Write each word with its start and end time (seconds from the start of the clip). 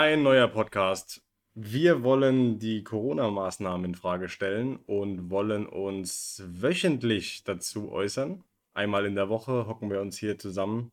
Ein 0.00 0.22
neuer 0.22 0.46
Podcast. 0.46 1.24
Wir 1.54 2.04
wollen 2.04 2.60
die 2.60 2.84
Corona-Maßnahmen 2.84 3.84
in 3.84 3.94
Frage 3.96 4.28
stellen 4.28 4.76
und 4.86 5.28
wollen 5.28 5.66
uns 5.66 6.40
wöchentlich 6.46 7.42
dazu 7.42 7.90
äußern. 7.90 8.44
Einmal 8.74 9.06
in 9.06 9.16
der 9.16 9.28
Woche 9.28 9.66
hocken 9.66 9.90
wir 9.90 10.00
uns 10.00 10.16
hier 10.16 10.38
zusammen 10.38 10.92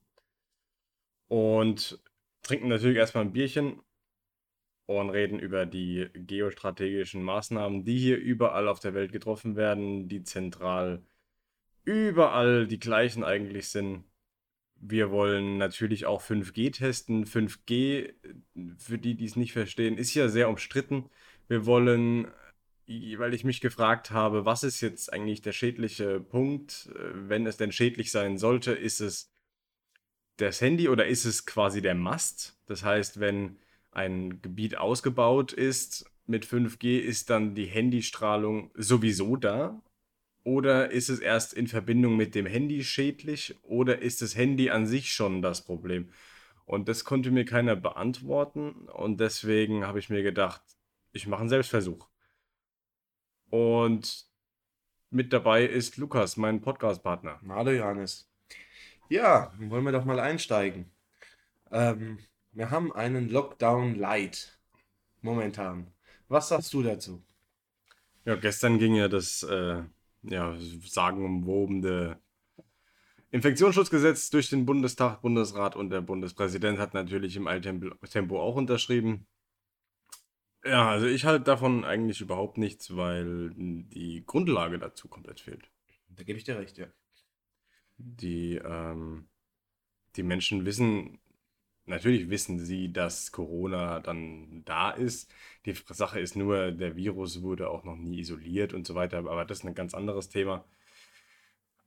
und 1.28 2.02
trinken 2.41 2.68
natürlich 2.68 2.97
erstmal 2.97 3.26
ein 3.26 3.31
Bierchen 3.31 3.79
und 4.88 5.12
reden 5.12 5.38
über 5.38 5.68
die 5.68 6.08
geostrategischen 6.16 7.22
Maßnahmen, 7.22 7.84
die 7.84 8.00
hier 8.00 8.18
überall 8.18 8.68
auf 8.68 8.80
der 8.80 8.96
Welt 8.96 9.12
getroffen 9.12 9.56
werden, 9.56 10.08
die 10.08 10.24
zentral 10.24 11.04
überall 11.84 12.66
die 12.66 12.80
gleichen 12.80 13.24
eigentlich 13.24 13.68
sind. 13.68 14.04
Wir 14.88 15.09
wollen 15.09 15.57
natürlich 15.57 16.05
auch 16.05 16.21
5G 16.21 16.71
testen. 16.71 17.25
5G, 17.25 18.13
für 18.77 18.97
die, 18.99 19.15
die 19.15 19.25
es 19.25 19.35
nicht 19.35 19.54
verstehen, 19.54 19.98
ist 19.98 20.13
ja 20.13 20.27
sehr 20.30 20.48
umstritten. 20.48 21.09
Wir 21.48 21.66
wollen, 21.66 22.27
weil 22.88 23.34
ich 23.34 23.43
mich 23.43 23.62
gefragt 23.62 24.12
habe, 24.12 24.45
was 24.45 24.63
ist 24.63 24.81
jetzt 24.81 25.12
eigentlich 25.12 25.41
der 25.41 25.53
schädliche 25.53 26.20
Punkt, 26.20 26.90
wenn 27.13 27.48
es 27.48 27.57
denn 27.57 27.71
schädlich 27.71 28.12
sein 28.12 28.38
sollte, 28.38 28.73
ist 28.73 28.99
es 28.99 29.31
das 30.38 30.62
Handy 30.62 30.88
oder 30.90 31.07
ist 31.07 31.26
es 31.26 31.45
quasi 31.45 31.81
der 31.81 31.95
Mast? 31.95 32.59
Das 32.67 32.84
heißt, 32.84 33.20
wenn 33.20 33.57
ein 33.91 34.41
Gebiet 34.41 34.77
ausgebaut 34.77 35.52
ist 35.52 36.12
mit 36.27 36.45
5G, 36.45 36.99
ist 36.99 37.29
dann 37.31 37.55
die 37.55 37.65
Handystrahlung 37.65 38.70
sowieso 38.76 39.35
da? 39.35 39.81
Oder 40.45 40.91
ist 40.91 41.09
es 41.09 41.20
erst 41.20 41.54
in 41.54 41.66
Verbindung 41.66 42.16
mit 42.17 42.35
dem 42.35 42.45
Handy 42.45 42.84
schädlich? 42.84 43.58
Oder 43.63 44.04
ist 44.04 44.22
das 44.22 44.35
Handy 44.35 44.70
an 44.70 44.85
sich 44.85 45.12
schon 45.12 45.41
das 45.41 45.66
Problem? 45.66 46.12
Und 46.66 46.88
das 46.88 47.04
konnte 47.04 47.31
mir 47.31 47.45
keiner 47.45 47.76
beantworten. 47.76 48.88
Und 48.90 49.20
deswegen 49.20 49.88
habe 49.88 49.98
ich 49.98 50.12
mir 50.12 50.21
gedacht, 50.21 50.62
ich 51.13 51.26
mache 51.26 51.41
einen 51.41 51.49
Selbstversuch. 51.49 52.07
Und 53.49 54.27
mit 55.10 55.34
dabei 55.34 55.66
ist 55.66 55.98
Lukas, 55.98 56.38
mein 56.38 56.62
Podcast-Partner. 56.62 57.40
Hallo 57.49 57.71
Johannes. 57.71 58.32
Ja, 59.10 59.51
wollen 59.57 59.84
wir 59.84 59.93
doch 59.93 60.05
mal 60.05 60.20
einsteigen. 60.20 60.91
Ähm, 61.71 62.20
wir 62.51 62.70
haben 62.70 62.93
einen 62.93 63.29
Lockdown 63.32 63.96
Light 63.96 64.59
momentan. 65.23 65.91
Was 66.28 66.50
sagst 66.50 66.72
du 66.72 66.84
dazu? 66.84 67.23
Ja, 68.25 68.35
gestern 68.35 68.78
ging 68.78 68.94
ja 68.94 69.07
das 69.07 69.41
äh, 69.41 69.81
ja, 70.29 70.56
sagenumwobene 70.84 72.19
Infektionsschutzgesetz 73.31 74.29
durch 74.29 74.50
den 74.50 74.66
Bundestag, 74.66 75.22
Bundesrat 75.22 75.75
und 75.75 75.90
der 75.90 76.01
Bundespräsident 76.01 76.79
hat 76.79 76.94
natürlich 76.94 77.35
im 77.35 77.47
Eiltempo 77.47 78.40
auch 78.40 78.56
unterschrieben. 78.56 79.28
Ja, 80.63 80.90
also 80.90 81.06
ich 81.06 81.25
halte 81.25 81.44
davon 81.44 81.84
eigentlich 81.84 82.22
überhaupt 82.22 82.57
nichts, 82.57 82.95
weil 82.95 83.51
die 83.56 84.23
Grundlage 84.25 84.79
dazu 84.79 85.07
komplett 85.07 85.40
fehlt. 85.40 85.69
Da 86.09 86.23
gebe 86.23 86.39
ich 86.39 86.45
dir 86.45 86.57
recht, 86.57 86.78
ja. 86.78 86.88
Die, 87.97 88.56
ähm, 88.56 89.28
die 90.16 90.23
Menschen 90.23 90.66
wissen, 90.66 91.19
natürlich 91.86 92.30
wissen 92.30 92.59
sie, 92.59 92.91
dass 92.91 93.31
Corona 93.31 94.00
dann 94.00 94.64
da 94.66 94.91
ist. 94.91 95.31
Die 95.66 95.74
Sache 95.74 96.19
ist 96.19 96.36
nur, 96.36 96.72
der 96.72 96.96
Virus 96.96 97.41
wurde 97.41 97.69
auch 97.69 97.84
noch 97.84 97.96
nie 97.96 98.19
isoliert 98.19 98.74
und 98.74 98.86
so 98.88 98.96
weiter, 98.96 99.19
aber 99.19 99.46
das 99.46 99.59
ist 99.59 99.66
ein 99.66 99.75
ganz 99.75 99.94
anderes 99.94 100.30
Thema. 100.30 100.66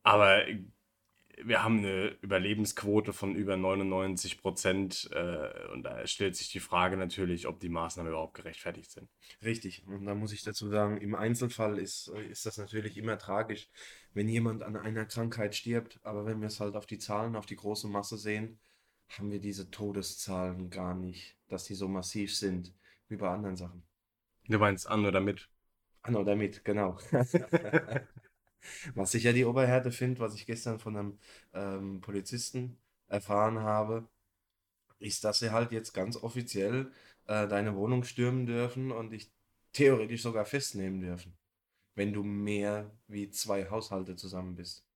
Aber 0.03 0.43
wir 1.45 1.63
haben 1.63 1.79
eine 1.79 2.17
Überlebensquote 2.21 3.13
von 3.13 3.35
über 3.35 3.57
99 3.57 4.41
Prozent 4.41 5.09
äh, 5.13 5.69
und 5.73 5.83
da 5.83 6.07
stellt 6.07 6.37
sich 6.37 6.51
die 6.51 6.61
Frage 6.61 6.97
natürlich, 6.97 7.47
ob 7.47 7.61
die 7.61 7.69
Maßnahmen 7.69 8.11
überhaupt 8.11 8.35
gerechtfertigt 8.35 8.91
sind. 8.91 9.09
Richtig. 9.43 9.87
Und 9.87 10.05
da 10.05 10.15
muss 10.15 10.33
ich 10.33 10.43
dazu 10.43 10.69
sagen, 10.69 10.99
im 10.99 11.15
Einzelfall 11.15 11.79
ist, 11.79 12.09
ist 12.31 12.47
das 12.47 12.59
natürlich 12.59 12.97
immer 12.97 13.19
tragisch, 13.19 13.69
wenn 14.15 14.29
jemand 14.29 14.63
an 14.63 14.77
einer 14.77 15.05
Krankheit 15.05 15.55
stirbt. 15.55 16.01
Aber 16.03 16.27
wenn 16.27 16.41
wir 16.41 16.49
es 16.49 16.61
halt 16.61 16.75
auf 16.75 16.87
die 16.87 16.99
Zahlen, 16.99 17.37
auf 17.37 17.47
die 17.47 17.57
große 17.57 17.89
Masse 17.89 18.17
sehen, 18.17 18.59
haben 19.11 19.31
wir 19.31 19.41
diese 19.41 19.71
Todeszahlen 19.71 20.71
gar 20.71 20.95
nicht, 20.95 21.37
dass 21.49 21.65
die 21.65 21.75
so 21.75 21.89
massiv 21.89 22.35
sind 22.35 22.75
wie 23.09 23.17
bei 23.17 23.29
anderen 23.29 23.57
Sachen. 23.57 23.83
Du 24.49 24.59
meinst 24.59 24.89
an 24.89 25.05
oder 25.05 25.21
mit? 25.21 25.49
An 26.03 26.17
oder 26.17 26.37
mit, 26.37 26.65
genau. 26.65 26.99
was 28.95 29.15
ich 29.15 29.25
ja 29.25 29.33
die 29.33 29.45
Oberhärte 29.45 29.91
finde, 29.91 30.21
was 30.21 30.35
ich 30.35 30.47
gestern 30.47 30.79
von 30.79 30.97
einem 30.97 31.19
ähm, 31.53 32.01
Polizisten 32.01 32.79
erfahren 33.09 33.61
habe, 33.61 34.09
ist, 34.99 35.25
dass 35.25 35.39
sie 35.39 35.51
halt 35.51 35.73
jetzt 35.73 35.93
ganz 35.93 36.17
offiziell 36.17 36.91
äh, 37.27 37.47
deine 37.47 37.75
Wohnung 37.77 38.05
stürmen 38.05 38.47
dürfen 38.47 38.91
und 38.91 39.11
dich 39.11 39.31
theoretisch 39.73 40.23
sogar 40.23 40.45
festnehmen 40.45 41.01
dürfen, 41.01 41.37
wenn 41.95 42.13
du 42.13 42.25
mehr 42.25 42.91
wie 43.07 43.31
zwei 43.31 43.69
Haushalte 43.71 44.17
zusammen 44.17 44.57
bist. 44.57 44.88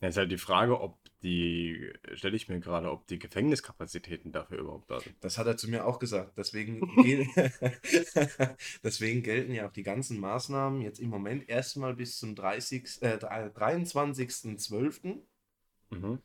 Ja, 0.00 0.08
ist 0.08 0.16
halt 0.16 0.30
die 0.30 0.38
Frage, 0.38 0.80
ob 0.80 0.98
die, 1.22 1.92
stelle 2.12 2.36
ich 2.36 2.48
mir 2.48 2.60
gerade, 2.60 2.90
ob 2.90 3.06
die 3.06 3.18
Gefängniskapazitäten 3.18 4.32
dafür 4.32 4.58
überhaupt 4.58 4.90
da 4.90 5.00
sind. 5.00 5.16
Das 5.20 5.38
hat 5.38 5.46
er 5.46 5.56
zu 5.56 5.70
mir 5.70 5.86
auch 5.86 5.98
gesagt. 5.98 6.36
Deswegen, 6.36 6.80
deswegen 8.84 9.22
gelten 9.22 9.54
ja 9.54 9.66
auch 9.66 9.72
die 9.72 9.82
ganzen 9.82 10.20
Maßnahmen 10.20 10.82
jetzt 10.82 11.00
im 11.00 11.08
Moment 11.08 11.48
erstmal 11.48 11.94
bis 11.94 12.18
zum 12.18 12.34
30, 12.34 13.02
äh, 13.02 13.16
23.12. 13.16 15.22
Mhm. 15.90 16.18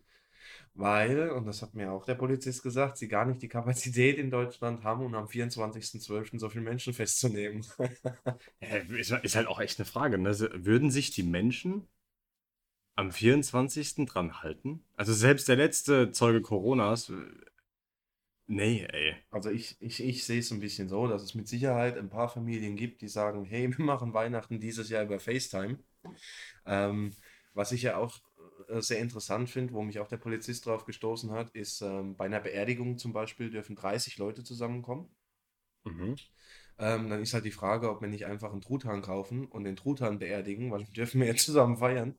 Weil, 0.73 1.31
und 1.31 1.45
das 1.45 1.61
hat 1.61 1.73
mir 1.73 1.91
auch 1.91 2.05
der 2.05 2.15
Polizist 2.15 2.63
gesagt, 2.63 2.97
sie 2.97 3.07
gar 3.07 3.25
nicht 3.25 3.41
die 3.41 3.49
Kapazität 3.49 4.17
in 4.17 4.31
Deutschland 4.31 4.83
haben, 4.83 5.05
um 5.05 5.13
am 5.13 5.25
24.12. 5.25 6.39
so 6.39 6.49
viele 6.49 6.63
Menschen 6.63 6.93
festzunehmen. 6.93 7.65
ja, 8.61 8.77
ist, 8.77 9.35
halt 9.35 9.47
auch 9.47 9.59
echt 9.59 9.79
eine 9.79 9.85
Frage. 9.85 10.17
Ne? 10.17 10.37
Würden 10.53 10.91
sich 10.91 11.11
die 11.11 11.23
Menschen 11.23 11.87
am 12.99 13.11
24. 13.11 14.05
dran 14.05 14.43
halten? 14.43 14.83
Also 14.97 15.13
selbst 15.13 15.47
der 15.47 15.55
letzte 15.55 16.11
Zeuge 16.11 16.41
Coronas. 16.41 17.09
Äh, 17.09 17.13
nee, 18.47 18.85
ey. 18.91 19.15
Also 19.31 19.49
ich, 19.49 19.77
ich, 19.79 20.03
ich 20.03 20.25
sehe 20.25 20.39
es 20.39 20.51
ein 20.51 20.59
bisschen 20.59 20.89
so, 20.89 21.07
dass 21.07 21.23
es 21.23 21.33
mit 21.33 21.47
Sicherheit 21.47 21.97
ein 21.97 22.09
paar 22.09 22.27
Familien 22.27 22.75
gibt, 22.75 23.01
die 23.01 23.07
sagen, 23.07 23.45
hey, 23.45 23.71
wir 23.77 23.85
machen 23.85 24.13
Weihnachten 24.13 24.59
dieses 24.59 24.89
Jahr 24.89 25.03
über 25.03 25.19
FaceTime. 25.19 25.79
Ähm, 26.65 27.13
was 27.53 27.71
ich 27.71 27.83
ja 27.83 27.95
auch 27.95 28.19
äh, 28.67 28.81
sehr 28.81 28.99
interessant 28.99 29.49
finde, 29.49 29.73
wo 29.73 29.81
mich 29.81 29.99
auch 29.99 30.07
der 30.09 30.17
Polizist 30.17 30.65
drauf 30.65 30.83
gestoßen 30.83 31.31
hat, 31.31 31.51
ist 31.51 31.81
ähm, 31.81 32.17
bei 32.17 32.25
einer 32.25 32.41
Beerdigung 32.41 32.97
zum 32.97 33.13
Beispiel 33.13 33.49
dürfen 33.49 33.77
30 33.77 34.17
Leute 34.17 34.43
zusammenkommen. 34.43 35.09
Mhm. 35.85 36.17
Ähm, 36.79 37.09
dann 37.09 37.21
ist 37.21 37.33
halt 37.33 37.43
die 37.43 37.51
Frage, 37.51 37.89
ob 37.89 38.01
wir 38.01 38.07
nicht 38.07 38.25
einfach 38.25 38.51
einen 38.53 38.61
Truthahn 38.61 39.01
kaufen 39.01 39.45
und 39.45 39.65
den 39.65 39.75
Truthahn 39.75 40.17
beerdigen, 40.17 40.71
weil 40.71 40.79
wir 40.79 40.93
dürfen 40.93 41.19
wir 41.19 41.27
ja 41.27 41.35
zusammen 41.35 41.77
feiern. 41.77 42.15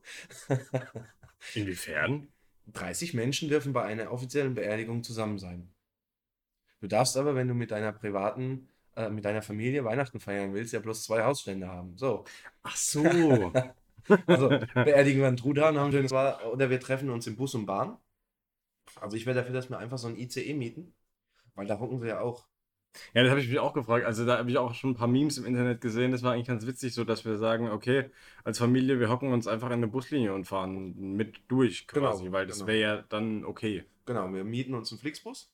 Inwiefern? 1.55 2.27
30 2.67 3.15
Menschen 3.15 3.49
dürfen 3.49 3.73
bei 3.73 3.83
einer 3.83 4.11
offiziellen 4.11 4.53
Beerdigung 4.53 5.03
zusammen 5.03 5.39
sein. 5.39 5.73
Du 6.79 6.87
darfst 6.87 7.17
aber, 7.17 7.33
wenn 7.33 7.47
du 7.47 7.55
mit 7.55 7.71
deiner 7.71 7.91
privaten, 7.91 8.69
äh, 8.95 9.09
mit 9.09 9.25
deiner 9.25 9.41
Familie 9.41 9.83
Weihnachten 9.83 10.19
feiern 10.19 10.53
willst, 10.53 10.73
ja 10.73 10.79
bloß 10.79 11.03
zwei 11.03 11.23
Hausstände 11.23 11.67
haben. 11.67 11.97
So. 11.97 12.23
Ach 12.61 12.75
so. 12.75 13.03
also 14.27 14.49
beerdigen 14.75 15.21
wir 15.21 15.27
einen 15.27 15.37
Truthahn, 15.37 15.77
haben 15.77 15.91
schönes 15.91 16.11
oder 16.11 16.69
wir 16.69 16.79
treffen 16.79 17.09
uns 17.09 17.25
im 17.25 17.35
Bus 17.35 17.55
und 17.55 17.65
Bahn. 17.65 17.97
Also 18.99 19.17
ich 19.17 19.25
wäre 19.25 19.35
dafür, 19.35 19.53
dass 19.53 19.69
wir 19.69 19.79
einfach 19.79 19.97
so 19.97 20.07
ein 20.07 20.17
ICE 20.17 20.53
mieten, 20.53 20.93
weil 21.55 21.65
da 21.65 21.79
hocken 21.79 22.01
wir 22.01 22.09
ja 22.09 22.19
auch 22.21 22.50
ja, 23.13 23.23
das 23.23 23.31
habe 23.31 23.41
ich 23.41 23.49
mich 23.49 23.59
auch 23.59 23.73
gefragt. 23.73 24.05
Also 24.05 24.25
da 24.25 24.37
habe 24.37 24.49
ich 24.49 24.57
auch 24.57 24.73
schon 24.73 24.91
ein 24.91 24.95
paar 24.95 25.07
Memes 25.07 25.37
im 25.37 25.45
Internet 25.45 25.81
gesehen. 25.81 26.11
Das 26.11 26.23
war 26.23 26.33
eigentlich 26.33 26.47
ganz 26.47 26.65
witzig, 26.65 26.93
so 26.93 27.03
dass 27.03 27.25
wir 27.25 27.37
sagen, 27.37 27.69
okay, 27.69 28.09
als 28.43 28.59
Familie, 28.59 28.99
wir 28.99 29.09
hocken 29.09 29.31
uns 29.31 29.47
einfach 29.47 29.67
in 29.67 29.73
eine 29.73 29.87
Buslinie 29.87 30.33
und 30.33 30.45
fahren 30.45 30.95
mit 31.15 31.41
durch 31.47 31.87
quasi, 31.87 32.23
genau, 32.23 32.33
weil 32.33 32.47
das 32.47 32.57
genau. 32.57 32.67
wäre 32.67 32.79
ja 32.79 33.01
dann 33.09 33.45
okay. 33.45 33.85
Genau, 34.05 34.33
wir 34.33 34.43
mieten 34.43 34.73
uns 34.73 34.91
einen 34.91 34.99
Flixbus. 34.99 35.51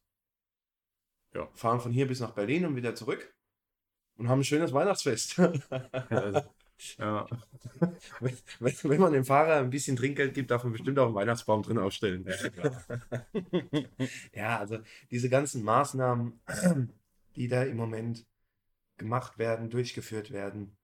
Ja. 1.33 1.47
Fahren 1.53 1.79
von 1.79 1.91
hier 1.91 2.07
bis 2.07 2.19
nach 2.19 2.31
Berlin 2.31 2.65
und 2.65 2.75
wieder 2.75 2.95
zurück 2.95 3.33
und 4.17 4.29
haben 4.29 4.39
ein 4.39 4.45
schönes 4.45 4.73
Weihnachtsfest. 4.73 5.39
also, 6.09 6.41
ja. 6.97 7.27
Wenn, 8.19 8.37
wenn, 8.83 8.99
man 8.99 9.13
dem 9.13 9.25
Fahrer 9.25 9.57
ein 9.57 9.69
bisschen 9.69 9.95
Trinkgeld 9.95 10.33
gibt, 10.33 10.51
darf 10.51 10.63
man 10.63 10.73
bestimmt 10.73 10.97
auch 10.99 11.07
einen 11.07 11.15
Weihnachtsbaum 11.15 11.61
drin 11.63 11.77
aufstellen. 11.77 12.25
Ja, 12.25 12.71
ja 14.33 14.59
also 14.59 14.79
diese 15.11 15.29
ganzen 15.29 15.63
Maßnahmen 15.63 16.39
die 17.37 17.47
da 17.47 17.63
im 17.63 17.77
Moment 17.77 18.25
gemacht 18.97 19.37
werden, 19.37 19.69
durchgeführt 19.69 20.31
werden, 20.31 20.75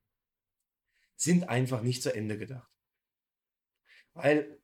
sind 1.16 1.50
einfach 1.50 1.82
nicht 1.82 2.04
zu 2.04 2.14
Ende 2.14 2.38
gedacht. 2.38 2.72
Weil, 4.14 4.60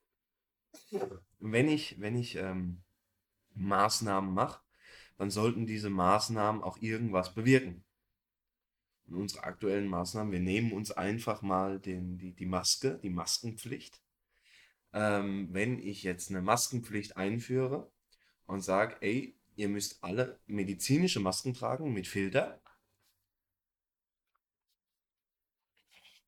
wenn 1.39 1.67
ich, 1.67 1.99
wenn 1.99 2.15
ich 2.15 2.35
ähm, 2.35 2.83
Maßnahmen 3.55 4.31
mache, 4.31 4.61
dann 5.17 5.31
sollten 5.31 5.65
diese 5.65 5.89
Maßnahmen 5.89 6.61
auch 6.61 6.77
irgendwas 6.77 7.33
bewirken. 7.33 7.83
Und 9.07 9.15
unsere 9.15 9.43
aktuellen 9.43 9.87
Maßnahmen, 9.87 10.31
wir 10.31 10.39
nehmen 10.39 10.71
uns 10.71 10.91
einfach 10.91 11.41
mal 11.41 11.79
den, 11.79 12.19
die, 12.19 12.33
die 12.33 12.45
Maske, 12.45 12.99
die 13.01 13.09
Maskenpflicht. 13.09 13.99
Ähm, 14.93 15.49
wenn 15.51 15.79
ich 15.79 16.03
jetzt 16.03 16.29
eine 16.29 16.43
Maskenpflicht 16.43 17.17
einführe 17.17 17.91
und 18.45 18.61
sage, 18.61 18.97
ey, 19.01 19.38
ihr 19.59 19.67
müsst 19.67 20.01
alle 20.01 20.39
medizinische 20.47 21.19
Masken 21.19 21.53
tragen 21.53 21.93
mit 21.93 22.07
Filter. 22.07 22.61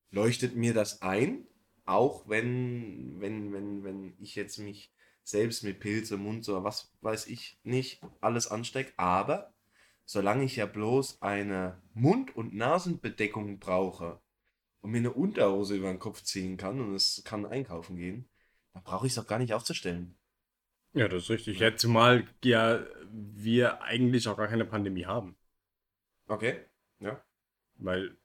Leuchtet 0.10 0.58
mir 0.58 0.74
das 0.74 1.02
ein, 1.02 1.48
auch 1.86 2.28
wenn, 2.28 3.22
wenn, 3.22 3.54
wenn, 3.54 3.84
wenn 3.86 4.14
ich 4.20 4.36
jetzt 4.36 4.58
mich 4.58 4.94
selbst 5.24 5.64
mit 5.64 5.80
Pilze, 5.80 6.18
Mund, 6.18 6.44
so 6.44 6.66
was 6.66 6.92
weiß 7.00 7.28
ich 7.28 7.58
nicht, 7.64 8.02
alles 8.20 8.48
anstecke, 8.48 8.92
aber 8.98 9.54
solange 10.04 10.44
ich 10.44 10.58
ja 10.58 10.66
bloß 10.66 11.22
eine 11.22 11.82
Mund- 11.94 12.36
und 12.36 12.54
Nasenbedeckung 12.54 13.60
brauche 13.60 14.20
und 14.82 14.92
mir 14.92 14.98
eine 14.98 15.14
Unterhose 15.14 15.78
über 15.78 15.88
den 15.88 16.00
Kopf 16.00 16.22
ziehen 16.24 16.58
kann 16.58 16.82
und 16.82 16.96
es 16.96 17.22
kann 17.24 17.46
einkaufen 17.46 17.96
gehen, 17.96 18.28
dann 18.74 18.84
brauche 18.84 19.08
ich 19.08 19.14
es 19.14 19.20
auch 19.20 19.28
gar 19.28 19.40
nicht 19.40 19.54
aufzustellen. 19.54 20.18
Ja, 20.94 21.08
das 21.08 21.24
ist 21.24 21.30
richtig. 21.30 21.60
Ja, 21.60 21.76
zumal 21.76 22.28
ja 22.44 22.86
wir 23.12 23.82
eigentlich 23.82 24.28
auch 24.28 24.38
gar 24.38 24.48
keine 24.48 24.66
Pandemie 24.66 25.06
haben. 25.06 25.36
Okay, 26.28 26.60
ja. 27.00 27.24
Weil, 27.76 28.18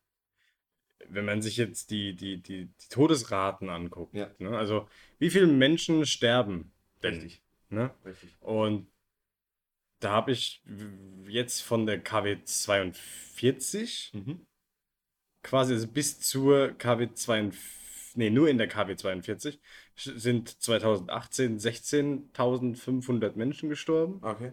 wenn 1.08 1.24
man 1.24 1.42
sich 1.42 1.56
jetzt 1.56 1.90
die, 1.90 2.14
die, 2.14 2.42
die, 2.42 2.66
die 2.66 2.88
Todesraten 2.88 3.68
anguckt, 3.68 4.14
ja. 4.14 4.30
ne, 4.38 4.56
also 4.56 4.88
wie 5.18 5.30
viele 5.30 5.46
Menschen 5.46 6.06
sterben 6.06 6.72
denn? 7.02 7.14
Richtig. 7.14 7.42
Ne? 7.68 7.94
Richtig. 8.04 8.36
Und 8.40 8.88
da 10.00 10.12
habe 10.12 10.32
ich 10.32 10.62
jetzt 11.26 11.62
von 11.62 11.86
der 11.86 12.00
KW 12.00 12.42
42 12.44 14.12
mhm. 14.14 14.46
quasi 15.42 15.74
also 15.74 15.88
bis 15.88 16.20
zur 16.20 16.72
KW 16.78 17.12
42, 17.12 18.16
nee, 18.16 18.30
nur 18.30 18.48
in 18.48 18.58
der 18.58 18.68
KW 18.68 18.94
42 18.94 19.60
sind 19.96 20.62
2018 20.62 21.58
16.500 21.58 23.36
Menschen 23.36 23.68
gestorben. 23.68 24.20
Okay. 24.22 24.52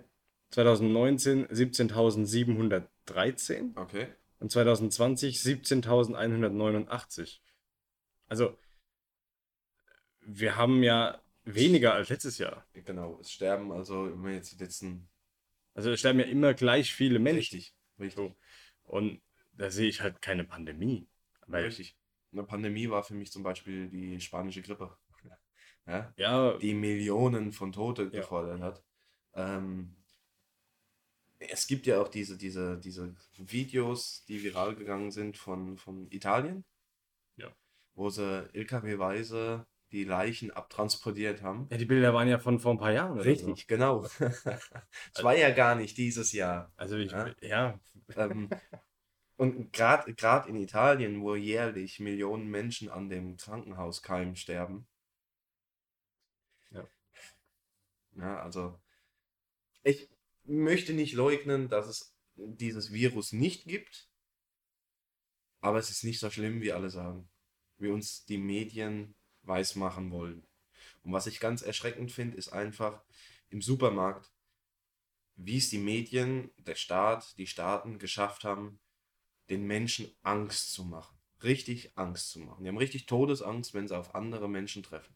2019 0.51 1.47
17.713. 1.47 3.77
Okay. 3.77 4.07
Und 4.39 4.51
2020 4.51 5.37
17.189. 5.37 7.39
Also, 8.27 8.57
wir 10.21 10.55
haben 10.55 10.81
ja 10.83 11.21
weniger 11.43 11.93
als 11.93 12.09
letztes 12.09 12.37
Jahr. 12.37 12.65
Genau, 12.73 13.17
es 13.19 13.31
sterben 13.31 13.71
also 13.71 14.07
immer 14.07 14.31
jetzt 14.31 14.53
die 14.53 14.63
letzten 14.63 15.09
also 15.75 15.91
es 15.91 15.99
sterben 15.99 16.19
ja 16.19 16.25
immer 16.25 16.53
gleich 16.53 16.93
viele 16.93 17.19
Menschen. 17.19 17.57
Richtig, 17.57 17.75
richtig. 17.99 18.35
Und 18.83 19.21
da 19.53 19.69
sehe 19.69 19.87
ich 19.87 20.01
halt 20.01 20.21
keine 20.21 20.43
Pandemie. 20.43 21.07
Richtig. 21.51 21.95
Eine 22.31 22.43
Pandemie 22.43 22.89
war 22.89 23.03
für 23.03 23.13
mich 23.13 23.31
zum 23.31 23.43
Beispiel 23.43 23.89
die 23.89 24.19
spanische 24.19 24.61
Grippe. 24.61 24.95
Ja? 25.87 26.13
ja. 26.17 26.57
Die 26.57 26.73
Millionen 26.73 27.51
von 27.51 27.71
Tote 27.71 28.03
ja. 28.03 28.09
gefordert 28.09 28.61
hat. 28.61 28.83
Ähm, 29.33 29.95
es 31.39 31.67
gibt 31.67 31.85
ja 31.85 32.01
auch 32.01 32.07
diese, 32.07 32.37
diese, 32.37 32.79
diese 32.79 33.15
Videos, 33.37 34.23
die 34.27 34.43
viral 34.43 34.75
gegangen 34.75 35.11
sind 35.11 35.37
von, 35.37 35.77
von 35.77 36.09
Italien. 36.11 36.63
Ja. 37.35 37.51
Wo 37.95 38.09
sie 38.09 38.49
LKW-weise 38.53 39.65
die 39.93 40.03
Leichen 40.03 40.49
abtransportiert 40.49 41.43
haben. 41.43 41.67
Ja, 41.69 41.77
die 41.77 41.85
Bilder 41.85 42.13
waren 42.13 42.27
ja 42.27 42.39
von 42.39 42.59
vor 42.59 42.71
ein 42.71 42.79
paar 42.79 42.91
Jahren. 42.91 43.19
Richtig, 43.19 43.61
so. 43.61 43.65
genau. 43.67 44.03
Es 45.13 45.23
war 45.23 45.35
ja 45.35 45.51
gar 45.51 45.75
nicht 45.75 45.97
dieses 45.97 46.31
Jahr. 46.31 46.71
Also 46.75 46.97
ich, 46.97 47.11
ja. 47.11 47.29
ja. 47.41 47.79
Ähm, 48.15 48.49
und 49.37 49.71
gerade 49.71 50.49
in 50.49 50.55
Italien, 50.55 51.21
wo 51.21 51.35
jährlich 51.35 51.99
Millionen 51.99 52.47
Menschen 52.49 52.89
an 52.89 53.09
dem 53.09 53.37
Krankenhauskeim 53.37 54.35
sterben. 54.35 54.87
Ja. 56.71 56.87
Ja, 58.15 58.41
also 58.41 58.79
ich 59.83 60.09
möchte 60.43 60.93
nicht 60.93 61.13
leugnen, 61.13 61.69
dass 61.69 61.87
es 61.87 62.15
dieses 62.35 62.91
Virus 62.91 63.31
nicht 63.31 63.65
gibt, 63.65 64.09
aber 65.61 65.77
es 65.79 65.89
ist 65.89 66.03
nicht 66.03 66.19
so 66.19 66.29
schlimm, 66.29 66.61
wie 66.61 66.73
alle 66.73 66.89
sagen. 66.89 67.29
Wie 67.77 67.87
uns 67.87 68.25
die 68.25 68.37
Medien 68.37 69.15
weismachen 69.43 70.11
wollen. 70.11 70.45
Und 71.03 71.11
was 71.13 71.27
ich 71.27 71.39
ganz 71.39 71.61
erschreckend 71.61 72.11
finde, 72.11 72.37
ist 72.37 72.49
einfach 72.49 73.03
im 73.49 73.61
Supermarkt, 73.61 74.31
wie 75.35 75.57
es 75.57 75.69
die 75.69 75.79
Medien, 75.79 76.51
der 76.57 76.75
Staat, 76.75 77.37
die 77.37 77.47
Staaten 77.47 77.97
geschafft 77.99 78.43
haben, 78.43 78.79
den 79.49 79.65
Menschen 79.65 80.15
Angst 80.21 80.73
zu 80.73 80.83
machen. 80.85 81.17
Richtig 81.41 81.97
Angst 81.97 82.29
zu 82.29 82.39
machen. 82.39 82.63
Die 82.63 82.69
haben 82.69 82.77
richtig 82.77 83.05
Todesangst, 83.05 83.73
wenn 83.73 83.87
sie 83.87 83.97
auf 83.97 84.15
andere 84.15 84.47
Menschen 84.47 84.83
treffen. 84.83 85.15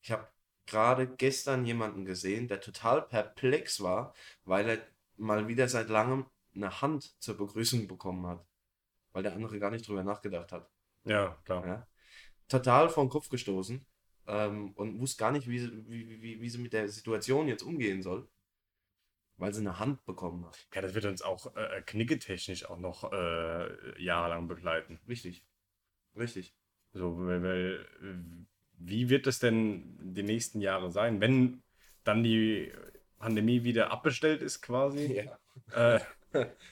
Ich 0.00 0.10
habe 0.10 0.28
gerade 0.66 1.06
gestern 1.06 1.64
jemanden 1.64 2.04
gesehen, 2.04 2.48
der 2.48 2.60
total 2.60 3.02
perplex 3.02 3.82
war, 3.82 4.14
weil 4.44 4.68
er 4.68 4.78
mal 5.16 5.48
wieder 5.48 5.68
seit 5.68 5.88
langem 5.88 6.26
eine 6.54 6.80
Hand 6.80 7.20
zur 7.22 7.36
Begrüßung 7.36 7.88
bekommen 7.88 8.26
hat. 8.26 8.44
Weil 9.12 9.22
der 9.22 9.34
andere 9.34 9.58
gar 9.58 9.70
nicht 9.70 9.86
drüber 9.86 10.02
nachgedacht 10.02 10.52
hat. 10.52 10.68
Ja, 11.04 11.38
klar. 11.44 11.66
Ja? 11.66 11.86
total 12.48 12.88
vor 12.88 13.04
den 13.04 13.10
Kopf 13.10 13.28
gestoßen 13.28 13.84
ähm, 14.26 14.72
und 14.72 15.00
wusste 15.00 15.18
gar 15.18 15.32
nicht, 15.32 15.48
wie 15.48 15.58
sie, 15.58 15.88
wie, 15.88 16.22
wie, 16.22 16.40
wie 16.40 16.48
sie 16.48 16.58
mit 16.58 16.72
der 16.72 16.88
Situation 16.88 17.48
jetzt 17.48 17.62
umgehen 17.62 18.02
soll. 18.02 18.28
Weil 19.36 19.52
sie 19.52 19.62
eine 19.62 19.80
Hand 19.80 20.04
bekommen 20.04 20.46
hat. 20.46 20.68
Ja, 20.72 20.80
das 20.80 20.94
wird 20.94 21.06
uns 21.06 21.20
auch 21.20 21.56
äh, 21.56 21.82
knicketechnisch 21.84 22.66
auch 22.66 22.78
noch 22.78 23.12
äh, 23.12 24.00
jahrelang 24.00 24.46
begleiten. 24.46 25.00
Richtig. 25.08 25.44
Richtig. 26.16 26.54
So, 26.92 27.18
weil, 27.18 27.42
weil, 27.42 28.46
wie 28.86 29.08
wird 29.08 29.26
es 29.26 29.38
denn 29.38 29.96
die 30.00 30.22
nächsten 30.22 30.60
Jahre 30.60 30.90
sein, 30.90 31.20
wenn 31.20 31.62
dann 32.04 32.22
die 32.22 32.70
Pandemie 33.18 33.64
wieder 33.64 33.90
abbestellt 33.90 34.42
ist 34.42 34.60
quasi? 34.60 35.24
Ja. 35.72 35.96
Äh, 35.96 36.00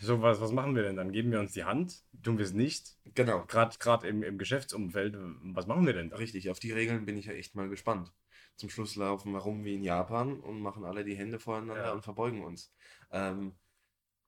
so, 0.01 0.21
was, 0.21 0.41
was 0.41 0.53
machen 0.53 0.75
wir 0.75 0.83
denn 0.83 0.97
dann? 0.97 1.13
Geben 1.13 1.31
wir 1.31 1.41
uns 1.41 1.53
die 1.53 1.65
Hand? 1.65 2.05
Tun 2.23 2.39
wir 2.39 2.45
es 2.45 2.53
nicht? 2.53 2.97
Genau. 3.15 3.45
Gerade 3.47 4.07
im, 4.07 4.23
im 4.23 4.39
Geschäftsumfeld, 4.39 5.17
was 5.17 5.67
machen 5.67 5.87
wir 5.87 5.93
denn 5.93 6.11
da? 6.11 6.17
Richtig, 6.17 6.51
auf 6.51 6.59
die 6.59 6.73
Regeln 6.73 7.07
bin 7.07 7.17
ich 7.17 7.27
ja 7.27 7.33
echt 7.33 7.55
mal 7.55 7.69
gespannt. 7.69 8.13
Zum 8.57 8.69
Schluss 8.69 8.97
laufen 8.97 9.33
wir 9.33 9.39
rum 9.39 9.65
wie 9.65 9.75
in 9.75 9.83
Japan 9.83 10.41
und 10.41 10.61
machen 10.61 10.85
alle 10.85 11.05
die 11.05 11.17
Hände 11.17 11.39
voreinander 11.39 11.87
ja. 11.87 11.93
und 11.93 12.03
verbeugen 12.03 12.45
uns. 12.45 12.73
Ähm, 13.11 13.55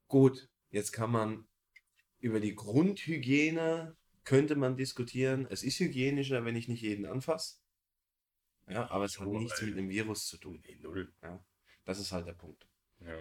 gut, 0.09 0.49
jetzt 0.71 0.93
kann 0.93 1.11
man 1.11 1.47
über 2.21 2.41
die 2.41 2.55
Grundhygiene 2.55 3.97
könnte 4.25 4.57
man 4.57 4.77
diskutieren. 4.77 5.47
Es 5.51 5.63
ist 5.63 5.79
hygienischer, 5.79 6.45
wenn 6.45 6.57
ich 6.57 6.69
nicht 6.69 6.83
jeden 6.83 7.05
anfasse. 7.05 7.57
Ja, 8.69 8.91
aber 8.91 9.05
es 9.05 9.19
hat 9.21 9.27
oh, 9.27 9.39
nichts 9.39 9.61
mit 9.63 9.77
dem 9.77 9.89
Virus 9.89 10.27
zu 10.27 10.39
tun. 10.39 10.63
Nee, 10.67 10.79
null. 10.81 11.13
Ja, 11.23 11.45
das 11.85 11.99
ist 11.99 12.13
halt 12.13 12.27
der 12.27 12.33
Punkt. 12.33 12.67
Ja. 13.01 13.19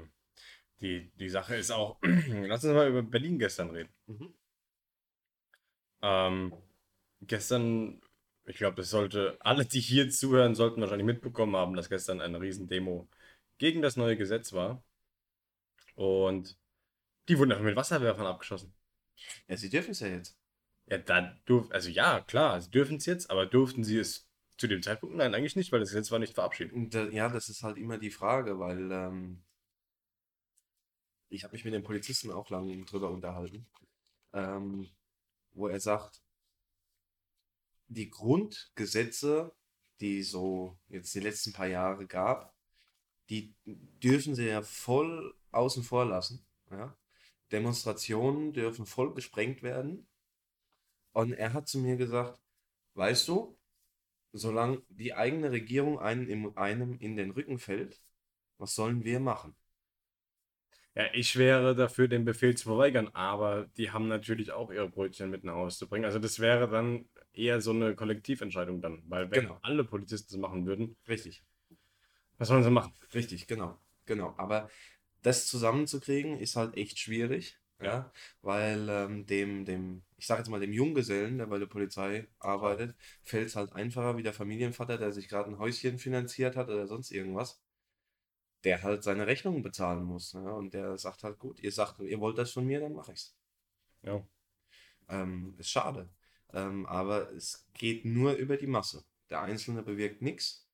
Die, 0.80 1.12
die 1.16 1.30
Sache 1.30 1.56
ist 1.56 1.72
auch, 1.72 2.00
lass 2.28 2.64
uns 2.64 2.74
mal 2.74 2.90
über 2.90 3.04
Berlin 3.04 3.40
gestern 3.40 3.70
reden. 3.72 3.94
Mhm. 4.08 4.34
Ähm, 6.02 6.54
gestern, 7.22 8.02
ich 8.46 8.58
glaube, 8.58 8.76
das 8.78 8.90
sollte, 8.90 9.38
alle, 9.42 9.66
die 9.66 9.80
hier 9.80 10.10
zuhören, 10.10 10.56
sollten 10.56 10.82
wahrscheinlich 10.82 11.06
mitbekommen 11.06 11.56
haben, 11.56 11.76
dass 11.76 11.90
gestern 11.90 12.22
eine 12.22 12.42
Riesendemo 12.42 13.08
gegen 13.58 13.82
das 13.82 13.96
neue 13.96 14.18
Gesetz 14.18 14.54
war. 14.54 14.84
Und 15.96 16.58
die 17.30 17.38
wurden 17.38 17.52
einfach 17.52 17.64
mit 17.64 17.76
Wasserwerfern 17.76 18.26
abgeschossen. 18.26 18.74
Ja, 19.48 19.56
sie 19.56 19.70
dürfen 19.70 19.92
es 19.92 20.00
ja 20.02 20.08
jetzt. 20.08 20.38
Ja, 20.88 20.98
da 20.98 21.34
durf, 21.46 21.72
also 21.72 21.90
ja, 21.90 22.20
klar, 22.22 22.60
sie 22.60 22.72
dürfen 22.72 22.98
es 22.98 23.06
jetzt, 23.06 23.30
aber 23.30 23.46
durften 23.46 23.84
sie 23.84 23.98
es 23.98 24.28
zu 24.58 24.68
dem 24.68 24.82
Zeitpunkt? 24.82 25.16
Nein, 25.16 25.34
eigentlich 25.34 25.56
nicht, 25.56 25.72
weil 25.72 25.80
das 25.80 25.90
Gesetz 25.90 26.12
war 26.12 26.20
nicht 26.20 26.36
verabschiedet. 26.36 27.14
ja, 27.14 27.30
das 27.30 27.50
ist 27.50 27.64
halt 27.64 27.78
immer 27.78 27.98
die 27.98 28.12
Frage, 28.12 28.60
weil 28.60 28.92
ähm, 28.92 29.44
ich 31.30 31.44
habe 31.44 31.54
mich 31.54 31.66
mit 31.66 31.74
dem 31.74 31.84
Polizisten 31.84 32.32
auch 32.32 32.50
lange 32.50 32.84
drüber 32.86 33.10
unterhalten, 33.10 33.66
ähm, 34.34 34.90
wo 35.54 35.68
er 35.68 35.80
sagt, 35.80 36.22
die 37.88 38.10
Grundgesetze, 38.10 39.54
die 40.00 40.24
so 40.24 40.78
jetzt 40.90 41.14
die 41.14 41.20
letzten 41.20 41.54
paar 41.54 41.68
Jahre 41.68 42.08
gab, 42.08 42.54
die 43.30 43.56
dürfen 43.66 44.36
sie 44.36 44.48
ja 44.48 44.62
voll 44.62 45.34
außen 45.52 45.84
vor 45.84 46.06
lassen. 46.06 46.46
Ja? 46.70 46.98
Demonstrationen 47.52 48.54
dürfen 48.54 48.86
voll 48.86 49.14
gesprengt 49.14 49.64
werden. 49.64 50.08
Und 51.14 51.34
er 51.34 51.54
hat 51.54 51.68
zu 51.68 51.80
mir 51.80 51.96
gesagt, 51.96 52.42
weißt 52.96 53.28
du, 53.28 53.58
solange 54.34 54.82
die 54.90 55.14
eigene 55.14 55.52
Regierung 55.52 56.00
einem, 56.00 56.52
einem 56.58 56.98
in 57.00 57.16
den 57.16 57.32
Rücken 57.32 57.60
fällt, 57.60 58.02
was 58.58 58.76
sollen 58.76 59.04
wir 59.04 59.20
machen? 59.20 59.56
Ja, 60.96 61.06
ich 61.14 61.38
wäre 61.38 61.76
dafür, 61.76 62.08
den 62.08 62.24
Befehl 62.24 62.56
zu 62.56 62.66
verweigern, 62.66 63.10
aber 63.14 63.68
die 63.78 63.92
haben 63.92 64.08
natürlich 64.08 64.52
auch 64.52 64.72
ihre 64.72 64.90
Brötchen 64.90 65.32
mit 65.32 65.44
nach 65.44 65.56
Hause 65.56 65.80
zu 65.80 65.88
bringen. 65.88 66.06
Also 66.06 66.20
das 66.20 66.40
wäre 66.40 66.70
dann 66.70 67.06
eher 67.34 67.62
so 67.62 67.72
eine 67.72 67.96
Kollektiventscheidung 67.96 68.80
dann, 68.80 69.02
weil 69.08 69.32
wenn 69.32 69.42
genau. 69.42 69.60
alle 69.64 69.84
Polizisten 69.84 70.34
das 70.34 70.40
machen 70.40 70.68
würden. 70.68 70.96
Richtig. 71.08 71.44
Was 72.38 72.48
sollen 72.50 72.64
sie 72.64 72.70
machen? 72.70 72.94
Richtig, 73.14 73.48
genau. 73.48 73.80
Genau. 74.06 74.36
Aber 74.38 74.70
das 75.24 75.48
zusammenzukriegen 75.48 76.38
ist 76.38 76.56
halt 76.56 76.78
echt 76.78 77.00
schwierig. 77.00 77.58
Ja, 77.86 78.12
weil 78.42 78.88
ähm, 78.90 79.26
dem, 79.26 79.66
dem, 79.66 80.04
ich 80.18 80.28
sag 80.28 80.40
jetzt 80.40 80.50
mal, 80.50 80.60
dem 80.60 80.74
Junggesellen, 80.74 81.38
der 81.38 81.48
bei 81.48 81.60
der 81.60 81.66
Polizei 81.68 82.28
arbeitet, 82.40 82.96
fällt 83.24 83.48
es 83.48 83.56
halt 83.56 83.74
einfacher 83.74 84.18
wie 84.18 84.24
der 84.24 84.34
Familienvater, 84.34 84.98
der 84.98 85.12
sich 85.12 85.28
gerade 85.28 85.50
ein 85.50 85.60
Häuschen 85.60 86.00
finanziert 86.00 86.56
hat 86.56 86.70
oder 86.70 86.88
sonst 86.88 87.12
irgendwas 87.12 87.64
der 88.64 88.82
halt 88.82 89.04
seine 89.04 89.28
Rechnungen 89.28 89.62
bezahlen 89.62 90.04
muss. 90.04 90.34
Ne? 90.34 90.54
Und 90.54 90.74
der 90.74 90.98
sagt 90.98 91.24
halt, 91.24 91.40
gut, 91.40 91.60
ihr 91.60 91.72
sagt, 91.72 92.00
ihr 92.00 92.20
wollt 92.20 92.38
das 92.38 92.52
von 92.52 92.66
mir, 92.66 92.80
dann 92.80 92.94
mache 92.94 93.12
ich's. 93.12 93.36
Ja. 94.04 94.26
Ähm, 95.10 95.56
ist 95.58 95.70
schade. 95.70 96.10
Ähm, 96.54 96.86
aber 96.86 97.32
es 97.34 97.68
geht 97.74 98.06
nur 98.06 98.34
über 98.34 98.58
die 98.58 98.68
Masse. 98.68 99.04
Der 99.30 99.42
Einzelne 99.42 99.84
bewirkt 99.84 100.22
nichts. 100.22 100.68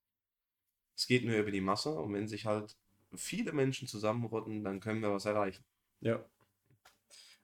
Es 0.96 1.08
geht 1.08 1.26
nur 1.26 1.36
über 1.36 1.52
die 1.52 1.62
Masse 1.62 1.92
und 1.92 2.14
wenn 2.14 2.28
sich 2.28 2.46
halt 2.46 2.76
viele 3.16 3.54
Menschen 3.54 3.88
zusammenrotten, 3.88 4.64
dann 4.64 4.80
können 4.80 5.02
wir 5.02 5.12
was 5.12 5.26
erreichen. 5.26 5.64
Ja. 6.02 6.24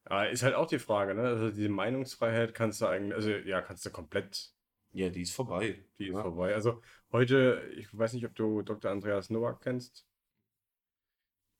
Ja 0.10 0.24
ist 0.26 0.44
halt 0.44 0.56
auch 0.56 0.68
die 0.68 0.80
Frage, 0.80 1.16
ne? 1.16 1.24
Also 1.24 1.50
diese 1.52 1.70
Meinungsfreiheit 1.70 2.54
kannst 2.54 2.82
du 2.82 2.88
eigentlich, 2.88 3.16
also 3.16 3.30
ja, 3.32 3.62
kannst 3.62 3.86
du 3.86 3.90
komplett. 3.90 4.52
Ja, 4.92 5.10
die 5.10 5.24
ist 5.24 5.34
vorbei. 5.34 5.84
Die 6.00 6.08
ist 6.08 6.16
ja. 6.16 6.22
vorbei. 6.22 6.54
Also 6.54 6.82
heute, 7.12 7.62
ich 7.76 7.88
weiß 7.98 8.14
nicht, 8.14 8.26
ob 8.26 8.36
du 8.36 8.62
Dr. 8.62 8.92
Andreas 8.92 9.30
Nowak 9.30 9.62
kennst. 9.62 10.08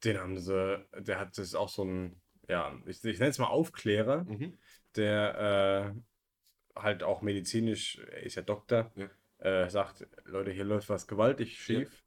Den 0.04 0.20
haben 0.20 0.38
sie, 0.38 0.86
der 0.98 1.20
hat 1.20 1.38
das 1.38 1.56
auch 1.56 1.70
so 1.70 1.84
ein, 1.84 2.22
ja, 2.48 2.78
ich, 2.86 3.04
ich 3.04 3.20
nenne 3.20 3.32
es 3.32 3.40
mal 3.40 3.48
Aufklärer, 3.48 4.24
mhm. 4.24 4.58
der 4.96 5.94
äh, 6.76 6.80
halt 6.80 7.04
auch 7.04 7.22
medizinisch, 7.22 7.98
er 7.98 8.24
ist 8.24 8.36
ja 8.36 8.42
Doktor, 8.42 8.92
ja. 8.96 9.10
Äh, 9.40 9.70
sagt, 9.70 10.08
Leute, 10.24 10.52
hier 10.52 10.64
läuft 10.64 10.90
was 10.90 11.08
gewaltig 11.08 11.60
schief. 11.60 12.05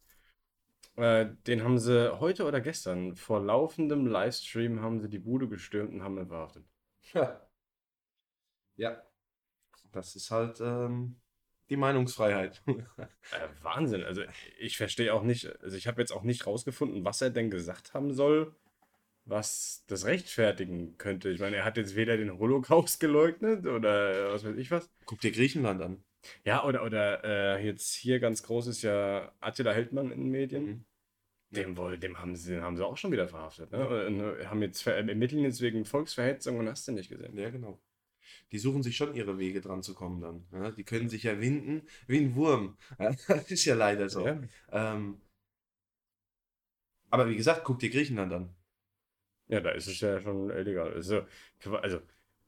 Äh, 0.99 1.37
den 1.47 1.63
haben 1.63 1.79
sie 1.79 2.19
heute 2.19 2.45
oder 2.45 2.61
gestern 2.61 3.15
vor 3.15 3.41
laufendem 3.41 4.09
Livestream 4.09 4.83
haben 4.83 4.99
sie 5.01 5.09
die 5.09 5.21
Bude 5.21 5.49
gestürmt 5.49 5.93
und 5.93 6.03
haben 6.03 6.19
ihn 6.19 6.27
verhaftet. 6.27 6.65
Ja. 7.15 7.41
ja. 8.75 9.01
Das 9.93 10.17
ist 10.17 10.33
halt 10.33 10.61
ähm, 10.61 11.21
die 11.71 11.77
Meinungsfreiheit. 11.77 12.63
äh, 12.67 13.49
Wahnsinn. 13.63 14.03
Also 14.03 14.23
ich 14.59 14.77
verstehe 14.77 15.15
auch 15.15 15.23
nicht, 15.23 15.47
also 15.63 15.77
ich 15.77 15.87
habe 15.87 16.01
jetzt 16.01 16.11
auch 16.11 16.25
nicht 16.25 16.49
rausgefunden, 16.49 17.05
was 17.05 17.23
er 17.23 17.31
denn 17.31 17.51
gesagt 17.51 17.95
haben 17.95 18.13
soll, 18.13 18.57
was 19.25 19.85
das 19.87 20.05
rechtfertigen 20.05 20.99
könnte. 20.99 21.31
Ich 21.31 21.39
meine, 21.39 21.57
er 21.57 21.65
hat 21.65 21.77
jetzt 21.77 21.95
weder 21.95 22.17
den 22.17 22.41
Holocaust 22.41 22.99
geleugnet 22.99 23.67
oder 23.67 24.33
was 24.33 24.45
weiß 24.45 24.57
ich 24.57 24.73
was. 24.73 24.91
Guck 25.07 25.21
dir 25.21 25.31
Griechenland 25.31 25.81
an. 25.81 26.05
Ja, 26.45 26.65
oder, 26.65 26.85
oder 26.85 27.25
äh, 27.25 27.65
jetzt 27.65 27.95
hier 27.95 28.21
ganz 28.21 28.43
groß 28.43 28.69
ist 28.69 28.83
ja 28.83 29.33
Attila 29.41 29.73
Heldmann 29.73 30.11
in 30.11 30.21
den 30.21 30.31
Medien. 30.31 30.65
Mhm. 30.65 30.85
Dem, 31.51 31.77
wohl, 31.79 31.99
dem 31.99 32.19
haben 32.19 32.37
sie, 32.37 32.53
den 32.53 32.63
haben 32.63 32.77
sie 32.77 32.85
auch 32.85 32.99
schon 32.99 33.11
wieder 33.11 33.27
verhaftet. 33.27 33.73
Ne? 33.73 34.07
Und 34.07 34.21
äh, 34.21 34.47
haben 34.47 34.61
jetzt 34.61 34.87
ermitteln 34.87 35.43
jetzt 35.43 35.63
wegen 35.63 35.85
Volksverhetzung 35.85 36.59
und 36.59 36.69
hast 36.69 36.87
du 36.87 36.93
nicht 36.93 37.09
gesehen. 37.09 37.39
Ja, 37.39 37.51
genau 37.51 37.81
die 38.53 38.59
suchen 38.59 38.83
sich 38.83 38.97
schon 38.97 39.15
ihre 39.15 39.39
Wege 39.39 39.61
dran 39.61 39.83
zu 39.83 39.95
kommen 39.95 40.21
dann. 40.21 40.47
Ja, 40.53 40.71
die 40.71 40.85
können 40.85 41.09
sich 41.09 41.23
ja 41.25 41.41
winden 41.41 41.83
wie 42.07 42.19
ein 42.19 42.35
Wurm. 42.35 42.77
Das 43.29 43.51
ist 43.51 43.65
ja 43.65 43.75
leider 43.75 44.09
so. 44.09 44.27
Ja. 44.27 44.41
Ähm, 44.71 45.21
aber 47.11 47.29
wie 47.29 47.37
gesagt, 47.37 47.65
guck 47.65 47.79
dir 47.79 47.91
Griechenland 47.91 48.33
an. 48.33 48.55
Ja, 49.49 49.61
da 49.61 49.71
ist 49.71 49.87
es 49.87 50.01
ja 50.01 50.21
schon 50.21 50.51
illegal. 50.51 50.93
Also, 50.93 51.27
also 51.65 52.01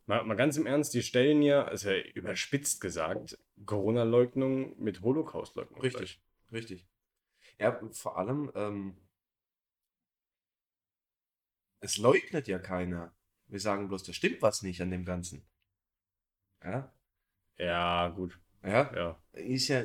mal, 0.06 0.22
mal 0.24 0.36
ganz 0.36 0.56
im 0.58 0.66
Ernst, 0.66 0.92
die 0.92 1.02
stellen 1.02 1.40
ja, 1.40 1.64
also 1.64 1.90
überspitzt 2.14 2.80
gesagt, 2.80 3.38
Corona-Leugnung 3.66 4.78
mit 4.78 5.02
Holocaust-Leugnung. 5.02 5.80
Richtig, 5.80 6.20
gleich. 6.48 6.62
richtig. 6.62 6.88
Ja, 7.58 7.78
vor 7.92 8.16
allem, 8.16 8.50
ähm, 8.54 8.96
es 11.80 11.98
leugnet 11.98 12.48
ja 12.48 12.58
keiner. 12.58 13.14
Wir 13.48 13.60
sagen 13.60 13.88
bloß, 13.88 14.04
da 14.04 14.12
stimmt 14.12 14.42
was 14.42 14.62
nicht 14.62 14.80
an 14.80 14.90
dem 14.90 15.04
Ganzen. 15.04 15.44
Ja. 16.62 16.92
Ja, 17.58 18.08
gut. 18.08 18.38
Ja. 18.62 18.94
ja. 18.94 19.22
Ist 19.32 19.68
ja 19.68 19.82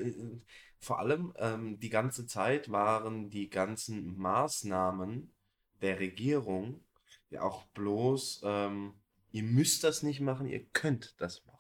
vor 0.80 1.00
allem 1.00 1.34
ähm, 1.38 1.80
die 1.80 1.90
ganze 1.90 2.28
Zeit 2.28 2.72
waren 2.72 3.30
die 3.30 3.50
ganzen 3.50 4.18
Maßnahmen 4.18 5.34
der 5.82 6.00
Regierung 6.00 6.84
ja 7.30 7.42
auch 7.42 7.66
bloß, 7.68 8.42
ähm, 8.44 8.94
ihr 9.32 9.44
müsst 9.44 9.84
das 9.84 10.04
nicht 10.04 10.22
machen, 10.22 10.48
ihr 10.48 10.66
könnt 10.74 11.20
das 11.20 11.46
machen. 11.46 11.55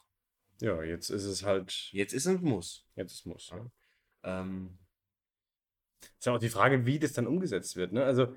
Ja, 0.62 0.84
jetzt 0.84 1.10
ist 1.10 1.26
es 1.26 1.44
halt. 1.44 1.90
Jetzt 1.92 2.14
ist 2.14 2.26
es 2.26 2.42
Muss. 2.42 2.88
Jetzt 2.96 3.14
ist 3.14 3.26
Muss. 3.26 3.50
Ja. 3.50 3.72
Ähm, 4.24 4.78
ist 6.18 6.26
ja 6.26 6.34
auch 6.34 6.40
die 6.40 6.50
Frage, 6.50 6.86
wie 6.86 7.00
das 7.00 7.14
dann 7.14 7.28
umgesetzt 7.28 7.76
wird. 7.76 7.92
Ne? 7.92 8.04
Also 8.04 8.34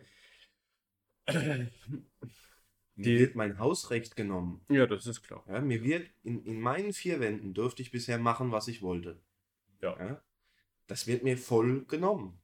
mir 1.34 3.18
wird 3.18 3.34
mein 3.34 3.58
Hausrecht 3.58 4.16
genommen. 4.16 4.64
Ja, 4.70 4.86
das 4.86 5.06
ist 5.06 5.22
klar. 5.22 5.44
Ja, 5.48 5.60
mir 5.60 5.82
wird 5.82 6.10
in, 6.22 6.44
in 6.44 6.60
meinen 6.60 6.92
vier 6.92 7.20
Wänden 7.20 7.54
dürfte 7.54 7.82
ich 7.82 7.90
bisher 7.90 8.18
machen, 8.18 8.50
was 8.50 8.68
ich 8.68 8.82
wollte. 8.82 9.20
Ja. 9.82 9.96
ja. 9.98 10.22
Das 10.86 11.06
wird 11.06 11.22
mir 11.22 11.36
voll 11.36 11.84
genommen. 11.84 12.40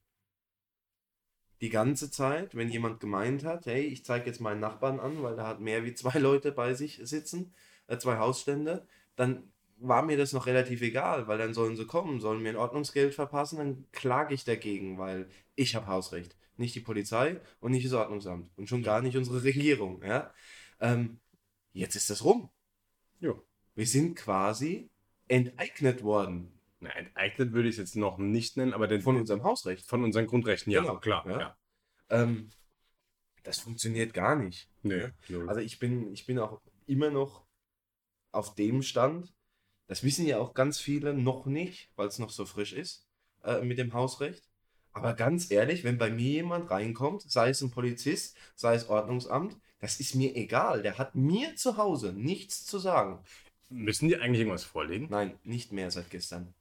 Die 1.60 1.70
ganze 1.70 2.10
Zeit, 2.10 2.54
wenn 2.54 2.68
jemand 2.68 3.00
gemeint 3.00 3.44
hat, 3.44 3.66
hey, 3.66 3.82
ich 3.82 4.04
zeige 4.04 4.26
jetzt 4.26 4.40
meinen 4.40 4.60
Nachbarn 4.60 5.00
an, 5.00 5.22
weil 5.22 5.36
da 5.36 5.46
hat 5.46 5.60
mehr 5.60 5.84
wie 5.84 5.94
zwei 5.94 6.18
Leute 6.18 6.52
bei 6.52 6.74
sich 6.74 7.00
sitzen, 7.04 7.54
äh, 7.86 7.96
zwei 7.96 8.18
Hausstände, 8.18 8.86
dann 9.16 9.53
war 9.76 10.02
mir 10.02 10.16
das 10.16 10.32
noch 10.32 10.46
relativ 10.46 10.82
egal, 10.82 11.26
weil 11.26 11.38
dann 11.38 11.54
sollen 11.54 11.76
sie 11.76 11.86
kommen, 11.86 12.20
sollen 12.20 12.42
mir 12.42 12.50
ein 12.50 12.56
Ordnungsgeld 12.56 13.14
verpassen, 13.14 13.58
dann 13.58 13.86
klage 13.92 14.34
ich 14.34 14.44
dagegen, 14.44 14.98
weil 14.98 15.28
ich 15.54 15.74
habe 15.74 15.86
Hausrecht 15.86 16.36
nicht 16.56 16.74
die 16.74 16.80
Polizei 16.80 17.40
und 17.60 17.72
nicht 17.72 17.84
das 17.84 17.92
Ordnungsamt 17.92 18.50
und 18.56 18.68
schon 18.68 18.82
gar 18.82 19.02
nicht 19.02 19.16
unsere 19.16 19.42
Regierung. 19.42 20.02
Ja? 20.02 20.32
Ähm, 20.80 21.20
jetzt 21.72 21.96
ist 21.96 22.10
das 22.10 22.24
rum. 22.24 22.50
Jo. 23.20 23.44
Wir 23.74 23.86
sind 23.86 24.14
quasi 24.16 24.90
enteignet 25.28 26.02
worden. 26.02 26.60
Na, 26.80 26.90
enteignet 26.90 27.52
würde 27.52 27.68
ich 27.68 27.74
es 27.74 27.78
jetzt 27.78 27.96
noch 27.96 28.18
nicht 28.18 28.56
nennen, 28.56 28.74
aber 28.74 28.86
den, 28.86 29.00
von 29.00 29.16
unserem 29.16 29.42
Hausrecht. 29.42 29.86
Von 29.86 30.04
unseren 30.04 30.26
Grundrechten, 30.26 30.72
ja, 30.72 30.82
genau. 30.82 30.98
klar. 30.98 31.28
Ja. 31.28 31.40
ja. 31.40 31.56
Ähm, 32.10 32.50
das 33.42 33.58
funktioniert 33.58 34.14
gar 34.14 34.36
nicht. 34.36 34.70
Nee, 34.82 35.10
also 35.46 35.60
ich 35.60 35.78
bin, 35.78 36.12
ich 36.12 36.26
bin 36.26 36.38
auch 36.38 36.60
immer 36.86 37.10
noch 37.10 37.46
auf 38.32 38.54
dem 38.54 38.82
Stand, 38.82 39.34
das 39.86 40.02
wissen 40.02 40.26
ja 40.26 40.38
auch 40.38 40.54
ganz 40.54 40.78
viele 40.78 41.14
noch 41.14 41.46
nicht, 41.46 41.90
weil 41.96 42.08
es 42.08 42.18
noch 42.18 42.30
so 42.30 42.46
frisch 42.46 42.72
ist, 42.72 43.06
äh, 43.42 43.62
mit 43.62 43.78
dem 43.78 43.92
Hausrecht. 43.92 44.48
Aber 44.92 45.14
ganz 45.14 45.50
ehrlich, 45.50 45.82
wenn 45.82 45.98
bei 45.98 46.10
mir 46.10 46.30
jemand 46.30 46.70
reinkommt, 46.70 47.22
sei 47.22 47.50
es 47.50 47.60
ein 47.60 47.70
Polizist, 47.70 48.36
sei 48.54 48.74
es 48.74 48.88
Ordnungsamt, 48.88 49.56
das 49.80 49.98
ist 49.98 50.14
mir 50.14 50.36
egal. 50.36 50.82
Der 50.82 50.98
hat 50.98 51.14
mir 51.14 51.56
zu 51.56 51.76
Hause 51.76 52.12
nichts 52.12 52.64
zu 52.64 52.78
sagen. 52.78 53.18
Müssen 53.68 54.08
die 54.08 54.16
eigentlich 54.16 54.40
irgendwas 54.40 54.64
vorlegen? 54.64 55.08
Nein, 55.10 55.38
nicht 55.42 55.72
mehr 55.72 55.90
seit 55.90 56.10
gestern. 56.10 56.54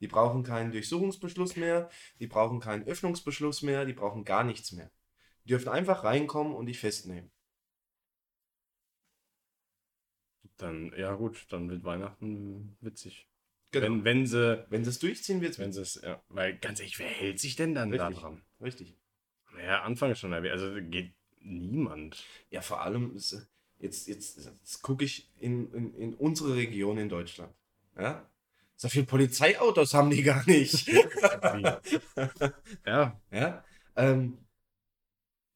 Die 0.00 0.08
brauchen 0.08 0.42
keinen 0.42 0.72
Durchsuchungsbeschluss 0.72 1.56
mehr, 1.56 1.90
die 2.18 2.26
brauchen 2.26 2.58
keinen 2.58 2.84
Öffnungsbeschluss 2.84 3.62
mehr, 3.62 3.84
die 3.84 3.92
brauchen 3.92 4.24
gar 4.24 4.44
nichts 4.44 4.72
mehr. 4.72 4.90
Die 5.44 5.48
dürfen 5.48 5.68
einfach 5.68 6.04
reinkommen 6.04 6.54
und 6.54 6.66
dich 6.66 6.78
festnehmen. 6.78 7.30
Dann, 10.56 10.92
ja 10.96 11.14
gut, 11.14 11.46
dann 11.50 11.68
wird 11.70 11.84
Weihnachten 11.84 12.76
witzig. 12.80 13.26
Genau. 13.72 13.86
Wenn, 13.86 14.04
wenn 14.04 14.26
sie. 14.26 14.64
Wenn 14.68 14.84
sie 14.84 14.90
es 14.90 14.98
durchziehen, 14.98 15.40
wird 15.40 15.58
Wenn 15.58 15.72
sie 15.72 15.80
es, 15.80 16.00
ja. 16.02 16.22
Weil 16.28 16.58
ganz 16.58 16.78
ehrlich, 16.80 16.98
wer 16.98 17.08
hält 17.08 17.40
sich 17.40 17.56
denn 17.56 17.74
dann 17.74 17.90
Richtig. 17.90 18.14
da 18.14 18.20
dran? 18.20 18.42
Richtig. 18.60 18.96
Naja, 19.54 19.82
Anfang 19.82 20.14
schon 20.14 20.32
erwähnt. 20.32 20.52
Also 20.52 20.74
geht 20.80 21.14
niemand. 21.40 22.24
Ja, 22.50 22.60
vor 22.60 22.82
allem, 22.82 23.16
ist, 23.16 23.48
jetzt, 23.78 24.08
jetzt, 24.08 24.38
jetzt 24.38 24.82
gucke 24.82 25.04
ich 25.04 25.30
in, 25.38 25.72
in, 25.72 25.94
in 25.94 26.14
unsere 26.14 26.54
Region 26.54 26.98
in 26.98 27.08
Deutschland. 27.08 27.52
Ja? 27.98 28.28
So 28.76 28.88
viele 28.88 29.06
Polizeiautos 29.06 29.94
haben 29.94 30.10
die 30.10 30.22
gar 30.22 30.44
nicht. 30.46 30.88
ja. 32.86 33.20
Ja. 33.30 33.64
Ähm, 33.96 34.38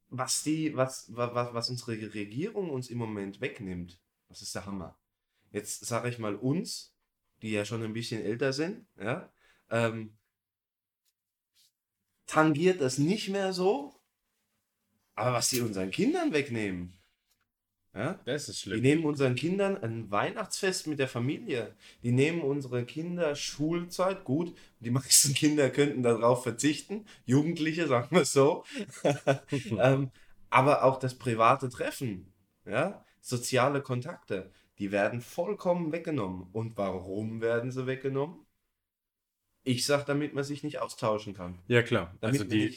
was 0.08 0.42
die, 0.42 0.76
was, 0.76 1.06
was, 1.14 1.54
was 1.54 1.70
unsere 1.70 2.14
Regierung 2.14 2.70
uns 2.70 2.88
im 2.88 2.98
Moment 2.98 3.40
wegnimmt, 3.40 3.98
das 4.28 4.42
ist 4.42 4.54
der 4.54 4.66
Hammer. 4.66 4.98
Jetzt 5.50 5.84
sage 5.86 6.08
ich 6.08 6.18
mal 6.18 6.34
uns, 6.34 6.94
die 7.42 7.52
ja 7.52 7.64
schon 7.64 7.82
ein 7.82 7.92
bisschen 7.92 8.22
älter 8.22 8.52
sind, 8.52 8.86
ja, 8.98 9.32
ähm, 9.70 10.16
tangiert 12.26 12.80
das 12.80 12.98
nicht 12.98 13.28
mehr 13.28 13.52
so. 13.52 14.00
Aber 15.14 15.32
was 15.32 15.48
die 15.48 15.60
unseren 15.60 15.90
Kindern 15.90 16.32
wegnehmen, 16.32 16.96
ja, 17.96 18.20
das 18.26 18.50
ist 18.50 18.60
schlimm. 18.60 18.82
Die 18.82 18.88
nehmen 18.88 19.06
unseren 19.06 19.36
Kindern 19.36 19.78
ein 19.78 20.10
Weihnachtsfest 20.10 20.86
mit 20.86 20.98
der 20.98 21.08
Familie. 21.08 21.74
Die 22.02 22.12
nehmen 22.12 22.42
unsere 22.42 22.84
Kinder 22.84 23.34
Schulzeit. 23.34 24.24
Gut, 24.24 24.54
die 24.80 24.90
meisten 24.90 25.32
Kinder 25.34 25.70
könnten 25.70 26.02
darauf 26.02 26.42
verzichten. 26.42 27.06
Jugendliche, 27.24 27.86
sagen 27.88 28.08
wir 28.10 28.22
es 28.22 28.32
so. 28.32 28.64
ähm, 29.78 30.10
aber 30.50 30.84
auch 30.84 30.98
das 30.98 31.14
private 31.14 31.70
Treffen, 31.70 32.34
ja, 32.66 33.05
soziale 33.26 33.82
Kontakte 33.82 34.50
die 34.78 34.92
werden 34.92 35.20
vollkommen 35.20 35.92
weggenommen. 35.92 36.48
Und 36.52 36.76
warum 36.76 37.40
werden 37.40 37.70
sie 37.70 37.86
weggenommen? 37.86 38.46
Ich 39.64 39.86
sag, 39.86 40.04
damit 40.04 40.34
man 40.34 40.44
sich 40.44 40.62
nicht 40.62 40.78
austauschen 40.80 41.34
kann. 41.34 41.58
Ja, 41.66 41.82
klar. 41.82 42.14
Damit 42.20 42.40
also 42.40 42.50
die, 42.50 42.76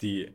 die, 0.00 0.34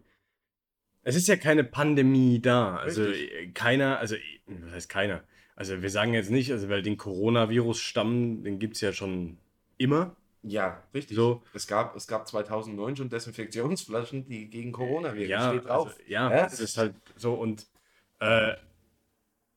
es 1.03 1.15
ist 1.15 1.27
ja 1.27 1.35
keine 1.35 1.63
Pandemie 1.63 2.41
da. 2.41 2.77
Also 2.77 3.03
Richtig. 3.03 3.31
Äh, 3.33 3.47
keiner, 3.49 3.99
also, 3.99 4.15
was 4.47 4.71
heißt 4.71 4.89
keiner? 4.89 5.23
Also 5.55 5.81
wir 5.81 5.89
sagen 5.89 6.13
jetzt 6.13 6.31
nicht, 6.31 6.51
also 6.51 6.69
weil 6.69 6.81
den 6.81 6.97
Coronavirus-Stamm, 6.97 8.43
den 8.43 8.57
gibt 8.57 8.75
es 8.75 8.81
ja 8.81 8.93
schon 8.93 9.37
immer. 9.77 10.15
Ja, 10.43 10.81
richtig. 10.91 11.15
So. 11.15 11.43
Es, 11.53 11.67
gab, 11.67 11.95
es 11.95 12.07
gab 12.07 12.27
2009 12.27 12.95
schon 12.95 13.09
Desinfektionsflaschen, 13.09 14.27
die 14.27 14.49
gegen 14.49 14.71
Corona 14.71 15.13
wirken. 15.13 15.29
Ja, 15.29 15.49
steht 15.51 15.65
drauf. 15.65 15.89
Also, 15.89 15.99
ja, 16.07 16.31
ja, 16.31 16.45
es 16.47 16.59
ist 16.59 16.77
halt 16.79 16.95
so 17.15 17.35
und 17.35 17.67
äh, 18.21 18.55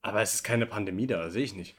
aber 0.04 0.20
es 0.20 0.34
ist 0.34 0.44
keine 0.44 0.66
Pandemie 0.66 1.06
da, 1.06 1.30
sehe 1.30 1.44
ich 1.44 1.54
nicht. 1.54 1.76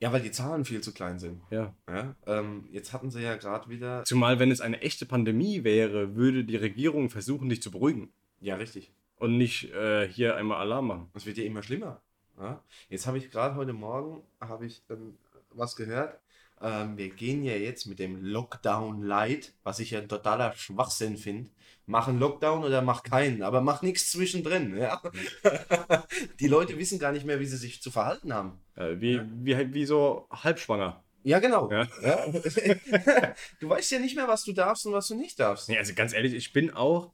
Ja, 0.00 0.12
weil 0.12 0.22
die 0.22 0.30
Zahlen 0.30 0.64
viel 0.64 0.80
zu 0.80 0.94
klein 0.94 1.18
sind. 1.18 1.42
Ja. 1.50 1.74
ja 1.88 2.14
ähm, 2.26 2.66
jetzt 2.70 2.92
hatten 2.92 3.10
sie 3.10 3.20
ja 3.20 3.36
gerade 3.36 3.68
wieder. 3.68 4.04
Zumal, 4.04 4.38
wenn 4.38 4.50
es 4.50 4.60
eine 4.60 4.80
echte 4.80 5.04
Pandemie 5.06 5.64
wäre, 5.64 6.14
würde 6.14 6.44
die 6.44 6.56
Regierung 6.56 7.10
versuchen, 7.10 7.48
dich 7.48 7.60
zu 7.60 7.70
beruhigen. 7.70 8.10
Ja, 8.40 8.56
richtig. 8.56 8.92
Und 9.16 9.36
nicht 9.36 9.72
äh, 9.72 10.08
hier 10.08 10.36
einmal 10.36 10.58
Alarm 10.58 10.86
machen. 10.86 11.10
Es 11.14 11.26
wird 11.26 11.36
ja 11.36 11.44
immer 11.44 11.62
schlimmer. 11.62 12.00
Ja? 12.38 12.62
Jetzt 12.88 13.06
habe 13.06 13.18
ich 13.18 13.30
gerade 13.30 13.56
heute 13.56 13.72
Morgen 13.72 14.22
habe 14.40 14.64
ich 14.64 14.82
ähm, 14.88 15.18
was 15.50 15.76
gehört. 15.76 16.18
Ähm, 16.60 16.96
wir 16.96 17.10
gehen 17.10 17.42
ja 17.44 17.54
jetzt 17.54 17.86
mit 17.86 17.98
dem 17.98 18.22
Lockdown 18.22 19.02
Light, 19.02 19.54
was 19.62 19.78
ich 19.78 19.92
ja 19.92 20.00
ein 20.00 20.08
totaler 20.08 20.52
Schwachsinn 20.52 21.16
finde. 21.16 21.50
Mach 21.86 22.08
einen 22.08 22.18
Lockdown 22.18 22.64
oder 22.64 22.82
mach 22.82 23.02
keinen, 23.02 23.42
aber 23.42 23.60
mach 23.60 23.82
nichts 23.82 24.10
zwischendrin. 24.10 24.76
Ja? 24.76 25.00
die 26.40 26.48
Leute 26.48 26.76
wissen 26.76 26.98
gar 26.98 27.12
nicht 27.12 27.24
mehr, 27.24 27.40
wie 27.40 27.46
sie 27.46 27.56
sich 27.56 27.80
zu 27.80 27.90
verhalten 27.90 28.34
haben. 28.34 28.60
Äh, 28.74 29.00
wie, 29.00 29.14
ja. 29.14 29.26
wie, 29.30 29.74
wie 29.74 29.86
so 29.86 30.28
halbschwanger. 30.30 31.02
Ja, 31.22 31.38
genau. 31.38 31.70
Ja. 31.70 31.86
Ja. 32.02 32.26
du 33.60 33.68
weißt 33.68 33.90
ja 33.92 33.98
nicht 33.98 34.16
mehr, 34.16 34.28
was 34.28 34.44
du 34.44 34.52
darfst 34.52 34.86
und 34.86 34.92
was 34.92 35.08
du 35.08 35.14
nicht 35.14 35.38
darfst. 35.40 35.68
Nee, 35.68 35.78
also 35.78 35.94
ganz 35.94 36.12
ehrlich, 36.12 36.34
ich 36.34 36.52
bin 36.52 36.70
auch 36.70 37.12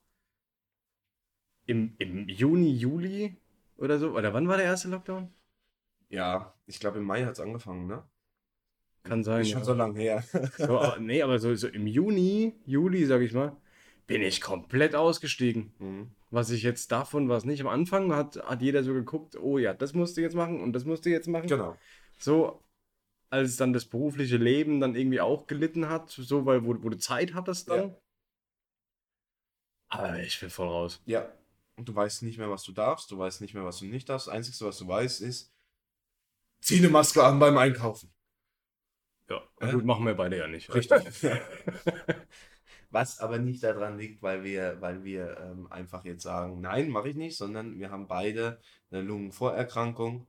im, 1.67 1.95
im 1.99 2.29
Juni, 2.29 2.71
Juli 2.71 3.37
oder 3.77 3.99
so, 3.99 4.11
oder 4.11 4.35
wann 4.35 4.49
war 4.49 4.57
der 4.57 4.67
erste 4.67 4.89
Lockdown? 4.89 5.33
Ja, 6.09 6.55
ich 6.67 6.81
glaube 6.81 6.99
im 6.99 7.05
Mai 7.05 7.25
hat 7.25 7.33
es 7.33 7.41
angefangen, 7.41 7.87
ne? 7.87 8.05
Kann 9.05 9.23
sein. 9.23 9.43
Ist 9.43 9.51
schon 9.51 9.61
ja. 9.61 9.65
so 9.65 9.75
lange 9.75 10.01
her. 10.01 10.25
so, 10.59 10.79
aber, 10.79 10.99
nee, 10.99 11.23
aber 11.23 11.39
so, 11.39 11.55
so 11.55 11.69
im 11.69 11.87
Juni, 11.87 12.55
Juli, 12.67 13.05
sag 13.05 13.21
ich 13.21 13.33
mal, 13.33 13.57
bin 14.07 14.23
ich 14.23 14.41
komplett 14.41 14.95
ausgestiegen. 14.95 15.73
Mhm. 15.79 16.11
Was 16.31 16.51
ich 16.51 16.63
jetzt 16.63 16.91
davon, 16.91 17.29
was 17.29 17.45
nicht. 17.45 17.61
Am 17.61 17.69
Anfang 17.69 18.13
hat, 18.13 18.37
hat 18.37 18.61
jeder 18.61 18.83
so 18.83 18.93
geguckt, 18.93 19.37
oh 19.37 19.59
ja, 19.59 19.73
das 19.73 19.93
musst 19.93 20.17
du 20.17 20.21
jetzt 20.21 20.35
machen 20.35 20.61
und 20.61 20.73
das 20.73 20.85
musst 20.85 21.07
du 21.07 21.11
jetzt 21.11 21.29
machen. 21.29 21.47
Genau. 21.47 21.77
So, 22.19 22.61
als 23.31 23.57
dann 23.57 23.73
das 23.73 23.85
berufliche 23.85 24.37
Leben 24.37 24.81
dann 24.81 24.97
irgendwie 24.97 25.21
auch 25.21 25.47
gelitten 25.47 25.89
hat, 25.89 26.11
so, 26.11 26.47
weil 26.47 26.65
wo, 26.65 26.75
wo 26.83 26.89
du 26.89 26.99
Zeit 26.99 27.35
hattest 27.35 27.69
dann. 27.69 27.91
Ja. 27.91 27.97
Aber 29.89 30.19
ich 30.19 30.41
bin 30.41 30.51
voll 30.51 30.69
raus. 30.69 31.01
Ja, 31.05 31.33
und 31.77 31.89
du 31.89 31.95
weißt 31.95 32.23
nicht 32.23 32.39
mehr, 32.39 32.51
was 32.51 32.63
du 32.65 32.73
darfst, 32.73 33.11
du 33.11 33.19
weißt 33.19 33.41
nicht 33.41 33.55
mehr, 33.55 33.65
was 33.65 33.79
du 33.79 33.87
nicht 33.87 34.09
darfst. 34.09 34.29
Das 34.29 34.35
Einzige, 34.35 34.65
was 34.65 34.79
du 34.79 34.89
weißt, 34.89 35.21
ist, 35.21 35.53
zieh 36.61 36.79
eine 36.79 36.89
Maske 36.89 37.23
an 37.23 37.39
beim 37.39 37.59
Einkaufen. 37.59 38.11
Ja, 39.29 39.43
ja? 39.61 39.71
gut, 39.73 39.85
machen 39.85 40.07
wir 40.07 40.15
beide 40.15 40.39
ja 40.39 40.47
nicht. 40.47 40.73
Richtig. 40.75 41.03
was 42.91 43.19
aber 43.19 43.39
nicht 43.39 43.63
daran 43.63 43.99
liegt, 43.99 44.23
weil 44.23 44.45
wir, 44.45 44.81
weil 44.81 45.03
wir 45.03 45.39
ähm, 45.41 45.67
einfach 45.71 46.05
jetzt 46.05 46.23
sagen, 46.23 46.61
nein, 46.61 46.91
mache 46.91 47.09
ich 47.09 47.17
nicht, 47.17 47.37
sondern 47.37 47.79
wir 47.79 47.91
haben 47.91 48.07
beide 48.07 48.61
eine 48.91 49.03
Lungenvorerkrankung. 49.03 50.27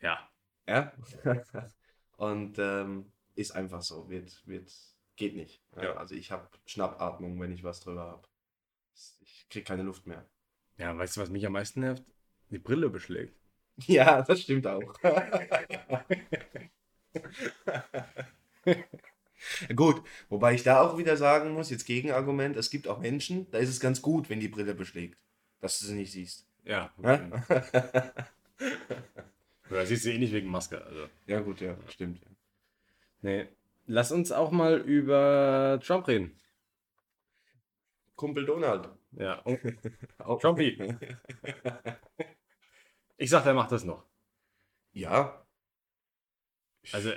Ja. 0.00 0.28
Ja. 0.68 0.92
Und 2.16 2.58
ähm, 2.58 3.12
ist 3.34 3.52
einfach 3.52 3.82
so, 3.82 4.08
wird, 4.10 4.46
wird, 4.46 4.70
geht 5.16 5.36
nicht. 5.36 5.62
Ja. 5.76 5.84
Ja. 5.84 5.92
Also 5.94 6.14
ich 6.14 6.30
habe 6.30 6.48
Schnappatmung, 6.66 7.40
wenn 7.40 7.52
ich 7.52 7.64
was 7.64 7.80
drüber 7.80 8.02
habe 8.02 8.28
ich 9.46 9.48
krieg 9.48 9.64
keine 9.64 9.82
Luft 9.82 10.06
mehr. 10.06 10.24
Ja, 10.78 10.96
weißt 10.96 11.16
du, 11.16 11.20
was 11.20 11.30
mich 11.30 11.46
am 11.46 11.52
meisten 11.52 11.80
nervt? 11.80 12.04
Die 12.50 12.58
Brille 12.58 12.90
beschlägt. 12.90 13.36
Ja, 13.86 14.22
das 14.22 14.40
stimmt 14.40 14.66
auch. 14.66 14.94
gut, 19.76 20.02
wobei 20.28 20.54
ich 20.54 20.62
da 20.62 20.80
auch 20.80 20.98
wieder 20.98 21.16
sagen 21.16 21.52
muss, 21.52 21.70
jetzt 21.70 21.86
Gegenargument, 21.86 22.56
es 22.56 22.70
gibt 22.70 22.88
auch 22.88 22.98
Menschen, 22.98 23.50
da 23.50 23.58
ist 23.58 23.70
es 23.70 23.80
ganz 23.80 24.02
gut, 24.02 24.28
wenn 24.30 24.40
die 24.40 24.48
Brille 24.48 24.74
beschlägt, 24.74 25.18
dass 25.60 25.78
du 25.78 25.86
sie 25.86 25.94
nicht 25.94 26.12
siehst. 26.12 26.46
Ja. 26.64 26.92
Okay. 26.98 27.30
Oder 29.70 29.86
siehst 29.86 30.04
du 30.04 30.12
eh 30.12 30.18
nicht 30.18 30.32
wegen 30.32 30.48
Maske. 30.48 30.84
Also. 30.84 31.08
Ja, 31.26 31.40
gut, 31.40 31.60
ja, 31.60 31.76
stimmt. 31.88 32.20
Nee. 33.22 33.48
Lass 33.86 34.12
uns 34.12 34.32
auch 34.32 34.50
mal 34.50 34.78
über 34.78 35.80
Trump 35.82 36.08
reden. 36.08 36.36
Kumpel 38.16 38.46
Donald. 38.46 38.88
Ja. 39.12 39.42
Oh. 40.24 40.36
Trumpy. 40.40 40.96
Ich 43.16 43.30
sag, 43.30 43.44
der 43.44 43.54
macht 43.54 43.72
das 43.72 43.84
noch. 43.84 44.04
Ja. 44.92 45.45
Also, 46.92 47.12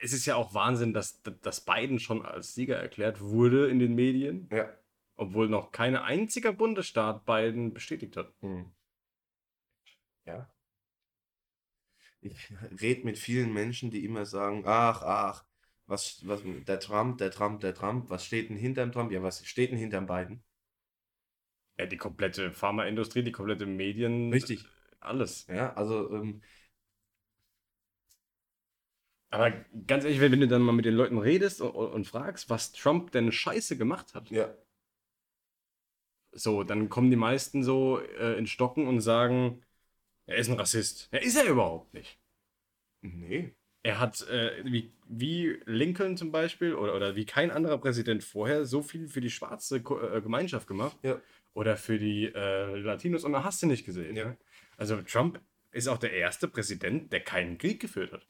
es 0.00 0.12
ist 0.12 0.26
ja 0.26 0.36
auch 0.36 0.54
Wahnsinn, 0.54 0.92
dass, 0.92 1.22
dass 1.42 1.64
Biden 1.64 1.98
schon 1.98 2.24
als 2.24 2.54
Sieger 2.54 2.76
erklärt 2.76 3.20
wurde 3.20 3.68
in 3.68 3.78
den 3.78 3.94
Medien. 3.94 4.48
Ja. 4.52 4.72
Obwohl 5.16 5.48
noch 5.48 5.72
kein 5.72 5.96
einziger 5.96 6.52
Bundesstaat 6.52 7.24
Biden 7.24 7.72
bestätigt 7.72 8.16
hat. 8.16 8.34
Hm. 8.40 8.70
Ja. 10.26 10.50
Ich 12.20 12.52
rede 12.80 13.04
mit 13.04 13.18
vielen 13.18 13.52
Menschen, 13.52 13.90
die 13.90 14.04
immer 14.04 14.26
sagen, 14.26 14.64
ach, 14.66 15.02
ach, 15.02 15.44
was, 15.86 16.26
was, 16.26 16.42
der 16.66 16.80
Trump, 16.80 17.18
der 17.18 17.30
Trump, 17.30 17.60
der 17.60 17.74
Trump, 17.74 18.10
was 18.10 18.26
steht 18.26 18.50
denn 18.50 18.56
hinterm 18.56 18.90
Trump? 18.90 19.12
Ja, 19.12 19.22
was 19.22 19.46
steht 19.46 19.70
denn 19.70 19.78
hinterm 19.78 20.06
Biden? 20.06 20.42
Ja, 21.78 21.86
die 21.86 21.96
komplette 21.96 22.52
Pharmaindustrie, 22.52 23.22
die 23.22 23.32
komplette 23.32 23.66
Medien. 23.66 24.32
Richtig. 24.32 24.64
Alles. 24.98 25.46
Ja, 25.46 25.74
also. 25.74 26.12
Ähm, 26.12 26.42
aber 29.30 29.52
ganz 29.86 30.04
ehrlich, 30.04 30.20
wenn, 30.20 30.32
wenn, 30.32 30.40
du 30.40 30.48
dann 30.48 30.62
mal 30.62 30.72
mit 30.72 30.84
den 30.84 30.94
Leuten 30.94 31.18
redest 31.18 31.60
und, 31.60 31.74
und, 31.74 32.06
fragst, 32.06 32.48
was 32.50 32.72
Trump 32.72 33.10
denn 33.12 33.32
scheiße 33.32 33.76
gemacht 33.76 34.14
hat. 34.14 34.30
Ja. 34.30 34.54
So, 36.32 36.62
dann 36.62 36.88
kommen 36.88 37.10
die 37.10 37.16
meisten 37.16 37.62
so 37.62 38.00
äh, 38.00 38.38
in 38.38 38.46
Stocken 38.46 38.86
und 38.86 39.00
sagen, 39.00 39.62
er 40.26 40.36
ist 40.36 40.48
ein 40.48 40.58
Rassist. 40.58 41.08
Ja, 41.12 41.18
ist 41.18 41.36
er 41.36 41.46
überhaupt 41.46 41.94
nicht. 41.94 42.18
Nee. 43.00 43.54
Er 43.82 44.00
hat, 44.00 44.26
äh, 44.28 44.64
wie, 44.64 44.92
wie 45.06 45.60
Lincoln 45.64 46.16
zum 46.16 46.32
Beispiel, 46.32 46.74
oder, 46.74 46.94
oder 46.94 47.16
wie 47.16 47.24
kein 47.24 47.50
anderer 47.50 47.78
Präsident 47.78 48.24
vorher, 48.24 48.66
so 48.66 48.82
viel 48.82 49.08
für 49.08 49.20
die 49.20 49.30
schwarze 49.30 49.76
äh, 49.76 50.20
Gemeinschaft 50.20 50.66
gemacht. 50.66 50.96
Ja 51.02 51.20
oder 51.56 51.78
für 51.78 51.98
die 51.98 52.26
äh, 52.26 52.76
Latinos 52.76 53.24
und 53.24 53.32
da 53.32 53.42
hast 53.42 53.62
du 53.62 53.66
nicht 53.66 53.86
gesehen. 53.86 54.14
Ja. 54.14 54.26
Ne? 54.26 54.36
Also 54.76 55.00
Trump 55.00 55.40
ist 55.72 55.88
auch 55.88 55.96
der 55.96 56.12
erste 56.12 56.48
Präsident, 56.48 57.10
der 57.12 57.20
keinen 57.20 57.56
Krieg 57.56 57.80
geführt 57.80 58.12
hat. 58.12 58.26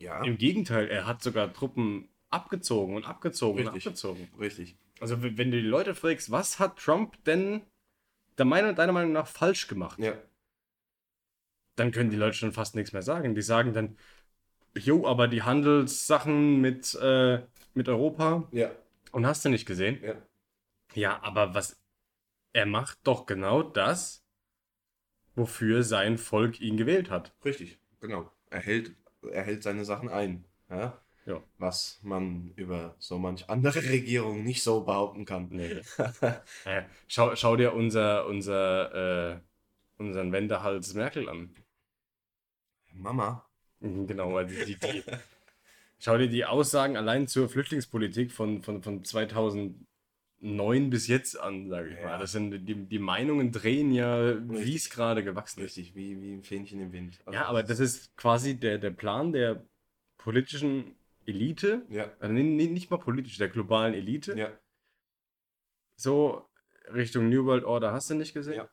Ja. 0.00 0.24
Im 0.24 0.38
Gegenteil, 0.38 0.88
er 0.88 1.06
hat 1.06 1.22
sogar 1.22 1.52
Truppen 1.52 2.08
abgezogen 2.30 2.96
und 2.96 3.04
abgezogen 3.04 3.58
Richtig. 3.58 3.86
und 3.86 3.90
abgezogen. 3.90 4.28
Richtig. 4.38 4.76
Also 5.00 5.22
wenn 5.22 5.50
du 5.50 5.60
die 5.60 5.68
Leute 5.68 5.94
fragst, 5.94 6.30
was 6.30 6.58
hat 6.58 6.78
Trump 6.78 7.22
denn 7.24 7.62
der 8.38 8.44
Meinung, 8.44 8.74
deiner 8.74 8.92
Meinung 8.92 9.12
nach 9.12 9.26
falsch 9.26 9.68
gemacht? 9.68 9.98
Ja. 9.98 10.14
Dann 11.76 11.92
können 11.92 12.10
die 12.10 12.16
Leute 12.16 12.36
schon 12.36 12.52
fast 12.52 12.74
nichts 12.74 12.92
mehr 12.92 13.02
sagen. 13.02 13.34
Die 13.34 13.42
sagen 13.42 13.72
dann, 13.72 13.96
jo, 14.76 15.06
aber 15.06 15.28
die 15.28 15.42
Handelssachen 15.42 16.60
mit, 16.60 16.94
äh, 17.00 17.42
mit 17.74 17.88
Europa 17.88 18.48
ja. 18.52 18.70
und 19.12 19.26
hast 19.26 19.44
du 19.44 19.48
nicht 19.48 19.66
gesehen? 19.66 20.02
Ja. 20.02 20.14
Ja, 20.94 21.22
aber 21.22 21.54
was 21.54 21.80
er 22.52 22.66
macht 22.66 22.98
doch 23.04 23.26
genau 23.26 23.62
das, 23.62 24.24
wofür 25.34 25.82
sein 25.82 26.18
Volk 26.18 26.60
ihn 26.60 26.76
gewählt 26.76 27.10
hat. 27.10 27.34
Richtig, 27.44 27.78
genau. 28.00 28.30
Er 28.50 28.60
hält, 28.60 28.92
er 29.30 29.42
hält 29.42 29.62
seine 29.62 29.84
Sachen 29.84 30.08
ein. 30.08 30.44
Ja? 30.68 30.98
Ja. 31.26 31.42
Was 31.58 32.00
man 32.02 32.52
über 32.56 32.94
so 32.98 33.18
manch 33.18 33.48
andere 33.48 33.82
Regierung 33.84 34.42
nicht 34.42 34.62
so 34.62 34.82
behaupten 34.82 35.24
kann. 35.24 35.48
Nee. 35.50 35.80
äh, 36.64 36.82
schau, 37.08 37.36
schau 37.36 37.56
dir 37.56 37.74
unser, 37.74 38.26
unser, 38.26 39.34
äh, 39.34 39.40
unseren 39.98 40.32
Wendehals 40.32 40.94
Merkel 40.94 41.28
an. 41.28 41.54
Mama. 42.92 43.46
Mhm, 43.80 44.06
genau, 44.06 44.36
also 44.36 44.54
die, 44.64 44.76
die, 44.76 45.02
schau 45.98 46.18
dir 46.18 46.28
die 46.28 46.44
Aussagen 46.44 46.96
allein 46.96 47.28
zur 47.28 47.48
Flüchtlingspolitik 47.48 48.32
von, 48.32 48.62
von, 48.62 48.82
von 48.82 49.04
2000 49.04 49.86
neun 50.40 50.90
bis 50.90 51.06
jetzt 51.06 51.38
an, 51.38 51.68
sage 51.68 51.90
ich 51.90 51.98
ja. 51.98 52.06
mal. 52.06 52.18
Das 52.18 52.32
sind 52.32 52.50
die, 52.66 52.74
die 52.74 52.98
Meinungen 52.98 53.52
drehen 53.52 53.92
ja, 53.92 54.36
wie 54.48 54.74
es 54.74 54.90
gerade 54.90 55.22
gewachsen 55.22 55.60
ist. 55.60 55.76
Richtig, 55.76 55.94
wie, 55.94 56.20
wie 56.20 56.32
ein 56.32 56.42
Fähnchen 56.42 56.80
im 56.80 56.92
Wind. 56.92 57.20
Also 57.26 57.38
ja, 57.38 57.46
aber 57.46 57.62
das 57.62 57.78
ist 57.78 58.16
quasi 58.16 58.58
der, 58.58 58.78
der 58.78 58.90
Plan 58.90 59.32
der 59.32 59.62
politischen 60.18 60.96
Elite. 61.26 61.82
Ja. 61.90 62.10
Also 62.18 62.32
nicht, 62.32 62.90
mal 62.90 62.98
politisch, 62.98 63.36
der 63.36 63.48
globalen 63.48 63.94
Elite. 63.94 64.36
Ja. 64.36 64.50
So 65.96 66.48
Richtung 66.92 67.28
New 67.28 67.44
World 67.44 67.64
Order 67.64 67.92
hast 67.92 68.10
du 68.10 68.14
nicht 68.14 68.32
gesehen? 68.32 68.54
Ja. 68.54 68.68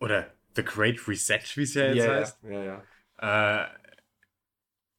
Oder 0.00 0.32
The 0.56 0.64
Great 0.64 1.06
Reset, 1.06 1.40
wie 1.54 1.62
es 1.62 1.74
ja 1.74 1.92
jetzt 1.92 2.06
ja, 2.06 2.14
heißt. 2.14 2.42
Ja, 2.44 2.50
ja. 2.50 2.84
ja. 3.20 3.64
Äh, 3.64 3.68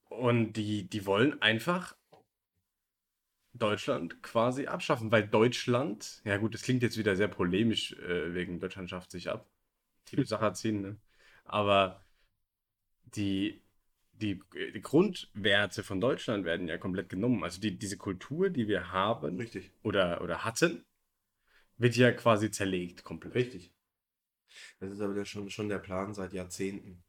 und 0.09 0.53
die, 0.53 0.87
die 0.87 1.05
wollen 1.05 1.41
einfach 1.41 1.95
Deutschland 3.53 4.23
quasi 4.23 4.67
abschaffen, 4.67 5.11
weil 5.11 5.27
Deutschland, 5.27 6.21
ja 6.23 6.37
gut, 6.37 6.53
das 6.53 6.61
klingt 6.61 6.83
jetzt 6.83 6.97
wieder 6.97 7.15
sehr 7.15 7.27
polemisch, 7.27 7.93
äh, 7.93 8.33
wegen 8.33 8.59
Deutschland 8.59 8.89
schafft 8.89 9.11
sich 9.11 9.29
ab. 9.29 9.49
Die 10.09 10.23
Sache 10.25 10.53
ziehen, 10.53 10.81
ne? 10.81 10.97
Aber 11.43 12.01
die, 13.15 13.61
die, 14.13 14.41
die, 14.53 14.81
Grundwerte 14.81 15.83
von 15.83 15.99
Deutschland 15.99 16.45
werden 16.45 16.67
ja 16.67 16.77
komplett 16.77 17.09
genommen. 17.09 17.43
Also 17.43 17.59
die, 17.59 17.77
diese 17.77 17.97
Kultur, 17.97 18.49
die 18.49 18.67
wir 18.67 18.91
haben 18.91 19.37
Richtig. 19.37 19.71
Oder, 19.83 20.21
oder 20.21 20.45
hatten, 20.45 20.85
wird 21.77 21.95
ja 21.95 22.11
quasi 22.11 22.51
zerlegt 22.51 23.03
komplett. 23.03 23.35
Richtig. 23.35 23.73
Das 24.79 24.91
ist 24.91 25.01
aber 25.01 25.25
schon, 25.25 25.49
schon 25.49 25.69
der 25.69 25.79
Plan 25.79 26.13
seit 26.13 26.33
Jahrzehnten. 26.33 27.03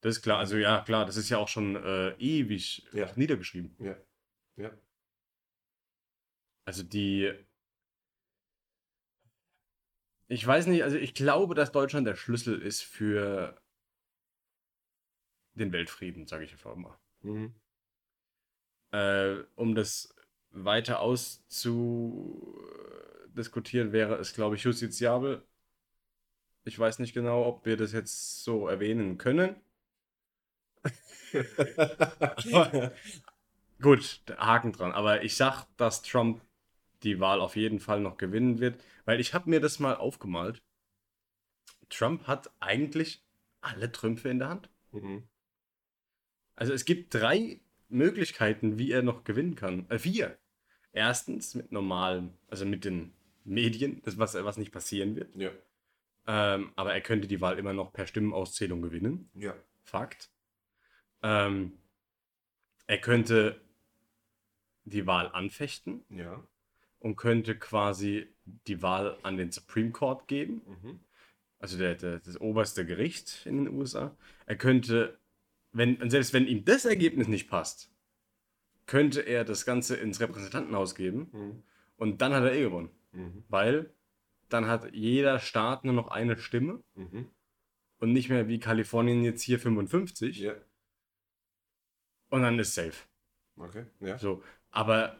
Das 0.00 0.16
ist 0.16 0.22
klar, 0.22 0.38
also 0.38 0.56
ja, 0.56 0.80
klar, 0.80 1.06
das 1.06 1.16
ist 1.16 1.28
ja 1.28 1.38
auch 1.38 1.48
schon 1.48 1.76
äh, 1.76 2.10
ewig 2.18 2.86
ja. 2.92 3.10
niedergeschrieben. 3.16 3.76
Ja. 3.78 3.96
Ja. 4.56 4.70
Also 6.70 6.84
die. 6.84 7.32
Ich 10.28 10.46
weiß 10.46 10.68
nicht, 10.68 10.84
also 10.84 10.96
ich 10.96 11.14
glaube, 11.14 11.56
dass 11.56 11.72
Deutschland 11.72 12.06
der 12.06 12.14
Schlüssel 12.14 12.62
ist 12.62 12.82
für 12.82 13.60
den 15.54 15.72
Weltfrieden, 15.72 16.28
sage 16.28 16.44
ich 16.44 16.52
einfach 16.52 16.76
mal. 16.76 16.96
Mhm. 17.22 17.52
Äh, 18.92 19.38
um 19.56 19.74
das 19.74 20.14
weiter 20.50 21.00
auszudiskutieren, 21.00 23.90
wäre 23.90 24.14
es, 24.18 24.32
glaube 24.32 24.54
ich, 24.54 24.62
justiziabel. 24.62 25.44
Ich 26.62 26.78
weiß 26.78 27.00
nicht 27.00 27.14
genau, 27.14 27.46
ob 27.46 27.66
wir 27.66 27.76
das 27.76 27.90
jetzt 27.90 28.44
so 28.44 28.68
erwähnen 28.68 29.18
können. 29.18 29.56
gut, 33.82 34.20
Haken 34.36 34.72
dran. 34.72 34.92
Aber 34.92 35.24
ich 35.24 35.34
sag, 35.34 35.66
dass 35.76 36.02
Trump 36.02 36.40
die 37.02 37.20
Wahl 37.20 37.40
auf 37.40 37.56
jeden 37.56 37.80
Fall 37.80 38.00
noch 38.00 38.16
gewinnen 38.16 38.60
wird, 38.60 38.82
weil 39.04 39.20
ich 39.20 39.34
habe 39.34 39.50
mir 39.50 39.60
das 39.60 39.78
mal 39.78 39.96
aufgemalt. 39.96 40.62
Trump 41.88 42.26
hat 42.26 42.50
eigentlich 42.60 43.24
alle 43.60 43.90
Trümpfe 43.90 44.28
in 44.28 44.38
der 44.38 44.48
Hand. 44.48 44.70
Mhm. 44.92 45.28
Also 46.54 46.72
es 46.72 46.84
gibt 46.84 47.14
drei 47.14 47.60
Möglichkeiten, 47.88 48.78
wie 48.78 48.92
er 48.92 49.02
noch 49.02 49.24
gewinnen 49.24 49.54
kann. 49.54 49.88
Äh, 49.90 49.98
vier. 49.98 50.38
Erstens 50.92 51.54
mit 51.54 51.72
normalen, 51.72 52.36
also 52.48 52.66
mit 52.66 52.84
den 52.84 53.12
Medien, 53.44 54.02
das 54.02 54.18
was, 54.18 54.34
was 54.34 54.56
nicht 54.56 54.72
passieren 54.72 55.16
wird. 55.16 55.34
Ja. 55.34 55.50
Ähm, 56.26 56.72
aber 56.76 56.92
er 56.92 57.00
könnte 57.00 57.28
die 57.28 57.40
Wahl 57.40 57.58
immer 57.58 57.72
noch 57.72 57.92
per 57.92 58.06
Stimmenauszählung 58.06 58.82
gewinnen. 58.82 59.30
Ja. 59.34 59.54
Fakt. 59.82 60.30
Ähm, 61.22 61.78
er 62.86 63.00
könnte 63.00 63.60
die 64.84 65.06
Wahl 65.06 65.28
anfechten. 65.28 66.04
Ja. 66.08 66.46
Und 67.00 67.16
könnte 67.16 67.58
quasi 67.58 68.28
die 68.44 68.82
Wahl 68.82 69.18
an 69.22 69.36
den 69.36 69.50
Supreme 69.50 69.90
Court 69.90 70.28
geben. 70.28 70.62
Mhm. 70.66 71.00
Also 71.58 71.76
der, 71.76 71.94
der, 71.94 72.20
das 72.20 72.40
oberste 72.40 72.86
Gericht 72.86 73.46
in 73.46 73.64
den 73.64 73.74
USA. 73.74 74.16
Er 74.46 74.56
könnte 74.56 75.18
wenn, 75.72 76.10
selbst 76.10 76.32
wenn 76.32 76.46
ihm 76.46 76.64
das 76.64 76.84
Ergebnis 76.84 77.28
nicht 77.28 77.48
passt, 77.48 77.92
könnte 78.86 79.20
er 79.20 79.44
das 79.44 79.64
Ganze 79.64 79.96
ins 79.96 80.20
Repräsentantenhaus 80.20 80.94
geben 80.94 81.28
mhm. 81.32 81.62
und 81.96 82.22
dann 82.22 82.34
hat 82.34 82.42
er 82.42 82.52
eh 82.52 82.62
gewonnen. 82.62 82.90
Mhm. 83.12 83.44
Weil 83.48 83.94
dann 84.48 84.66
hat 84.66 84.92
jeder 84.92 85.38
Staat 85.38 85.84
nur 85.84 85.94
noch 85.94 86.08
eine 86.08 86.36
Stimme 86.36 86.82
mhm. 86.94 87.30
und 87.98 88.12
nicht 88.12 88.30
mehr 88.30 88.48
wie 88.48 88.58
Kalifornien 88.58 89.22
jetzt 89.22 89.42
hier 89.42 89.60
55. 89.60 90.38
Ja. 90.38 90.54
Und 92.30 92.42
dann 92.42 92.58
ist 92.58 92.74
safe. 92.74 93.04
Okay, 93.56 93.86
ja. 94.00 94.18
So, 94.18 94.42
aber 94.70 95.16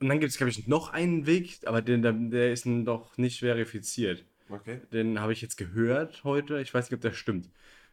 und 0.00 0.08
dann 0.08 0.20
gibt 0.20 0.30
es, 0.30 0.36
glaube 0.36 0.50
ich, 0.50 0.66
noch 0.66 0.92
einen 0.92 1.26
Weg, 1.26 1.60
aber 1.66 1.82
den, 1.82 2.30
der 2.30 2.52
ist 2.52 2.66
doch 2.66 3.16
nicht 3.18 3.40
verifiziert. 3.40 4.24
Okay. 4.48 4.80
Den 4.92 5.20
habe 5.20 5.32
ich 5.32 5.42
jetzt 5.42 5.56
gehört 5.56 6.24
heute. 6.24 6.60
Ich 6.60 6.72
weiß 6.72 6.86
nicht, 6.86 6.96
ob 6.96 7.02
der 7.02 7.12
stimmt. 7.12 7.50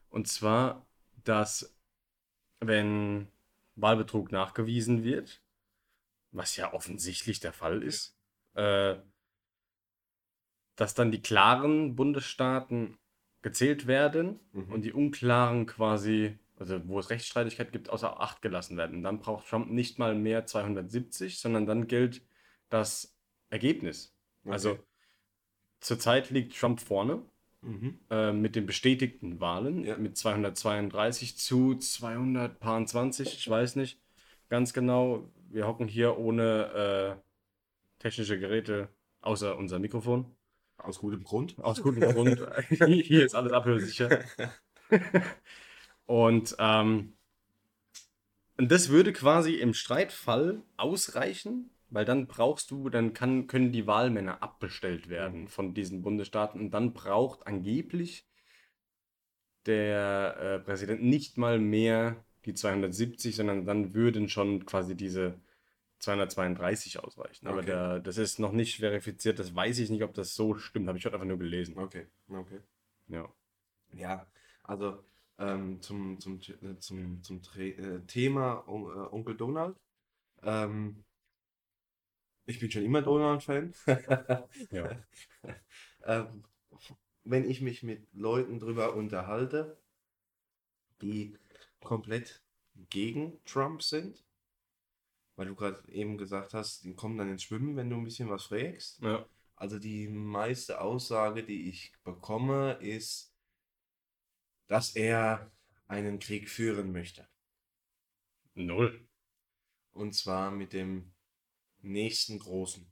Und 0.09 0.27
zwar 0.27 0.85
dass 1.25 1.75
wenn 2.59 3.27
Wahlbetrug 3.75 4.31
nachgewiesen 4.31 5.03
wird, 5.03 5.41
was 6.31 6.55
ja 6.55 6.73
offensichtlich 6.73 7.39
der 7.39 7.53
Fall 7.53 7.83
ist, 7.83 8.17
äh, 8.53 8.95
dass 10.75 10.93
dann 10.93 11.11
die 11.11 11.21
klaren 11.21 11.95
Bundesstaaten 11.95 12.97
gezählt 13.41 13.87
werden 13.87 14.39
mhm. 14.53 14.71
und 14.71 14.81
die 14.81 14.93
unklaren 14.93 15.65
quasi, 15.65 16.37
also 16.57 16.87
wo 16.87 16.99
es 16.99 17.09
Rechtsstreitigkeit 17.09 17.71
gibt, 17.71 17.89
außer 17.89 18.19
Acht 18.19 18.41
gelassen 18.41 18.77
werden. 18.77 18.97
Und 18.97 19.03
dann 19.03 19.19
braucht 19.19 19.47
Trump 19.47 19.69
nicht 19.69 19.99
mal 19.99 20.15
mehr 20.15 20.45
270, 20.45 21.39
sondern 21.39 21.65
dann 21.65 21.87
gilt 21.87 22.21
das 22.69 23.17
Ergebnis. 23.49 24.15
Okay. 24.43 24.53
Also 24.53 24.79
zurzeit 25.79 26.29
liegt 26.29 26.57
Trump 26.57 26.79
vorne 26.79 27.23
Mhm. 27.65 27.99
Äh, 28.11 28.31
mit 28.31 28.55
den 28.55 28.67
bestätigten 28.67 29.39
Wahlen 29.39 29.83
ja. 29.83 29.97
mit 29.97 30.15
232 30.15 31.35
zu 31.37 31.75
220, 31.75 33.33
ich 33.33 33.49
weiß 33.49 33.75
nicht 33.75 33.99
ganz 34.49 34.73
genau. 34.73 35.31
Wir 35.49 35.65
hocken 35.67 35.87
hier 35.87 36.17
ohne 36.17 37.17
äh, 37.17 38.01
technische 38.01 38.39
Geräte, 38.39 38.89
außer 39.21 39.57
unser 39.57 39.79
Mikrofon. 39.79 40.25
Aus 40.77 40.99
gutem 40.99 41.23
Grund. 41.23 41.55
Aus 41.59 41.81
gutem 41.81 42.01
Grund. 42.01 42.39
hier 42.69 43.25
ist 43.25 43.33
alles 43.33 43.51
abhörsicher. 43.51 44.19
und, 46.05 46.55
ähm, 46.59 47.13
und 48.57 48.71
das 48.71 48.89
würde 48.89 49.13
quasi 49.13 49.55
im 49.55 49.73
Streitfall 49.73 50.61
ausreichen, 50.77 51.71
weil 51.89 52.05
dann 52.05 52.27
brauchst 52.27 52.71
du, 52.71 52.89
dann 52.89 53.13
kann, 53.13 53.47
können 53.47 53.71
die 53.71 53.87
Wahlmänner 53.87 54.41
abbestellt 54.41 55.09
werden 55.09 55.41
mhm. 55.41 55.47
von 55.47 55.73
diesen 55.73 56.01
Bundesstaaten 56.01 56.59
und 56.59 56.71
dann 56.71 56.93
braucht 56.93 57.47
angeblich 57.47 58.27
der 59.65 60.37
äh, 60.39 60.59
Präsident 60.59 61.03
nicht 61.03 61.37
mal 61.37 61.59
mehr 61.59 62.23
die 62.45 62.53
270, 62.53 63.35
sondern 63.35 63.65
dann 63.65 63.93
würden 63.93 64.29
schon 64.29 64.65
quasi 64.65 64.95
diese 64.95 65.39
232 65.99 66.99
ausreichen. 66.99 67.47
Aber 67.47 67.57
okay. 67.57 67.67
der, 67.67 67.99
das 67.99 68.17
ist 68.17 68.39
noch 68.39 68.51
nicht 68.51 68.79
verifiziert, 68.79 69.39
das 69.39 69.55
weiß 69.55 69.79
ich 69.79 69.89
nicht, 69.89 70.03
ob 70.03 70.13
das 70.13 70.35
so 70.35 70.55
stimmt, 70.55 70.87
habe 70.87 70.97
ich 70.97 71.05
heute 71.05 71.15
einfach 71.15 71.27
nur 71.27 71.39
gelesen. 71.39 71.77
Okay, 71.77 72.07
okay. 72.29 72.59
Ja. 73.07 73.27
Ja, 73.93 74.27
also 74.63 75.03
ähm, 75.37 75.81
zum, 75.81 76.19
zum, 76.19 76.39
äh, 76.39 76.77
zum, 76.79 77.23
zum, 77.23 77.41
äh, 77.57 77.99
Thema 78.07 78.63
äh, 78.67 78.71
Onkel 78.71 79.35
Donald. 79.35 79.77
Ähm, 80.41 81.03
ich 82.45 82.59
bin 82.59 82.69
schon 82.71 82.83
immer 82.83 83.01
Donald-Fan. 83.01 83.73
ja. 84.71 85.03
ähm, 86.03 86.43
wenn 87.23 87.49
ich 87.49 87.61
mich 87.61 87.81
mit 87.83 88.07
Leuten 88.13 88.59
drüber 88.59 88.95
unterhalte, 88.95 89.81
die 91.01 91.37
komplett 91.83 92.43
gegen 92.89 93.43
Trump 93.45 93.81
sind, 93.81 94.23
weil 95.35 95.47
du 95.47 95.55
gerade 95.55 95.81
eben 95.91 96.17
gesagt 96.17 96.53
hast, 96.53 96.83
die 96.83 96.93
kommen 96.93 97.17
dann 97.17 97.29
ins 97.29 97.43
Schwimmen, 97.43 97.75
wenn 97.75 97.89
du 97.89 97.97
ein 97.97 98.03
bisschen 98.03 98.29
was 98.29 98.45
fragst. 98.45 99.01
Ja. 99.01 99.25
Also 99.55 99.79
die 99.79 100.07
meiste 100.07 100.81
Aussage, 100.81 101.43
die 101.43 101.69
ich 101.69 101.93
bekomme, 102.03 102.73
ist, 102.81 103.34
dass 104.67 104.95
er 104.95 105.51
einen 105.87 106.19
Krieg 106.19 106.49
führen 106.49 106.91
möchte. 106.91 107.27
Null. 108.53 109.07
Und 109.91 110.13
zwar 110.13 110.51
mit 110.51 110.73
dem 110.73 111.13
nächsten 111.79 112.39
großen? 112.39 112.91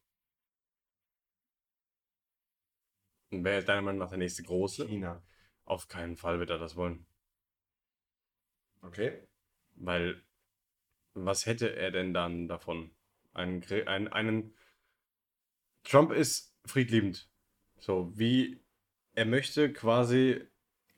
Und 3.32 3.44
wer 3.44 3.60
ist 3.60 3.68
deiner 3.68 3.82
Meinung 3.82 4.00
nach 4.00 4.10
der 4.10 4.20
nächste 4.20 4.44
große? 4.44 4.88
China. 4.88 5.24
Auf 5.66 5.88
keinen 5.88 6.18
Fall 6.18 6.40
wird 6.40 6.50
er 6.50 6.60
das 6.60 6.76
wollen. 6.76 7.06
Okay. 8.82 9.28
Weil, 9.76 10.24
was 11.14 11.46
hätte 11.46 11.76
er 11.76 11.92
denn 11.92 12.14
dann 12.14 12.48
davon? 12.48 12.96
Einen, 13.34 13.64
einen, 13.88 14.08
einen 14.10 14.56
Trump 15.84 16.12
ist 16.12 16.56
friedliebend. 16.66 17.30
So, 17.80 18.18
wie 18.18 18.62
er 19.14 19.26
möchte 19.26 19.74
quasi, 19.74 20.48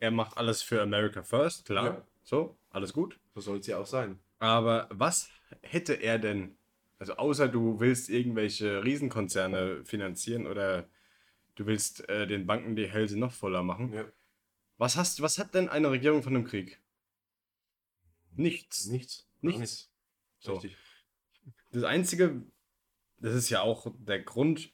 er 0.05 0.11
macht 0.11 0.37
alles 0.37 0.61
für 0.61 0.81
America 0.81 1.23
First, 1.23 1.65
klar. 1.65 1.85
Ja. 1.85 2.07
So, 2.23 2.57
alles 2.69 2.93
gut. 2.93 3.19
So 3.33 3.41
soll 3.41 3.59
es 3.59 3.67
ja 3.67 3.77
auch 3.77 3.85
sein. 3.85 4.19
Aber 4.39 4.87
was 4.91 5.29
hätte 5.61 5.93
er 5.93 6.19
denn 6.19 6.57
also 6.97 7.17
außer 7.17 7.47
du 7.47 7.79
willst 7.79 8.09
irgendwelche 8.09 8.83
Riesenkonzerne 8.83 9.83
finanzieren 9.85 10.47
oder 10.47 10.87
du 11.55 11.65
willst 11.65 12.07
äh, 12.09 12.27
den 12.27 12.45
Banken 12.45 12.75
die 12.75 12.87
Hälse 12.87 13.19
noch 13.19 13.31
voller 13.31 13.63
machen. 13.63 13.93
Ja. 13.93 14.05
Was, 14.77 14.95
hast, 14.95 15.21
was 15.21 15.37
hat 15.37 15.53
denn 15.53 15.69
eine 15.69 15.91
Regierung 15.91 16.23
von 16.23 16.35
einem 16.35 16.45
Krieg? 16.45 16.81
Nichts. 18.35 18.87
Nichts. 18.87 19.27
Nichts. 19.41 19.59
Nichts. 19.59 19.91
So. 20.39 20.53
Richtig. 20.53 20.77
Das 21.71 21.83
Einzige, 21.83 22.43
das 23.17 23.35
ist 23.35 23.49
ja 23.49 23.61
auch 23.61 23.93
der 23.99 24.21
Grund, 24.21 24.73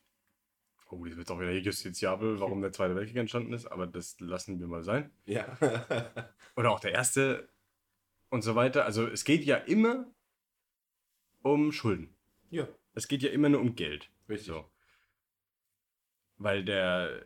oh, 0.91 1.05
das 1.05 1.17
wird 1.17 1.31
auch 1.31 1.39
wieder 1.39 1.51
justiziabel, 1.53 2.39
warum 2.39 2.61
der 2.61 2.71
Zweite 2.71 2.95
Weltkrieg 2.95 3.17
entstanden 3.17 3.53
ist, 3.53 3.65
aber 3.65 3.87
das 3.87 4.19
lassen 4.19 4.59
wir 4.59 4.67
mal 4.67 4.83
sein. 4.83 5.11
Ja. 5.25 5.57
Oder 6.55 6.71
auch 6.71 6.79
der 6.79 6.91
Erste 6.91 7.49
und 8.29 8.41
so 8.41 8.55
weiter. 8.55 8.85
Also 8.85 9.07
es 9.07 9.23
geht 9.23 9.43
ja 9.45 9.57
immer 9.57 10.05
um 11.41 11.71
Schulden. 11.71 12.15
Ja. 12.49 12.67
Es 12.93 13.07
geht 13.07 13.23
ja 13.23 13.29
immer 13.29 13.49
nur 13.49 13.61
um 13.61 13.75
Geld. 13.75 14.09
Richtig. 14.27 14.47
So. 14.47 14.69
Weil 16.37 16.65
der 16.65 17.25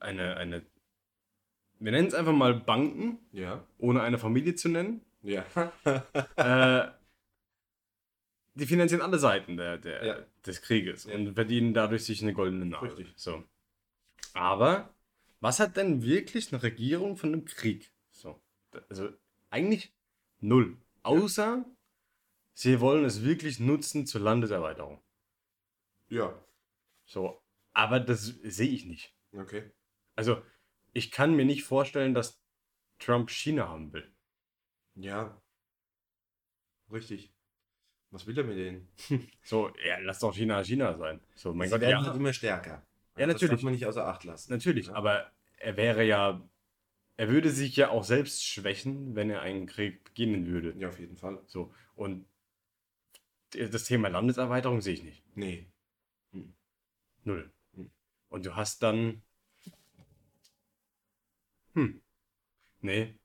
eine, 0.00 0.36
eine, 0.36 0.66
wir 1.78 1.92
nennen 1.92 2.08
es 2.08 2.14
einfach 2.14 2.32
mal 2.32 2.54
Banken, 2.54 3.18
ja. 3.32 3.64
ohne 3.78 4.02
eine 4.02 4.18
Familie 4.18 4.54
zu 4.54 4.68
nennen, 4.68 5.04
Ja. 5.22 5.44
äh, 6.36 6.90
die 8.54 8.66
finanzieren 8.66 9.02
alle 9.02 9.18
Seiten 9.18 9.56
der, 9.56 9.78
der, 9.78 10.04
ja. 10.04 10.26
Des 10.46 10.62
Krieges 10.62 11.04
ja. 11.04 11.14
und 11.14 11.34
verdienen 11.34 11.74
dadurch 11.74 12.04
sich 12.04 12.22
eine 12.22 12.32
goldene 12.32 12.66
Nase. 12.66 12.96
Richtig. 12.96 13.12
So. 13.16 13.44
Aber 14.32 14.94
was 15.40 15.60
hat 15.60 15.76
denn 15.76 16.02
wirklich 16.02 16.52
eine 16.52 16.62
Regierung 16.62 17.16
von 17.16 17.32
einem 17.32 17.44
Krieg? 17.44 17.92
So. 18.10 18.42
Also 18.88 19.12
eigentlich 19.50 19.94
null. 20.40 20.78
Außer 21.02 21.64
sie 22.54 22.80
wollen 22.80 23.04
es 23.04 23.22
wirklich 23.22 23.60
nutzen 23.60 24.06
zur 24.06 24.20
Landeserweiterung. 24.20 25.02
Ja. 26.08 26.44
So. 27.04 27.42
Aber 27.72 28.00
das 28.00 28.24
sehe 28.24 28.70
ich 28.70 28.86
nicht. 28.86 29.14
Okay. 29.32 29.70
Also, 30.14 30.42
ich 30.92 31.10
kann 31.10 31.34
mir 31.34 31.44
nicht 31.44 31.64
vorstellen, 31.64 32.14
dass 32.14 32.40
Trump 32.98 33.30
China 33.30 33.68
haben 33.68 33.92
will. 33.92 34.14
Ja. 34.94 35.42
Richtig. 36.90 37.33
Was 38.14 38.28
will 38.28 38.38
er 38.38 38.44
mit 38.44 38.56
denen? 38.56 38.88
so, 39.42 39.72
ja, 39.84 39.98
lass 39.98 40.20
doch 40.20 40.32
China 40.32 40.62
China 40.62 40.96
sein. 40.96 41.20
So, 41.34 41.52
mein 41.52 41.66
Sie 41.66 41.72
Gott, 41.72 41.80
werden 41.80 42.04
ja. 42.04 42.06
halt 42.06 42.16
immer 42.16 42.32
stärker. 42.32 42.86
Ja, 43.16 43.26
natürlich. 43.26 43.40
Das 43.40 43.50
darf 43.50 43.62
man 43.62 43.72
nicht 43.72 43.86
außer 43.86 44.06
Acht 44.06 44.22
lassen. 44.22 44.52
Natürlich, 44.52 44.86
ja. 44.86 44.94
aber 44.94 45.32
er 45.56 45.76
wäre 45.76 46.04
ja, 46.04 46.40
er 47.16 47.28
würde 47.28 47.50
sich 47.50 47.74
ja 47.74 47.88
auch 47.90 48.04
selbst 48.04 48.44
schwächen, 48.44 49.16
wenn 49.16 49.30
er 49.30 49.40
einen 49.40 49.66
Krieg 49.66 50.04
beginnen 50.04 50.46
würde. 50.46 50.76
Ja, 50.78 50.90
auf 50.90 51.00
jeden 51.00 51.16
Fall. 51.16 51.40
So, 51.46 51.74
und 51.96 52.24
das 53.50 53.82
Thema 53.82 54.06
Landeserweiterung 54.06 54.80
sehe 54.80 54.94
ich 54.94 55.02
nicht. 55.02 55.24
Nee. 55.34 55.66
Hm. 56.30 56.54
Null. 57.24 57.50
Hm. 57.74 57.90
Und 58.28 58.46
du 58.46 58.54
hast 58.54 58.84
dann. 58.84 59.22
Hm. 61.72 62.00
Nee. 62.80 63.16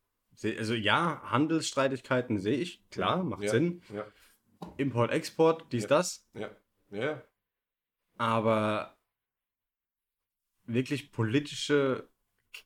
Also 0.41 0.73
ja, 0.73 1.21
Handelsstreitigkeiten 1.25 2.39
sehe 2.39 2.57
ich, 2.57 2.81
klar, 2.89 3.23
macht 3.23 3.43
ja, 3.43 3.51
Sinn. 3.51 3.83
Ja. 3.93 4.07
Import, 4.77 5.11
Export, 5.11 5.71
dies, 5.71 5.83
ja. 5.83 5.89
das. 5.89 6.29
Ja. 6.33 6.49
Ja. 6.91 7.23
Aber 8.17 8.97
wirklich 10.65 11.11
politische, 11.11 12.07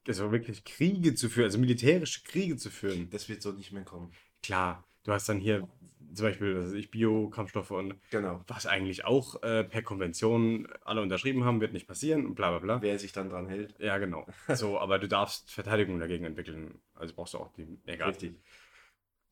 also 0.07 0.31
wirklich 0.31 0.63
Kriege 0.63 1.15
zu 1.15 1.29
führen, 1.29 1.45
also 1.45 1.59
militärische 1.59 2.23
Kriege 2.23 2.57
zu 2.57 2.69
führen. 2.69 3.09
Das 3.09 3.29
wird 3.29 3.41
so 3.41 3.51
nicht 3.51 3.71
mehr 3.71 3.83
kommen. 3.83 4.11
Klar, 4.41 4.83
du 5.03 5.11
hast 5.11 5.29
dann 5.29 5.39
hier 5.39 5.67
zum 6.13 6.27
Beispiel, 6.27 6.63
was 6.63 6.73
ich, 6.73 6.91
Bio-Kampfstoffe 6.91 7.71
und 7.71 7.95
genau. 8.11 8.43
was 8.47 8.65
eigentlich 8.65 9.05
auch 9.05 9.41
äh, 9.41 9.63
per 9.63 9.81
Konvention 9.81 10.67
alle 10.83 11.01
unterschrieben 11.01 11.43
haben, 11.43 11.59
wird 11.61 11.73
nicht 11.73 11.87
passieren 11.87 12.25
und 12.25 12.35
bla 12.35 12.51
bla 12.51 12.59
bla. 12.59 12.81
Wer 12.81 12.99
sich 12.99 13.11
dann 13.11 13.29
dran 13.29 13.47
hält. 13.47 13.79
Ja, 13.79 13.97
genau. 13.97 14.27
so, 14.53 14.79
aber 14.79 14.99
du 14.99 15.07
darfst 15.07 15.51
Verteidigung 15.51 15.99
dagegen 15.99 16.25
entwickeln. 16.25 16.79
Also 16.95 17.13
brauchst 17.15 17.33
du 17.33 17.39
auch 17.39 17.51
die. 17.53 17.67
Egal. 17.85 18.09
Richtig. 18.09 18.35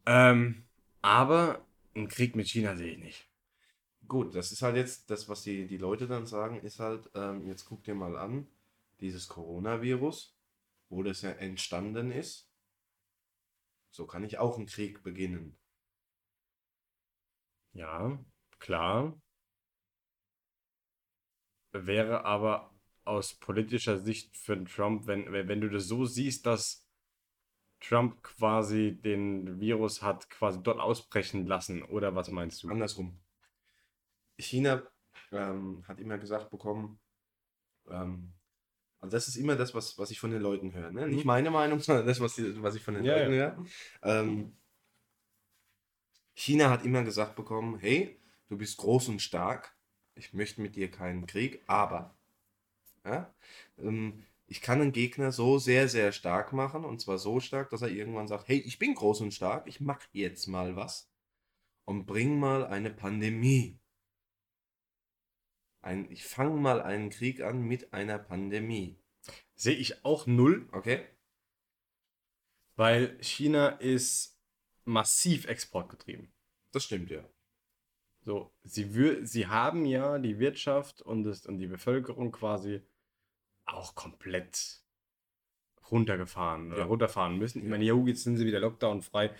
Ähm, 0.05 0.63
aber 1.01 1.65
einen 1.95 2.07
Krieg 2.07 2.35
mit 2.35 2.47
China 2.47 2.75
sehe 2.75 2.93
ich 2.93 2.99
nicht. 2.99 3.27
Gut, 4.07 4.35
das 4.35 4.51
ist 4.51 4.61
halt 4.61 4.75
jetzt, 4.75 5.09
das, 5.09 5.29
was 5.29 5.43
die, 5.43 5.67
die 5.67 5.77
Leute 5.77 6.07
dann 6.07 6.25
sagen, 6.25 6.59
ist 6.61 6.79
halt, 6.79 7.09
ähm, 7.15 7.47
jetzt 7.47 7.65
guck 7.65 7.83
dir 7.83 7.95
mal 7.95 8.17
an, 8.17 8.47
dieses 8.99 9.27
Coronavirus, 9.27 10.37
wo 10.89 11.03
das 11.03 11.21
ja 11.21 11.31
entstanden 11.31 12.11
ist. 12.11 12.49
So 13.91 14.05
kann 14.07 14.23
ich 14.23 14.37
auch 14.37 14.57
einen 14.57 14.67
Krieg 14.67 15.03
beginnen. 15.03 15.57
Ja, 17.73 18.19
klar. 18.59 19.19
Wäre 21.73 22.25
aber 22.25 22.73
aus 23.05 23.33
politischer 23.33 23.97
Sicht 23.97 24.37
für 24.37 24.63
Trump, 24.65 25.07
wenn, 25.07 25.31
wenn 25.31 25.61
du 25.61 25.69
das 25.69 25.87
so 25.87 26.05
siehst, 26.05 26.45
dass 26.45 26.80
Trump 27.81 28.23
quasi 28.23 28.97
den 29.03 29.59
Virus 29.59 30.01
hat 30.01 30.29
quasi 30.29 30.61
dort 30.61 30.79
ausbrechen 30.79 31.45
lassen, 31.47 31.83
oder 31.83 32.15
was 32.15 32.29
meinst 32.29 32.63
du? 32.63 32.69
Andersrum. 32.69 33.19
China 34.39 34.83
ähm, 35.31 35.83
hat 35.87 35.99
immer 35.99 36.17
gesagt 36.17 36.49
bekommen, 36.49 36.99
ähm, 37.89 38.33
also 38.99 39.17
das 39.17 39.27
ist 39.27 39.35
immer 39.35 39.55
das, 39.55 39.73
was, 39.73 39.97
was 39.97 40.11
ich 40.11 40.19
von 40.19 40.29
den 40.29 40.41
Leuten 40.41 40.73
höre. 40.73 40.91
Ne? 40.91 41.07
Nicht 41.07 41.25
mhm. 41.25 41.27
meine 41.27 41.51
Meinung, 41.51 41.79
sondern 41.81 42.05
das, 42.05 42.19
was, 42.19 42.35
die, 42.35 42.61
was 42.61 42.75
ich 42.75 42.83
von 42.83 42.93
den 42.93 43.03
ja, 43.03 43.17
Leuten 43.17 43.33
ja. 43.33 43.55
höre. 43.55 43.65
Ähm, 44.03 44.55
China 46.33 46.69
hat 46.69 46.85
immer 46.85 47.03
gesagt 47.03 47.35
bekommen, 47.35 47.77
hey, 47.79 48.19
du 48.47 48.57
bist 48.57 48.77
groß 48.77 49.09
und 49.09 49.21
stark, 49.21 49.75
ich 50.15 50.33
möchte 50.33 50.61
mit 50.61 50.75
dir 50.75 50.89
keinen 50.89 51.25
Krieg, 51.25 51.63
aber 51.67 52.15
ja, 53.03 53.33
ähm, 53.79 54.23
ich 54.51 54.59
kann 54.59 54.81
einen 54.81 54.91
Gegner 54.91 55.31
so 55.31 55.59
sehr, 55.59 55.87
sehr 55.87 56.11
stark 56.11 56.51
machen 56.51 56.83
und 56.83 56.99
zwar 56.99 57.17
so 57.17 57.39
stark, 57.39 57.69
dass 57.69 57.83
er 57.83 57.87
irgendwann 57.87 58.27
sagt, 58.27 58.49
hey, 58.49 58.59
ich 58.59 58.79
bin 58.79 58.95
groß 58.95 59.21
und 59.21 59.33
stark, 59.33 59.65
ich 59.65 59.79
mach 59.79 60.05
jetzt 60.11 60.47
mal 60.47 60.75
was 60.75 61.09
und 61.85 62.05
bring 62.05 62.37
mal 62.37 62.65
eine 62.65 62.89
Pandemie. 62.89 63.79
Ein, 65.79 66.11
ich 66.11 66.25
fange 66.25 66.59
mal 66.59 66.81
einen 66.81 67.11
Krieg 67.11 67.39
an 67.39 67.61
mit 67.61 67.93
einer 67.93 68.19
Pandemie. 68.19 68.99
Sehe 69.55 69.77
ich 69.77 70.03
auch 70.03 70.27
null. 70.27 70.67
Okay. 70.73 71.07
Weil 72.75 73.17
China 73.21 73.69
ist 73.69 74.37
massiv 74.83 75.45
exportgetrieben. 75.45 76.29
Das 76.73 76.83
stimmt, 76.83 77.09
ja. 77.09 77.23
So, 78.19 78.53
sie, 78.63 79.25
sie 79.25 79.47
haben 79.47 79.85
ja 79.85 80.19
die 80.19 80.39
Wirtschaft 80.39 81.01
und, 81.01 81.23
das, 81.23 81.45
und 81.45 81.57
die 81.57 81.67
Bevölkerung 81.67 82.33
quasi 82.33 82.81
auch 83.65 83.95
komplett 83.95 84.81
runtergefahren 85.91 86.69
ja. 86.69 86.75
oder 86.75 86.85
runterfahren 86.85 87.37
müssen. 87.37 87.61
Ich 87.61 87.69
meine, 87.69 87.83
ja, 87.83 87.95
jetzt 88.05 88.23
sind 88.23 88.37
sie 88.37 88.45
wieder 88.45 88.59
Lockdown 88.59 89.01
frei. 89.01 89.31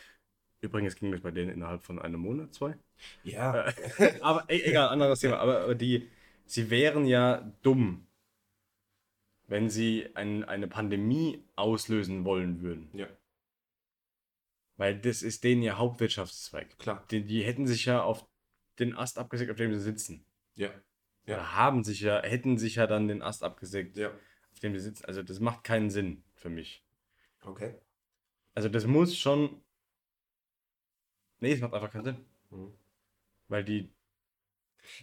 Übrigens 0.59 0.95
ging 0.95 1.11
das 1.11 1.21
bei 1.21 1.31
denen 1.31 1.49
innerhalb 1.49 1.83
von 1.83 1.99
einem 1.99 2.19
Monat, 2.19 2.53
zwei. 2.53 2.77
Ja. 3.23 3.67
Äh, 3.67 4.19
aber 4.21 4.49
e 4.49 4.61
egal, 4.61 4.89
anderes 4.89 5.19
Thema. 5.19 5.39
Aber, 5.39 5.61
aber, 5.61 5.75
die, 5.75 6.09
sie 6.45 6.69
wären 6.69 7.05
ja 7.05 7.51
dumm, 7.63 8.07
wenn 9.47 9.69
sie 9.69 10.09
ein, 10.13 10.43
eine 10.43 10.67
Pandemie 10.67 11.43
auslösen 11.55 12.25
wollen 12.25 12.61
würden. 12.61 12.89
Ja. 12.93 13.07
Weil 14.77 14.99
das 14.99 15.23
ist 15.23 15.43
denen 15.43 15.63
ihr 15.63 15.77
Hauptwirtschaftszweig. 15.77 16.77
Klar. 16.77 17.05
Die, 17.11 17.23
die 17.25 17.43
hätten 17.43 17.65
sich 17.65 17.85
ja 17.85 18.03
auf 18.03 18.27
den 18.79 18.95
Ast 18.95 19.17
abgesägt, 19.17 19.51
auf 19.51 19.57
dem 19.57 19.73
sie 19.73 19.81
sitzen. 19.81 20.25
Ja. 20.55 20.69
Ja. 21.31 21.37
Oder 21.37 21.55
haben 21.55 21.83
sich 21.83 22.01
ja, 22.01 22.21
hätten 22.21 22.57
sich 22.57 22.75
ja 22.75 22.87
dann 22.87 23.07
den 23.07 23.21
Ast 23.21 23.43
abgesägt, 23.43 23.97
ja. 23.97 24.09
auf 24.51 24.59
dem 24.59 24.73
sie 24.73 24.79
sitzen. 24.79 25.05
Also 25.05 25.23
das 25.23 25.39
macht 25.39 25.63
keinen 25.63 25.89
Sinn 25.89 26.23
für 26.35 26.49
mich. 26.49 26.85
Okay. 27.41 27.75
Also 28.53 28.69
das 28.69 28.85
muss 28.85 29.17
schon. 29.17 29.61
Nee, 31.39 31.53
es 31.53 31.61
macht 31.61 31.73
einfach 31.73 31.91
keinen 31.91 32.05
Sinn. 32.05 32.25
Mhm. 32.49 32.73
Weil 33.47 33.63
die. 33.63 33.91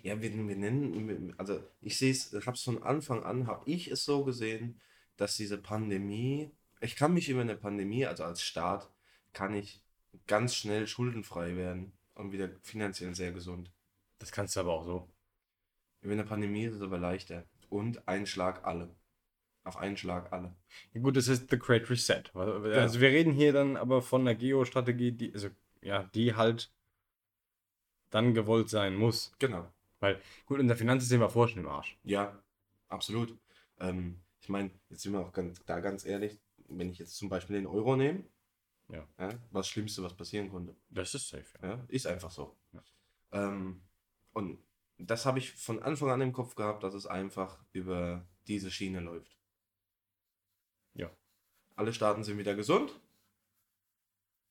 Ja, 0.03 0.21
wir, 0.21 0.33
wir 0.33 0.57
nennen, 0.57 1.35
also 1.39 1.63
ich 1.81 1.99
sehe 1.99 2.11
es, 2.11 2.33
ich 2.33 2.47
habe 2.47 2.57
es 2.57 2.63
von 2.63 2.83
Anfang 2.83 3.23
an, 3.23 3.47
habe 3.47 3.63
ich 3.71 3.89
es 3.89 4.05
so 4.05 4.25
gesehen, 4.25 4.81
dass 5.17 5.37
diese 5.37 5.57
Pandemie, 5.57 6.51
ich 6.81 6.97
kann 6.97 7.15
mich 7.15 7.29
über 7.29 7.43
eine 7.43 7.57
Pandemie, 7.57 8.05
also 8.05 8.25
als 8.25 8.43
Staat, 8.43 8.91
kann 9.33 9.55
ich 9.55 9.85
ganz 10.27 10.57
schnell 10.57 10.89
schuldenfrei 10.89 11.55
werden 11.55 11.93
und 12.15 12.33
wieder 12.33 12.51
finanziell 12.63 13.15
sehr 13.15 13.31
gesund. 13.31 13.71
Das 14.19 14.33
kannst 14.33 14.57
du 14.57 14.61
aber 14.61 14.73
auch 14.73 14.85
so. 14.85 15.09
In 16.03 16.17
der 16.17 16.25
Pandemie 16.25 16.65
ist 16.65 16.75
es 16.75 16.83
aber 16.83 16.99
leichter. 16.99 17.45
Und 17.69 18.07
ein 18.09 18.27
Schlag 18.27 18.65
alle. 18.65 18.95
Auf 19.65 19.77
einen 19.77 19.97
Schlag 19.97 20.33
alle. 20.33 20.55
Ja, 20.95 21.01
gut, 21.03 21.17
das 21.17 21.29
ist 21.29 21.51
The 21.51 21.59
Great 21.59 21.91
Reset. 21.91 22.23
Also 22.35 22.69
ja. 22.69 23.01
wir 23.01 23.09
reden 23.11 23.33
hier 23.33 23.53
dann 23.53 23.77
aber 23.77 24.01
von 24.01 24.23
einer 24.23 24.35
Geostrategie, 24.35 25.13
die, 25.13 25.35
also, 25.35 25.49
ja, 25.83 26.05
die 26.15 26.35
halt 26.35 26.73
dann 28.11 28.33
gewollt 28.33 28.71
sein 28.71 28.95
muss. 28.95 29.33
Genau. 29.39 29.71
Weil, 30.01 30.21
gut, 30.47 30.61
unser 30.61 30.77
Finanzsystem 30.77 31.21
war 31.21 31.29
vorher 31.29 31.53
schon 31.53 31.63
im 31.65 31.69
Arsch. 31.69 31.99
Ja, 32.05 32.41
absolut. 32.89 33.37
Ähm, 33.81 34.21
ich 34.41 34.49
meine, 34.49 34.71
jetzt 34.89 35.03
sind 35.03 35.13
wir 35.13 35.21
auch 35.21 35.33
ganz, 35.33 35.63
da 35.67 35.81
ganz 35.81 36.05
ehrlich, 36.07 36.41
wenn 36.69 36.89
ich 36.89 36.99
jetzt 36.99 37.17
zum 37.17 37.29
Beispiel 37.29 37.57
den 37.57 37.67
Euro 37.67 37.97
nehme, 37.97 38.25
ja. 38.89 39.07
ja. 39.19 39.31
Was 39.51 39.69
Schlimmste, 39.69 40.03
was 40.03 40.15
passieren 40.15 40.51
konnte. 40.51 40.75
Das 40.89 41.15
ist 41.15 41.29
safe. 41.29 41.47
Ja. 41.63 41.85
ist 41.89 42.07
einfach 42.07 42.31
so. 42.31 42.57
Ähm, 43.33 43.83
und 44.33 44.59
das 44.99 45.27
habe 45.27 45.39
ich 45.39 45.53
von 45.53 45.83
Anfang 45.83 46.11
an 46.11 46.21
im 46.21 46.33
Kopf 46.33 46.55
gehabt, 46.55 46.83
dass 46.83 46.95
es 46.95 47.07
einfach 47.07 47.59
über 47.73 48.27
diese 48.47 48.71
Schiene 48.71 49.01
läuft. 49.01 49.39
Ja. 50.95 51.11
Alle 51.77 51.93
Staaten 51.93 52.25
sind 52.25 52.39
wieder 52.39 52.55
gesund. 52.55 52.93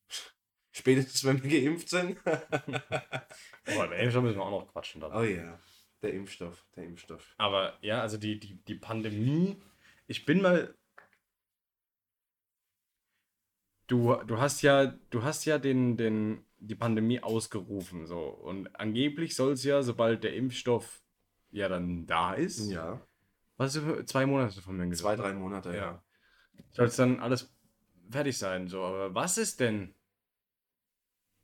Spätestens, 0.72 1.24
wenn 1.24 1.42
wir 1.42 1.50
geimpft 1.50 1.90
sind. 1.90 2.22
Boah, 2.24 3.88
der 3.88 3.98
Impfstoff 3.98 4.22
müssen 4.22 4.38
wir 4.38 4.44
auch 4.44 4.62
noch 4.62 4.72
quatschen. 4.72 5.00
Dann. 5.00 5.12
Oh 5.12 5.22
ja, 5.22 5.58
der 6.02 6.14
Impfstoff, 6.14 6.64
der 6.76 6.84
Impfstoff. 6.84 7.34
Aber 7.36 7.76
ja, 7.82 8.00
also 8.00 8.16
die, 8.16 8.40
die, 8.40 8.56
die 8.64 8.76
Pandemie, 8.76 9.60
ich 10.06 10.24
bin 10.24 10.40
mal 10.40 10.74
du, 13.88 14.14
du 14.24 14.38
hast 14.38 14.62
ja, 14.62 14.86
du 15.10 15.22
hast 15.22 15.44
ja 15.44 15.58
den, 15.58 15.96
den, 15.96 16.44
die 16.60 16.74
Pandemie 16.74 17.20
ausgerufen, 17.20 18.06
so. 18.06 18.20
Und 18.28 18.74
angeblich 18.78 19.34
soll 19.34 19.52
es 19.52 19.64
ja, 19.64 19.82
sobald 19.82 20.24
der 20.24 20.34
Impfstoff 20.34 21.02
ja 21.50 21.68
dann 21.68 22.06
da 22.06 22.34
ist. 22.34 22.70
Ja. 22.70 23.00
Was 23.56 23.74
ist 23.74 23.84
für 23.84 24.04
zwei 24.04 24.26
Monate 24.26 24.60
von 24.60 24.76
mir 24.76 24.88
gesagt? 24.88 25.16
Zwei, 25.18 25.22
drei 25.22 25.34
Monate, 25.34 25.70
ja. 25.70 25.76
ja. 25.76 26.02
Soll 26.72 26.86
es 26.86 26.96
dann 26.96 27.20
alles 27.20 27.52
fertig 28.10 28.38
sein, 28.38 28.68
so. 28.68 28.82
Aber 28.82 29.14
was 29.14 29.38
ist 29.38 29.60
denn, 29.60 29.94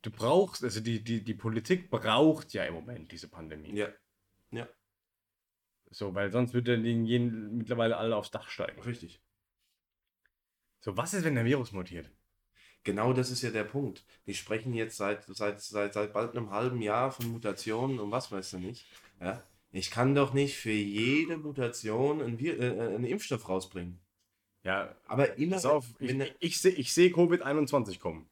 du 0.02 0.10
brauchst, 0.10 0.62
also 0.62 0.80
die, 0.80 1.02
die, 1.02 1.22
die 1.22 1.34
Politik 1.34 1.90
braucht 1.90 2.52
ja 2.52 2.64
im 2.64 2.74
Moment 2.74 3.10
diese 3.12 3.28
Pandemie. 3.28 3.76
Ja. 3.76 3.88
Ja. 4.50 4.68
So, 5.90 6.14
weil 6.14 6.30
sonst 6.30 6.54
würde 6.54 6.76
jeden 6.76 7.56
mittlerweile 7.56 7.96
alle 7.96 8.16
aufs 8.16 8.30
Dach 8.30 8.48
steigen. 8.48 8.80
Richtig. 8.82 9.20
So, 10.80 10.96
was 10.96 11.14
ist, 11.14 11.24
wenn 11.24 11.34
der 11.34 11.44
Virus 11.44 11.72
mutiert? 11.72 12.10
Genau 12.84 13.14
das 13.14 13.30
ist 13.30 13.42
ja 13.42 13.50
der 13.50 13.64
Punkt. 13.64 14.04
Die 14.26 14.34
sprechen 14.34 14.74
jetzt 14.74 14.98
seit, 14.98 15.24
seit, 15.24 15.60
seit, 15.60 15.94
seit 15.94 16.12
bald 16.12 16.36
einem 16.36 16.50
halben 16.50 16.82
Jahr 16.82 17.10
von 17.10 17.26
Mutationen 17.28 17.98
und 17.98 18.10
was 18.10 18.30
weißt 18.30 18.54
du 18.54 18.58
nicht. 18.58 18.86
Ja? 19.20 19.42
Ich 19.72 19.90
kann 19.90 20.14
doch 20.14 20.34
nicht 20.34 20.56
für 20.56 20.70
jede 20.70 21.38
Mutation 21.38 22.22
einen, 22.22 22.38
Wir 22.38 22.60
äh, 22.60 22.76
äh 22.76 22.94
einen 22.94 23.04
Impfstoff 23.04 23.48
rausbringen. 23.48 23.98
Ja, 24.62 24.94
aber 25.06 25.36
immer. 25.36 25.56
Pass 25.56 25.66
auf, 25.66 25.86
ich, 25.98 26.16
ich 26.38 26.60
sehe 26.60 26.72
ich 26.72 26.92
seh 26.94 27.08
Covid-21 27.08 27.98
kommen. 27.98 28.28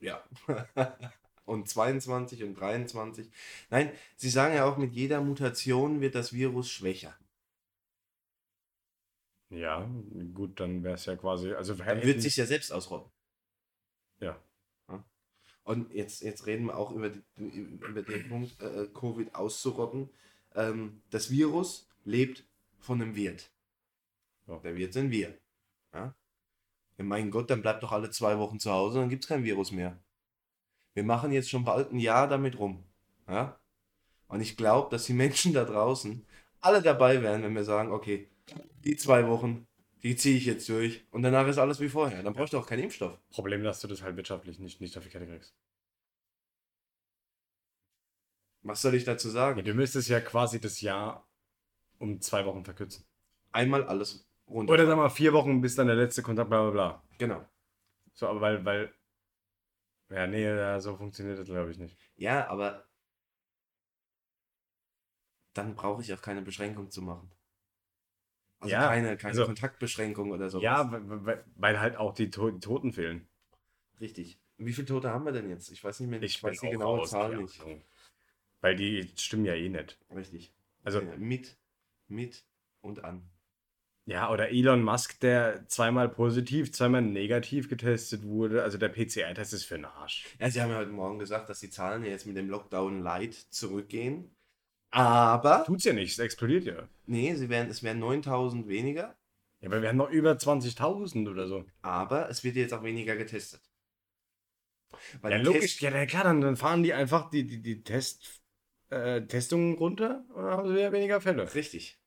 Ja. 0.00 0.22
und 1.44 1.68
22 1.68 2.42
und 2.44 2.54
23. 2.54 3.28
Nein, 3.70 3.92
sie 4.16 4.30
sagen 4.30 4.54
ja 4.54 4.64
auch, 4.64 4.76
mit 4.76 4.92
jeder 4.92 5.20
Mutation 5.20 6.00
wird 6.00 6.14
das 6.14 6.32
Virus 6.32 6.70
schwächer. 6.70 7.16
Ja, 9.50 9.88
gut, 10.32 10.58
dann 10.58 10.82
wäre 10.82 10.94
es 10.94 11.04
ja 11.04 11.16
quasi. 11.16 11.52
Also 11.52 11.74
dann 11.74 12.02
wird 12.02 12.22
sich 12.22 12.36
ja 12.36 12.46
selbst 12.46 12.72
ausrotten. 12.72 13.10
Ja. 14.22 14.38
Und 15.64 15.92
jetzt, 15.92 16.22
jetzt 16.22 16.46
reden 16.46 16.66
wir 16.66 16.76
auch 16.76 16.90
über, 16.90 17.10
die, 17.10 17.22
über 17.36 18.02
den 18.02 18.28
Punkt, 18.28 18.60
äh, 18.60 18.86
Covid 18.92 19.34
auszurotten. 19.34 20.10
Ähm, 20.54 21.02
das 21.10 21.30
Virus 21.30 21.88
lebt 22.04 22.44
von 22.80 23.00
einem 23.00 23.14
Wirt. 23.14 23.50
Ja. 24.46 24.58
Der 24.58 24.76
Wirt 24.76 24.92
sind 24.92 25.10
wir. 25.10 25.38
Ja? 25.94 26.14
ja? 26.98 27.04
Mein 27.04 27.30
Gott, 27.30 27.50
dann 27.50 27.62
bleibt 27.62 27.82
doch 27.82 27.92
alle 27.92 28.10
zwei 28.10 28.38
Wochen 28.38 28.58
zu 28.58 28.72
Hause, 28.72 28.98
dann 28.98 29.08
gibt 29.08 29.24
es 29.24 29.28
kein 29.28 29.44
Virus 29.44 29.70
mehr. 29.70 29.98
Wir 30.94 31.04
machen 31.04 31.32
jetzt 31.32 31.48
schon 31.48 31.64
bald 31.64 31.92
ein 31.92 31.98
Jahr 31.98 32.28
damit 32.28 32.58
rum. 32.58 32.82
Ja? 33.28 33.58
Und 34.26 34.40
ich 34.40 34.56
glaube, 34.56 34.90
dass 34.90 35.04
die 35.04 35.14
Menschen 35.14 35.52
da 35.52 35.64
draußen 35.64 36.26
alle 36.60 36.82
dabei 36.82 37.22
wären, 37.22 37.42
wenn 37.42 37.54
wir 37.54 37.64
sagen, 37.64 37.92
okay, 37.92 38.28
die 38.84 38.96
zwei 38.96 39.28
Wochen, 39.28 39.66
die 40.02 40.16
ziehe 40.16 40.36
ich 40.36 40.46
jetzt 40.46 40.68
durch 40.68 41.06
und 41.10 41.22
danach 41.22 41.46
ist 41.46 41.58
alles 41.58 41.80
wie 41.80 41.88
vorher. 41.88 42.22
Dann 42.22 42.34
brauchst 42.34 42.52
du 42.52 42.58
auch 42.58 42.66
keinen 42.66 42.84
Impfstoff. 42.84 43.18
Problem, 43.30 43.62
dass 43.62 43.80
du 43.80 43.88
das 43.88 44.02
halt 44.02 44.16
wirtschaftlich 44.16 44.58
nicht, 44.58 44.80
nicht 44.80 44.96
auf 44.96 45.04
die 45.04 45.10
Kette 45.10 45.26
kriegst. 45.26 45.54
Was 48.62 48.82
soll 48.82 48.94
ich 48.94 49.04
dazu 49.04 49.28
sagen? 49.28 49.58
Ja, 49.58 49.64
du 49.64 49.74
müsstest 49.74 50.08
ja 50.08 50.20
quasi 50.20 50.60
das 50.60 50.80
Jahr 50.80 51.28
um 51.98 52.20
zwei 52.20 52.44
Wochen 52.46 52.64
verkürzen. 52.64 53.04
Einmal 53.52 53.84
alles 53.84 54.28
runter. 54.48 54.72
Oder 54.72 54.86
sag 54.86 54.96
mal 54.96 55.08
vier 55.08 55.32
Wochen 55.32 55.60
bis 55.60 55.74
dann 55.74 55.86
der 55.86 55.96
letzte 55.96 56.22
Kontakt, 56.22 56.48
bla 56.48 56.62
bla 56.62 56.70
bla. 56.70 57.02
Genau. 57.18 57.48
So, 58.12 58.28
aber 58.28 58.40
weil, 58.40 58.64
weil. 58.64 58.94
Ja, 60.10 60.26
nee, 60.26 60.80
so 60.80 60.96
funktioniert 60.96 61.38
das 61.38 61.46
glaube 61.46 61.70
ich 61.70 61.78
nicht. 61.78 61.96
Ja, 62.16 62.48
aber 62.48 62.86
dann 65.54 65.74
brauche 65.74 66.02
ich 66.02 66.12
auch 66.12 66.22
keine 66.22 66.42
Beschränkung 66.42 66.90
zu 66.90 67.02
machen. 67.02 67.30
Also 68.62 68.72
ja, 68.72 68.86
keine, 68.86 69.16
keine 69.16 69.32
also, 69.32 69.44
Kontaktbeschränkung 69.44 70.30
oder 70.30 70.48
so. 70.48 70.60
Ja, 70.60 70.92
weil, 70.92 71.44
weil, 71.56 71.80
halt 71.80 71.96
auch 71.96 72.14
die, 72.14 72.30
to 72.30 72.50
die, 72.50 72.60
Toten 72.60 72.92
fehlen. 72.92 73.26
Richtig. 74.00 74.38
Wie 74.56 74.72
viele 74.72 74.86
Tote 74.86 75.10
haben 75.10 75.24
wir 75.24 75.32
denn 75.32 75.50
jetzt? 75.50 75.68
Ich 75.72 75.82
weiß 75.82 75.98
nicht 75.98 76.08
mehr, 76.08 76.22
ich, 76.22 76.36
ich 76.36 76.42
weiß 76.44 76.60
die 76.60 76.70
genaue 76.70 77.00
raus, 77.00 77.10
Zahl 77.10 77.36
nicht. 77.36 77.60
Weil 78.60 78.76
die 78.76 79.10
stimmen 79.16 79.44
ja 79.44 79.54
eh 79.54 79.68
nicht. 79.68 79.98
Richtig. 80.14 80.54
Also 80.84 81.00
ja, 81.00 81.16
mit, 81.16 81.58
mit 82.06 82.44
und 82.82 83.02
an. 83.02 83.28
Ja, 84.04 84.30
oder 84.30 84.50
Elon 84.50 84.84
Musk, 84.84 85.18
der 85.18 85.66
zweimal 85.68 86.08
positiv, 86.08 86.72
zweimal 86.72 87.02
negativ 87.02 87.68
getestet 87.68 88.22
wurde. 88.22 88.62
Also 88.62 88.78
der 88.78 88.90
PCR-Test 88.90 89.54
ist 89.54 89.64
für 89.64 89.74
den 89.74 89.86
Arsch. 89.86 90.24
Ja, 90.38 90.50
sie 90.50 90.62
haben 90.62 90.70
ja 90.70 90.78
heute 90.78 90.92
Morgen 90.92 91.18
gesagt, 91.18 91.48
dass 91.48 91.58
die 91.58 91.70
Zahlen 91.70 92.04
jetzt 92.04 92.26
mit 92.26 92.36
dem 92.36 92.48
Lockdown 92.48 93.02
Light 93.02 93.34
zurückgehen. 93.34 94.30
Aber. 94.92 95.64
Tut's 95.64 95.84
ja 95.84 95.92
nicht, 95.92 96.12
es 96.12 96.18
explodiert 96.18 96.64
ja. 96.64 96.88
Nee, 97.06 97.34
sie 97.34 97.48
werden, 97.48 97.70
es 97.70 97.82
wären 97.82 97.98
9000 97.98 98.68
weniger. 98.68 99.16
Ja, 99.60 99.68
aber 99.68 99.80
wir 99.80 99.88
haben 99.88 99.96
noch 99.96 100.10
über 100.10 100.32
20.000 100.32 101.30
oder 101.30 101.48
so. 101.48 101.64
Aber 101.80 102.28
es 102.28 102.44
wird 102.44 102.56
jetzt 102.56 102.74
auch 102.74 102.82
weniger 102.82 103.16
getestet. 103.16 103.60
Weil 105.20 105.32
ja, 105.32 105.38
logisch, 105.38 105.78
Test 105.78 105.80
ja, 105.80 106.06
klar, 106.06 106.24
dann, 106.24 106.40
dann 106.40 106.56
fahren 106.56 106.82
die 106.82 106.92
einfach 106.92 107.30
die, 107.30 107.46
die, 107.46 107.62
die 107.62 107.82
Test, 107.82 108.42
äh, 108.90 109.22
Testungen 109.22 109.76
runter 109.76 110.24
und 110.34 110.44
dann 110.44 110.52
haben 110.52 110.68
sie 110.68 110.74
wieder 110.74 110.92
weniger 110.92 111.20
Fälle. 111.20 111.52
Richtig. 111.54 111.98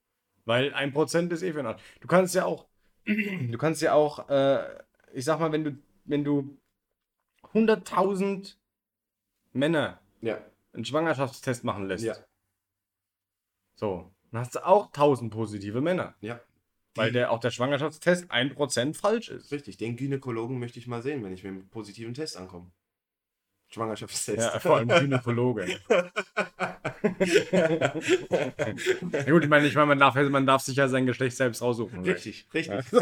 Weil 0.45 0.73
ein 0.73 0.93
Prozent 0.93 1.33
ist 1.33 1.41
eh 1.41 1.53
für 1.53 1.59
einen 1.59 1.75
Du 2.01 2.07
kannst 2.07 2.35
ja 2.35 2.45
auch, 2.45 2.67
du 3.05 3.57
kannst 3.57 3.81
ja 3.81 3.93
auch, 3.93 4.29
äh, 4.29 4.63
ich 5.13 5.25
sag 5.25 5.39
mal, 5.39 5.51
wenn 5.51 5.63
du, 5.63 5.77
wenn 6.03 6.23
du 6.23 6.57
100.000 7.53 8.55
Männer 9.53 9.99
ja. 10.21 10.39
einen 10.73 10.85
Schwangerschaftstest 10.85 11.63
machen 11.63 11.87
lässt, 11.87 12.03
ja. 12.03 12.15
So, 13.75 14.11
dann 14.31 14.41
hast 14.41 14.55
du 14.55 14.65
auch 14.65 14.87
1000 14.87 15.31
positive 15.31 15.81
Männer. 15.81 16.15
Ja. 16.21 16.39
Weil 16.95 17.11
der, 17.11 17.31
auch 17.31 17.39
der 17.39 17.51
Schwangerschaftstest 17.51 18.31
1% 18.31 18.95
falsch 18.95 19.29
ist. 19.29 19.51
Richtig, 19.51 19.77
den 19.77 19.97
Gynäkologen 19.97 20.59
möchte 20.59 20.79
ich 20.79 20.87
mal 20.87 21.01
sehen, 21.01 21.23
wenn 21.23 21.33
ich 21.33 21.43
mit 21.43 21.51
einem 21.51 21.67
positiven 21.67 22.13
Test 22.13 22.37
ankomme. 22.37 22.71
Schwangerschaftstest. 23.67 24.37
Ja, 24.37 24.59
vor 24.59 24.77
allem 24.77 24.87
Gynäkologe. 24.87 25.81
ja, 25.89 26.11
gut, 29.29 29.43
ich 29.43 29.49
meine, 29.49 29.67
ich 29.67 29.75
meine 29.75 29.87
man, 29.87 29.99
darf, 29.99 30.15
man 30.15 30.45
darf 30.45 30.61
sich 30.61 30.77
ja 30.77 30.87
sein 30.87 31.05
Geschlecht 31.05 31.35
selbst 31.35 31.61
raussuchen. 31.61 32.03
Richtig, 32.03 32.47
richtig. 32.53 32.85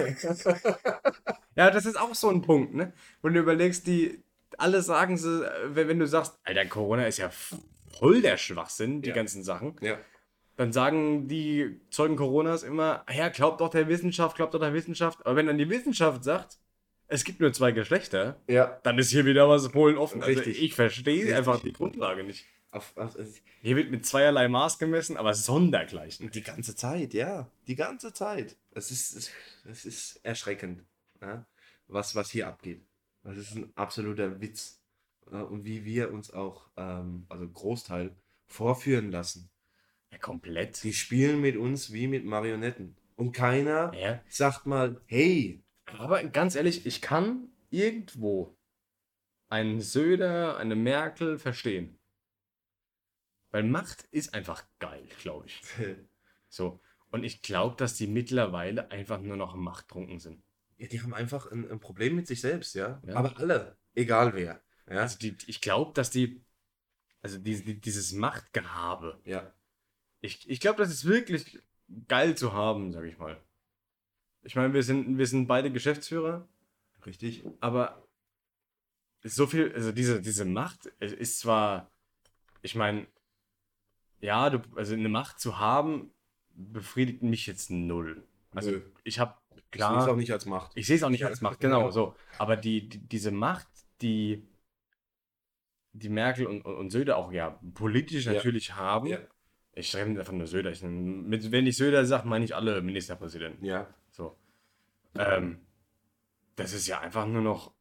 Ja. 1.56 1.70
das 1.70 1.86
ist 1.86 2.00
auch 2.00 2.16
so 2.16 2.30
ein 2.30 2.42
Punkt, 2.42 2.74
ne? 2.74 2.94
Wenn 3.22 3.36
du 3.36 3.40
überlegst, 3.40 3.86
die 3.86 4.24
alle 4.58 4.82
sagen 4.82 5.18
sie, 5.18 5.48
wenn 5.68 6.00
du 6.00 6.08
sagst, 6.08 6.40
Alter, 6.44 6.66
Corona 6.66 7.06
ist 7.06 7.20
ja 7.20 7.30
voll 8.00 8.24
der 8.24 8.38
Schwachsinn, 8.38 9.04
die 9.04 9.10
ja. 9.10 9.16
ganzen 9.16 9.44
Sachen. 9.44 9.76
Ja 9.80 10.00
dann 10.56 10.72
sagen 10.72 11.28
die 11.28 11.80
Zeugen 11.90 12.16
Coronas 12.16 12.64
immer, 12.64 13.06
ja, 13.14 13.30
glaubt 13.30 13.62
doch 13.62 13.70
der 13.70 13.88
Wissenschaft, 13.88 14.36
glaubt 14.36 14.54
doch 14.54 14.60
der 14.60 14.74
Wissenschaft. 14.74 15.26
Aber 15.26 15.36
wenn 15.36 15.48
dann 15.48 15.58
die 15.58 15.70
Wissenschaft 15.70 16.24
sagt, 16.24 16.60
es 17.08 17.24
gibt 17.24 17.40
nur 17.40 17.54
zwei 17.54 17.72
Geschlechter, 17.72 18.40
ja. 18.48 18.80
dann 18.84 18.98
ist 18.98 19.10
hier 19.10 19.26
wieder 19.26 19.50
was 19.50 19.70
Polen 19.70 19.98
offen. 19.98 20.22
Also 20.22 20.40
Richtig. 20.40 20.62
ich 20.62 20.74
verstehe 20.74 21.36
einfach 21.36 21.62
die 21.62 21.74
Grundlage 21.74 22.24
nicht. 22.24 22.46
Auf, 22.72 22.98
auf, 22.98 23.16
hier 23.62 23.76
wird 23.76 23.92
mit 23.92 24.06
zweierlei 24.06 24.48
Maß 24.48 24.80
gemessen, 24.80 25.16
aber 25.18 25.36
sondergleichen. 25.36 26.32
Die 26.32 26.42
ganze 26.42 26.76
Zeit, 26.76 27.14
ja. 27.14 27.48
Die 27.68 27.76
ganze 27.76 28.14
Zeit. 28.14 28.58
Es 28.72 28.90
ist, 28.90 29.32
es 29.70 29.86
ist 29.86 30.20
erschreckend, 30.24 30.84
ja? 31.22 31.46
was, 31.88 32.16
was 32.16 32.32
hier 32.32 32.48
abgeht. 32.48 32.84
Das 33.24 33.38
ist 33.38 33.56
ein 33.56 33.72
absoluter 33.76 34.42
Witz. 34.42 34.80
Und 35.26 35.66
wie 35.66 35.86
wir 35.86 36.12
uns 36.12 36.34
auch, 36.34 36.68
ähm, 36.76 37.26
also 37.30 37.48
Großteil, 37.48 38.16
vorführen 38.48 39.12
lassen. 39.12 39.50
Ja, 40.14 40.20
komplett. 40.20 40.84
Die 40.84 40.94
spielen 40.94 41.42
mit 41.42 41.58
uns 41.58 41.92
wie 41.92 42.08
mit 42.08 42.24
Marionetten. 42.24 42.96
Und 43.16 43.32
keiner 43.32 43.92
ja. 43.96 44.22
sagt 44.30 44.68
mal, 44.68 45.02
hey. 45.08 45.64
Aber 45.86 46.24
ganz 46.26 46.54
ehrlich, 46.56 46.86
ich 46.86 47.02
kann 47.02 47.50
irgendwo 47.72 48.56
einen 49.50 49.82
Söder, 49.82 50.58
eine 50.58 50.76
Merkel 50.76 51.40
verstehen. 51.40 51.98
Weil 53.50 53.64
Macht 53.64 54.04
ist 54.12 54.36
einfach 54.36 54.64
geil, 54.78 55.08
glaube 55.20 55.48
ich. 55.48 55.62
so. 56.48 56.80
Und 57.10 57.24
ich 57.24 57.42
glaube, 57.42 57.76
dass 57.76 57.96
die 57.96 58.08
mittlerweile 58.08 58.92
einfach 58.92 59.20
nur 59.20 59.38
noch 59.38 59.56
machttrunken 59.56 60.20
sind. 60.20 60.44
Ja, 60.78 60.88
die 60.88 61.02
haben 61.02 61.14
einfach 61.14 61.52
ein, 61.52 61.70
ein 61.72 61.80
Problem 61.80 62.16
mit 62.16 62.28
sich 62.28 62.42
selbst, 62.42 62.76
ja? 62.76 63.02
ja. 63.06 63.16
Aber 63.16 63.38
alle, 63.38 63.78
egal 63.96 64.36
wer. 64.36 64.62
Ja? 64.88 65.02
Also 65.02 65.18
die, 65.18 65.36
ich 65.48 65.62
glaube, 65.62 65.94
dass 65.94 66.12
die, 66.12 66.44
also 67.22 67.40
die, 67.40 67.80
dieses 67.82 68.14
Machtgehabe, 68.14 69.20
ja. 69.26 69.52
Ich, 70.24 70.50
ich 70.50 70.62
glaube, 70.62 70.78
das 70.78 70.90
ist 70.90 71.06
wirklich 71.06 71.60
geil 72.08 72.36
zu 72.36 72.54
haben, 72.54 72.94
sag 72.94 73.04
ich 73.04 73.18
mal. 73.18 73.38
Ich 74.44 74.56
meine, 74.56 74.74
wir 74.74 74.82
sind, 74.82 75.18
wir 75.18 75.28
sind 75.28 75.48
beide 75.48 75.70
Geschäftsführer. 75.70 76.48
Richtig. 77.06 77.44
Aber 77.60 78.08
so 79.22 79.48
viel, 79.48 79.74
also 79.74 79.92
diese, 79.92 80.22
diese 80.22 80.46
Macht 80.46 80.86
ist 81.00 81.40
zwar, 81.40 81.92
ich 82.62 82.74
meine, 82.76 83.06
ja, 84.22 84.50
du, 84.50 84.62
also 84.78 84.94
eine 84.94 85.10
Macht 85.10 85.42
zu 85.42 85.60
haben, 85.60 86.10
befriedigt 86.56 87.22
mich 87.22 87.46
jetzt 87.46 87.70
null. 87.70 88.24
Also 88.52 88.72
Nö. 88.72 88.82
ich 89.04 89.20
habe 89.20 89.36
klar. 89.72 89.92
Ich 89.92 89.96
sehe 89.98 90.04
es 90.04 90.14
auch 90.14 90.18
nicht 90.18 90.32
als 90.32 90.46
Macht. 90.46 90.72
Ich 90.76 90.88
sehe 90.88 90.96
es 90.96 91.04
auch 91.04 91.10
nicht 91.10 91.26
als 91.26 91.42
Macht, 91.42 91.60
genau 91.60 91.92
so. 91.92 92.16
Aber 92.38 92.56
die, 92.56 92.88
die, 92.88 93.00
diese 93.00 93.32
Macht, 93.32 93.68
die 94.02 94.48
die 95.96 96.10
Merkel 96.10 96.48
und, 96.48 96.62
und, 96.64 96.90
Söder 96.90 97.18
auch 97.18 97.32
ja 97.32 97.60
politisch 97.76 98.26
natürlich 98.26 98.70
ja. 98.70 98.76
haben, 98.78 99.08
ja. 99.08 99.20
Ich 99.76 99.90
schreibe 99.90 100.20
einfach 100.20 100.34
nur 100.34 100.48
Söder. 100.48 100.72
Ich, 100.72 100.84
mit, 100.84 101.52
wenn 101.52 101.66
ich 101.66 101.78
Söder 101.78 102.06
sage, 102.06 102.28
meine 102.28 102.46
ich 102.46 102.56
alle 102.56 102.82
Ministerpräsidenten. 102.82 103.66
Ja. 103.66 103.94
So. 104.12 104.38
Ähm, 105.16 105.60
das 106.56 106.74
ist 106.74 106.88
ja 106.88 107.00
einfach 107.00 107.26
nur 107.26 107.42
noch, 107.42 107.74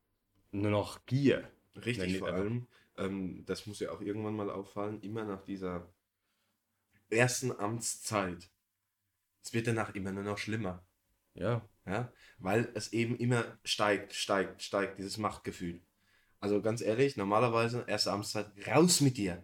nur 0.51 0.71
noch 0.71 1.05
Gier. 1.07 1.51
Richtig, 1.77 2.19
vor 2.19 2.29
allem, 2.29 2.67
ähm, 2.97 3.45
das 3.47 3.67
muss 3.67 3.81
ja 3.81 3.91
auch 3.91 4.01
irgendwann 4.01 4.37
mal 4.37 4.51
auffallen, 4.51 5.01
immer 5.01 5.25
nach 5.25 5.43
dieser 5.43 5.89
ersten 7.11 7.53
Amtszeit. 7.53 8.51
Es 9.43 9.53
wird 9.53 9.67
danach 9.67 9.95
immer 9.95 10.13
nur 10.13 10.25
noch 10.25 10.39
schlimmer. 10.39 10.85
Ja. 11.35 11.67
Ja, 11.85 12.13
weil 12.39 12.71
es 12.75 12.93
eben 12.93 13.17
immer 13.17 13.45
steigt, 13.65 14.13
steigt, 14.15 14.63
steigt, 14.63 14.99
dieses 14.99 15.19
Machtgefühl. 15.19 15.81
Also 16.39 16.63
ganz 16.63 16.81
ehrlich, 16.81 17.17
normalerweise 17.17 17.85
erste 17.89 18.13
Amtszeit, 18.13 18.53
raus 18.67 19.01
mit 19.01 19.17
dir. 19.17 19.43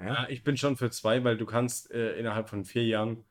Ja, 0.00 0.28
ich 0.28 0.42
bin 0.42 0.56
schon 0.56 0.76
für 0.76 0.90
zwei, 0.90 1.24
weil 1.24 1.36
du 1.36 1.46
kannst 1.46 1.90
äh, 1.90 2.18
innerhalb 2.18 2.48
von 2.48 2.64
vier 2.64 2.84
Jahren 2.84 3.24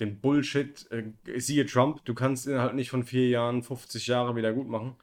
den 0.00 0.20
Bullshit, 0.20 0.90
äh, 0.90 1.12
siehe 1.38 1.66
Trump, 1.66 2.04
du 2.04 2.14
kannst 2.14 2.46
innerhalb 2.46 2.74
nicht 2.74 2.90
von 2.90 3.04
vier 3.04 3.28
Jahren 3.28 3.62
50 3.62 4.06
Jahre 4.06 4.36
wieder 4.36 4.52
gut 4.52 4.68
machen. 4.68 4.96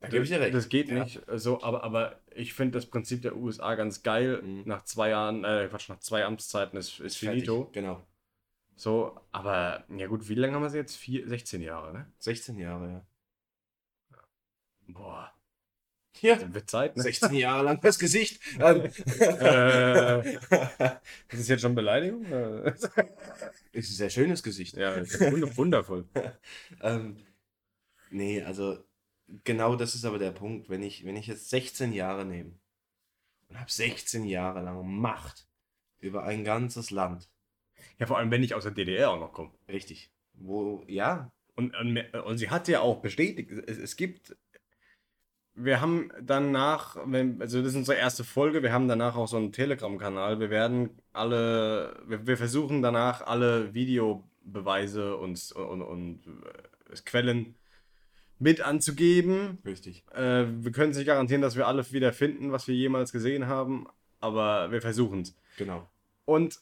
Da 0.00 0.08
gebe 0.08 0.24
ich 0.24 0.30
dir 0.30 0.40
recht. 0.40 0.54
Das 0.54 0.68
geht 0.68 0.88
ja. 0.88 1.02
nicht. 1.02 1.22
So, 1.34 1.62
aber, 1.62 1.82
aber 1.82 2.20
ich 2.34 2.52
finde 2.54 2.78
das 2.78 2.86
Prinzip 2.86 3.22
der 3.22 3.36
USA 3.36 3.74
ganz 3.74 4.02
geil. 4.02 4.42
Mhm. 4.42 4.62
Nach 4.66 4.84
zwei 4.84 5.10
Jahren, 5.10 5.44
äh, 5.44 5.66
Quatsch, 5.70 5.88
nach 5.88 6.00
zwei 6.00 6.24
Amtszeiten 6.24 6.78
ist, 6.78 7.00
ist 7.00 7.16
finito. 7.16 7.70
Genau. 7.72 8.02
So, 8.76 9.18
aber 9.32 9.84
ja 9.96 10.06
gut, 10.06 10.28
wie 10.28 10.34
lange 10.34 10.54
haben 10.54 10.62
wir 10.62 10.70
sie 10.70 10.76
jetzt? 10.76 10.96
Vier, 10.96 11.26
16 11.26 11.62
Jahre, 11.62 11.94
ne? 11.94 12.12
16 12.18 12.58
Jahre, 12.58 12.88
ja. 12.88 13.06
Boah. 14.88 15.32
Ja. 16.22 16.36
Dann 16.36 16.54
wird 16.54 16.70
Zeit, 16.70 16.96
ne? 16.96 17.02
16 17.02 17.34
Jahre 17.34 17.64
lang 17.64 17.80
das 17.80 17.98
Gesicht. 17.98 18.40
Ähm. 18.58 18.84
äh, 18.84 20.36
das 21.28 21.40
ist 21.40 21.48
jetzt 21.48 21.60
schon 21.60 21.74
Beleidigung? 21.74 22.24
ist 23.72 23.90
ein 23.90 23.94
sehr 23.96 24.10
schönes 24.10 24.42
Gesicht. 24.42 24.76
Ja, 24.76 24.96
wundervoll. 25.56 26.06
ähm, 26.82 27.16
nee, 28.10 28.42
also 28.42 28.78
genau 29.44 29.76
das 29.76 29.94
ist 29.94 30.04
aber 30.04 30.18
der 30.18 30.30
Punkt. 30.30 30.68
Wenn 30.68 30.82
ich, 30.82 31.04
wenn 31.04 31.16
ich 31.16 31.26
jetzt 31.26 31.50
16 31.50 31.92
Jahre 31.92 32.24
nehme 32.24 32.52
und 33.48 33.60
habe 33.60 33.70
16 33.70 34.24
Jahre 34.24 34.62
lang 34.62 34.86
Macht 34.86 35.46
über 36.00 36.24
ein 36.24 36.44
ganzes 36.44 36.90
Land. 36.90 37.28
Ja, 37.98 38.06
vor 38.06 38.18
allem, 38.18 38.30
wenn 38.30 38.42
ich 38.42 38.54
aus 38.54 38.64
der 38.64 38.72
DDR 38.72 39.10
auch 39.10 39.20
noch 39.20 39.32
komme. 39.32 39.52
Richtig. 39.68 40.10
Wo, 40.34 40.84
ja. 40.86 41.32
Und, 41.54 41.74
und, 41.76 41.98
und 41.98 42.38
sie 42.38 42.50
hat 42.50 42.68
ja 42.68 42.80
auch 42.80 43.00
bestätigt, 43.00 43.50
es, 43.50 43.78
es 43.78 43.96
gibt 43.96 44.36
wir 45.56 45.80
haben 45.80 46.10
danach, 46.22 46.96
also 46.96 47.62
das 47.62 47.70
ist 47.72 47.76
unsere 47.76 47.96
erste 47.96 48.24
Folge, 48.24 48.62
wir 48.62 48.72
haben 48.72 48.88
danach 48.88 49.16
auch 49.16 49.26
so 49.26 49.38
einen 49.38 49.52
Telegram-Kanal. 49.52 50.38
Wir 50.38 50.50
werden 50.50 50.90
alle, 51.12 51.98
wir, 52.06 52.26
wir, 52.26 52.36
versuchen 52.36 52.82
danach 52.82 53.26
alle 53.26 53.72
Videobeweise 53.72 55.16
und, 55.16 55.52
und, 55.52 55.82
und 55.82 56.20
äh, 56.26 56.96
Quellen 57.04 57.54
mit 58.38 58.60
anzugeben. 58.60 59.58
Richtig. 59.64 60.04
Äh, 60.14 60.44
wir 60.62 60.72
können 60.72 60.90
es 60.90 60.98
nicht 60.98 61.06
garantieren, 61.06 61.40
dass 61.40 61.56
wir 61.56 61.66
alles 61.66 61.92
wieder 61.92 62.12
finden, 62.12 62.52
was 62.52 62.68
wir 62.68 62.74
jemals 62.74 63.10
gesehen 63.10 63.46
haben, 63.46 63.86
aber 64.20 64.70
wir 64.70 64.82
versuchen 64.82 65.22
es. 65.22 65.34
Genau. 65.56 65.88
Und 66.26 66.60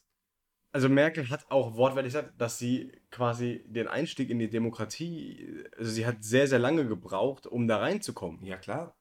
also 0.74 0.88
Merkel 0.88 1.30
hat 1.30 1.48
auch 1.52 1.76
wortwörtlich 1.76 2.12
gesagt, 2.12 2.34
dass 2.36 2.58
sie 2.58 2.90
quasi 3.12 3.64
den 3.68 3.86
Einstieg 3.86 4.28
in 4.28 4.40
die 4.40 4.50
Demokratie, 4.50 5.64
also 5.78 5.88
sie 5.88 6.04
hat 6.04 6.24
sehr, 6.24 6.48
sehr 6.48 6.58
lange 6.58 6.84
gebraucht, 6.88 7.46
um 7.46 7.68
da 7.68 7.78
reinzukommen. 7.78 8.44
Ja, 8.44 8.56
klar. 8.56 8.96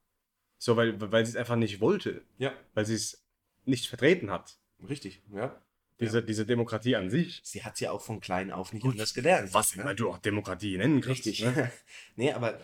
So, 0.59 0.78
weil, 0.78 1.01
weil 1.01 1.26
sie 1.26 1.32
es 1.32 1.36
einfach 1.36 1.55
nicht 1.55 1.82
wollte. 1.82 2.24
Ja. 2.38 2.53
Weil 2.76 2.86
sie 2.86 2.93
es 2.93 3.26
nicht 3.65 3.88
vertreten 3.88 4.30
hat. 4.30 4.59
Richtig, 4.88 5.24
ja. 5.34 5.59
Diese, 5.99 6.19
ja. 6.19 6.26
diese 6.26 6.45
Demokratie 6.45 6.95
an 6.95 7.09
sich. 7.09 7.41
Sie 7.43 7.63
hat 7.63 7.80
ja 7.80 7.89
auch 7.89 8.01
von 8.01 8.19
klein 8.19 8.51
auf 8.51 8.71
nicht 8.71 8.84
Gut, 8.84 8.91
anders 8.91 9.15
gelernt. 9.15 9.51
Was 9.55 9.76
ne? 9.76 9.95
du 9.95 10.11
auch 10.11 10.19
Demokratie 10.19 10.78
nennen 10.78 11.01
kannst. 11.01 11.26
Richtig. 11.26 11.43
Ne? 11.43 11.71
nee, 12.15 12.32
aber 12.34 12.59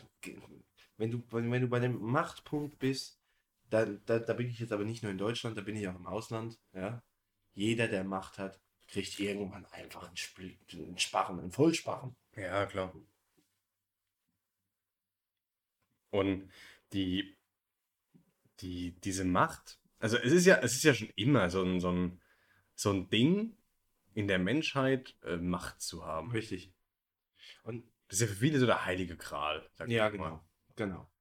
wenn 0.97 1.10
du, 1.10 1.24
wenn 1.32 1.62
du 1.62 1.68
bei 1.68 1.80
dem 1.80 1.99
Machtpunkt 1.99 2.78
bist, 2.78 3.20
da, 3.72 3.86
da, 4.05 4.20
da 4.20 4.34
bin 4.34 4.49
ich 4.49 4.60
jetzt 4.60 4.72
aber 4.72 4.86
nicht 4.86 5.01
nur 5.01 5.12
in 5.12 5.18
Deutschland, 5.18 5.57
da 5.57 5.62
bin 5.62 5.76
ich 5.76 5.88
auch 5.88 5.95
im 5.95 6.05
Ausland, 6.05 6.60
ja. 6.74 7.01
Jeder, 7.55 7.88
der 7.88 8.03
Macht 8.03 8.38
hat, 8.38 8.62
kriegt 8.92 9.20
irgendwann 9.20 9.66
einfach 9.68 10.08
einen, 10.08 10.16
Sp 10.18 10.58
einen 10.74 10.98
Sparren, 10.98 11.40
einen 11.40 11.52
Vollsparren. 11.52 12.16
Ja, 12.36 12.66
klar. 12.66 12.94
Und 16.12 16.50
die, 16.94 17.38
die, 18.62 18.92
diese 19.02 19.26
Macht, 19.26 19.80
also 20.00 20.18
es 20.18 20.32
ist 20.32 20.46
ja, 20.46 20.58
es 20.58 20.74
ist 20.74 20.84
ja 20.84 20.94
schon 20.94 21.10
immer 21.16 21.50
so 21.50 21.64
ein, 21.64 21.80
so 21.80 21.92
ein, 21.92 22.22
so 22.74 22.92
ein 22.92 23.10
Ding 23.10 23.56
in 24.14 24.28
der 24.28 24.40
Menschheit, 24.40 25.16
äh, 25.24 25.38
Macht 25.38 25.82
zu 25.82 26.06
haben. 26.06 26.32
Richtig. 26.32 26.74
Und 27.64 27.86
das 28.08 28.20
ist 28.20 28.22
ja 28.22 28.34
für 28.34 28.40
viele 28.40 28.60
so 28.60 28.66
der 28.66 28.86
heilige 28.86 29.16
Gral. 29.18 29.70
Ja, 29.88 30.10
genau. 30.10 30.24
Mal. 30.24 30.44
Genau. 30.76 31.12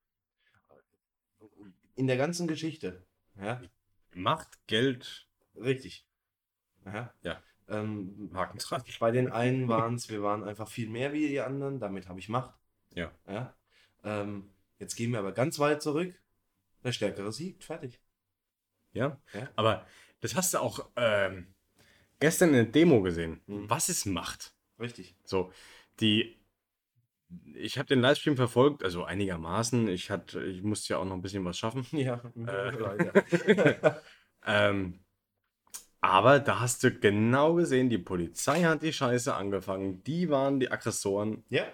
In 1.97 2.07
der 2.07 2.16
ganzen 2.16 2.47
Geschichte. 2.47 3.07
Ja. 3.37 3.61
Macht, 4.14 4.66
Geld. 4.66 5.29
Richtig. 5.55 6.07
Aha. 6.85 7.12
Ja. 7.23 7.43
Ähm, 7.69 8.31
Haken 8.35 8.59
dran. 8.59 8.83
Bei 8.99 9.11
den 9.11 9.31
einen 9.31 9.69
waren 9.69 9.95
es, 9.95 10.09
wir 10.09 10.23
waren 10.23 10.45
einfach 10.45 10.69
viel 10.69 10.89
mehr 10.89 11.12
wie 11.12 11.29
die 11.29 11.41
anderen, 11.41 11.81
damit 11.81 12.09
habe 12.09 12.19
ich 12.19 12.29
Macht. 12.29 12.55
Ja. 12.95 13.12
ja? 13.27 13.55
Ähm, 14.05 14.51
jetzt 14.79 14.97
gehen 14.97 15.12
wir 15.12 15.19
aber 15.19 15.33
ganz 15.33 15.59
weit 15.59 15.83
zurück. 15.83 16.14
Der 16.85 16.93
Stärkere 16.93 17.33
siegt, 17.33 17.64
fertig. 17.64 18.01
Ja. 18.93 19.21
ja? 19.35 19.49
Aber 19.57 19.87
das 20.21 20.35
hast 20.35 20.55
du 20.55 20.59
auch 20.59 20.89
ähm, 20.97 21.55
gestern 22.21 22.51
in 22.51 22.55
der 22.55 22.64
Demo 22.64 23.03
gesehen. 23.03 23.41
Mhm. 23.47 23.69
Was 23.69 23.89
ist 23.89 24.07
Macht? 24.07 24.55
Richtig. 24.79 25.14
So, 25.25 25.53
die. 26.01 26.37
Ich 27.55 27.77
habe 27.77 27.87
den 27.87 28.01
Livestream 28.01 28.37
verfolgt, 28.37 28.83
also 28.83 29.05
einigermaßen. 29.05 29.87
Ich, 29.89 30.11
hatte, 30.11 30.43
ich 30.45 30.62
musste 30.62 30.95
ja 30.95 30.99
auch 30.99 31.05
noch 31.05 31.12
ein 31.12 31.21
bisschen 31.21 31.45
was 31.45 31.59
schaffen. 31.59 31.87
Ja, 31.93 32.23
äh, 32.47 32.71
leider. 32.71 34.03
ähm, 34.47 35.01
aber 36.01 36.39
da 36.39 36.61
hast 36.61 36.85
du 36.85 36.93
genau 36.93 37.55
gesehen, 37.55 37.91
die 37.91 37.99
Polizei 37.99 38.63
hat 38.63 38.83
die 38.83 38.93
Scheiße 38.93 39.35
angefangen. 39.35 40.03
Die 40.05 40.31
waren 40.31 40.61
die 40.61 40.71
Aggressoren. 40.71 41.45
Ja. 41.49 41.65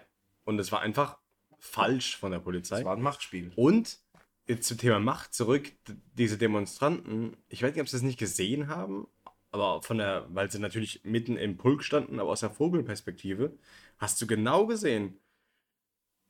Und 0.45 0.59
es 0.59 0.73
war 0.73 0.81
einfach 0.81 1.19
falsch 1.59 2.17
von 2.17 2.33
der 2.33 2.39
Polizei. 2.39 2.79
Es 2.79 2.85
war 2.85 2.97
ein 2.97 3.03
Machtspiel. 3.03 3.53
Und 3.57 3.99
jetzt 4.47 4.67
zum 4.67 4.79
Thema 4.79 4.99
Macht 4.99 5.35
zurück. 5.35 5.73
Diese 6.15 6.39
Demonstranten, 6.39 7.37
ich 7.49 7.63
weiß 7.63 7.75
nicht, 7.75 7.83
ob 7.83 7.89
sie 7.89 7.97
es 7.97 8.03
nicht 8.03 8.19
gesehen 8.19 8.69
haben, 8.69 9.07
aber 9.51 9.83
von 9.83 9.99
der, 9.99 10.27
weil 10.31 10.51
sie 10.51 10.59
natürlich 10.59 11.05
mitten 11.05 11.37
im 11.37 11.57
Pulk 11.57 11.83
standen, 11.83 12.19
aber 12.19 12.31
aus 12.31 12.41
der 12.41 12.51
Vogelperspektive, 12.51 13.57
hast 13.99 14.21
du 14.21 14.27
genau 14.27 14.67
gesehen, 14.67 15.19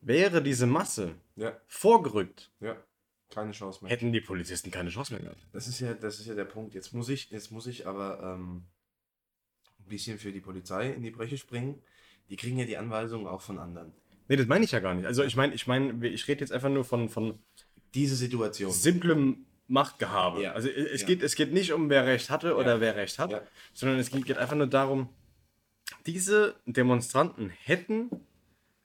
wäre 0.01 0.43
diese 0.43 0.67
Masse 0.67 1.15
ja. 1.37 1.57
vorgerückt. 1.67 2.51
Ja 2.61 2.77
keine 3.35 3.53
Chance 3.53 3.83
mehr. 3.83 3.91
Hätten 3.91 4.13
die 4.13 4.21
Polizisten 4.21 4.71
keine 4.71 4.91
Chance 4.91 5.13
mehr 5.13 5.23
gehabt. 5.23 5.41
Das 5.53 5.67
ist 5.69 5.81
ja, 5.81 5.95
das 5.95 6.21
ist 6.21 6.27
ja 6.27 6.35
der 6.35 6.45
Punkt. 6.45 6.75
Jetzt 6.75 6.93
muss 6.93 7.09
ich, 7.09 7.31
jetzt 7.31 7.51
muss 7.51 7.67
ich 7.67 7.87
aber 7.87 8.21
ähm, 8.23 8.65
ein 9.81 9.89
bisschen 9.89 10.19
für 10.19 10.33
die 10.33 10.41
Polizei 10.41 10.91
in 10.91 11.03
die 11.03 11.11
Breche 11.11 11.39
springen. 11.39 11.83
Die 12.31 12.37
kriegen 12.37 12.59
ja 12.59 12.65
die 12.65 12.77
Anweisungen 12.77 13.27
auch 13.27 13.43
von 13.43 13.59
anderen. 13.59 13.93
Nee, 14.29 14.37
das 14.37 14.47
meine 14.47 14.65
ich 14.65 14.73
ja 14.73 14.81
gar 14.81 14.95
nicht. 14.95 15.07
Also 15.07 15.23
ich 15.23 15.37
meine, 15.37 15.55
ich 15.55 15.67
meine, 15.67 16.07
ich 16.07 16.27
rede 16.29 16.41
jetzt 16.41 16.53
einfach 16.53 16.71
nur 16.71 16.85
von, 16.85 17.09
von 17.09 17.39
diese 17.95 18.17
Situation. 18.17 18.73
Simplem 18.73 19.45
Machtgehabe. 19.67 20.43
Ja. 20.43 20.53
Also 20.53 20.69
es, 20.69 21.03
ja. 21.03 21.07
geht, 21.07 21.23
es 21.23 21.35
geht 21.35 21.53
nicht 21.53 21.73
um, 21.73 21.91
wer 21.91 22.07
Recht 22.07 22.31
hatte 22.31 22.57
oder 22.57 22.75
ja. 22.75 22.81
wer 22.81 22.97
Recht 22.97 23.19
hat, 23.19 23.47
sondern 23.73 23.99
es 23.99 24.11
geht 24.11 24.39
einfach 24.39 24.57
nur 24.57 24.67
darum, 24.67 25.09
diese 26.07 26.55
Demonstranten 26.67 27.51
hätten, 27.51 28.11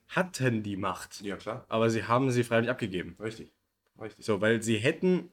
hatten 0.08 0.64
die 0.64 0.78
Macht. 0.78 1.22
Ja, 1.22 1.38
klar. 1.38 1.66
Aber 1.70 1.90
sie 1.90 2.04
haben 2.04 2.32
sie 2.32 2.44
freiwillig 2.44 2.70
abgegeben. 2.70 3.16
Richtig. 3.20 3.52
Richtig. 4.00 4.26
So, 4.26 4.42
weil 4.42 4.62
sie 4.62 4.78
hätten 4.78 5.32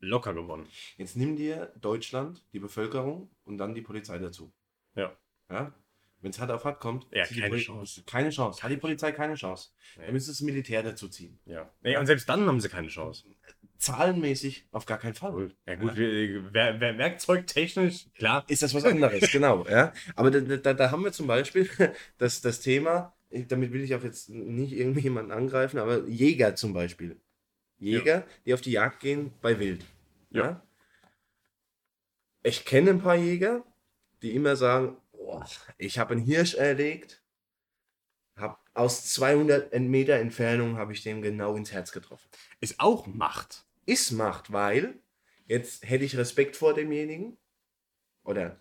locker 0.00 0.34
gewonnen. 0.34 0.66
Jetzt 0.96 1.16
nimm 1.16 1.36
dir 1.36 1.72
Deutschland, 1.80 2.44
die 2.52 2.58
Bevölkerung 2.58 3.30
und 3.44 3.58
dann 3.58 3.74
die 3.74 3.82
Polizei 3.82 4.18
dazu. 4.18 4.52
Ja. 4.94 5.16
Ja? 5.50 5.72
Wenn 6.20 6.30
es 6.30 6.40
hart 6.40 6.50
auf 6.50 6.64
hart 6.64 6.80
kommt, 6.80 7.06
ja, 7.12 7.26
keine 7.26 7.56
Chance. 7.58 8.02
Keine 8.06 8.30
Chance. 8.30 8.62
Hat 8.62 8.70
die 8.70 8.78
Polizei 8.78 9.12
keine 9.12 9.34
Chance. 9.34 9.70
Nee. 9.96 10.06
Dann 10.06 10.14
müsste 10.14 10.30
das 10.30 10.40
Militär 10.40 10.82
dazu 10.82 11.08
ziehen. 11.08 11.38
Ja. 11.44 11.70
Nee, 11.82 11.96
und 11.96 12.06
selbst 12.06 12.28
dann 12.28 12.46
haben 12.46 12.60
sie 12.60 12.68
keine 12.68 12.88
Chance. 12.88 13.24
Zahlenmäßig 13.78 14.66
auf 14.72 14.86
gar 14.86 14.98
keinen 14.98 15.14
Fall. 15.14 15.52
Ja 15.66 15.74
gut, 15.74 15.90
ja. 15.90 16.42
Wer, 16.50 16.80
wer, 16.80 16.98
werkzeugtechnisch, 16.98 18.06
klar. 18.14 18.44
Ist 18.48 18.62
das 18.62 18.72
was 18.74 18.84
anderes, 18.84 19.30
genau. 19.32 19.66
Ja. 19.68 19.92
Aber 20.14 20.30
da, 20.30 20.40
da, 20.56 20.72
da 20.72 20.90
haben 20.90 21.04
wir 21.04 21.12
zum 21.12 21.26
Beispiel 21.26 21.68
das, 22.18 22.40
das 22.40 22.60
Thema, 22.60 23.14
damit 23.48 23.72
will 23.72 23.82
ich 23.82 23.94
auch 23.94 24.02
jetzt 24.02 24.30
nicht 24.30 24.72
irgendwie 24.72 25.00
jemanden 25.00 25.32
angreifen, 25.32 25.78
aber 25.78 26.08
Jäger 26.08 26.56
zum 26.56 26.72
Beispiel. 26.72 27.20
Jäger, 27.78 28.18
ja. 28.18 28.26
die 28.44 28.54
auf 28.54 28.60
die 28.60 28.72
Jagd 28.72 29.00
gehen 29.00 29.32
bei 29.42 29.58
Wild. 29.58 29.84
Ja. 30.30 30.44
ja. 30.44 30.66
Ich 32.42 32.64
kenne 32.64 32.90
ein 32.90 33.02
paar 33.02 33.16
Jäger, 33.16 33.64
die 34.22 34.34
immer 34.34 34.56
sagen, 34.56 34.96
oh, 35.12 35.42
ich 35.78 35.98
habe 35.98 36.14
einen 36.14 36.24
Hirsch 36.24 36.54
erlegt, 36.54 37.22
hab 38.36 38.64
aus 38.74 39.12
200 39.12 39.78
Meter 39.80 40.14
Entfernung 40.14 40.76
habe 40.76 40.92
ich 40.92 41.02
dem 41.02 41.22
genau 41.22 41.56
ins 41.56 41.72
Herz 41.72 41.92
getroffen. 41.92 42.28
Ist 42.60 42.78
auch 42.78 43.06
Macht. 43.06 43.64
Ist 43.86 44.12
Macht, 44.12 44.52
weil 44.52 45.00
jetzt 45.46 45.88
hätte 45.88 46.04
ich 46.04 46.16
Respekt 46.16 46.56
vor 46.56 46.74
demjenigen. 46.74 47.36
Oder 48.24 48.60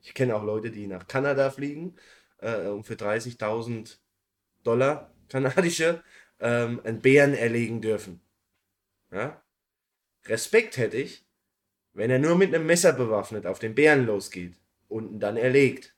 ich 0.00 0.14
kenne 0.14 0.34
auch 0.34 0.44
Leute, 0.44 0.70
die 0.70 0.86
nach 0.86 1.06
Kanada 1.06 1.50
fliegen 1.50 1.96
äh, 2.38 2.66
und 2.68 2.84
für 2.84 2.94
30.000 2.94 3.98
Dollar 4.62 5.12
kanadische 5.28 6.02
ähm, 6.40 6.80
einen 6.84 7.00
Bären 7.00 7.34
erlegen 7.34 7.80
dürfen. 7.80 8.20
Ja? 9.10 9.42
Respekt 10.26 10.76
hätte 10.76 10.96
ich, 10.96 11.24
wenn 11.92 12.10
er 12.10 12.18
nur 12.18 12.36
mit 12.36 12.54
einem 12.54 12.66
Messer 12.66 12.92
bewaffnet 12.92 13.46
auf 13.46 13.58
den 13.58 13.74
Bären 13.74 14.06
losgeht 14.06 14.58
und 14.88 15.12
ihn 15.12 15.20
dann 15.20 15.36
erlegt. 15.36 15.94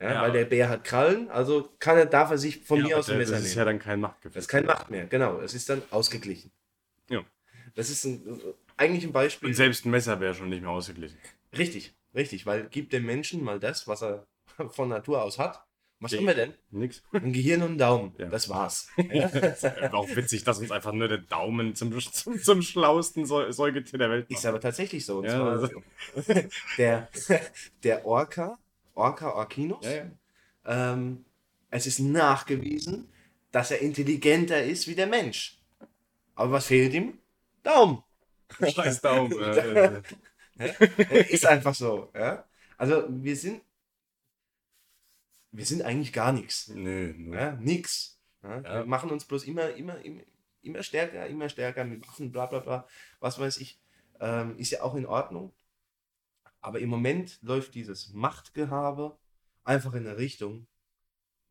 Ja, 0.00 0.12
ja, 0.12 0.22
weil 0.22 0.32
der 0.32 0.44
Bär 0.44 0.68
hat 0.68 0.84
Krallen, 0.84 1.28
also 1.28 1.74
kann 1.80 1.98
er, 1.98 2.06
darf 2.06 2.30
er 2.30 2.38
sich 2.38 2.64
von 2.64 2.78
ja, 2.78 2.86
mir 2.86 2.98
aus 2.98 3.10
ein 3.10 3.18
Messer 3.18 3.32
nehmen. 3.32 3.42
Das 3.42 3.50
ist 3.50 3.56
ja 3.56 3.64
dann 3.64 3.80
kein 3.80 4.00
Machtgefühl. 4.00 4.34
Das 4.34 4.44
ist 4.44 4.48
kein 4.48 4.64
Macht 4.64 4.90
mehr, 4.90 5.06
genau. 5.06 5.40
Es 5.40 5.54
ist 5.54 5.68
dann 5.68 5.82
ausgeglichen. 5.90 6.52
Ja. 7.10 7.24
Das 7.74 7.90
ist 7.90 8.04
ein, 8.04 8.40
eigentlich 8.76 9.04
ein 9.04 9.12
Beispiel. 9.12 9.48
Und 9.48 9.54
selbst 9.54 9.84
ein 9.84 9.90
Messer 9.90 10.20
wäre 10.20 10.34
schon 10.34 10.50
nicht 10.50 10.62
mehr 10.62 10.70
ausgeglichen. 10.70 11.18
Richtig, 11.56 11.96
richtig, 12.14 12.46
weil 12.46 12.68
gibt 12.68 12.92
dem 12.92 13.06
Menschen 13.06 13.42
mal 13.42 13.58
das, 13.58 13.88
was 13.88 14.02
er 14.02 14.28
von 14.70 14.88
Natur 14.88 15.22
aus 15.22 15.38
hat. 15.38 15.66
Was 16.00 16.12
haben 16.12 16.26
wir 16.26 16.34
denn? 16.34 16.54
Nix. 16.70 17.02
Ein 17.12 17.32
Gehirn 17.32 17.62
und 17.62 17.72
ein 17.72 17.78
Daumen. 17.78 18.14
Ja. 18.18 18.26
Das 18.28 18.48
war's. 18.48 18.88
auch 19.92 20.08
witzig, 20.14 20.44
dass 20.44 20.58
uns 20.58 20.70
einfach 20.70 20.92
nur 20.92 21.08
der 21.08 21.18
Daumen 21.18 21.74
zum, 21.74 21.98
zum, 21.98 22.40
zum 22.40 22.62
schlauesten 22.62 23.24
Säu- 23.24 23.50
Säugetier 23.52 23.98
der 23.98 24.10
Welt 24.10 24.30
Ist 24.30 24.46
aber 24.46 24.60
tatsächlich 24.60 25.04
so. 25.04 25.24
Ja, 25.24 25.44
also- 25.44 25.82
der, 26.78 27.08
der 27.82 28.06
Orca, 28.06 28.58
Orca 28.94 29.48
Ja, 29.82 29.90
ja. 29.90 30.04
Ähm, 30.66 31.24
es 31.70 31.86
ist 31.86 31.98
nachgewiesen, 31.98 33.08
dass 33.50 33.70
er 33.72 33.80
intelligenter 33.80 34.62
ist 34.62 34.86
wie 34.86 34.94
der 34.94 35.06
Mensch. 35.06 35.58
Aber 36.36 36.52
was 36.52 36.66
fehlt 36.66 36.94
ihm? 36.94 37.18
Daumen. 37.64 38.02
Scheiß 38.60 39.00
Daumen. 39.00 39.32
ist 41.28 41.44
einfach 41.46 41.74
so. 41.74 42.10
Ja? 42.14 42.44
Also 42.76 43.04
wir 43.08 43.34
sind, 43.36 43.62
wir 45.50 45.64
sind 45.64 45.82
eigentlich 45.82 46.12
gar 46.12 46.32
nichts. 46.32 46.68
Nö, 46.68 47.14
nö. 47.16 47.36
Ja? 47.36 47.52
Nix. 47.56 48.20
Ja? 48.42 48.60
Ja. 48.60 48.74
Wir 48.80 48.86
machen 48.86 49.10
uns 49.10 49.24
bloß 49.24 49.44
immer, 49.44 49.70
immer, 49.74 49.98
immer, 50.04 50.22
immer 50.62 50.82
stärker, 50.82 51.26
immer 51.26 51.48
stärker 51.48 51.84
mit 51.84 52.06
Waffen, 52.06 52.30
bla 52.30 52.46
bla 52.46 52.60
bla. 52.60 52.86
Was 53.20 53.38
weiß 53.38 53.58
ich. 53.58 53.80
Ähm, 54.20 54.58
ist 54.58 54.70
ja 54.70 54.82
auch 54.82 54.94
in 54.94 55.06
Ordnung. 55.06 55.52
Aber 56.60 56.80
im 56.80 56.88
Moment 56.88 57.38
läuft 57.42 57.74
dieses 57.74 58.12
Machtgehabe 58.12 59.16
einfach 59.64 59.94
in 59.94 60.06
eine 60.06 60.18
Richtung, 60.18 60.66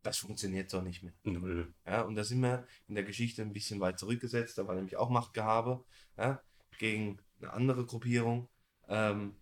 das 0.04 0.18
funktioniert 0.18 0.70
so 0.70 0.82
nicht 0.82 1.04
mehr. 1.04 1.14
Null. 1.24 1.74
Ja, 1.86 2.02
und 2.02 2.16
da 2.16 2.24
sind 2.24 2.42
wir 2.42 2.66
in 2.88 2.96
der 2.96 3.04
Geschichte 3.04 3.42
ein 3.42 3.54
bisschen 3.54 3.80
weit 3.80 4.00
zurückgesetzt. 4.00 4.58
Da 4.58 4.68
war 4.68 4.76
nämlich 4.76 4.96
auch 4.98 5.10
Machtgehabe 5.10 5.84
ja, 6.18 6.42
gegen 6.78 7.20
eine 7.40 7.54
andere 7.54 7.86
Gruppierung. 7.86 8.50
Ähm, 8.88 9.36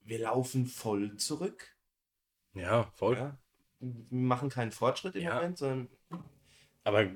wir 0.00 0.20
laufen 0.20 0.66
voll 0.66 1.16
zurück. 1.16 1.76
Ja, 2.54 2.90
voll. 2.96 3.16
Ja. 3.16 3.38
Wir 3.80 4.18
machen 4.20 4.50
keinen 4.50 4.72
Fortschritt 4.72 5.14
im 5.16 5.22
Ja. 5.22 5.34
Moment, 5.36 5.58
sondern 5.58 5.88
Aber 6.84 7.08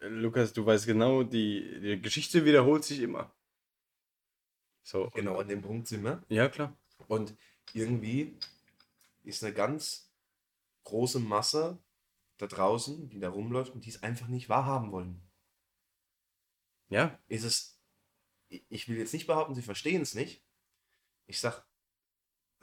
Lukas, 0.00 0.52
du 0.52 0.66
weißt 0.66 0.86
genau, 0.86 1.22
die, 1.22 1.80
die 1.80 2.00
Geschichte 2.02 2.44
wiederholt 2.44 2.84
sich 2.84 3.00
immer. 3.00 3.34
So. 4.82 5.08
genau 5.14 5.38
an 5.38 5.48
dem 5.48 5.62
Punkt 5.62 5.88
sind 5.88 6.04
wir. 6.04 6.22
Ja, 6.28 6.48
klar. 6.48 6.76
Und 7.08 7.34
irgendwie 7.72 8.36
ist 9.22 9.42
eine 9.42 9.54
ganz 9.54 10.12
große 10.84 11.20
Masse 11.20 11.78
da 12.36 12.46
draußen, 12.46 13.08
die 13.08 13.20
da 13.20 13.30
rumläuft 13.30 13.72
und 13.72 13.86
die 13.86 13.90
es 13.90 14.02
einfach 14.02 14.26
nicht 14.28 14.48
wahrhaben 14.50 14.92
wollen. 14.92 15.22
Ja, 16.90 17.18
ist 17.28 17.44
es, 17.44 17.80
ich- 18.48 18.66
ich 18.68 18.88
will 18.88 18.98
jetzt 18.98 19.14
nicht 19.14 19.26
behaupten, 19.26 19.54
sie 19.54 19.62
verstehen 19.62 20.02
es 20.02 20.14
nicht. 20.14 20.44
Ich 21.26 21.40
sag, 21.40 21.64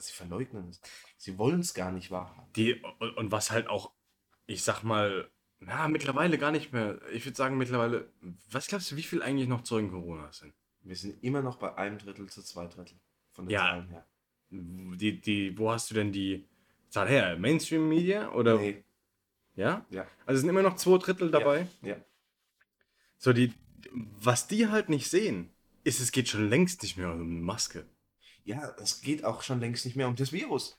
sie 0.02 0.12
verleugnen 0.12 0.68
es. 0.70 0.80
Sie 1.16 1.38
wollen 1.38 1.60
es 1.60 1.74
gar 1.74 1.92
nicht 1.92 2.10
wahrhaben. 2.10 2.50
die, 2.56 2.74
und, 3.00 3.16
und 3.16 3.32
was 3.32 3.50
halt 3.50 3.68
auch, 3.68 3.92
ich 4.46 4.62
sag 4.62 4.82
mal, 4.82 5.30
na, 5.60 5.86
mittlerweile 5.88 6.38
gar 6.38 6.50
nicht 6.50 6.72
mehr. 6.72 7.00
Ich 7.12 7.24
würde 7.24 7.36
sagen, 7.36 7.56
mittlerweile, 7.56 8.10
was 8.50 8.66
glaubst 8.66 8.90
du, 8.90 8.96
wie 8.96 9.02
viel 9.02 9.22
eigentlich 9.22 9.48
noch 9.48 9.62
Zeugen 9.62 9.90
Corona 9.90 10.32
sind? 10.32 10.52
Wir 10.82 10.96
sind 10.96 11.22
immer 11.22 11.40
noch 11.42 11.56
bei 11.56 11.74
einem 11.76 11.98
Drittel 11.98 12.28
zu 12.28 12.42
zwei 12.42 12.66
Drittel 12.66 12.98
von 13.30 13.46
den 13.46 13.52
Ja. 13.52 13.60
Zahlen 13.60 13.88
her. 13.88 14.06
Die, 14.50 15.20
die, 15.20 15.56
wo 15.56 15.70
hast 15.70 15.90
du 15.90 15.94
denn 15.94 16.10
die 16.12 16.44
Zahl 16.90 17.08
her? 17.08 17.38
Mainstream 17.38 17.88
Media 17.88 18.30
oder? 18.32 18.58
Nee, 18.58 18.82
Ja? 19.54 19.86
ja, 19.90 20.06
Also 20.26 20.40
sind 20.40 20.50
immer 20.50 20.62
noch 20.62 20.76
zwei 20.76 20.98
Drittel 20.98 21.30
dabei. 21.30 21.66
ja. 21.82 21.96
So, 23.18 23.32
die, 23.32 23.54
was 23.92 24.48
die 24.48 24.66
halt 24.66 24.88
nicht 24.88 25.08
sehen, 25.08 25.48
ist, 25.84 26.00
es 26.00 26.10
geht 26.10 26.28
schon 26.28 26.48
längst 26.48 26.82
nicht 26.82 26.96
mehr 26.96 27.12
um 27.12 27.20
eine 27.20 27.40
Maske. 27.40 27.86
Ja, 28.44 28.74
es 28.78 29.00
geht 29.00 29.24
auch 29.24 29.42
schon 29.42 29.60
längst 29.60 29.84
nicht 29.84 29.96
mehr 29.96 30.08
um 30.08 30.16
das 30.16 30.32
Virus. 30.32 30.78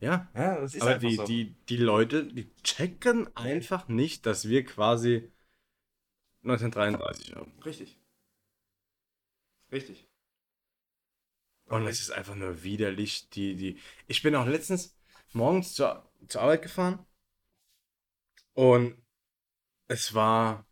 Ja. 0.00 0.28
Ja, 0.34 0.60
das 0.60 0.74
ist 0.74 0.82
Aber 0.82 0.92
einfach 0.92 1.08
die, 1.08 1.14
so. 1.16 1.24
die, 1.24 1.54
die 1.68 1.76
Leute, 1.76 2.26
die 2.26 2.52
checken 2.62 3.34
einfach 3.36 3.88
nicht, 3.88 4.26
dass 4.26 4.48
wir 4.48 4.64
quasi 4.64 5.30
1933 6.42 7.34
haben. 7.34 7.52
Richtig. 7.64 7.98
Richtig. 9.72 10.06
Und 11.66 11.86
es 11.86 12.00
ist 12.00 12.10
einfach 12.10 12.34
nur 12.34 12.62
widerlich. 12.62 13.28
Die, 13.30 13.56
die. 13.56 13.80
Ich 14.06 14.22
bin 14.22 14.34
auch 14.36 14.46
letztens 14.46 14.96
morgens 15.32 15.74
zur, 15.74 16.08
zur 16.28 16.42
Arbeit 16.42 16.62
gefahren 16.62 17.04
und 18.54 18.96
es 19.88 20.14
war 20.14 20.66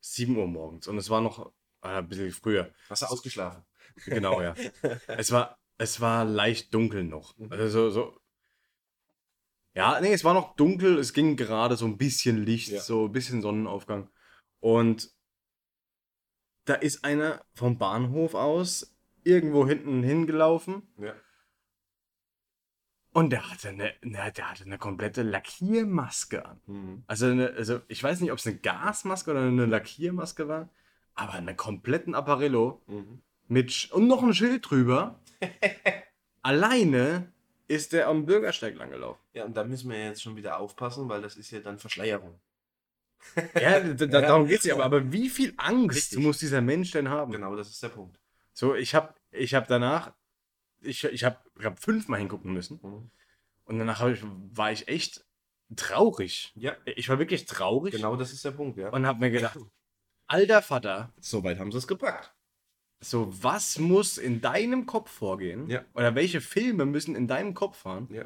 7 0.00 0.36
Uhr 0.36 0.46
morgens 0.46 0.88
und 0.88 0.98
es 0.98 1.10
war 1.10 1.20
noch 1.20 1.52
äh, 1.82 1.88
ein 1.88 2.08
bisschen 2.08 2.32
früher. 2.32 2.72
Hast 2.88 3.02
du 3.02 3.06
ausgeschlafen? 3.06 3.64
Genau, 4.06 4.40
ja. 4.42 4.54
es 5.06 5.30
war, 5.32 5.56
es 5.78 6.00
war 6.00 6.24
leicht 6.24 6.72
dunkel 6.74 7.04
noch. 7.04 7.36
Mhm. 7.38 7.52
Also 7.52 7.90
so. 7.90 8.18
Ja, 9.74 10.00
nee, 10.00 10.12
es 10.12 10.22
war 10.24 10.34
noch 10.34 10.54
dunkel, 10.56 10.98
es 10.98 11.12
ging 11.14 11.36
gerade 11.36 11.76
so 11.76 11.86
ein 11.86 11.96
bisschen 11.96 12.44
Licht, 12.44 12.68
Ja. 12.68 12.80
so 12.80 13.06
ein 13.06 13.12
bisschen 13.12 13.40
Sonnenaufgang. 13.40 14.10
Und 14.60 15.10
da 16.66 16.74
ist 16.74 17.04
einer 17.04 17.44
vom 17.54 17.78
Bahnhof 17.78 18.34
aus 18.34 18.94
irgendwo 19.24 19.66
hinten 19.66 20.02
hingelaufen 20.02 20.92
Ja. 20.98 21.14
und 23.12 23.30
der 23.30 23.50
hatte 23.50 23.70
eine, 23.70 23.94
ne, 24.02 24.32
der 24.36 24.50
hatte 24.50 24.64
eine 24.64 24.78
komplette 24.78 25.22
Lackiermaske 25.22 26.44
an. 26.44 26.60
Mhm. 26.66 27.04
Also, 27.06 27.26
eine, 27.26 27.50
also 27.54 27.80
ich 27.88 28.02
weiß 28.02 28.20
nicht, 28.20 28.30
ob 28.32 28.38
es 28.38 28.46
eine 28.46 28.58
Gasmaske 28.58 29.30
oder 29.30 29.40
eine 29.42 29.66
Lackiermaske 29.66 30.48
war, 30.48 30.68
aber 31.14 31.32
einen 31.34 31.56
kompletten 31.56 32.14
Apparillo 32.14 32.82
Mhm. 32.86 33.22
Mit 33.48 33.90
und 33.92 34.06
noch 34.06 34.22
ein 34.22 34.34
Schild 34.34 34.68
drüber. 34.68 35.18
Alleine 36.42 37.32
ist 37.68 37.92
der 37.92 38.08
am 38.08 38.26
Bürgersteig 38.26 38.76
langgelaufen. 38.76 39.22
Ja, 39.32 39.44
und 39.44 39.56
da 39.56 39.64
müssen 39.64 39.90
wir 39.90 40.02
jetzt 40.02 40.22
schon 40.22 40.36
wieder 40.36 40.58
aufpassen, 40.58 41.08
weil 41.08 41.22
das 41.22 41.36
ist 41.36 41.50
ja 41.50 41.60
dann 41.60 41.78
Verschleierung. 41.78 42.40
Ja, 43.54 43.80
da, 43.80 44.06
da, 44.06 44.20
darum 44.20 44.46
geht's 44.46 44.64
ja. 44.64 44.74
Aber, 44.74 44.84
aber 44.84 45.12
wie 45.12 45.28
viel 45.28 45.54
Angst 45.56 45.96
Richtig. 45.96 46.18
muss 46.18 46.38
dieser 46.38 46.60
Mensch 46.60 46.90
denn 46.90 47.08
haben? 47.08 47.32
Genau, 47.32 47.56
das 47.56 47.70
ist 47.70 47.82
der 47.82 47.88
Punkt. 47.88 48.18
So, 48.52 48.74
ich 48.74 48.94
habe 48.94 49.14
ich 49.30 49.54
hab 49.54 49.68
danach, 49.68 50.12
ich, 50.80 51.04
ich 51.04 51.24
habe 51.24 51.38
glaub, 51.56 51.78
fünfmal 51.78 52.20
hingucken 52.20 52.52
müssen. 52.52 52.80
Mhm. 52.82 53.10
Und 53.64 53.78
danach 53.78 54.00
hab 54.00 54.08
ich, 54.08 54.22
war 54.22 54.72
ich 54.72 54.88
echt 54.88 55.24
traurig. 55.76 56.52
Ja, 56.54 56.76
Ich 56.84 57.08
war 57.08 57.18
wirklich 57.18 57.46
traurig 57.46 57.94
genau 57.94 58.16
das 58.16 58.32
ist 58.32 58.44
der 58.44 58.50
Punkt, 58.50 58.76
ja. 58.76 58.90
und 58.90 59.06
habe 59.06 59.20
mir 59.20 59.30
gedacht, 59.30 59.58
alter 60.26 60.60
Vater, 60.60 61.12
Soweit 61.20 61.58
haben 61.58 61.72
sie 61.72 61.78
es 61.78 61.86
gepackt. 61.86 62.34
So 63.02 63.28
was 63.42 63.78
muss 63.78 64.16
in 64.18 64.40
deinem 64.40 64.86
Kopf 64.86 65.10
vorgehen? 65.10 65.68
Ja. 65.68 65.84
Oder 65.94 66.14
welche 66.14 66.40
Filme 66.40 66.84
müssen 66.86 67.14
in 67.16 67.28
deinem 67.28 67.54
Kopf 67.54 67.78
fahren? 67.78 68.08
Ja. 68.10 68.24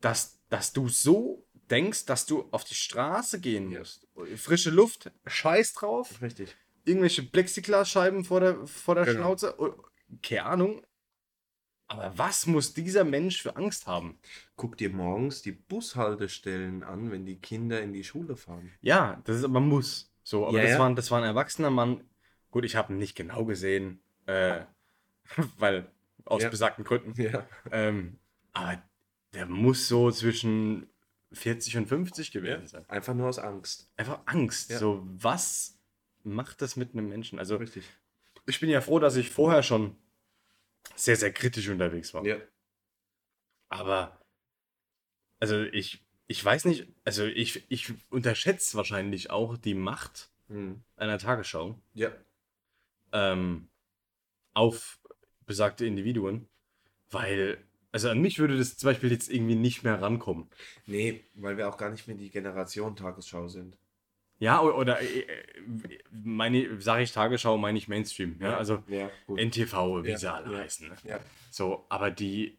dass, 0.00 0.40
dass 0.48 0.72
du 0.72 0.88
so 0.88 1.46
denkst, 1.70 2.06
dass 2.06 2.26
du 2.26 2.48
auf 2.50 2.64
die 2.64 2.74
Straße 2.74 3.40
gehen 3.40 3.70
Ja. 3.70 3.78
musst. 3.80 4.08
Frische 4.36 4.70
Luft, 4.70 5.10
scheiß 5.26 5.74
drauf. 5.74 6.20
Richtig. 6.20 6.56
Irgendwelche 6.84 7.22
Plexiglasscheiben 7.22 8.24
vor 8.24 8.40
der, 8.40 8.66
vor 8.66 8.96
der 8.96 9.04
Genau. 9.04 9.18
Schnauze. 9.18 9.54
Oh, 9.60 9.72
Keine 10.22 10.44
Ahnung. 10.44 10.82
Aber 11.86 12.12
was 12.18 12.46
muss 12.46 12.74
dieser 12.74 13.04
Mensch 13.04 13.42
für 13.42 13.54
Angst 13.56 13.86
haben? 13.86 14.18
Guck 14.56 14.76
dir 14.76 14.90
morgens 14.90 15.42
die 15.42 15.52
Bushaltestellen 15.52 16.82
an, 16.82 17.10
wenn 17.12 17.24
die 17.26 17.38
Kinder 17.38 17.80
in 17.80 17.92
die 17.92 18.02
Schule 18.04 18.36
fahren. 18.36 18.72
Ja, 18.80 19.20
das 19.24 19.36
ist 19.38 19.44
aber 19.44 19.60
muss. 19.60 20.10
So, 20.24 20.46
aber 20.48 20.56
Ja, 20.56 20.62
das, 20.62 20.70
ja. 20.72 20.78
War, 20.80 20.94
das 20.94 21.10
war 21.10 21.18
ein 21.18 21.24
erwachsener 21.24 21.70
Mann. 21.70 22.02
Gut, 22.52 22.64
ich 22.64 22.76
habe 22.76 22.92
ihn 22.92 22.98
nicht 22.98 23.16
genau 23.16 23.44
gesehen, 23.44 24.00
äh, 24.26 24.60
weil 25.58 25.90
aus 26.24 26.42
Ja. 26.42 26.48
besagten 26.50 26.84
Gründen. 26.84 27.20
Ja. 27.20 27.48
Ähm, 27.72 28.18
aber 28.52 28.80
der 29.32 29.46
muss 29.46 29.88
so 29.88 30.10
zwischen 30.12 30.86
40 31.32 31.78
und 31.78 31.86
50 31.86 32.30
gewesen 32.30 32.66
sein. 32.66 32.88
Einfach 32.88 33.14
nur 33.14 33.28
aus 33.28 33.38
Angst. 33.40 33.90
Einfach 33.96 34.20
Angst. 34.26 34.70
Ja. 34.70 34.78
So, 34.78 35.02
was 35.04 35.78
macht 36.22 36.62
das 36.62 36.76
mit 36.76 36.92
einem 36.92 37.08
Menschen? 37.08 37.38
Also, 37.38 37.56
Richtig. 37.56 37.84
ich 38.46 38.60
bin 38.60 38.68
ja 38.70 38.80
froh, 38.80 38.98
dass 39.00 39.16
ich 39.16 39.30
vorher 39.30 39.62
schon 39.62 39.96
sehr, 40.94 41.16
sehr 41.16 41.32
kritisch 41.32 41.68
unterwegs 41.68 42.12
war. 42.14 42.24
Ja. 42.24 42.36
Aber, 43.70 44.20
also 45.40 45.62
ich, 45.62 46.04
ich 46.26 46.44
weiß 46.44 46.66
nicht, 46.66 46.86
also 47.04 47.24
ich, 47.24 47.64
ich 47.70 47.94
unterschätze 48.10 48.76
wahrscheinlich 48.76 49.30
auch 49.30 49.56
die 49.56 49.74
Macht 49.74 50.28
Mhm. 50.48 50.82
einer 50.96 51.16
Tagesschau 51.18 51.80
Ja. 51.94 52.10
Ähm, 53.12 53.68
auf 54.54 55.00
besagte 55.46 55.86
Individuen, 55.86 56.48
weil, 57.10 57.58
also 57.90 58.08
an 58.08 58.20
mich 58.20 58.38
würde 58.38 58.56
das 58.56 58.76
zum 58.76 58.88
Beispiel 58.88 59.10
jetzt 59.10 59.30
irgendwie 59.30 59.54
nicht 59.54 59.82
mehr 59.82 60.00
rankommen. 60.00 60.48
Nee, 60.86 61.24
weil 61.34 61.56
wir 61.56 61.68
auch 61.68 61.76
gar 61.76 61.90
nicht 61.90 62.06
mehr 62.06 62.16
die 62.16 62.30
Generation 62.30 62.96
Tagesschau 62.96 63.48
sind. 63.48 63.76
Ja, 64.38 64.60
oder 64.60 65.00
äh, 65.00 65.20
äh, 65.20 65.26
meine, 66.10 66.80
sage 66.80 67.04
ich 67.04 67.12
Tagesschau, 67.12 67.58
meine 67.58 67.78
ich 67.78 67.86
Mainstream. 67.86 68.36
Ja, 68.40 68.56
also 68.56 68.82
ja. 68.88 69.08
NTV, 69.28 70.02
wie 70.02 70.10
Ja, 70.10 70.18
sie 70.18 70.32
alle 70.32 70.58
heißen. 70.58 70.88
Ne? 70.88 70.96
ja. 71.04 71.20
So, 71.50 71.86
aber 71.88 72.10
die, 72.10 72.58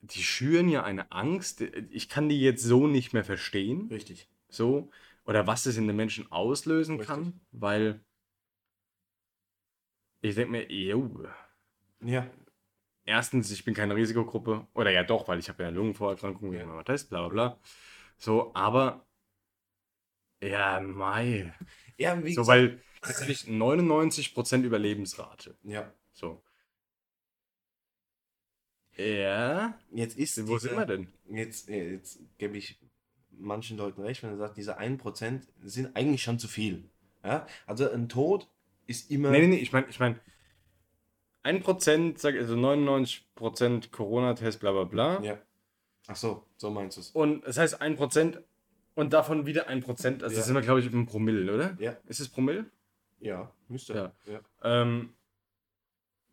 die 0.00 0.22
schüren 0.22 0.68
ja 0.70 0.82
eine 0.82 1.12
Angst. 1.12 1.60
Ich 1.90 2.08
kann 2.08 2.28
die 2.30 2.40
jetzt 2.40 2.62
so 2.62 2.86
nicht 2.86 3.12
mehr 3.12 3.24
verstehen. 3.24 3.88
Richtig. 3.90 4.28
So, 4.48 4.90
oder 5.26 5.46
was 5.46 5.66
es 5.66 5.76
in 5.76 5.86
den 5.86 5.96
Menschen 5.96 6.30
auslösen 6.32 6.96
Richtig. 6.96 7.06
kann, 7.14 7.40
weil 7.52 8.00
ich 10.28 10.34
denke 10.34 10.52
mir, 10.52 10.72
yo, 10.72 11.26
ja. 12.00 12.30
Erstens, 13.04 13.50
ich 13.50 13.64
bin 13.64 13.74
keine 13.74 13.94
Risikogruppe. 13.94 14.66
Oder 14.74 14.90
ja 14.90 15.02
doch, 15.02 15.28
weil 15.28 15.38
ich 15.38 15.48
habe 15.48 15.62
ja 15.62 15.68
eine 15.68 15.76
Lungenvorerkrankung, 15.76 16.54
ja. 16.54 16.64
mal 16.64 16.82
Test, 16.84 17.10
bla 17.10 17.28
bla 17.28 17.28
bla. 17.28 17.60
So, 18.16 18.54
aber 18.54 19.06
ja, 20.42 20.80
Mai. 20.80 21.52
Ja, 21.98 22.22
wie 22.24 22.32
so, 22.32 22.42
gesagt, 22.42 22.48
weil 22.48 22.82
tatsächlich 23.02 23.44
99% 23.44 24.62
Überlebensrate. 24.62 25.56
Ja. 25.62 25.92
So. 26.12 26.42
Ja. 28.96 29.78
Jetzt 29.92 30.16
ist 30.16 30.46
Wo 30.46 30.54
diese, 30.54 30.68
sind 30.68 30.78
wir 30.78 30.86
denn? 30.86 31.12
Jetzt, 31.28 31.68
jetzt 31.68 32.20
gebe 32.38 32.56
ich 32.56 32.80
manchen 33.30 33.76
Leuten 33.76 34.00
recht, 34.00 34.22
wenn 34.22 34.30
er 34.30 34.36
sagt, 34.38 34.56
diese 34.56 34.78
1% 34.78 35.46
sind 35.62 35.96
eigentlich 35.96 36.22
schon 36.22 36.38
zu 36.38 36.48
viel. 36.48 36.90
Ja? 37.22 37.46
Also 37.66 37.90
ein 37.90 38.08
Tod 38.08 38.48
ist 38.86 39.10
immer. 39.10 39.30
Nee, 39.30 39.40
nee, 39.40 39.46
nee, 39.48 39.56
ich 39.56 39.72
meine, 39.72 39.86
ich 39.88 40.00
meine, 40.00 40.18
1%, 41.44 42.38
also 42.38 42.54
99% 42.54 43.90
Corona-Test, 43.90 44.60
bla 44.60 44.72
bla 44.72 44.84
bla. 44.84 45.22
Ja. 45.22 45.38
Ach 46.06 46.16
so, 46.16 46.46
so 46.56 46.70
meinst 46.70 46.96
du 46.96 47.00
es. 47.00 47.10
Und 47.10 47.46
das 47.46 47.58
heißt 47.58 47.80
1% 47.80 48.42
und 48.94 49.12
davon 49.12 49.46
wieder 49.46 49.68
1%, 49.68 49.88
also 50.22 50.26
ja. 50.26 50.28
das 50.28 50.46
sind 50.46 50.54
wir, 50.54 50.62
glaube 50.62 50.80
ich, 50.80 50.92
im 50.92 51.06
Promille, 51.06 51.52
oder? 51.52 51.76
Ja. 51.78 51.96
Ist 52.06 52.20
es 52.20 52.28
Promille? 52.28 52.66
Ja, 53.20 53.50
müsste. 53.68 53.94
Ja. 53.94 54.12
ja. 54.26 54.40
Ähm, 54.62 55.14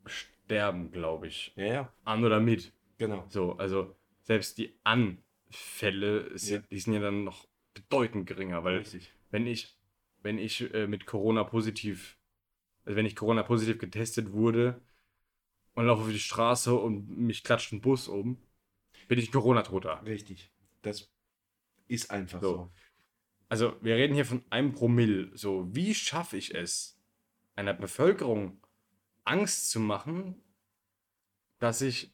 sterben, 0.06 0.92
glaube 0.92 1.28
ich. 1.28 1.54
Ja, 1.56 1.66
ja. 1.66 1.94
An 2.04 2.24
oder 2.24 2.40
mit. 2.40 2.74
Genau. 2.98 3.26
So, 3.30 3.54
also 3.54 3.96
selbst 4.24 4.58
die 4.58 4.78
Anfälle, 4.84 6.38
sind, 6.38 6.64
ja. 6.64 6.68
die 6.70 6.80
sind 6.80 6.94
ja 6.94 7.00
dann 7.00 7.24
noch 7.24 7.48
bedeutend 7.74 8.28
geringer, 8.28 8.64
weil 8.64 8.78
Richtig. 8.78 9.14
wenn 9.30 9.48
ich, 9.48 9.78
wenn 10.22 10.38
ich 10.38 10.74
äh, 10.74 10.88
mit 10.88 11.06
Corona 11.06 11.44
positiv, 11.44 12.18
also 12.86 12.96
wenn 12.96 13.06
ich 13.06 13.16
Corona 13.16 13.44
positiv 13.44 13.78
getestet 13.78 14.32
wurde 14.32 14.82
und 15.74 15.86
laufe 15.86 16.04
auf 16.04 16.10
die 16.10 16.20
Straße 16.20 16.74
und 16.74 17.10
mich 17.18 17.44
klatscht 17.44 17.72
ein 17.72 17.82
Bus 17.82 18.08
um, 18.08 18.38
bin 19.08 19.20
ich 19.20 19.32
Corona-Toter. 19.32 20.04
Richtig. 20.06 20.52
Das 20.82 21.12
ist 21.88 22.12
einfach 22.12 22.42
so. 22.42 22.56
so. 22.56 22.72
Also 23.50 23.76
wir 23.82 23.96
reden 23.96 24.14
hier 24.14 24.26
von 24.26 24.44
einem 24.50 24.72
Promille. 24.72 25.30
So, 25.36 25.68
wie 25.76 25.94
schaffe 25.94 26.38
ich 26.38 26.56
es, 26.56 26.98
einer 27.56 27.74
Bevölkerung 27.74 28.62
Angst 29.24 29.70
zu 29.70 29.80
machen, 29.80 30.42
dass 31.60 31.82
ich 31.82 32.14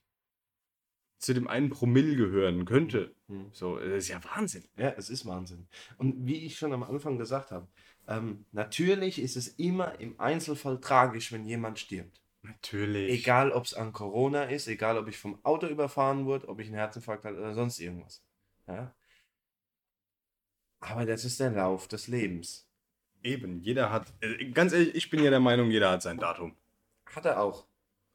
zu 1.20 1.34
dem 1.34 1.47
einen 1.47 1.70
Promille 1.70 2.15
gehören 2.15 2.65
könnte. 2.65 3.15
Mhm. 3.28 3.49
So, 3.51 3.78
das 3.78 4.03
ist 4.03 4.07
ja 4.09 4.24
Wahnsinn. 4.24 4.65
Ja, 4.78 4.89
es 4.89 5.09
ist 5.09 5.26
Wahnsinn. 5.26 5.68
Und 5.97 6.26
wie 6.26 6.45
ich 6.45 6.57
schon 6.57 6.74
am 6.74 6.84
Anfang 6.84 7.18
gesagt 7.18 7.51
habe, 7.51 7.68
ähm, 8.08 8.45
natürlich 8.51 9.22
ist 9.22 9.36
es 9.36 9.47
immer 9.47 9.99
im 9.99 10.20
Einzelfall 10.20 10.80
tragisch, 10.80 11.32
wenn 11.32 11.45
jemand 11.45 11.80
stirbt. 11.80 12.22
Natürlich. 12.41 13.12
Egal, 13.12 13.51
ob 13.51 13.66
es 13.66 13.74
an 13.74 13.91
Corona 13.91 14.43
ist, 14.43 14.68
egal, 14.68 14.97
ob 14.97 15.08
ich 15.10 15.18
vom 15.18 15.43
Auto 15.43 15.68
überfahren 15.68 16.26
wurde, 16.26 16.47
ob 16.47 16.60
ich 16.60 16.68
einen 16.68 16.78
Herzinfarkt 16.78 17.26
hatte 17.26 17.38
oder 17.38 17.53
sonst 17.53 17.80
irgendwas. 17.80 18.24
Ja? 18.68 18.95
Aber 20.80 21.05
das 21.05 21.26
ist 21.26 21.39
der 21.39 21.51
Lauf 21.51 21.88
des 21.88 22.08
Lebens. 22.08 22.66
Eben, 23.24 23.62
jeder 23.62 23.91
hat, 23.91 24.14
äh, 24.22 24.49
ganz 24.51 24.72
ehrlich, 24.72 24.95
ich 24.95 25.10
bin 25.10 25.24
ja 25.24 25.30
der 25.30 25.39
Meinung, 25.39 25.72
jeder 25.72 25.91
hat 25.91 26.01
sein 26.01 26.18
Datum. 26.18 26.55
Hat 27.08 27.26
er 27.26 27.41
auch. 27.41 27.66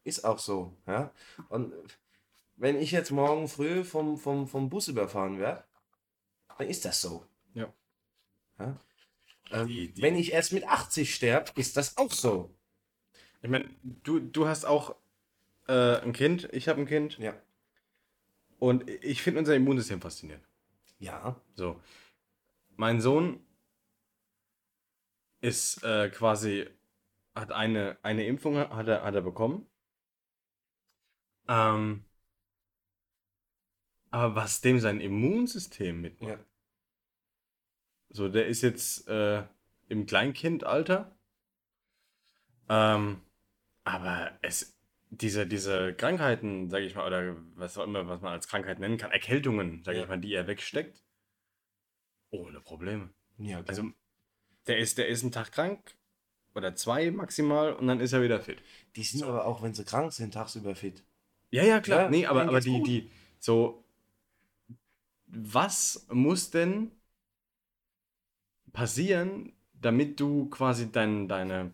Ist 0.04 0.24
auch 0.24 0.38
so. 0.38 0.76
Ja? 0.86 1.12
Und 1.48 1.74
wenn 2.56 2.76
ich 2.76 2.92
jetzt 2.92 3.10
morgen 3.10 3.48
früh 3.48 3.84
vom, 3.84 4.16
vom, 4.16 4.46
vom 4.46 4.70
Bus 4.70 4.88
überfahren 4.88 5.38
werde, 5.38 5.64
dann 6.56 6.68
ist 6.68 6.84
das 6.84 7.00
so. 7.00 7.26
Ja. 7.54 7.72
ja? 8.58 8.80
Ähm, 9.52 9.66
die, 9.68 9.92
die. 9.92 10.02
Wenn 10.02 10.16
ich 10.16 10.32
erst 10.32 10.52
mit 10.52 10.64
80 10.64 11.14
sterbe, 11.14 11.52
ist 11.56 11.76
das 11.76 11.96
auch 11.96 12.12
so. 12.12 12.54
Ich 13.42 13.50
meine, 13.50 13.68
du, 13.82 14.20
du 14.20 14.46
hast 14.46 14.64
auch 14.64 14.96
äh, 15.68 16.00
ein 16.00 16.12
Kind, 16.12 16.48
ich 16.52 16.68
habe 16.68 16.80
ein 16.80 16.86
Kind. 16.86 17.18
Ja. 17.18 17.34
Und 18.58 18.88
ich 18.88 19.22
finde 19.22 19.40
unser 19.40 19.56
Immunsystem 19.56 20.00
faszinierend. 20.00 20.46
Ja. 20.98 21.40
So. 21.54 21.80
Mein 22.76 23.00
Sohn 23.00 23.44
ist 25.40 25.82
äh, 25.82 26.08
quasi, 26.10 26.68
hat 27.34 27.50
eine, 27.50 27.98
eine 28.02 28.24
Impfung 28.26 28.56
hat 28.56 28.86
er, 28.86 29.02
hat 29.02 29.14
er 29.14 29.22
bekommen. 29.22 29.66
Ähm, 31.48 32.04
aber 34.10 34.36
was 34.36 34.60
dem 34.60 34.78
sein 34.78 35.00
Immunsystem 35.00 36.00
mitmacht. 36.00 36.38
Ja. 36.38 36.51
So, 38.12 38.28
der 38.28 38.46
ist 38.46 38.62
jetzt 38.62 39.08
äh, 39.08 39.42
im 39.88 40.06
Kleinkindalter. 40.06 41.16
Ähm, 42.68 43.20
aber 43.84 44.32
es, 44.42 44.78
diese, 45.10 45.46
diese 45.46 45.94
Krankheiten, 45.94 46.70
sage 46.70 46.84
ich 46.84 46.94
mal, 46.94 47.06
oder 47.06 47.36
was 47.54 47.76
auch 47.76 47.84
immer, 47.84 48.06
was 48.06 48.20
man 48.20 48.32
als 48.32 48.48
Krankheit 48.48 48.78
nennen 48.78 48.98
kann, 48.98 49.10
Erkältungen, 49.10 49.82
sage 49.82 49.98
ja. 49.98 50.02
ich 50.04 50.08
mal, 50.08 50.20
die 50.20 50.32
er 50.32 50.46
wegsteckt, 50.46 51.02
ohne 52.30 52.60
Probleme. 52.60 53.10
Ja, 53.38 53.58
okay. 53.58 53.68
Also, 53.68 53.90
der 54.66 54.78
ist, 54.78 54.98
der 54.98 55.08
ist 55.08 55.22
einen 55.22 55.32
Tag 55.32 55.52
krank 55.52 55.96
oder 56.54 56.74
zwei 56.76 57.10
maximal 57.10 57.72
und 57.72 57.86
dann 57.88 58.00
ist 58.00 58.12
er 58.12 58.22
wieder 58.22 58.40
fit. 58.40 58.62
Die 58.94 59.02
sind 59.02 59.20
so. 59.20 59.26
aber 59.26 59.46
auch, 59.46 59.62
wenn 59.62 59.74
sie 59.74 59.84
krank 59.84 60.12
sind, 60.12 60.34
tagsüber 60.34 60.74
fit. 60.74 61.02
Ja, 61.50 61.64
ja, 61.64 61.80
klar. 61.80 62.04
Ja, 62.04 62.10
nee, 62.10 62.26
aber, 62.26 62.42
aber 62.42 62.60
die, 62.60 62.82
die, 62.82 63.10
so, 63.38 63.84
was 65.26 66.06
muss 66.10 66.50
denn 66.50 66.92
passieren, 68.72 69.52
damit 69.74 70.20
du 70.20 70.48
quasi 70.48 70.90
dein, 70.90 71.28
deine 71.28 71.72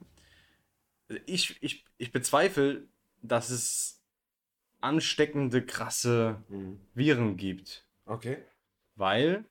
ich, 1.26 1.56
ich, 1.62 1.84
ich 1.96 2.12
bezweifle, 2.12 2.86
dass 3.22 3.50
es 3.50 4.02
ansteckende, 4.80 5.64
krasse 5.64 6.42
mhm. 6.48 6.80
Viren 6.94 7.36
gibt. 7.36 7.86
Okay. 8.04 8.38
Weil, 8.94 9.44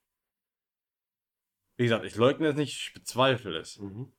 wie 1.77 1.83
gesagt, 1.83 2.05
ich 2.05 2.15
leugne 2.15 2.49
es 2.49 2.55
nicht, 2.55 2.87
ich 2.87 2.93
bezweifle 2.93 3.57
es. 3.57 3.79
Mhm. 3.79 4.11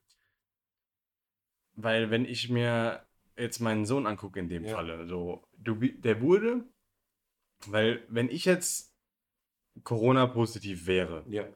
Weil, 1.74 2.10
wenn 2.10 2.24
ich 2.24 2.48
mir 2.48 3.06
jetzt 3.36 3.60
meinen 3.60 3.86
Sohn 3.86 4.06
angucke, 4.06 4.40
in 4.40 4.48
dem 4.48 4.64
ja. 4.64 4.74
Falle, 4.74 5.06
so, 5.06 5.46
du, 5.56 5.76
der 5.76 6.20
wurde, 6.20 6.64
weil, 7.66 8.04
wenn 8.08 8.28
ich 8.28 8.44
jetzt 8.44 8.94
Corona-positiv 9.84 10.86
wäre, 10.86 11.24
ja. 11.28 11.46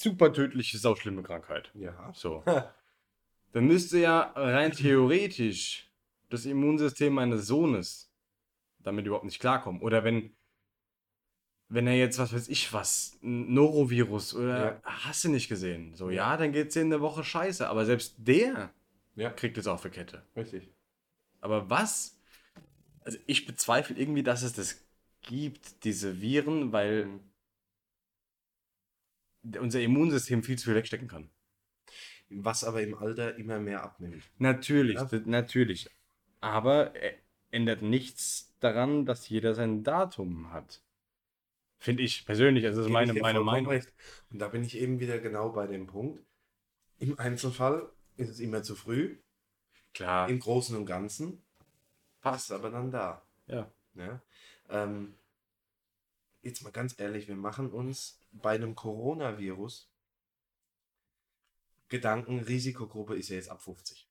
Super 0.00 0.32
tödliche, 0.32 0.78
sauschlimme 0.78 1.22
Krankheit. 1.22 1.70
Ja. 1.74 2.12
So. 2.14 2.42
dann 3.52 3.66
müsste 3.66 3.98
ja 3.98 4.32
rein 4.34 4.72
theoretisch 4.72 5.90
das 6.28 6.44
Immunsystem 6.44 7.12
meines 7.12 7.46
Sohnes 7.46 8.12
damit 8.78 9.06
überhaupt 9.06 9.24
nicht 9.24 9.40
klarkommen. 9.40 9.82
Oder 9.82 10.04
wenn, 10.04 10.34
wenn 11.68 11.86
er 11.86 11.96
jetzt, 11.96 12.18
was 12.18 12.32
weiß 12.32 12.48
ich 12.48 12.72
was, 12.72 13.18
ein 13.22 13.52
Norovirus 13.52 14.34
oder 14.34 14.64
ja. 14.64 14.80
hast 14.84 15.24
du 15.24 15.28
nicht 15.28 15.48
gesehen, 15.48 15.94
so 15.94 16.10
ja, 16.10 16.36
dann 16.36 16.52
geht 16.52 16.68
es 16.68 16.76
in 16.76 16.90
der 16.90 17.00
Woche 17.00 17.24
scheiße. 17.24 17.68
Aber 17.68 17.84
selbst 17.84 18.14
der 18.18 18.72
ja. 19.16 19.30
kriegt 19.30 19.58
es 19.58 19.66
auf 19.66 19.82
die 19.82 19.90
Kette. 19.90 20.22
Richtig. 20.36 20.70
Aber 21.40 21.68
was? 21.68 22.18
Also 23.00 23.18
ich 23.26 23.46
bezweifle 23.46 23.96
irgendwie, 23.96 24.22
dass 24.22 24.42
es 24.42 24.52
das 24.52 24.84
gibt, 25.22 25.84
diese 25.84 26.20
Viren, 26.20 26.72
weil 26.72 27.06
mhm. 27.06 27.20
Unser 29.60 29.80
Immunsystem 29.80 30.42
viel 30.42 30.58
zu 30.58 30.66
viel 30.66 30.74
wegstecken 30.74 31.08
kann 31.08 31.30
was 32.28 32.64
aber 32.64 32.82
im 32.82 32.96
Alter 32.96 33.36
immer 33.36 33.58
mehr 33.58 33.82
abnimmt. 33.82 34.24
Natürlich, 34.38 34.96
ja? 34.96 35.08
natürlich. 35.26 35.88
Aber 36.40 36.92
ändert 37.50 37.82
nichts 37.82 38.54
daran, 38.60 39.06
dass 39.06 39.28
jeder 39.28 39.54
sein 39.54 39.84
Datum 39.84 40.52
hat. 40.52 40.82
Finde 41.78 42.02
ich 42.02 42.24
persönlich, 42.24 42.64
also 42.64 42.78
das 42.78 42.86
ist 42.86 42.92
meine, 42.92 43.12
meine 43.14 43.40
Meinung. 43.40 43.70
Recht. 43.70 43.92
Und 44.30 44.38
da 44.38 44.48
bin 44.48 44.64
ich 44.64 44.76
eben 44.78 44.98
wieder 44.98 45.18
genau 45.18 45.50
bei 45.50 45.66
dem 45.66 45.86
Punkt. 45.86 46.22
Im 46.98 47.18
Einzelfall 47.18 47.88
ist 48.16 48.30
es 48.30 48.40
immer 48.40 48.62
zu 48.62 48.74
früh. 48.74 49.16
Klar. 49.92 50.28
Im 50.28 50.40
Großen 50.40 50.76
und 50.76 50.86
Ganzen 50.86 51.42
passt 52.20 52.50
aber 52.50 52.70
dann 52.70 52.90
da. 52.90 53.22
Ja. 53.46 53.70
ja? 53.94 54.20
Ähm, 54.68 55.14
jetzt 56.42 56.62
mal 56.62 56.72
ganz 56.72 56.98
ehrlich, 56.98 57.28
wir 57.28 57.36
machen 57.36 57.70
uns 57.70 58.18
bei 58.40 58.54
einem 58.54 58.74
Coronavirus 58.74 59.90
Gedanken, 61.88 62.40
Risikogruppe 62.40 63.16
ist 63.16 63.28
ja 63.28 63.36
jetzt 63.36 63.48
ab 63.48 63.62
50. 63.62 64.08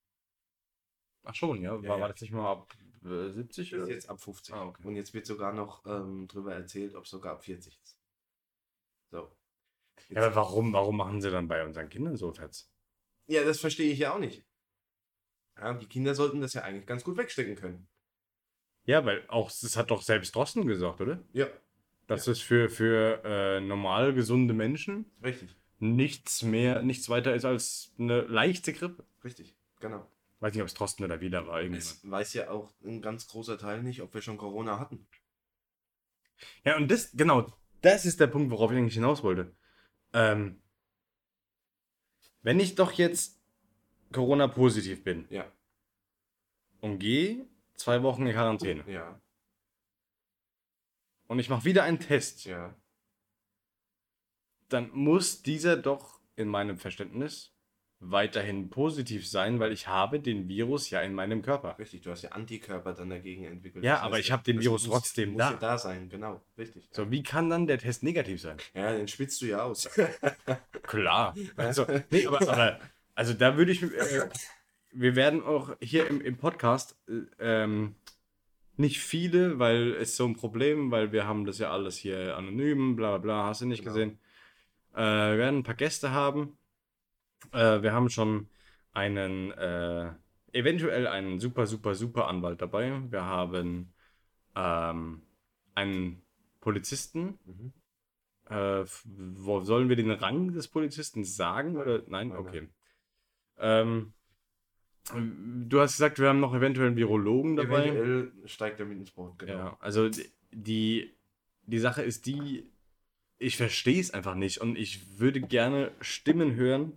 Ach 1.23 1.35
schon, 1.35 1.61
ja? 1.61 1.73
War, 1.73 1.83
ja, 1.83 1.95
ja. 1.95 2.01
war 2.01 2.09
das 2.09 2.21
nicht 2.21 2.31
mal 2.31 2.49
ab 2.49 2.73
äh, 3.03 3.29
70? 3.29 3.73
Ist 3.73 3.89
jetzt 3.89 4.09
ab 4.09 4.21
50. 4.21 4.53
Ah, 4.53 4.65
okay. 4.67 4.87
Und 4.87 4.95
jetzt 4.95 5.13
wird 5.13 5.25
sogar 5.25 5.51
noch 5.51 5.85
ähm, 5.85 6.27
drüber 6.27 6.53
erzählt, 6.53 6.95
ob 6.95 7.03
es 7.03 7.09
sogar 7.09 7.33
ab 7.33 7.43
40 7.43 7.77
ist. 7.83 7.97
So. 9.11 9.35
Jetzt 9.97 10.11
ja, 10.11 10.25
aber 10.25 10.35
warum, 10.35 10.71
warum 10.73 10.97
machen 10.97 11.21
sie 11.21 11.31
dann 11.31 11.47
bei 11.47 11.65
unseren 11.65 11.89
Kindern 11.89 12.15
so 12.15 12.31
Fetz? 12.31 12.71
Ja, 13.27 13.43
das 13.43 13.59
verstehe 13.59 13.91
ich 13.91 13.99
ja 13.99 14.13
auch 14.13 14.19
nicht. 14.19 14.45
Ja, 15.57 15.73
die 15.73 15.87
Kinder 15.87 16.15
sollten 16.15 16.41
das 16.41 16.53
ja 16.53 16.61
eigentlich 16.61 16.85
ganz 16.85 17.03
gut 17.03 17.17
wegstecken 17.17 17.55
können. 17.55 17.87
Ja, 18.83 19.03
weil 19.03 19.27
auch, 19.29 19.49
das 19.49 19.75
hat 19.75 19.89
doch 19.89 20.01
selbst 20.01 20.35
Drosten 20.35 20.67
gesagt, 20.67 21.01
oder? 21.01 21.23
Ja. 21.33 21.47
Das 22.07 22.25
ja. 22.25 22.33
ist 22.33 22.41
für, 22.41 22.69
für 22.69 23.21
äh, 23.23 23.59
normal 23.59 24.13
gesunde 24.13 24.53
Menschen. 24.53 25.05
Richtig 25.23 25.55
nichts 25.79 26.43
mehr, 26.43 26.81
nichts 26.81 27.09
weiter 27.09 27.35
ist 27.35 27.45
als 27.45 27.93
eine 27.99 28.21
leichte 28.21 28.73
Grippe. 28.73 29.05
Richtig, 29.23 29.55
genau. 29.79 30.09
Weiß 30.39 30.53
nicht, 30.53 30.61
ob 30.61 30.67
es 30.67 30.73
Trosten 30.73 31.05
oder 31.05 31.21
wieder 31.21 31.47
war. 31.47 31.61
Irgendwie. 31.61 31.79
Es 31.79 32.09
weiß 32.09 32.33
ja 32.33 32.49
auch 32.49 32.71
ein 32.83 33.01
ganz 33.01 33.27
großer 33.27 33.57
Teil 33.57 33.83
nicht, 33.83 34.01
ob 34.01 34.13
wir 34.13 34.21
schon 34.21 34.37
Corona 34.37 34.79
hatten. 34.79 35.07
Ja, 36.63 36.75
und 36.75 36.91
das, 36.91 37.11
genau, 37.13 37.47
das 37.81 38.05
ist 38.05 38.19
der 38.19 38.27
Punkt, 38.27 38.51
worauf 38.51 38.71
ich 38.71 38.77
eigentlich 38.77 38.95
hinaus 38.95 39.23
wollte. 39.23 39.55
Ähm, 40.13 40.61
wenn 42.41 42.59
ich 42.59 42.75
doch 42.75 42.91
jetzt 42.91 43.41
Corona-positiv 44.11 45.03
bin 45.03 45.25
ja. 45.29 45.51
und 46.81 46.99
gehe 46.99 47.47
zwei 47.73 48.03
Wochen 48.03 48.27
in 48.27 48.33
Quarantäne 48.33 48.83
ja. 48.87 49.19
Und 51.27 51.39
ich 51.39 51.49
mache 51.49 51.65
wieder 51.65 51.83
einen 51.83 51.99
Test, 51.99 52.45
ja. 52.45 52.75
dann 54.69 54.89
muss 54.91 55.41
dieser 55.41 55.77
doch 55.77 56.19
in 56.35 56.47
meinem 56.47 56.77
Verständnis 56.77 57.55
weiterhin 57.99 58.69
positiv 58.69 59.27
sein, 59.27 59.59
weil 59.59 59.71
ich 59.71 59.87
habe 59.87 60.19
den 60.19 60.47
Virus 60.47 60.89
ja 60.89 61.01
in 61.01 61.13
meinem 61.13 61.41
Körper. 61.41 61.77
Richtig, 61.79 62.01
du 62.01 62.11
hast 62.11 62.21
ja 62.23 62.31
Antikörper 62.31 62.93
dann 62.93 63.09
dagegen 63.09 63.45
entwickelt. 63.45 63.83
Ja, 63.83 63.95
das 63.95 64.03
aber 64.03 64.19
ich 64.19 64.31
habe 64.31 64.43
den 64.43 64.59
Virus 64.59 64.85
muss, 64.87 64.93
trotzdem 64.93 65.31
muss 65.31 65.39
da. 65.39 65.51
Ja 65.51 65.57
da 65.57 65.77
sein, 65.77 66.09
genau, 66.09 66.41
richtig. 66.57 66.87
So, 66.91 67.09
wie 67.09 67.23
kann 67.23 67.49
dann 67.49 67.67
der 67.67 67.79
Test 67.79 68.03
negativ 68.03 68.41
sein? 68.41 68.57
Ja, 68.73 68.91
den 68.91 69.07
spitzt 69.07 69.41
du 69.41 69.45
ja 69.45 69.63
aus. 69.63 69.89
Klar. 70.83 71.35
Also, 71.55 71.85
nee, 72.11 72.27
aber, 72.27 72.41
aber 72.41 72.79
also 73.15 73.33
da 73.33 73.57
würde 73.57 73.71
ich, 73.71 73.81
äh, 73.81 74.29
wir 74.91 75.15
werden 75.15 75.43
auch 75.43 75.75
hier 75.81 76.07
im, 76.07 76.21
im 76.21 76.37
Podcast 76.37 76.97
äh, 77.07 77.63
ähm, 77.63 77.95
nicht 78.77 78.99
viele, 78.99 79.59
weil 79.59 79.93
es 79.93 80.15
so 80.17 80.25
ein 80.25 80.35
Problem, 80.35 80.91
weil 80.91 81.11
wir 81.11 81.27
haben 81.27 81.45
das 81.45 81.59
ja 81.59 81.71
alles 81.71 81.97
hier 81.97 82.37
anonym, 82.37 82.95
bla 82.95 83.11
bla 83.11 83.17
bla, 83.17 83.43
hast 83.47 83.61
du 83.61 83.65
nicht 83.65 83.83
genau. 83.83 83.93
gesehen. 83.93 84.19
Äh, 84.93 85.01
wir 85.01 85.37
werden 85.37 85.59
ein 85.59 85.63
paar 85.63 85.75
Gäste 85.75 86.11
haben 86.11 86.57
äh, 87.51 87.81
wir 87.81 87.93
haben 87.93 88.09
schon 88.09 88.47
einen, 88.91 89.51
äh, 89.51 90.11
eventuell 90.53 91.07
einen 91.07 91.39
super, 91.39 91.67
super, 91.67 91.95
super 91.95 92.27
Anwalt 92.27 92.61
dabei. 92.61 93.01
Wir 93.09 93.23
haben 93.23 93.93
ähm, 94.55 95.21
einen 95.73 96.21
Polizisten. 96.59 97.39
Mhm. 97.45 97.73
Äh, 98.47 98.85
wo 99.05 99.61
sollen 99.61 99.89
wir 99.89 99.95
den 99.95 100.11
Rang 100.11 100.53
des 100.53 100.67
Polizisten 100.67 101.23
sagen? 101.23 101.77
Oder 101.77 102.03
nein? 102.07 102.31
Okay. 102.31 102.69
Ähm, 103.57 104.13
du 105.13 105.79
hast 105.79 105.93
gesagt, 105.93 106.19
wir 106.19 106.29
haben 106.29 106.39
noch 106.39 106.53
eventuell 106.53 106.87
einen 106.87 106.97
Virologen 106.97 107.55
dabei. 107.55 107.87
Eventuell 107.87 108.31
steigt 108.45 108.79
er 108.79 108.85
mit 108.85 108.97
ins 108.97 109.11
Boot, 109.11 109.37
genau. 109.37 109.53
Ja, 109.53 109.77
also 109.79 110.09
die, 110.51 111.13
die 111.63 111.79
Sache 111.79 112.01
ist 112.01 112.25
die, 112.25 112.71
ich 113.37 113.57
verstehe 113.57 113.99
es 113.99 114.11
einfach 114.11 114.35
nicht 114.35 114.59
und 114.59 114.77
ich 114.77 115.19
würde 115.19 115.41
gerne 115.41 115.91
Stimmen 116.01 116.55
hören, 116.55 116.93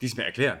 die 0.00 0.06
es 0.06 0.16
mir 0.16 0.24
erklären. 0.24 0.60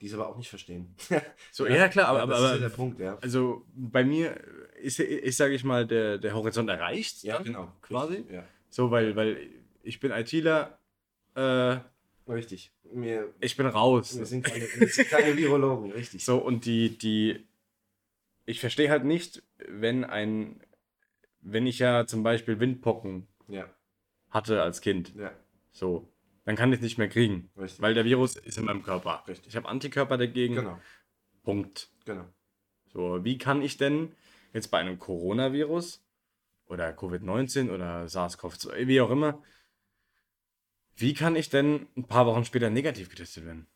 Die 0.00 0.06
es 0.06 0.14
aber 0.14 0.28
auch 0.28 0.36
nicht 0.36 0.50
verstehen. 0.50 0.94
so, 1.52 1.66
ja, 1.66 1.88
klar, 1.88 2.08
aber, 2.08 2.18
ja, 2.20 2.26
das 2.26 2.38
aber, 2.38 2.46
ist 2.46 2.60
ja 2.60 2.68
der 2.68 2.74
Punkt, 2.74 3.00
ja. 3.00 3.18
Also 3.18 3.64
bei 3.74 4.04
mir 4.04 4.38
ist, 4.80 5.00
ist 5.00 5.38
sage 5.38 5.54
ich 5.54 5.64
mal, 5.64 5.86
der, 5.86 6.18
der 6.18 6.34
Horizont 6.34 6.68
erreicht. 6.68 7.22
Ja, 7.22 7.40
genau. 7.40 7.72
Quasi. 7.80 8.24
Ja. 8.30 8.44
So, 8.68 8.90
weil, 8.90 9.16
weil 9.16 9.48
ich 9.82 10.00
bin 10.00 10.10
ITler. 10.10 10.78
Äh, 11.34 11.78
richtig. 12.28 12.72
Wir, 12.84 13.32
ich 13.40 13.56
bin 13.56 13.66
raus. 13.66 14.18
Wir 14.18 14.26
sind 14.26 14.44
keine, 14.44 14.64
wir 14.64 14.88
sind 14.88 15.08
keine 15.08 15.36
Virologen, 15.36 15.92
richtig. 15.92 16.24
So, 16.24 16.38
und 16.38 16.64
die, 16.64 16.96
die, 16.96 17.46
ich 18.44 18.60
verstehe 18.60 18.90
halt 18.90 19.04
nicht, 19.04 19.42
wenn 19.68 20.04
ein, 20.04 20.60
wenn 21.40 21.66
ich 21.66 21.78
ja 21.78 22.06
zum 22.06 22.22
Beispiel 22.22 22.60
Windpocken 22.60 23.26
ja. 23.48 23.68
hatte 24.30 24.62
als 24.62 24.80
Kind. 24.80 25.14
Ja. 25.16 25.32
So 25.72 26.08
dann 26.46 26.54
kann 26.54 26.72
ich 26.72 26.78
es 26.78 26.82
nicht 26.82 26.96
mehr 26.96 27.08
kriegen. 27.08 27.50
Richtig. 27.58 27.82
Weil 27.82 27.92
der 27.92 28.04
Virus 28.04 28.36
ist 28.36 28.56
in 28.56 28.64
meinem 28.64 28.84
Körper. 28.84 29.24
Richtig. 29.26 29.48
Ich 29.48 29.56
habe 29.56 29.68
Antikörper 29.68 30.16
dagegen. 30.16 30.54
Genau. 30.54 30.78
Punkt. 31.42 31.90
Genau. 32.04 32.24
So, 32.92 33.24
wie 33.24 33.36
kann 33.36 33.62
ich 33.62 33.76
denn 33.76 34.14
jetzt 34.52 34.68
bei 34.68 34.78
einem 34.78 34.98
Coronavirus 34.98 36.04
oder 36.68 36.90
Covid-19 36.90 37.70
oder 37.70 38.06
SARS-CoV-2, 38.06 38.86
wie 38.86 39.00
auch 39.00 39.10
immer, 39.10 39.42
wie 40.96 41.14
kann 41.14 41.36
ich 41.36 41.48
denn 41.50 41.86
ein 41.96 42.04
paar 42.06 42.26
Wochen 42.26 42.44
später 42.44 42.70
negativ 42.70 43.08
getestet 43.08 43.44
werden? 43.44 43.66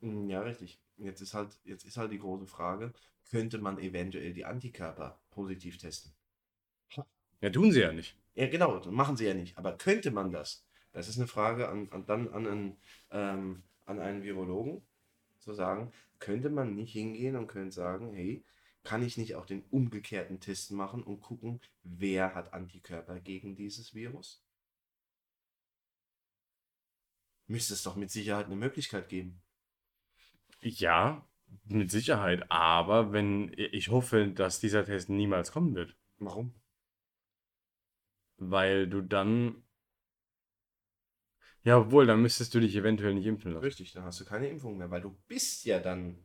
Hm, 0.00 0.28
ja, 0.30 0.40
richtig. 0.42 0.80
Jetzt 0.98 1.20
ist 1.20 1.34
halt, 1.34 1.58
jetzt 1.64 1.84
ist 1.84 1.96
halt 1.96 2.12
die 2.12 2.18
große 2.20 2.46
Frage, 2.46 2.92
könnte 3.30 3.58
man 3.58 3.78
eventuell 3.78 4.32
die 4.32 4.44
Antikörper 4.44 5.20
positiv 5.30 5.78
testen? 5.78 6.14
Ja, 7.40 7.50
tun 7.50 7.70
sie 7.72 7.80
ja 7.80 7.92
nicht. 7.92 8.16
Ja, 8.34 8.48
genau, 8.48 8.80
machen 8.90 9.16
sie 9.16 9.26
ja 9.26 9.34
nicht. 9.34 9.56
Aber 9.58 9.76
könnte 9.76 10.10
man 10.10 10.32
das? 10.32 10.66
Das 10.92 11.08
ist 11.08 11.18
eine 11.18 11.26
Frage 11.26 11.68
an, 11.68 11.88
an 11.90 12.06
dann 12.06 12.28
an 12.28 12.46
einen, 12.46 12.76
ähm, 13.10 13.62
an 13.86 14.00
einen 14.00 14.22
Virologen, 14.22 14.82
zu 15.40 15.54
sagen, 15.54 15.92
könnte 16.20 16.50
man 16.50 16.74
nicht 16.74 16.92
hingehen 16.92 17.36
und 17.36 17.48
könnte 17.48 17.72
sagen, 17.72 18.12
hey, 18.14 18.44
kann 18.82 19.02
ich 19.02 19.16
nicht 19.18 19.34
auch 19.36 19.46
den 19.46 19.64
umgekehrten 19.70 20.40
Test 20.40 20.72
machen 20.72 21.02
und 21.02 21.20
gucken, 21.20 21.60
wer 21.82 22.34
hat 22.34 22.52
Antikörper 22.54 23.20
gegen 23.20 23.56
dieses 23.56 23.94
Virus? 23.94 24.43
Müsste 27.46 27.74
es 27.74 27.82
doch 27.82 27.96
mit 27.96 28.10
Sicherheit 28.10 28.46
eine 28.46 28.56
Möglichkeit 28.56 29.08
geben. 29.08 29.42
Ja, 30.60 31.26
mit 31.64 31.90
Sicherheit. 31.90 32.50
Aber 32.50 33.12
wenn 33.12 33.52
ich 33.56 33.88
hoffe, 33.88 34.28
dass 34.28 34.60
dieser 34.60 34.84
Test 34.84 35.10
niemals 35.10 35.52
kommen 35.52 35.74
wird. 35.74 35.96
Warum? 36.18 36.54
Weil 38.38 38.88
du 38.88 39.02
dann 39.02 39.64
ja, 41.64 41.78
obwohl, 41.78 42.06
dann 42.06 42.20
müsstest 42.20 42.54
du 42.54 42.60
dich 42.60 42.76
eventuell 42.76 43.14
nicht 43.14 43.24
impfen 43.24 43.52
lassen. 43.52 43.64
Richtig, 43.64 43.92
dann 43.92 44.04
hast 44.04 44.20
du 44.20 44.26
keine 44.26 44.48
Impfung 44.48 44.76
mehr, 44.76 44.90
weil 44.90 45.00
du 45.00 45.16
bist 45.26 45.64
ja 45.64 45.80
dann 45.80 46.18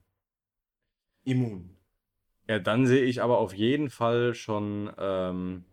immun. 1.24 1.78
Ja, 2.47 2.59
dann 2.59 2.86
sehe 2.86 3.03
ich 3.03 3.22
aber 3.22 3.38
auf 3.38 3.53
jeden 3.53 3.89
Fall 3.89 4.34
schon 4.34 4.91
ähm, 4.97 5.63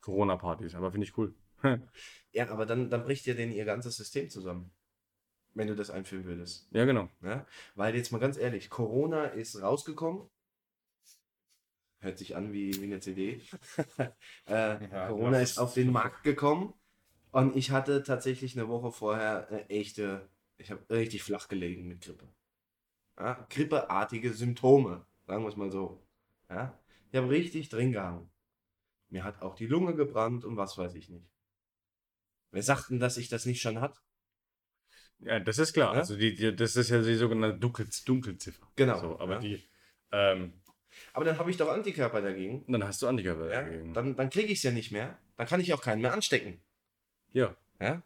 Corona-Partys, 0.00 0.74
aber 0.74 0.90
finde 0.90 1.06
ich 1.06 1.18
cool. 1.18 1.34
ja, 2.32 2.48
aber 2.50 2.66
dann, 2.66 2.90
dann 2.90 3.04
bricht 3.04 3.26
ja 3.26 3.34
denn 3.34 3.52
ihr 3.52 3.64
ganzes 3.64 3.96
System 3.96 4.30
zusammen, 4.30 4.72
wenn 5.54 5.68
du 5.68 5.74
das 5.74 5.90
einführen 5.90 6.24
würdest. 6.24 6.68
Ja, 6.72 6.84
genau. 6.84 7.08
Ja? 7.22 7.46
Weil 7.74 7.94
jetzt 7.94 8.12
mal 8.12 8.18
ganz 8.18 8.36
ehrlich, 8.36 8.70
Corona 8.70 9.26
ist 9.26 9.60
rausgekommen. 9.60 10.28
Hört 12.00 12.18
sich 12.18 12.34
an 12.34 12.52
wie, 12.52 12.74
wie 12.80 12.84
eine 12.84 13.00
CD. 13.00 13.40
äh, 13.98 14.90
ja, 14.90 15.06
Corona 15.08 15.40
ist 15.40 15.58
auf 15.58 15.74
den 15.74 15.92
Markt 15.92 16.24
gekommen 16.24 16.74
und 17.30 17.56
ich 17.56 17.70
hatte 17.70 18.02
tatsächlich 18.02 18.58
eine 18.58 18.68
Woche 18.68 18.90
vorher 18.90 19.48
eine 19.48 19.70
echte, 19.70 20.28
ich 20.58 20.70
habe 20.70 20.84
richtig 20.90 21.22
flach 21.22 21.48
gelegen 21.48 21.86
mit 21.86 22.02
Grippe. 22.02 22.28
Ja, 23.18 23.46
grippeartige 23.48 24.32
Symptome, 24.32 25.06
sagen 25.26 25.44
wir 25.44 25.48
es 25.48 25.56
mal 25.56 25.70
so. 25.70 26.04
Ja, 26.50 26.78
ich 27.10 27.16
habe 27.16 27.30
richtig 27.30 27.68
drin 27.68 27.92
gehangen. 27.92 28.30
Mir 29.08 29.24
hat 29.24 29.42
auch 29.42 29.54
die 29.54 29.66
Lunge 29.66 29.94
gebrannt 29.94 30.44
und 30.44 30.56
was 30.56 30.76
weiß 30.76 30.94
ich 30.94 31.08
nicht. 31.08 31.31
Wer 32.52 32.62
sagt 32.62 32.90
denn, 32.90 33.00
dass 33.00 33.16
ich 33.16 33.28
das 33.28 33.46
nicht 33.46 33.60
schon 33.60 33.80
hat? 33.80 34.00
Ja, 35.20 35.40
das 35.40 35.58
ist 35.58 35.72
klar. 35.72 35.94
Ja? 35.94 36.00
Also 36.00 36.16
die, 36.16 36.34
die, 36.34 36.54
das 36.54 36.76
ist 36.76 36.90
ja 36.90 37.00
die 37.00 37.14
sogenannte 37.14 37.58
Dunkel, 37.58 37.88
Dunkelziffer. 38.04 38.66
Genau. 38.76 39.00
So, 39.00 39.20
aber 39.20 39.34
ja. 39.34 39.38
die. 39.40 39.68
Ähm, 40.12 40.52
aber 41.14 41.24
dann 41.24 41.38
habe 41.38 41.50
ich 41.50 41.56
doch 41.56 41.68
Antikörper 41.68 42.20
dagegen. 42.20 42.64
Dann 42.68 42.84
hast 42.84 43.00
du 43.02 43.08
Antikörper 43.08 43.50
ja? 43.50 43.62
dagegen. 43.62 43.94
Dann, 43.94 44.14
dann 44.14 44.30
kriege 44.30 44.52
ich 44.52 44.58
es 44.58 44.62
ja 44.62 44.70
nicht 44.70 44.92
mehr. 44.92 45.18
Dann 45.36 45.46
kann 45.46 45.60
ich 45.60 45.72
auch 45.72 45.80
keinen 45.80 46.02
mehr 46.02 46.12
anstecken. 46.12 46.60
Ja. 47.32 47.56
Ja? 47.80 48.02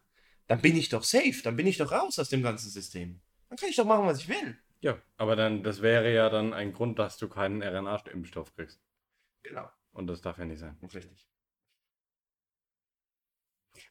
Dann 0.47 0.61
bin 0.61 0.77
ich 0.77 0.89
doch 0.89 1.03
safe, 1.03 1.43
dann 1.43 1.57
bin 1.57 1.67
ich 1.67 1.79
doch 1.79 1.91
raus 1.91 2.19
aus 2.19 2.29
dem 2.29 2.43
ganzen 2.43 2.71
System. 2.71 3.21
Dann 3.49 3.59
kann 3.59 3.69
ich 3.69 3.77
doch 3.77 3.85
machen, 3.85 4.07
was 4.07 4.21
ich 4.21 4.29
will. 4.29 4.57
Ja, 4.81 4.97
aber 5.17 5.35
dann, 5.35 5.65
das 5.65 5.83
wäre 5.83 6.13
ja 6.15 6.31
dann 6.31 6.53
ein 6.53 6.73
Grund, 6.73 6.99
dass 6.99 7.17
du 7.17 7.29
keinen 7.29 7.63
RNA-Impfstoff 7.63 8.55
kriegst. 8.55 8.81
Genau. 9.43 9.69
Und 9.93 10.07
das 10.07 10.21
darf 10.21 10.39
ja 10.39 10.45
nicht 10.45 10.61
sein. 10.61 10.77
Richtig. 10.83 11.27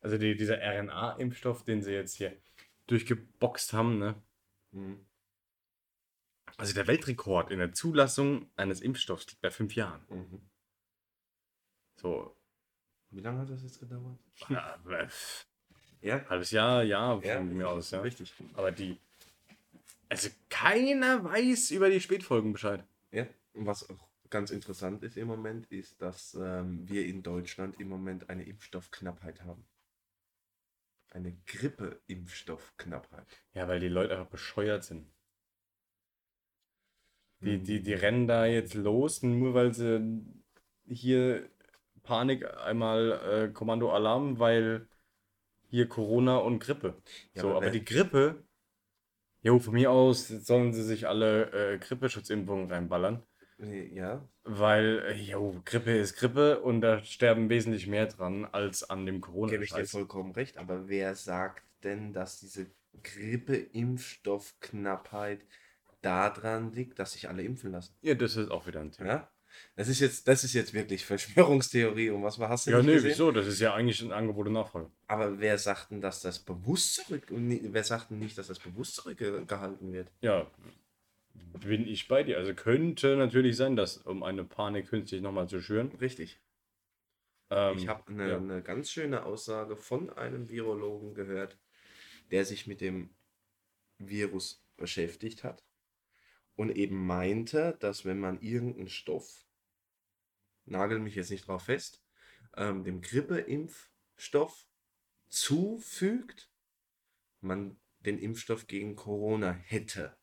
Also 0.06 0.20
die, 0.20 0.38
dieser 0.38 0.60
RNA-Impfstoff, 0.62 1.64
den 1.64 1.82
sie 1.82 1.92
jetzt 1.92 2.14
hier 2.14 2.32
durchgeboxt 2.86 3.74
haben, 3.74 3.98
ne? 3.98 4.14
Mhm. 4.70 5.04
Also 6.58 6.76
der 6.76 6.86
Weltrekord 6.86 7.50
in 7.50 7.58
der 7.58 7.74
Zulassung 7.74 8.48
eines 8.56 8.82
Impfstoffs 8.82 9.26
liegt 9.26 9.42
bei 9.42 9.50
fünf 9.50 9.74
Jahren. 9.74 10.06
Mhm. 10.10 10.42
So, 11.96 12.38
wie 13.10 13.22
lange 13.22 13.40
hat 13.40 13.50
das 13.50 13.64
jetzt 13.64 13.80
gedauert? 13.80 14.20
Ja, 14.48 14.78
ja? 16.02 16.30
halbes 16.30 16.52
Jahr, 16.52 16.84
ja, 16.84 17.20
ja 17.24 17.38
von 17.38 17.58
mir 17.58 17.68
aus, 17.68 17.90
ja. 17.90 18.02
Richtig. 18.02 18.32
Aber 18.54 18.72
die. 18.72 19.00
Also 20.08 20.30
keiner 20.50 21.24
weiß 21.24 21.72
über 21.72 21.90
die 21.90 22.00
Spätfolgen 22.00 22.54
Bescheid. 22.54 22.84
Ja, 23.12 23.26
was 23.56 23.90
auch 23.90 24.08
ganz 24.30 24.52
interessant 24.52 25.02
ist 25.02 25.18
im 25.18 25.26
Moment, 25.26 25.66
ist, 25.72 26.00
dass 26.00 26.36
ähm, 26.36 26.88
wir 26.88 27.08
in 27.08 27.24
Deutschland 27.24 27.80
im 27.80 27.90
Moment 27.90 28.30
eine 28.30 28.44
Impfstoffknappheit 28.44 29.42
haben. 29.42 29.66
Eine 31.16 31.34
Grippe-Impfstoffknappheit. 31.46 33.26
Ja, 33.54 33.70
weil 33.70 33.80
die 33.80 33.88
Leute 33.88 34.18
einfach 34.18 34.30
bescheuert 34.30 34.84
sind. 34.84 35.08
Die, 37.40 37.58
die, 37.58 37.82
die 37.82 37.94
rennen 37.94 38.28
da 38.28 38.46
jetzt 38.46 38.74
los, 38.74 39.24
nur 39.24 39.54
weil 39.54 39.74
sie 39.74 40.26
hier 40.86 41.50
Panik, 42.04 42.46
einmal 42.58 43.22
äh, 43.24 43.48
Kommando 43.54 43.94
Alarm, 43.94 44.40
weil 44.40 44.90
hier 45.70 45.88
Corona 45.88 46.36
und 46.38 46.60
Grippe. 46.60 47.02
Ja, 47.34 47.44
so, 47.44 47.50
aber, 47.52 47.58
aber 47.58 47.70
die 47.70 47.86
Grippe, 47.86 48.44
jo, 49.42 49.60
von 49.60 49.74
mir 49.74 49.92
aus 49.92 50.28
sollen 50.28 50.74
sie 50.74 50.84
sich 50.84 51.08
alle 51.08 51.76
äh, 51.76 51.78
Grippeschutzimpfungen 51.78 52.70
reinballern. 52.70 53.24
Ja. 53.58 54.28
Weil, 54.44 55.00
äh, 55.08 55.14
jo, 55.14 55.62
Grippe 55.64 55.98
ist 55.98 56.18
Grippe 56.18 56.60
und 56.62 56.82
da 56.82 57.02
sterben 57.04 57.50
wesentlich 57.50 57.88
mehr 57.88 58.06
dran 58.08 58.44
als 58.46 58.84
an 58.90 59.06
dem 59.06 59.22
Corona. 59.22 59.52
Gebe 59.52 59.64
ich 59.64 59.72
dir 59.74 59.86
vollkommen 59.86 60.34
recht, 60.34 60.58
aber 60.58 60.88
wer 60.90 61.16
sagt 61.16 61.64
denn, 61.84 62.12
dass 62.14 62.40
diese 62.40 62.68
Grippe-Impfstoffknappheit 63.02 65.46
daran 66.02 66.74
liegt, 66.74 67.00
dass 67.00 67.14
sich 67.14 67.30
alle 67.30 67.44
impfen 67.44 67.72
lassen? 67.72 67.96
Ja, 68.02 68.14
das 68.16 68.36
ist 68.36 68.52
auch 68.52 68.68
wieder 68.68 68.82
ein 68.82 68.92
Thema. 68.92 69.10
Ja? 69.10 69.32
Das 69.78 69.88
ist 69.88 70.02
jetzt, 70.02 70.28
das 70.28 70.44
ist 70.44 70.52
jetzt 70.54 70.74
wirklich 70.74 71.06
Verschwörungstheorie 71.06 72.10
und 72.10 72.24
was 72.24 72.38
hast 72.40 72.68
du 72.68 72.72
Ja, 72.72 72.82
nee, 72.82 72.96
gesehen? 72.96 73.12
wieso? 73.12 73.32
Das 73.32 73.48
ist 73.48 73.62
ja 73.62 73.74
eigentlich 73.74 74.02
ein 74.02 74.12
Angebot 74.12 74.48
und 74.48 74.54
Nachfrage. 74.54 74.92
Aber 75.08 75.40
wer 75.40 75.58
sagt 75.58 75.92
denn, 75.92 76.02
dass 76.02 76.20
das 76.22 76.40
bewusst 76.40 76.96
zurück, 76.96 77.28
wer 77.30 77.84
sagt 77.86 78.12
denn 78.12 78.20
nicht, 78.20 78.38
dass 78.38 78.48
das 78.48 78.60
bewusst 78.60 78.96
zurückgehalten 78.96 79.94
wird? 79.94 80.12
Ja, 80.20 80.46
bin 81.60 81.88
ich 81.88 82.08
bei 82.08 82.24
dir. 82.24 82.38
Also 82.38 82.54
könnte 82.54 83.16
natürlich 83.16 83.58
sein, 83.58 83.76
dass 83.76 83.98
um 83.98 84.24
eine 84.24 84.44
Panik 84.44 84.88
künstlich 84.88 85.22
nochmal 85.22 85.48
zu 85.48 85.62
schüren. 85.62 85.92
Richtig. 86.00 86.40
Ähm, 87.50 87.78
ich 87.78 87.88
habe 87.88 88.08
eine, 88.08 88.30
ja. 88.30 88.38
eine 88.38 88.62
ganz 88.62 88.92
schöne 88.92 89.24
Aussage 89.24 89.76
von 89.76 90.10
einem 90.12 90.50
Virologen 90.50 91.14
gehört, 91.14 91.58
der 92.32 92.46
sich 92.46 92.68
mit 92.68 92.82
dem 92.82 93.16
Virus 93.98 94.66
beschäftigt 94.78 95.44
hat 95.44 95.64
und 96.56 96.76
eben 96.76 97.06
meinte, 97.06 97.78
dass 97.80 98.06
wenn 98.06 98.20
man 98.20 98.42
irgendeinen 98.42 98.90
Stoff, 98.90 99.46
nagel 100.66 101.00
mich 101.00 101.16
jetzt 101.16 101.32
nicht 101.32 101.48
drauf 101.48 101.64
fest, 101.64 102.04
ähm, 102.56 102.84
dem 102.84 103.02
Grippeimpfstoff 103.02 104.68
zufügt, 105.28 106.50
man 107.42 107.78
den 108.00 108.20
Impfstoff 108.20 108.68
gegen 108.68 108.96
Corona 108.96 109.52
hätte. 109.52 110.18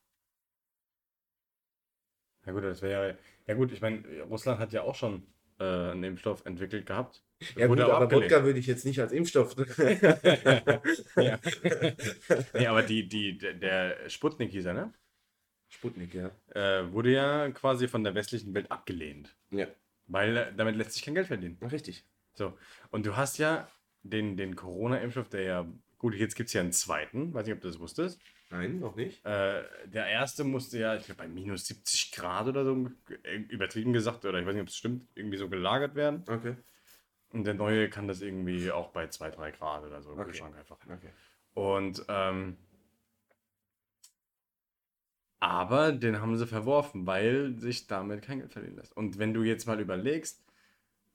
Ja 2.45 2.51
gut, 2.51 2.63
das 2.63 2.81
wäre 2.81 3.09
ja, 3.09 3.15
ja 3.47 3.53
gut, 3.53 3.71
ich 3.71 3.81
meine, 3.81 4.03
Russland 4.23 4.59
hat 4.59 4.73
ja 4.73 4.81
auch 4.81 4.95
schon 4.95 5.23
äh, 5.59 5.63
einen 5.63 6.03
Impfstoff 6.03 6.45
entwickelt 6.45 6.85
gehabt. 6.85 7.23
Ja 7.55 7.67
gut, 7.67 7.79
aber 7.79 7.97
abgelehnt. 7.97 8.31
Wodka 8.31 8.43
würde 8.43 8.59
ich 8.59 8.67
jetzt 8.67 8.85
nicht 8.85 8.99
als 8.99 9.11
Impfstoff. 9.11 9.55
ja. 11.15 11.39
nee, 12.53 12.67
aber 12.67 12.83
die, 12.83 13.07
die, 13.07 13.37
der 13.37 14.09
Sputnik 14.09 14.51
hieß 14.51 14.65
er, 14.65 14.73
ne? 14.73 14.93
Sputnik, 15.69 16.13
ja. 16.13 16.31
Äh, 16.53 16.91
wurde 16.91 17.11
ja 17.11 17.49
quasi 17.51 17.87
von 17.87 18.03
der 18.03 18.15
westlichen 18.15 18.53
Welt 18.53 18.71
abgelehnt. 18.71 19.35
Ja. 19.51 19.67
Weil 20.07 20.37
äh, 20.37 20.53
damit 20.55 20.75
lässt 20.75 20.93
sich 20.93 21.03
kein 21.03 21.15
Geld 21.15 21.27
verdienen. 21.27 21.57
Richtig. 21.61 22.05
So. 22.33 22.57
Und 22.91 23.05
du 23.05 23.15
hast 23.15 23.37
ja 23.37 23.67
den, 24.03 24.37
den 24.37 24.55
Corona-Impfstoff, 24.55 25.29
der 25.29 25.41
ja, 25.41 25.67
gut, 25.97 26.13
jetzt 26.15 26.35
gibt 26.35 26.47
es 26.47 26.53
ja 26.53 26.61
einen 26.61 26.71
zweiten, 26.71 27.33
weiß 27.33 27.45
nicht, 27.45 27.55
ob 27.55 27.61
du 27.61 27.67
das 27.67 27.79
wusstest. 27.79 28.19
Nein, 28.53 28.79
noch 28.79 28.95
nicht. 28.95 29.25
Äh, 29.25 29.63
der 29.85 30.05
erste 30.05 30.43
musste 30.43 30.77
ja, 30.77 30.95
ich 30.95 31.05
glaube, 31.05 31.23
bei 31.23 31.27
minus 31.27 31.65
70 31.65 32.11
Grad 32.11 32.47
oder 32.47 32.63
so, 32.63 32.87
äh, 33.23 33.37
übertrieben 33.49 33.93
gesagt, 33.93 34.25
oder 34.25 34.39
ich 34.39 34.45
weiß 34.45 34.53
nicht, 34.53 34.61
ob 34.61 34.67
es 34.67 34.77
stimmt, 34.77 35.07
irgendwie 35.15 35.37
so 35.37 35.49
gelagert 35.49 35.95
werden. 35.95 36.23
Okay. 36.27 36.55
Und 37.31 37.45
der 37.45 37.55
neue 37.55 37.89
kann 37.89 38.07
das 38.07 38.21
irgendwie 38.21 38.71
auch 38.71 38.89
bei 38.89 39.07
2, 39.07 39.31
3 39.31 39.51
Grad 39.51 39.83
oder 39.85 40.03
so 40.03 40.11
okay. 40.11 40.25
Kühlschrank 40.25 40.55
einfach. 40.55 40.77
Okay. 40.85 41.09
Und, 41.55 42.05
ähm, 42.09 42.57
aber 45.39 45.91
den 45.91 46.21
haben 46.21 46.37
sie 46.37 46.45
verworfen, 46.45 47.07
weil 47.07 47.57
sich 47.57 47.87
damit 47.87 48.21
kein 48.21 48.37
Geld 48.37 48.53
verdienen 48.53 48.75
lässt. 48.75 48.95
Und 48.95 49.17
wenn 49.17 49.33
du 49.33 49.41
jetzt 49.41 49.65
mal 49.65 49.79
überlegst, 49.79 50.45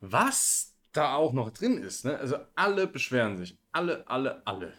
was 0.00 0.76
da 0.90 1.14
auch 1.14 1.32
noch 1.32 1.50
drin 1.50 1.78
ist, 1.78 2.04
ne? 2.04 2.18
also 2.18 2.36
alle 2.56 2.88
beschweren 2.88 3.36
sich, 3.36 3.56
alle, 3.70 4.08
alle, 4.08 4.44
alle 4.44 4.72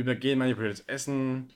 über 0.00 0.14
genmanipuliertes 0.14 0.80
Essen. 0.86 1.52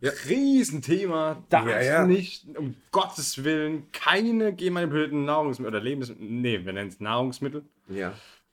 Ja. 0.00 0.10
Riesenthema. 0.28 1.44
Darf 1.48 1.66
ja, 1.68 1.80
ja. 1.80 2.06
nicht, 2.06 2.46
um 2.56 2.74
Gottes 2.90 3.44
Willen, 3.44 3.92
keine 3.92 4.52
genmanipulierten 4.52 5.24
Nahrungsmittel 5.24 5.74
oder 5.74 5.80
Lebensmittel. 5.80 6.24
Nee, 6.24 6.64
wir 6.64 6.72
nennen 6.72 6.88
es 6.88 6.98
Nahrungsmittel. 6.98 7.64
Ja. 7.88 8.12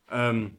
Ähm, 0.10 0.58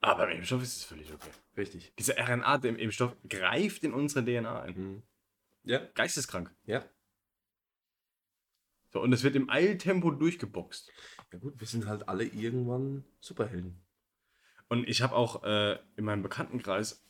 aber 0.00 0.30
im 0.30 0.38
Impfstoff 0.38 0.62
ist 0.62 0.76
es 0.76 0.84
völlig 0.84 1.12
okay. 1.12 1.30
Richtig. 1.56 1.92
Diese 1.98 2.16
RNA 2.16 2.56
im 2.64 2.76
Impfstoff 2.76 3.16
greift 3.28 3.84
in 3.84 3.92
unsere 3.92 4.24
DNA 4.24 4.62
ein. 4.62 4.74
Mhm. 4.76 5.02
Ja. 5.64 5.80
Geisteskrank. 5.94 6.54
Ja. 6.64 6.84
So, 8.90 9.02
und 9.02 9.12
es 9.12 9.22
wird 9.22 9.36
im 9.36 9.50
Eiltempo 9.50 10.10
durchgeboxt. 10.10 10.90
Ja 11.32 11.38
gut, 11.38 11.58
wir 11.58 11.66
sind 11.66 11.86
halt 11.86 12.08
alle 12.08 12.24
irgendwann 12.24 13.04
Superhelden. 13.20 13.80
Und 14.68 14.88
ich 14.88 15.02
habe 15.02 15.16
auch 15.16 15.44
äh, 15.44 15.78
in 15.96 16.04
meinem 16.04 16.22
Bekanntenkreis 16.22 17.04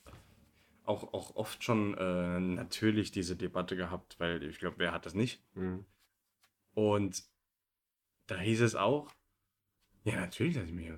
auch, 0.84 1.12
auch 1.12 1.36
oft 1.36 1.62
schon 1.62 1.94
äh, 1.98 2.40
natürlich 2.40 3.10
diese 3.10 3.36
Debatte 3.36 3.76
gehabt, 3.76 4.18
weil 4.18 4.42
ich 4.42 4.58
glaube, 4.58 4.76
wer 4.78 4.92
hat 4.92 5.06
das 5.06 5.14
nicht? 5.14 5.42
Mhm. 5.54 5.84
Und 6.72 7.24
da 8.26 8.38
hieß 8.38 8.62
es 8.62 8.74
auch, 8.74 9.10
ja, 10.04 10.20
natürlich 10.20 10.54
lasse 10.54 10.68
ich 10.68 10.72
mich. 10.72 10.90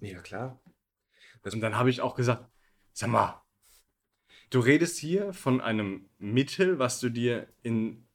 Ja, 0.00 0.20
klar. 0.20 0.60
Das 1.42 1.54
und 1.54 1.60
dann 1.60 1.76
habe 1.76 1.90
ich 1.90 2.00
auch 2.00 2.14
gesagt, 2.14 2.48
sag 2.92 3.10
mal, 3.10 3.42
du 4.50 4.60
redest 4.60 4.98
hier 4.98 5.32
von 5.32 5.60
einem 5.60 6.08
Mittel, 6.18 6.78
was 6.78 7.00
du 7.00 7.10
dir 7.10 7.48
in, 7.62 8.06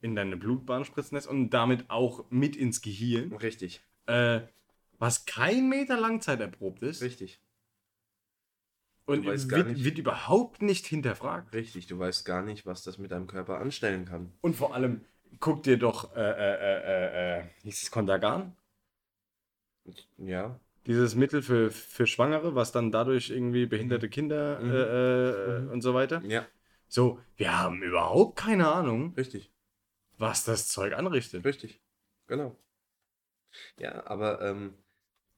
in 0.00 0.14
deine 0.14 0.36
Blutbahn 0.36 0.84
spritzen 0.84 1.16
lässt 1.16 1.26
und 1.26 1.50
damit 1.50 1.90
auch 1.90 2.30
mit 2.30 2.56
ins 2.56 2.80
Gehirn. 2.80 3.32
Richtig. 3.34 3.82
Äh, 4.06 4.42
was 4.98 5.26
kein 5.26 5.68
Meter 5.68 5.98
Langzeit 5.98 6.40
erprobt 6.40 6.82
ist. 6.82 7.02
Richtig. 7.02 7.40
Und 9.06 9.26
wird, 9.26 9.84
wird, 9.84 9.98
überhaupt 9.98 10.62
nicht 10.62 10.86
hinterfragt. 10.86 11.52
Richtig, 11.52 11.86
du 11.86 11.98
weißt 11.98 12.24
gar 12.24 12.42
nicht, 12.42 12.64
was 12.64 12.82
das 12.82 12.96
mit 12.96 13.10
deinem 13.10 13.26
Körper 13.26 13.58
anstellen 13.58 14.06
kann. 14.06 14.32
Und 14.40 14.56
vor 14.56 14.74
allem, 14.74 15.04
guck 15.40 15.62
dir 15.62 15.78
doch, 15.78 16.16
äh, 16.16 16.20
äh, 16.20 17.38
äh, 17.40 17.40
äh, 17.40 17.44
hieß 17.62 17.82
es 17.82 17.90
Kontergan? 17.90 18.56
Ja. 20.16 20.58
Dieses 20.86 21.14
Mittel 21.14 21.42
für, 21.42 21.70
für 21.70 22.06
Schwangere, 22.06 22.54
was 22.54 22.72
dann 22.72 22.90
dadurch 22.90 23.30
irgendwie 23.30 23.66
behinderte 23.66 24.08
Kinder 24.08 24.60
mhm. 24.60 24.70
äh, 24.70 24.76
äh, 24.76 25.60
mhm. 25.60 25.70
und 25.70 25.80
so 25.82 25.92
weiter. 25.92 26.22
Ja. 26.24 26.46
So, 26.88 27.20
wir 27.36 27.58
haben 27.58 27.82
überhaupt 27.82 28.36
keine 28.36 28.72
Ahnung. 28.72 29.14
Richtig. 29.16 29.52
Was 30.16 30.44
das 30.44 30.68
Zeug 30.68 30.94
anrichtet. 30.94 31.44
Richtig. 31.44 31.82
Genau. 32.26 32.56
Ja, 33.78 34.06
aber 34.06 34.40
ähm, 34.42 34.74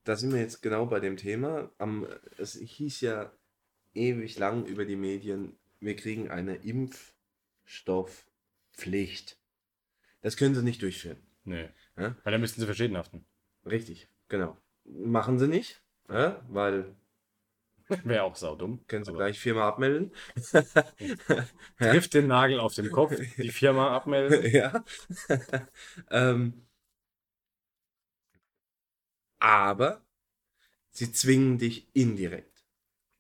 da 0.07 0.16
sind 0.16 0.32
wir 0.32 0.40
jetzt 0.40 0.62
genau 0.62 0.86
bei 0.86 1.00
dem 1.00 1.16
Thema. 1.16 1.70
Am, 1.78 2.07
es 2.38 2.54
hieß 2.54 3.00
ja 3.00 3.32
ewig 3.94 4.38
lang 4.38 4.64
über 4.64 4.84
die 4.84 4.94
Medien, 4.96 5.59
wir 5.80 5.96
kriegen 5.96 6.30
eine 6.30 6.57
Impfstoffpflicht. 6.57 9.38
Das 10.22 10.36
können 10.36 10.54
sie 10.54 10.62
nicht 10.62 10.82
durchführen. 10.82 11.18
Nee. 11.44 11.68
Ja? 11.96 12.14
Weil 12.22 12.32
dann 12.32 12.40
müssten 12.40 12.61
sie 12.61 12.66
verschieden 12.66 12.96
haften. 12.96 13.24
Richtig, 13.64 14.09
genau. 14.28 14.57
Machen 14.84 15.38
sie 15.38 15.48
nicht, 15.48 15.82
ja? 16.09 16.40
weil. 16.48 16.94
Wäre 18.02 18.24
auch 18.24 18.34
saudumm. 18.34 18.84
Können 18.88 19.04
sie 19.04 19.12
gleich 19.12 19.38
Firma 19.38 19.68
abmelden. 19.68 20.11
Trifft 21.78 22.14
den 22.14 22.26
Nagel 22.26 22.59
auf 22.59 22.74
den 22.74 22.90
Kopf, 22.90 23.14
die 23.36 23.50
Firma 23.50 23.94
abmelden. 23.94 24.50
ja. 24.52 24.84
ähm, 26.11 26.66
aber 29.39 30.03
sie 30.91 31.12
zwingen 31.12 31.59
dich 31.59 31.89
indirekt. 31.95 32.64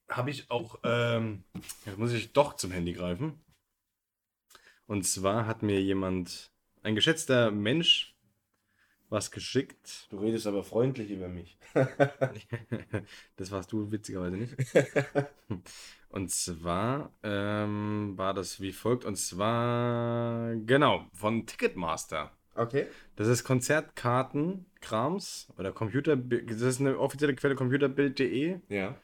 Habe 0.08 0.30
ich 0.30 0.50
auch, 0.50 0.78
ähm, 0.84 1.44
jetzt 1.84 1.98
muss 1.98 2.12
ich 2.12 2.32
doch 2.32 2.54
zum 2.54 2.70
Handy 2.70 2.92
greifen. 2.92 3.44
Und 4.86 5.04
zwar 5.04 5.46
hat 5.46 5.62
mir 5.62 5.82
jemand, 5.82 6.52
ein 6.82 6.94
geschätzter 6.94 7.50
Mensch, 7.50 8.16
was 9.08 9.30
geschickt. 9.30 10.06
Du 10.10 10.18
redest 10.18 10.46
aber 10.46 10.62
freundlich 10.62 11.10
über 11.10 11.28
mich. 11.28 11.58
das 13.36 13.50
warst 13.50 13.72
du 13.72 13.90
witzigerweise 13.90 14.36
nicht. 14.36 14.54
Und 16.08 16.30
zwar 16.30 17.12
ähm, 17.22 18.14
war 18.16 18.34
das 18.34 18.60
wie 18.60 18.72
folgt. 18.72 19.04
Und 19.04 19.16
zwar, 19.16 20.54
genau, 20.56 21.06
von 21.12 21.46
Ticketmaster. 21.46 22.35
Okay. 22.56 22.86
Das 23.16 23.28
ist 23.28 23.44
Konzertkarten-Krams 23.44 25.52
oder 25.58 25.72
Computer. 25.72 26.16
Das 26.16 26.60
ist 26.60 26.80
eine 26.80 26.98
offizielle 26.98 27.34
Quelle 27.34 27.54
computerbild.de. 27.54 28.60
Ja. 28.68 28.96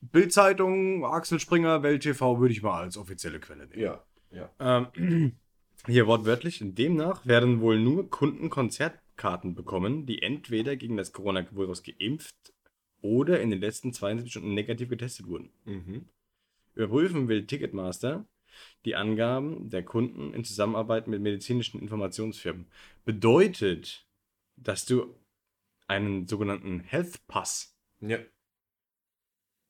Bildzeitung, 0.00 1.04
Axel 1.04 1.40
Springer, 1.40 1.82
Welt 1.82 2.02
TV 2.02 2.38
würde 2.38 2.52
ich 2.52 2.62
mal 2.62 2.82
als 2.82 2.96
offizielle 2.96 3.40
Quelle 3.40 3.66
nehmen. 3.66 3.80
Ja. 3.80 4.04
ja. 4.30 4.50
Ähm, 4.60 5.32
hier 5.86 6.06
wortwörtlich. 6.06 6.60
Demnach 6.62 7.26
werden 7.26 7.60
wohl 7.60 7.78
nur 7.78 8.10
Kunden 8.10 8.50
Konzertkarten 8.50 9.54
bekommen, 9.54 10.06
die 10.06 10.22
entweder 10.22 10.76
gegen 10.76 10.96
das 10.96 11.12
Coronavirus 11.12 11.82
geimpft 11.82 12.52
oder 13.00 13.40
in 13.40 13.50
den 13.50 13.60
letzten 13.60 13.92
72 13.92 14.30
Stunden 14.30 14.54
negativ 14.54 14.88
getestet 14.88 15.26
wurden. 15.26 15.50
Mhm. 15.64 16.08
Überprüfen 16.74 17.28
will 17.28 17.46
Ticketmaster, 17.46 18.26
die 18.84 18.96
Angaben 18.96 19.70
der 19.70 19.84
Kunden 19.84 20.32
in 20.34 20.44
Zusammenarbeit 20.44 21.06
mit 21.08 21.20
medizinischen 21.20 21.80
Informationsfirmen. 21.80 22.66
Bedeutet, 23.04 24.06
dass 24.56 24.84
du 24.84 25.14
einen 25.86 26.26
sogenannten 26.26 26.80
Health 26.80 27.26
Pass 27.26 27.76
ja. 28.00 28.18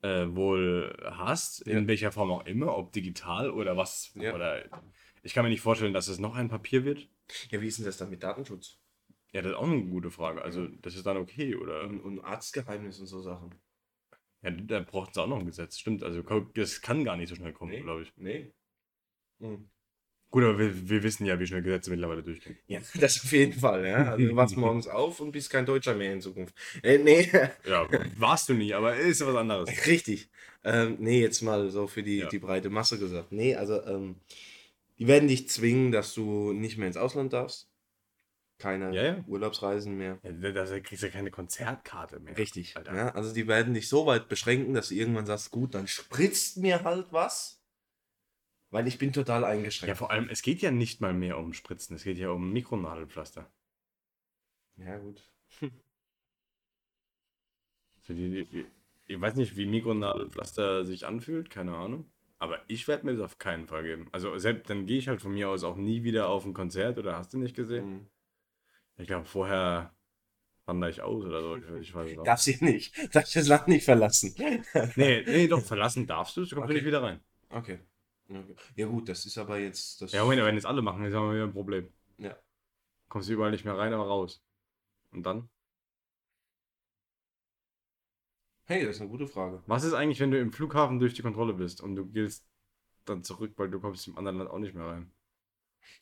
äh, 0.03 0.35
wohl 0.35 0.97
hast, 1.05 1.63
in 1.63 1.89
welcher 1.89 2.13
Form 2.13 2.31
auch 2.31 2.47
immer, 2.47 2.77
ob 2.77 2.93
digital 2.93 3.51
oder 3.51 3.77
was. 3.77 4.13
Ja. 4.15 4.35
Oder 4.35 4.65
ich 5.23 5.35
kann 5.35 5.45
mir 5.45 5.51
nicht 5.51 5.61
vorstellen, 5.61 5.93
dass 5.93 6.09
es 6.09 6.19
noch 6.19 6.37
ein 6.37 6.49
Papier 6.49 6.85
wird. 6.85 7.09
Ja, 7.51 7.61
wie 7.61 7.67
ist 7.67 7.79
denn 7.79 7.85
das 7.85 7.99
dann 7.99 8.11
mit 8.11 8.23
Datenschutz? 8.23 8.79
Ja, 9.33 9.43
das 9.43 9.53
ist 9.53 9.59
auch 9.59 9.65
eine 9.65 9.85
gute 9.85 10.11
Frage. 10.11 10.43
Also, 10.43 10.67
das 10.67 10.95
ist 10.95 11.05
dann 11.05 11.17
okay, 11.17 11.57
oder? 11.57 11.83
Und, 11.83 12.01
und 12.01 12.21
Arztgeheimnis 12.21 13.01
und 13.01 13.07
so 13.07 13.21
Sachen. 13.21 13.55
Ja, 14.43 14.51
da 14.51 14.81
braucht 14.81 15.11
es 15.11 15.19
auch 15.19 15.27
noch 15.27 15.39
ein 15.39 15.47
Gesetz, 15.47 15.79
stimmt. 15.79 16.03
Also, 16.05 16.23
das 16.55 16.81
kann 16.81 17.05
gar 17.05 17.17
nicht 17.17 17.29
so 17.29 17.35
schnell 17.35 17.53
kommen, 17.53 17.73
Nee. 17.73 17.81
glaube 17.81 18.03
ich. 18.03 18.13
Nee. 18.17 18.53
Hm. 19.41 19.69
Gut, 20.31 20.43
aber 20.43 20.59
wir, 20.59 20.89
wir 20.89 21.03
wissen 21.03 21.25
ja, 21.25 21.39
wie 21.39 21.47
schnell 21.47 21.63
Gesetze 21.63 21.91
mittlerweile 21.91 22.23
durchgehen. 22.23 22.59
Ja, 22.67 22.81
das 23.01 23.23
auf 23.25 23.33
jeden 23.33 23.53
Fall, 23.59 23.87
ja. 23.87 24.11
Also 24.11 24.27
du 24.27 24.37
wachst 24.37 24.57
morgens 24.57 24.89
auf 24.89 25.21
und 25.21 25.33
bist 25.33 25.51
kein 25.51 25.65
Deutscher 25.65 25.95
mehr 25.95 26.13
in 26.13 26.21
Zukunft. 26.21 26.55
Äh, 26.83 26.99
nee, 26.99 27.31
Ja, 27.65 27.89
warst 28.19 28.49
du 28.49 28.55
nie, 28.55 28.75
aber 28.75 28.97
ist 28.97 29.21
ja 29.21 29.27
was 29.27 29.37
anderes. 29.37 29.71
richtig. 29.87 30.29
Ähm, 30.65 30.97
nee, 30.99 31.21
jetzt 31.21 31.43
mal 31.43 31.71
so 31.71 31.87
für 31.87 32.03
die, 32.03 32.19
Ja. 32.19 32.29
die 32.29 32.39
breite 32.41 32.71
Masse 32.71 32.99
gesagt. 32.99 33.31
Nee, 33.33 33.55
also 33.55 33.83
ähm, 33.85 34.17
die 34.99 35.07
werden 35.07 35.29
dich 35.29 35.49
zwingen, 35.49 35.93
dass 35.93 36.13
du 36.13 36.53
nicht 36.53 36.77
mehr 36.77 36.89
ins 36.89 36.97
Ausland 36.97 37.33
darfst. 37.33 37.69
Keine 38.59 38.95
Ja, 38.95 39.03
ja. 39.05 39.25
Urlaubsreisen 39.29 39.97
mehr. 39.97 40.19
Ja, 40.23 40.33
da 40.53 40.81
kriegst 40.81 41.03
du 41.03 41.07
ja 41.07 41.13
keine 41.13 41.31
Konzertkarte 41.31 42.19
mehr. 42.21 42.37
Richtig. 42.37 42.75
Also 42.77 43.35
die 43.35 43.47
werden 43.47 43.75
dich 43.75 43.89
so 43.89 44.07
weit 44.07 44.29
beschränken, 44.29 44.73
dass 44.75 44.89
du 44.89 44.95
irgendwann 44.95 45.27
sagst, 45.27 45.51
gut, 45.51 45.75
dann 45.75 45.87
spritzt 45.87 46.57
mir 46.57 46.83
halt 46.83 47.07
was, 47.13 47.56
weil 48.71 48.87
ich 48.89 48.99
bin 48.99 49.13
total 49.13 49.43
Ja, 49.43 49.47
eingeschränkt. 49.51 49.97
vor 49.97 50.11
allem, 50.11 50.29
es 50.29 50.43
geht 50.43 50.61
ja 50.61 50.71
nicht 50.71 51.01
mal 51.01 51.15
mehr 51.15 51.39
um 51.39 51.55
Spritzen, 51.55 51.97
es 51.97 52.05
geht 52.05 52.19
ja 52.19 52.29
um 52.31 52.53
Mikronadelpflaster. 52.53 53.51
Ja, 54.77 54.99
gut. 54.99 55.21
Also 58.01 58.15
die, 58.15 58.31
die, 58.31 58.45
die, 58.47 58.67
ich 59.07 59.21
weiß 59.21 59.35
nicht, 59.37 59.57
wie 59.57 59.67
Mikronadelpflaster 59.67 60.85
sich 60.87 61.07
anfühlt, 61.07 61.51
keine 61.51 61.77
Ahnung. 61.77 62.11
Aber 62.39 62.59
ich 62.69 62.87
werde 62.89 63.07
mir 63.07 63.13
das 63.13 63.23
auf 63.23 63.39
keinen 63.39 63.67
Fall 63.67 63.83
geben. 63.83 64.09
Also 64.13 64.37
selbst 64.39 64.69
dann 64.71 64.87
gehe 64.87 64.99
ich 64.99 65.09
halt 65.09 65.21
von 65.23 65.33
mir 65.33 65.49
aus 65.49 65.65
auch 65.65 65.77
nie 65.77 66.03
wieder 66.05 66.29
auf 66.29 66.45
ein 66.45 66.55
Konzert 66.55 66.99
oder 66.99 67.17
hast 67.17 67.33
du 67.35 67.39
nicht 67.39 67.57
gesehen? 67.57 67.87
Mhm. 67.87 68.07
Ich 68.99 69.07
glaube, 69.07 69.27
vorher 69.27 69.95
wandere 70.67 70.91
ich 70.91 71.03
aus 71.03 71.25
oder 71.25 71.43
so. 71.43 71.57
Ich, 71.57 71.65
ich 71.89 71.95
weiß 71.95 72.13
es 72.13 72.19
auch. 72.19 72.25
Darfst 72.25 72.47
du 72.47 72.65
nicht. 72.65 73.15
Darfst 73.15 73.37
das 73.37 73.49
Land 73.49 73.69
nicht 73.69 73.85
verlassen. 73.85 74.35
Nee, 74.97 75.23
nee, 75.27 75.49
doch, 75.49 75.61
verlassen 75.65 76.07
darfst 76.07 76.37
du, 76.37 76.45
du 76.45 76.55
kommst 76.57 76.65
Okay. 76.71 76.75
nicht 76.75 76.87
wieder 76.87 77.03
rein. 77.03 77.21
Okay. 77.51 77.79
Ja 78.75 78.87
gut, 78.87 79.09
das 79.09 79.25
ist 79.25 79.39
aber 79.39 79.59
jetzt... 79.59 80.03
Das 80.03 80.13
Ja, 80.13 80.23
Moment, 80.23 80.43
wenn 80.43 80.55
jetzt 80.55 80.67
alle 80.67 80.83
machen, 80.83 81.03
dann 81.03 81.15
haben 81.15 81.29
wir 81.29 81.35
wieder 81.35 81.45
ein 81.45 81.53
Problem. 81.53 81.93
Ja. 82.19 82.37
Kommst 83.09 83.29
du 83.29 83.35
überall 83.35 83.53
nicht 83.53 83.65
mehr 83.65 83.77
rein, 83.77 83.93
aber 83.93 84.07
raus. 84.07 84.43
Und 85.13 85.25
dann? 85.25 85.49
Hey, 88.65 88.85
das 88.85 88.97
ist 88.97 89.01
eine 89.01 89.11
gute 89.11 89.29
Frage. 89.29 89.63
Was 89.67 89.85
ist 89.85 89.95
eigentlich, 89.95 90.19
wenn 90.19 90.33
du 90.33 90.41
im 90.41 90.53
Flughafen 90.53 90.99
durch 90.99 91.15
die 91.15 91.23
Kontrolle 91.23 91.55
bist 91.55 91.81
und 91.81 91.95
du 91.95 92.05
gehst 92.07 92.45
dann 93.05 93.23
zurück, 93.23 93.53
weil 93.57 93.71
du 93.71 93.81
kommst 93.81 94.09
im 94.09 94.19
anderen 94.19 94.39
Land 94.39 94.51
auch 94.51 94.59
nicht 94.59 94.75
mehr 94.75 94.87
rein? 94.87 95.13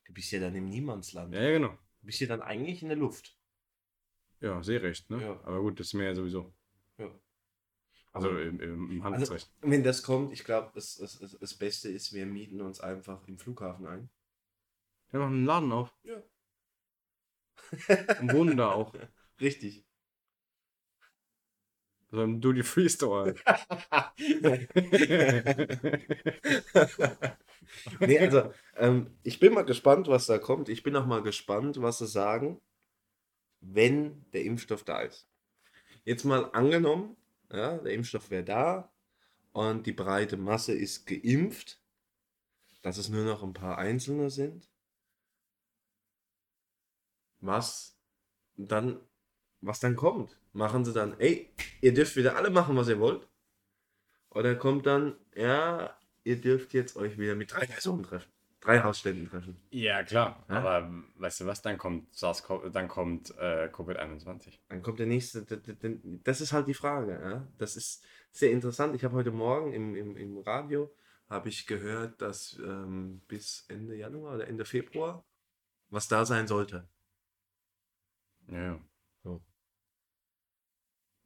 Du 0.07 0.14
bist 0.14 0.33
ja 0.33 0.41
dann 0.41 0.55
im 0.55 0.70
Niemandsland. 0.70 1.35
Ja, 1.35 1.43
ja, 1.43 1.51
genau. 1.51 1.77
Du 2.01 2.07
bist 2.07 2.20
ja 2.20 2.27
dann 2.27 2.41
eigentlich 2.41 2.83
in 2.83 2.89
der 2.89 2.97
Luft. 2.97 3.37
Ja, 4.41 4.62
Seerecht, 4.62 5.11
ne? 5.11 5.20
Ja. 5.20 5.41
Aber 5.45 5.61
gut, 5.61 5.79
das 5.79 5.89
ist 5.89 5.95
mir 5.95 6.05
ja 6.05 6.14
sowieso. 6.14 6.55
Also 8.15 8.31
im, 8.39 8.61
im, 8.61 9.03
Also, 9.03 9.05
Handelsrecht. 9.05 9.53
wenn 9.61 9.83
das 9.83 10.05
kommt, 10.05 10.33
ich 10.33 10.45
glaube, 10.45 10.71
das, 10.75 10.95
das, 10.97 11.19
das, 11.19 11.55
Beste 11.55 11.89
ist, 11.89 12.12
wir 12.12 12.27
mieten 12.27 12.61
uns 12.61 12.81
einfach 12.81 13.27
im 13.27 13.39
Flughafen 13.39 13.89
ein. 13.89 14.09
Wir 15.11 15.19
machen 15.19 15.35
einen 15.35 15.47
Laden 15.47 15.73
auf 15.73 15.93
Ja. 16.05 16.23
und 18.21 18.33
wohnen 18.33 18.57
da 18.57 18.71
auch. 18.71 18.95
Richtig. 19.41 19.85
So 22.12 22.21
ein 22.21 22.41
Duty-Free-Store. 22.41 23.35
nee, 27.99 28.19
also, 28.21 28.53
ähm, 28.77 29.19
ich 29.25 29.41
bin 29.41 29.53
mal 29.53 29.65
gespannt, 29.65 30.07
was 30.07 30.27
da 30.27 30.39
kommt. 30.39 30.69
Ich 30.69 30.85
bin 30.85 30.95
auch 30.95 31.07
mal 31.07 31.25
gespannt, 31.25 31.83
was 31.83 31.99
sie 31.99 32.07
sagen, 32.07 32.61
wenn 33.61 34.25
der 34.31 34.45
Impfstoff 34.45 34.85
da 34.85 35.01
ist. 35.01 35.29
Jetzt 36.05 36.23
mal 36.23 36.45
angenommen, 36.53 37.17
ja, 37.53 37.78
der 37.78 37.92
Impfstoff 37.92 38.30
wäre 38.30 38.45
da 38.45 38.92
und 39.53 39.86
die 39.86 39.92
breite 39.92 40.36
Masse 40.36 40.72
ist 40.74 41.07
geimpft, 41.07 41.80
dass 42.82 42.99
es 42.99 43.09
nur 43.09 43.24
noch 43.24 43.42
ein 43.42 43.55
paar 43.55 43.78
Einzelne 43.78 44.30
sind. 44.30 44.70
Was 47.40 47.99
dann, 48.57 49.01
was 49.61 49.80
dann 49.80 49.97
kommt? 49.97 50.38
Machen 50.53 50.84
sie 50.84 50.92
dann, 50.92 51.18
ey, 51.20 51.55
ihr 51.80 51.95
dürft 51.95 52.16
wieder 52.16 52.36
alle 52.36 52.51
machen, 52.51 52.76
was 52.76 52.88
ihr 52.88 53.01
wollt? 53.01 53.28
Oder 54.30 54.57
kommt 54.57 54.86
dann, 54.86 55.16
ja, 55.34 55.97
ihr 56.24 56.40
dürft 56.40 56.74
jetzt 56.74 56.97
euch 56.97 57.18
wieder 57.18 57.34
mit 57.34 57.53
drei 57.53 57.66
Personen 57.66 58.03
treffen. 58.03 58.34
Drei 58.65 58.83
Hausständen 58.83 59.29
treffen. 59.29 59.57
ja, 59.71 60.03
klar. 60.03 60.45
Ja? 60.49 60.57
Aber 60.57 60.91
weißt 61.17 61.41
du 61.41 61.47
was, 61.47 61.62
dann 61.62 61.77
kommt 61.79 62.15
SARS, 62.15 62.43
dann 62.73 62.89
kommt 62.89 63.31
äh, 63.39 63.69
Covid-21. 63.71 64.59
Dann 64.69 64.83
kommt 64.83 64.99
der 64.99 65.07
nächste. 65.07 65.45
Das 66.25 66.41
ist 66.41 66.53
halt 66.53 66.67
die 66.67 66.75
Frage. 66.75 67.21
Ja? 67.23 67.49
Das 67.59 67.77
ist 67.77 68.05
sehr 68.33 68.51
interessant. 68.51 68.95
Ich 68.97 69.05
habe 69.05 69.15
heute 69.15 69.33
Morgen 69.33 69.73
im, 69.73 69.95
im, 69.95 70.17
im 70.17 70.39
Radio 70.39 70.95
habe 71.29 71.49
ich 71.49 71.67
gehört, 71.67 72.21
dass 72.21 72.59
ähm, 72.59 73.21
bis 73.29 73.65
Ende 73.69 73.97
Januar 73.97 74.37
oder 74.37 74.49
Ende 74.49 74.65
Februar 74.65 75.25
was 75.95 76.09
da 76.09 76.25
sein 76.25 76.47
sollte. 76.47 76.89
Ja, 78.49 78.62
ja. 78.62 78.81
So. 79.23 79.43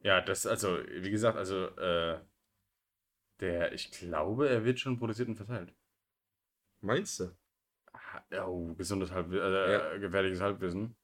Ja, 0.01 0.20
das, 0.20 0.47
also, 0.47 0.78
wie 0.86 1.11
gesagt, 1.11 1.36
also, 1.36 1.66
äh, 1.76 2.20
der, 3.41 3.72
ich 3.72 3.91
glaube, 3.91 4.49
er 4.49 4.64
wird 4.64 4.78
schon 4.78 4.99
produziert 4.99 5.28
und 5.28 5.36
verteilt. 5.36 5.74
Meinst 6.81 7.20
du? 7.20 7.37
Oh, 8.45 8.74
gesundes 8.74 9.11
Halbwissen, 9.11 9.45
äh, 9.45 9.72
Ja. 9.72 9.97
gefährliches 9.99 10.41
Halbwissen. 10.41 10.97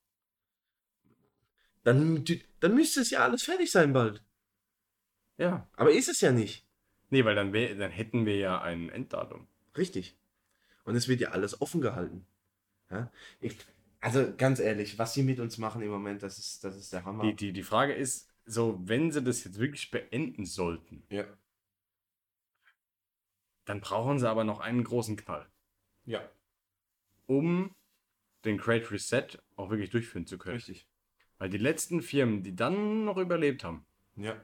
Dann, 1.83 2.25
dann 2.61 2.75
müsste 2.75 3.01
es 3.01 3.11
ja 3.11 3.21
alles 3.21 3.43
fertig 3.43 3.71
sein 3.71 3.93
bald. 3.93 4.25
Ja. 5.37 5.69
Aber 5.75 5.93
ist 5.93 6.09
es 6.09 6.21
ja 6.21 6.33
nicht. 6.33 6.67
Nee, 7.11 7.25
weil 7.25 7.35
dann, 7.35 7.53
wär, 7.53 7.75
dann 7.75 7.91
hätten 7.91 8.25
wir 8.27 8.37
ja 8.37 8.61
ein 8.61 8.89
Enddatum. 8.89 9.47
Richtig. 9.77 10.17
Und 10.85 10.97
es 10.97 11.09
wird 11.09 11.21
ja 11.21 11.31
alles 11.31 11.61
offen 11.61 11.81
gehalten. 11.81 12.27
Ja? 12.91 13.11
Ich, 13.41 13.57
also 14.01 14.35
ganz 14.37 14.61
ehrlich, 14.61 14.99
was 14.99 15.15
sie 15.15 15.23
mit 15.23 15.41
uns 15.41 15.59
machen 15.59 15.83
im 15.83 15.91
Moment, 15.91 16.23
das 16.23 16.39
ist, 16.39 16.65
das 16.65 16.77
ist 16.77 16.93
der 16.93 17.05
Hammer. 17.05 17.25
Die, 17.25 17.35
die, 17.35 17.53
die 17.53 17.63
Frage 17.63 17.95
ist, 17.95 18.31
so, 18.47 18.79
wenn 18.85 19.11
sie 19.11 19.23
das 19.23 19.45
jetzt 19.45 19.59
wirklich 19.59 19.91
beenden 19.91 20.45
sollten, 20.45 21.05
ja. 21.09 21.25
dann 23.65 23.81
brauchen 23.81 24.19
sie 24.19 24.29
aber 24.29 24.45
noch 24.45 24.61
einen 24.61 24.85
großen 24.85 25.17
Knall, 25.17 25.47
Ja, 26.07 26.29
um 27.27 27.75
den 28.45 28.59
Great 28.59 28.91
Reset 28.91 29.39
auch 29.57 29.71
wirklich 29.71 29.91
durchführen 29.91 30.27
zu 30.27 30.37
können. 30.39 30.57
richtig. 30.57 30.87
Weil 31.39 31.49
die 31.49 31.59
letzten 31.59 32.03
Firmen, 32.03 32.43
die 32.43 32.55
dann 32.55 33.05
noch 33.05 33.17
überlebt 33.17 33.65
haben, 33.65 33.85
Ja, 34.17 34.41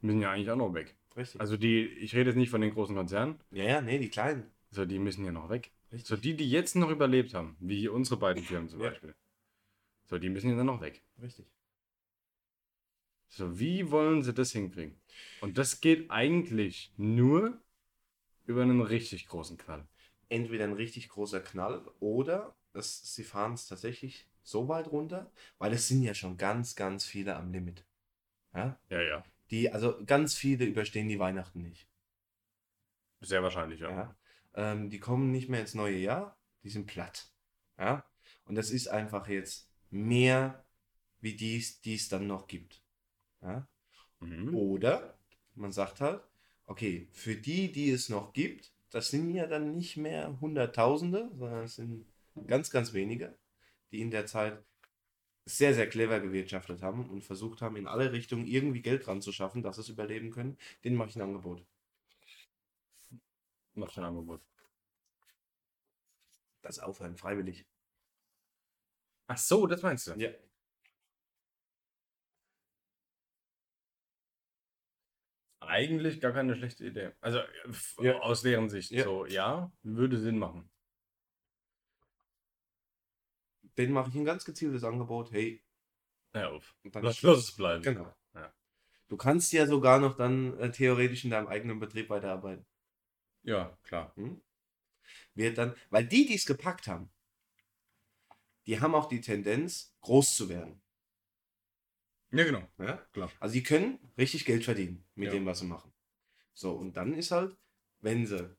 müssen 0.00 0.20
ja 0.20 0.30
eigentlich 0.32 0.50
auch 0.50 0.56
noch 0.56 0.74
weg. 0.74 0.96
richtig. 1.16 1.40
Also 1.40 1.56
die, 1.56 1.86
ich 1.86 2.14
rede 2.14 2.30
jetzt 2.30 2.36
nicht 2.36 2.50
von 2.50 2.60
den 2.60 2.72
großen 2.72 2.94
Konzernen, 2.96 3.38
ja, 3.50 3.64
ja, 3.64 3.80
nee, 3.80 3.98
die 3.98 4.08
Kleinen. 4.08 4.50
so 4.70 4.84
die 4.84 4.98
müssen 4.98 5.24
ja 5.24 5.32
noch 5.32 5.48
weg. 5.48 5.70
Richtig. 5.92 6.08
So 6.08 6.16
die, 6.16 6.34
die 6.36 6.50
jetzt 6.50 6.74
noch 6.76 6.90
überlebt 6.90 7.34
haben, 7.34 7.56
wie 7.60 7.88
unsere 7.88 8.18
beiden 8.18 8.42
Firmen 8.42 8.68
zum 8.68 8.80
Ja. 8.80 8.90
Beispiel. 8.90 9.14
So, 10.06 10.18
die 10.18 10.28
müssen 10.28 10.50
ja 10.50 10.56
dann 10.56 10.66
noch 10.66 10.80
weg. 10.80 11.02
Richtig. 11.20 11.46
So, 13.28 13.58
wie 13.58 13.90
wollen 13.90 14.22
sie 14.22 14.32
das 14.32 14.52
hinkriegen? 14.52 14.94
Und 15.40 15.58
das 15.58 15.80
geht 15.80 16.10
eigentlich 16.10 16.92
nur 16.96 17.60
über 18.46 18.62
einen 18.62 18.80
richtig 18.80 19.26
großen 19.26 19.56
Knall. 19.58 19.86
Entweder 20.28 20.64
ein 20.64 20.72
richtig 20.72 21.08
großer 21.08 21.40
Knall 21.40 21.86
oder 22.00 22.56
es, 22.72 23.14
sie 23.14 23.24
fahren 23.24 23.54
es 23.54 23.66
tatsächlich 23.66 24.28
so 24.42 24.68
weit 24.68 24.88
runter, 24.88 25.30
weil 25.58 25.72
es 25.72 25.88
sind 25.88 26.02
ja 26.02 26.14
schon 26.14 26.36
ganz, 26.36 26.76
ganz 26.76 27.04
viele 27.04 27.36
am 27.36 27.52
Limit. 27.52 27.84
Ja? 28.54 28.78
Ja, 28.90 29.02
ja. 29.02 29.24
Die, 29.50 29.70
also 29.72 30.04
ganz 30.04 30.34
viele 30.34 30.64
überstehen 30.64 31.08
die 31.08 31.18
Weihnachten 31.18 31.62
nicht. 31.62 31.88
Sehr 33.20 33.42
wahrscheinlich, 33.42 33.80
ja. 33.80 33.90
Ja? 33.90 34.16
Ähm, 34.54 34.90
die 34.90 35.00
kommen 35.00 35.30
nicht 35.30 35.48
mehr 35.48 35.60
ins 35.60 35.74
neue 35.74 35.96
Jahr, 35.96 36.36
die 36.62 36.70
sind 36.70 36.86
platt. 36.86 37.30
Ja? 37.78 38.04
Und 38.44 38.54
das 38.54 38.70
ist 38.70 38.88
einfach 38.88 39.28
jetzt 39.28 39.68
mehr, 39.90 40.64
wie 41.20 41.34
dies, 41.34 41.80
die 41.80 41.94
es 41.94 42.08
dann 42.08 42.26
noch 42.26 42.46
gibt. 42.46 42.82
Ja? 43.42 43.66
Mhm. 44.20 44.54
Oder 44.54 45.18
man 45.54 45.72
sagt 45.72 46.00
halt, 46.00 46.22
okay, 46.66 47.08
für 47.12 47.36
die, 47.36 47.72
die 47.72 47.90
es 47.90 48.08
noch 48.08 48.32
gibt, 48.32 48.72
das 48.90 49.10
sind 49.10 49.34
ja 49.34 49.46
dann 49.46 49.76
nicht 49.76 49.96
mehr 49.96 50.38
Hunderttausende, 50.40 51.30
sondern 51.34 51.64
es 51.64 51.76
sind 51.76 52.06
ganz, 52.46 52.70
ganz 52.70 52.92
wenige, 52.92 53.36
die 53.90 54.00
in 54.00 54.10
der 54.10 54.26
Zeit 54.26 54.62
sehr, 55.44 55.74
sehr 55.74 55.88
clever 55.88 56.20
gewirtschaftet 56.20 56.82
haben 56.82 57.08
und 57.08 57.24
versucht 57.24 57.62
haben, 57.62 57.76
in 57.76 57.86
alle 57.86 58.12
Richtungen 58.12 58.46
irgendwie 58.46 58.82
Geld 58.82 59.06
dran 59.06 59.22
zu 59.22 59.32
schaffen, 59.32 59.62
dass 59.62 59.78
es 59.78 59.88
überleben 59.88 60.30
können. 60.30 60.58
Denen 60.84 60.96
mache 60.96 61.10
ich 61.10 61.16
ein 61.16 61.22
Angebot. 61.22 61.64
Noch 63.74 63.96
ein 63.96 64.04
Angebot. 64.04 64.40
Das 66.62 66.80
Aufhören, 66.80 67.16
freiwillig. 67.16 67.64
Ach 69.28 69.38
so, 69.38 69.66
das 69.66 69.82
meinst 69.82 70.08
du? 70.08 70.14
Ja. 70.14 70.30
Eigentlich 75.66 76.20
gar 76.20 76.32
keine 76.32 76.56
schlechte 76.56 76.84
Idee. 76.84 77.12
Also 77.20 77.40
ja. 78.00 78.18
aus 78.20 78.42
deren 78.42 78.68
Sicht 78.68 78.90
ja. 78.90 79.04
so, 79.04 79.26
ja, 79.26 79.72
würde 79.82 80.18
Sinn 80.18 80.38
machen. 80.38 80.70
Den 83.76 83.92
mache 83.92 84.08
ich 84.08 84.14
ein 84.14 84.24
ganz 84.24 84.44
gezieltes 84.44 84.84
Angebot. 84.84 85.32
Hey, 85.32 85.62
ja, 86.34 86.48
auf. 86.48 86.74
Lass, 86.92 87.22
lass 87.22 87.38
es 87.38 87.56
bleiben. 87.56 87.82
Genau. 87.82 88.14
Ja. 88.34 88.52
Du 89.08 89.16
kannst 89.16 89.52
ja 89.52 89.66
sogar 89.66 89.98
noch 89.98 90.16
dann 90.16 90.58
äh, 90.58 90.70
theoretisch 90.70 91.24
in 91.24 91.30
deinem 91.30 91.46
eigenen 91.46 91.78
Betrieb 91.78 92.10
weiterarbeiten. 92.10 92.66
Ja, 93.42 93.78
klar. 93.84 94.12
Hm? 94.16 94.42
Wird 95.34 95.58
dann, 95.58 95.74
weil 95.90 96.06
die, 96.06 96.26
die 96.26 96.34
es 96.34 96.46
gepackt 96.46 96.88
haben, 96.88 97.10
die 98.66 98.80
haben 98.80 98.94
auch 98.94 99.08
die 99.08 99.20
Tendenz, 99.20 99.94
groß 100.00 100.34
zu 100.34 100.48
werden. 100.48 100.82
Ja, 102.32 102.44
genau. 102.44 102.62
Ja? 102.78 102.96
Klar. 103.12 103.30
Also 103.40 103.54
die 103.54 103.62
können 103.62 103.98
richtig 104.18 104.44
Geld 104.44 104.64
verdienen 104.64 105.04
mit 105.14 105.28
ja. 105.28 105.34
dem, 105.34 105.46
was 105.46 105.60
sie 105.60 105.66
machen. 105.66 105.92
So, 106.52 106.72
und 106.72 106.96
dann 106.96 107.14
ist 107.14 107.30
halt, 107.30 107.56
wenn 108.00 108.26
sie, 108.26 108.50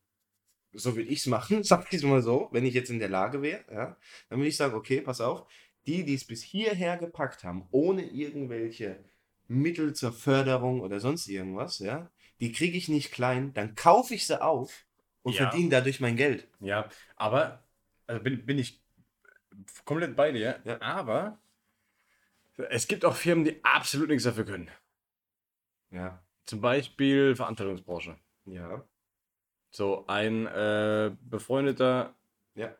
so 0.73 0.95
will 0.95 1.09
ich 1.11 1.19
es 1.19 1.25
machen, 1.25 1.63
sag 1.63 1.87
ich 1.87 1.99
es 1.99 2.03
mal 2.03 2.21
so, 2.21 2.49
wenn 2.51 2.65
ich 2.65 2.73
jetzt 2.73 2.89
in 2.89 2.99
der 2.99 3.09
Lage 3.09 3.41
wäre, 3.41 3.63
ja, 3.71 3.97
dann 4.29 4.39
würde 4.39 4.49
ich 4.49 4.57
sagen, 4.57 4.75
okay, 4.75 5.01
pass 5.01 5.21
auf, 5.21 5.47
die, 5.85 6.03
die 6.03 6.15
es 6.15 6.25
bis 6.25 6.43
hierher 6.43 6.97
gepackt 6.97 7.43
haben, 7.43 7.67
ohne 7.71 8.03
irgendwelche 8.03 9.03
Mittel 9.47 9.93
zur 9.93 10.11
Förderung 10.11 10.81
oder 10.81 10.99
sonst 10.99 11.27
irgendwas, 11.27 11.79
ja, 11.79 12.11
die 12.39 12.51
kriege 12.51 12.77
ich 12.77 12.89
nicht 12.89 13.11
klein, 13.11 13.53
dann 13.53 13.75
kaufe 13.75 14.13
ich 14.13 14.27
sie 14.27 14.41
auf 14.41 14.85
und 15.23 15.33
ja. 15.33 15.49
verdiene 15.49 15.69
dadurch 15.69 15.99
mein 15.99 16.17
Geld. 16.17 16.47
Ja, 16.59 16.89
aber, 17.15 17.63
also 18.05 18.21
bin, 18.21 18.45
bin 18.45 18.59
ich 18.59 18.81
komplett 19.85 20.15
bei 20.15 20.31
dir, 20.31 20.59
ja. 20.65 20.81
aber 20.81 21.39
es 22.69 22.87
gibt 22.87 23.05
auch 23.05 23.15
Firmen, 23.15 23.45
die 23.45 23.63
absolut 23.63 24.09
nichts 24.09 24.23
dafür 24.23 24.45
können. 24.45 24.69
Ja. 25.91 26.23
Zum 26.45 26.61
Beispiel 26.61 27.35
Veranstaltungsbranche. 27.35 28.17
Ja. 28.45 28.83
So 29.69 30.05
ein 30.07 30.47
äh, 30.47 31.15
befreundeter. 31.21 32.15
Ja. 32.55 32.75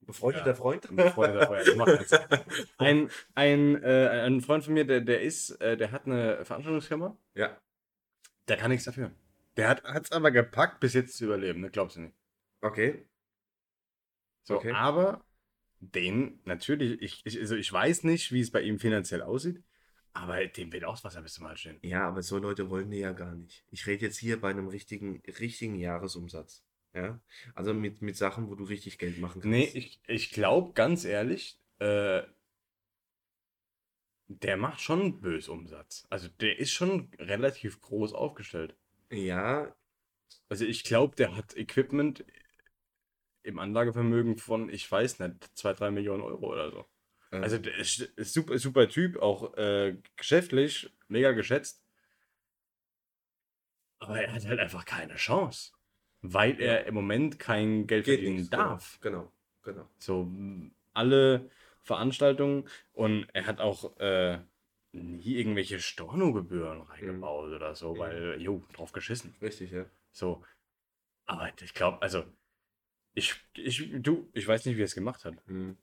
Befreundeter 0.00 0.48
ja. 0.48 0.54
Freund? 0.54 0.94
Befreundeter 0.94 1.46
Freund. 1.46 2.46
ein, 2.78 3.10
ein, 3.34 3.82
äh, 3.82 4.24
ein 4.26 4.40
Freund 4.40 4.64
von 4.64 4.74
mir, 4.74 4.86
der, 4.86 5.00
der 5.00 5.22
ist, 5.22 5.50
äh, 5.60 5.76
der 5.76 5.92
hat 5.92 6.06
eine 6.06 6.44
Veranstaltungsfirma. 6.44 7.16
Ja. 7.34 7.56
Der 8.48 8.56
kann 8.56 8.70
nichts 8.70 8.84
dafür. 8.84 9.10
Der 9.56 9.68
hat 9.68 10.04
es 10.04 10.12
aber 10.12 10.30
gepackt, 10.30 10.78
bis 10.80 10.94
jetzt 10.94 11.16
zu 11.16 11.24
überleben, 11.24 11.60
ne? 11.60 11.70
Glaubst 11.70 11.96
du 11.96 12.00
nicht? 12.00 12.14
Okay. 12.60 13.06
So, 14.44 14.56
okay. 14.56 14.72
aber 14.72 15.20
den, 15.80 16.40
natürlich, 16.44 17.00
ich, 17.00 17.22
ich, 17.24 17.38
also 17.38 17.56
ich 17.56 17.72
weiß 17.72 18.04
nicht, 18.04 18.32
wie 18.32 18.40
es 18.40 18.50
bei 18.50 18.62
ihm 18.62 18.78
finanziell 18.78 19.22
aussieht, 19.22 19.62
aber 20.12 20.44
dem 20.46 20.72
wird 20.72 20.84
auch 20.84 20.94
das 20.94 21.04
Wasser 21.04 21.22
bis 21.22 21.34
zum 21.34 21.46
Hals 21.46 21.60
stehen. 21.60 21.78
Ja, 21.82 22.08
aber 22.08 22.22
so 22.22 22.38
Leute 22.38 22.70
wollen 22.70 22.90
die 22.90 22.98
ja 22.98 23.12
gar 23.12 23.34
nicht. 23.34 23.64
Ich 23.70 23.86
rede 23.86 24.06
jetzt 24.06 24.18
hier 24.18 24.40
bei 24.40 24.50
einem 24.50 24.68
richtigen, 24.68 25.22
richtigen 25.38 25.76
Jahresumsatz. 25.76 26.64
Ja, 26.94 27.20
also 27.54 27.74
mit, 27.74 28.02
mit 28.02 28.16
Sachen, 28.16 28.48
wo 28.48 28.54
du 28.54 28.64
richtig 28.64 28.98
Geld 28.98 29.18
machen 29.18 29.42
kannst. 29.42 29.46
Nee, 29.46 29.70
ich, 29.74 30.00
ich 30.06 30.30
glaube 30.32 30.72
ganz 30.72 31.04
ehrlich, 31.04 31.60
äh, 31.78 32.22
der 34.28 34.56
macht 34.56 34.80
schon 34.80 35.20
bös 35.20 35.48
Umsatz. 35.48 36.06
Also 36.10 36.28
der 36.40 36.58
ist 36.58 36.72
schon 36.72 37.10
relativ 37.18 37.80
groß 37.80 38.12
aufgestellt. 38.12 38.76
Ja. 39.10 39.74
Also 40.48 40.64
ich 40.64 40.84
glaube, 40.84 41.14
der 41.16 41.36
hat 41.36 41.56
Equipment 41.56 42.24
im 43.48 43.58
Anlagevermögen 43.58 44.36
von, 44.36 44.68
ich 44.68 44.90
weiß 44.90 45.20
nicht, 45.20 45.56
2, 45.56 45.72
3 45.72 45.90
Millionen 45.90 46.22
Euro 46.22 46.52
oder 46.52 46.70
so. 46.70 46.84
Ja. 47.32 47.40
Also 47.40 47.58
der 47.58 47.76
ist, 47.76 48.00
ist 48.00 48.34
super, 48.34 48.58
super 48.58 48.88
Typ, 48.88 49.16
auch 49.16 49.56
äh, 49.56 49.96
geschäftlich, 50.16 50.90
mega 51.08 51.32
geschätzt. 51.32 51.82
Aber 54.00 54.20
er 54.20 54.32
hat 54.32 54.46
halt 54.46 54.60
einfach 54.60 54.84
keine 54.84 55.16
Chance. 55.16 55.72
Weil 56.20 56.60
er 56.60 56.86
im 56.86 56.94
Moment 56.94 57.38
kein 57.38 57.86
Geld 57.86 58.04
Geht 58.04 58.16
verdienen 58.16 58.36
nichts, 58.36 58.50
genau. 58.50 58.62
darf. 58.62 58.98
Genau, 59.00 59.32
genau. 59.62 59.88
So, 59.98 60.30
alle 60.92 61.50
Veranstaltungen 61.82 62.68
und 62.92 63.28
er 63.32 63.46
hat 63.46 63.60
auch 63.60 63.96
äh, 63.98 64.38
nie 64.92 65.36
irgendwelche 65.36 65.80
Stornogebühren 65.80 66.82
reingebaut 66.82 67.48
mhm. 67.48 67.54
oder 67.56 67.74
so, 67.74 67.94
mhm. 67.94 67.98
weil, 67.98 68.42
jo, 68.42 68.62
drauf 68.74 68.92
geschissen. 68.92 69.34
Richtig, 69.40 69.70
ja. 69.70 69.86
So. 70.12 70.44
Aber 71.26 71.50
ich 71.60 71.74
glaube, 71.74 72.02
also 72.02 72.24
ich, 73.18 73.34
ich, 73.54 73.90
du, 73.98 74.28
ich 74.32 74.46
weiß 74.46 74.64
nicht, 74.64 74.76
wie 74.76 74.82
er 74.82 74.86
es 74.86 74.94
gemacht 74.94 75.24
hat. 75.24 75.34
Mhm. 75.48 75.76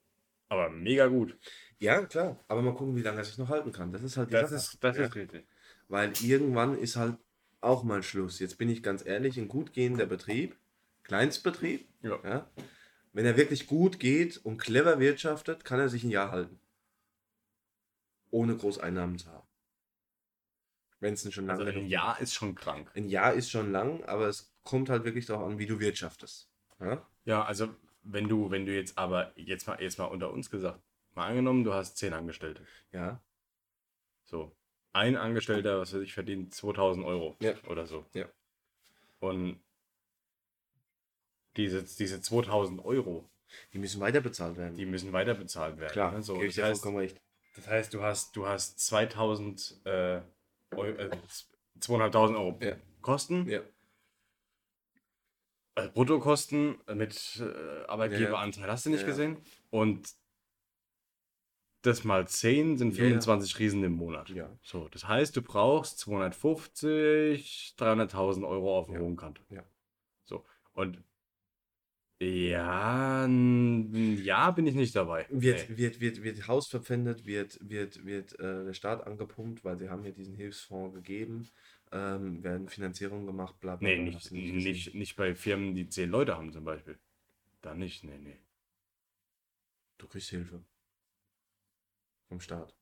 Aber 0.48 0.70
mega 0.70 1.08
gut. 1.08 1.38
Ja, 1.80 2.06
klar. 2.06 2.40
Aber 2.48 2.62
mal 2.62 2.74
gucken, 2.74 2.96
wie 2.96 3.02
lange 3.02 3.18
er 3.18 3.26
sich 3.26 3.38
noch 3.38 3.50
halten 3.50 3.72
kann. 3.72 3.92
Das 3.92 4.04
ist 4.04 4.18
halt 4.18 4.30
die 4.30 4.34
das 4.34 4.50
Sache. 4.50 4.56
Ist, 4.56 4.84
das 4.84 4.98
ja. 4.98 5.04
ist 5.06 5.16
richtig. 5.16 5.46
Weil 5.88 6.14
irgendwann 6.22 6.78
ist 6.78 6.96
halt 6.96 7.18
auch 7.62 7.84
mal 7.84 8.04
Schluss. 8.04 8.40
Jetzt 8.40 8.58
bin 8.58 8.70
ich 8.70 8.82
ganz 8.82 9.06
ehrlich, 9.06 9.38
ein 9.38 9.48
gut 9.48 9.74
gehender 9.74 10.06
Betrieb, 10.06 10.56
Kleinstbetrieb, 11.04 11.88
ja. 12.02 12.20
ja. 12.24 12.50
wenn 13.14 13.26
er 13.26 13.38
wirklich 13.38 13.68
gut 13.68 14.00
geht 14.00 14.38
und 14.38 14.58
clever 14.58 15.00
wirtschaftet, 15.00 15.66
kann 15.66 15.80
er 15.80 15.90
sich 15.90 16.04
ein 16.04 16.10
Jahr 16.10 16.32
halten. 16.32 16.60
Ohne 18.32 18.56
Großeinnahmen 18.56 19.18
zu 19.18 19.30
haben. 19.30 19.48
Wenn 21.00 21.14
es 21.14 21.34
schon 21.34 21.46
lange 21.46 21.66
also 21.66 21.80
ein 21.80 21.88
Jahr 21.88 22.20
ist 22.20 22.34
schon 22.34 22.56
krank. 22.56 22.90
Ein 22.96 23.10
Jahr 23.10 23.34
ist 23.34 23.52
schon 23.52 23.72
lang, 23.72 24.04
aber 24.06 24.28
es 24.28 24.54
kommt 24.64 24.90
halt 24.90 25.04
wirklich 25.04 25.26
darauf 25.26 25.48
an, 25.48 25.60
wie 25.60 25.68
du 25.68 25.80
wirtschaftest. 25.80 26.50
Ja? 26.80 27.08
Ja, 27.26 27.44
also 27.44 27.70
wenn 28.04 28.28
du, 28.28 28.52
wenn 28.52 28.66
du 28.66 28.76
jetzt 28.76 28.98
aber, 28.98 29.32
jetzt 29.36 29.68
mal, 29.68 29.82
jetzt 29.82 29.98
mal 29.98 30.06
unter 30.06 30.32
uns 30.32 30.50
gesagt, 30.50 30.80
mal 31.14 31.28
angenommen, 31.28 31.64
du 31.64 31.74
hast 31.74 31.98
zehn 31.98 32.14
Angestellte. 32.14 32.66
Ja. 32.92 33.22
So. 34.24 34.56
Ein 34.94 35.18
Angestellter, 35.18 35.80
was 35.80 35.94
weiß 35.94 36.02
ich, 36.02 36.14
verdient 36.14 36.54
2000 36.54 37.06
Euro 37.06 37.36
ja. 37.42 37.54
oder 37.68 37.86
so. 37.86 38.06
Ja. 38.14 38.28
Und 39.20 39.60
diese, 41.58 41.84
diese 41.84 42.22
2000 42.22 42.84
Euro. 42.86 43.30
Die 43.74 43.78
müssen 43.78 44.02
weiter 44.02 44.22
bezahlt 44.22 44.58
werden. 44.58 44.76
Die 44.76 44.86
müssen 44.86 45.14
weiter 45.14 45.34
bezahlt 45.34 45.78
werden. 45.80 45.92
Klar, 45.92 46.12
ne? 46.12 46.22
so, 46.22 46.42
das, 46.42 46.58
heißt, 46.58 46.86
das 47.56 47.68
heißt, 47.68 47.94
du 47.94 48.02
hast, 48.02 48.36
du 48.36 48.48
hast 48.48 48.80
2000 48.80 49.82
äh, 49.86 50.22
Euro, 50.72 50.86
äh, 50.88 51.10
2500 51.80 52.36
Euro 52.36 52.58
ja. 52.62 52.76
Kosten. 53.02 53.48
Ja. 53.48 53.62
Also 55.76 55.92
Bruttokosten 55.92 56.78
mit 56.94 57.42
äh, 57.42 57.86
Arbeitgeberanteil, 57.88 58.72
hast 58.72 58.86
du 58.86 58.90
nicht 58.90 59.06
gesehen? 59.06 59.38
Und 59.70 60.10
das 61.82 62.04
mal 62.04 62.28
10 62.28 62.78
sind 62.78 62.94
25 62.94 63.52
ja, 63.52 63.58
Riesen 63.60 63.84
im 63.84 63.92
Monat. 63.92 64.30
Ja. 64.30 64.50
So, 64.64 64.88
das 64.90 65.08
heißt, 65.08 65.36
du 65.36 65.42
brauchst 65.42 66.00
250, 66.00 67.76
300.000 67.78 68.48
Euro 68.48 68.78
auf 68.78 68.86
dem 68.88 68.96
ja. 68.96 69.02
hohen 69.02 69.18
Kant. 69.18 69.42
Ja. 69.50 69.64
So, 70.24 70.46
und 70.74 71.04
ja, 72.22 73.28
ja, 73.28 74.52
bin 74.52 74.68
ich 74.68 74.76
nicht 74.76 74.96
dabei. 74.96 75.28
Wird, 75.30 75.70
nee. 75.70 75.78
wird, 75.78 76.00
wird, 76.00 76.24
wird 76.24 76.48
Haus 76.48 76.68
verpfändet, 76.68 77.26
wird, 77.26 77.60
wird, 77.62 78.06
wird 78.06 78.40
äh, 78.40 78.64
der 78.64 78.74
Staat 78.74 79.06
angepumpt, 79.06 79.66
weil 79.66 79.78
sie 79.78 79.90
haben 79.90 80.06
ja 80.06 80.12
diesen 80.12 80.34
Hilfsfonds 80.34 80.96
gegeben 80.96 81.50
ähm, 81.92 82.44
werden 82.44 82.70
Finanzierungen 82.70 83.26
gemacht, 83.26 83.60
bla 83.60 83.76
bla. 83.76 83.88
Nee, 83.88 83.98
nicht, 83.98 84.32
nicht, 84.32 84.96
nicht, 84.96 85.16
bei 85.16 85.36
Firmen, 85.36 85.76
die 85.76 85.88
zehn 85.90 86.10
Leute 86.10 86.36
haben 86.36 86.52
zum 86.52 86.64
Beispiel. 86.64 86.98
Da 87.62 87.74
nicht, 87.74 88.04
nee, 88.04 88.18
nee. 88.18 88.38
Du 89.98 90.08
kriegst 90.08 90.30
Hilfe. 90.30 90.64
Vom 92.28 92.40
Staat. 92.40 92.76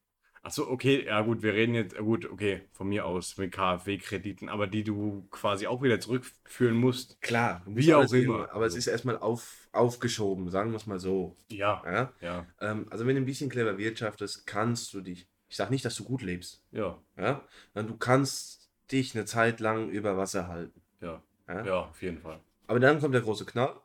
Achso, 0.45 0.69
okay, 0.69 1.05
ja 1.05 1.21
gut, 1.21 1.41
wir 1.41 1.53
reden 1.53 1.73
jetzt, 1.73 1.97
gut, 1.97 2.29
okay, 2.29 2.63
von 2.73 2.89
mir 2.89 3.05
aus 3.05 3.37
mit 3.37 3.53
KfW-Krediten, 3.53 4.49
aber 4.49 4.67
die 4.67 4.83
du 4.83 5.25
quasi 5.31 5.67
auch 5.67 5.81
wieder 5.81 6.01
zurückführen 6.01 6.75
musst. 6.75 7.21
Klar, 7.21 7.61
wie 7.65 7.93
auch 7.93 8.11
immer. 8.11 8.51
Aber 8.51 8.65
es 8.65 8.75
ist 8.75 8.87
erstmal 8.87 9.17
auf, 9.17 9.69
aufgeschoben, 9.71 10.49
sagen 10.49 10.71
wir 10.71 10.77
es 10.77 10.85
mal 10.85 10.99
so. 10.99 11.37
Ja. 11.47 11.81
ja? 11.85 12.13
ja. 12.19 12.45
Ähm, 12.59 12.87
also 12.89 13.07
wenn 13.07 13.15
du 13.15 13.21
ein 13.21 13.25
bisschen 13.25 13.49
clever 13.49 13.77
wirtschaftest, 13.77 14.45
kannst 14.45 14.93
du 14.93 14.99
dich, 14.99 15.29
ich 15.47 15.55
sage 15.55 15.71
nicht, 15.71 15.85
dass 15.85 15.95
du 15.95 16.03
gut 16.03 16.21
lebst. 16.21 16.61
Ja. 16.71 17.01
Ja. 17.15 17.47
Du 17.73 17.95
kannst 17.95 18.62
dich 18.93 19.15
eine 19.15 19.25
Zeit 19.25 19.59
lang 19.59 19.89
über 19.89 20.15
Wasser 20.17 20.47
halten. 20.47 20.81
Ja. 21.01 21.21
Ja, 21.47 21.65
ja 21.65 21.79
auf 21.81 22.01
jeden 22.01 22.19
Fall. 22.19 22.39
Aber 22.67 22.79
dann 22.79 22.99
kommt 22.99 23.13
der 23.13 23.21
große 23.21 23.45
Knall 23.45 23.75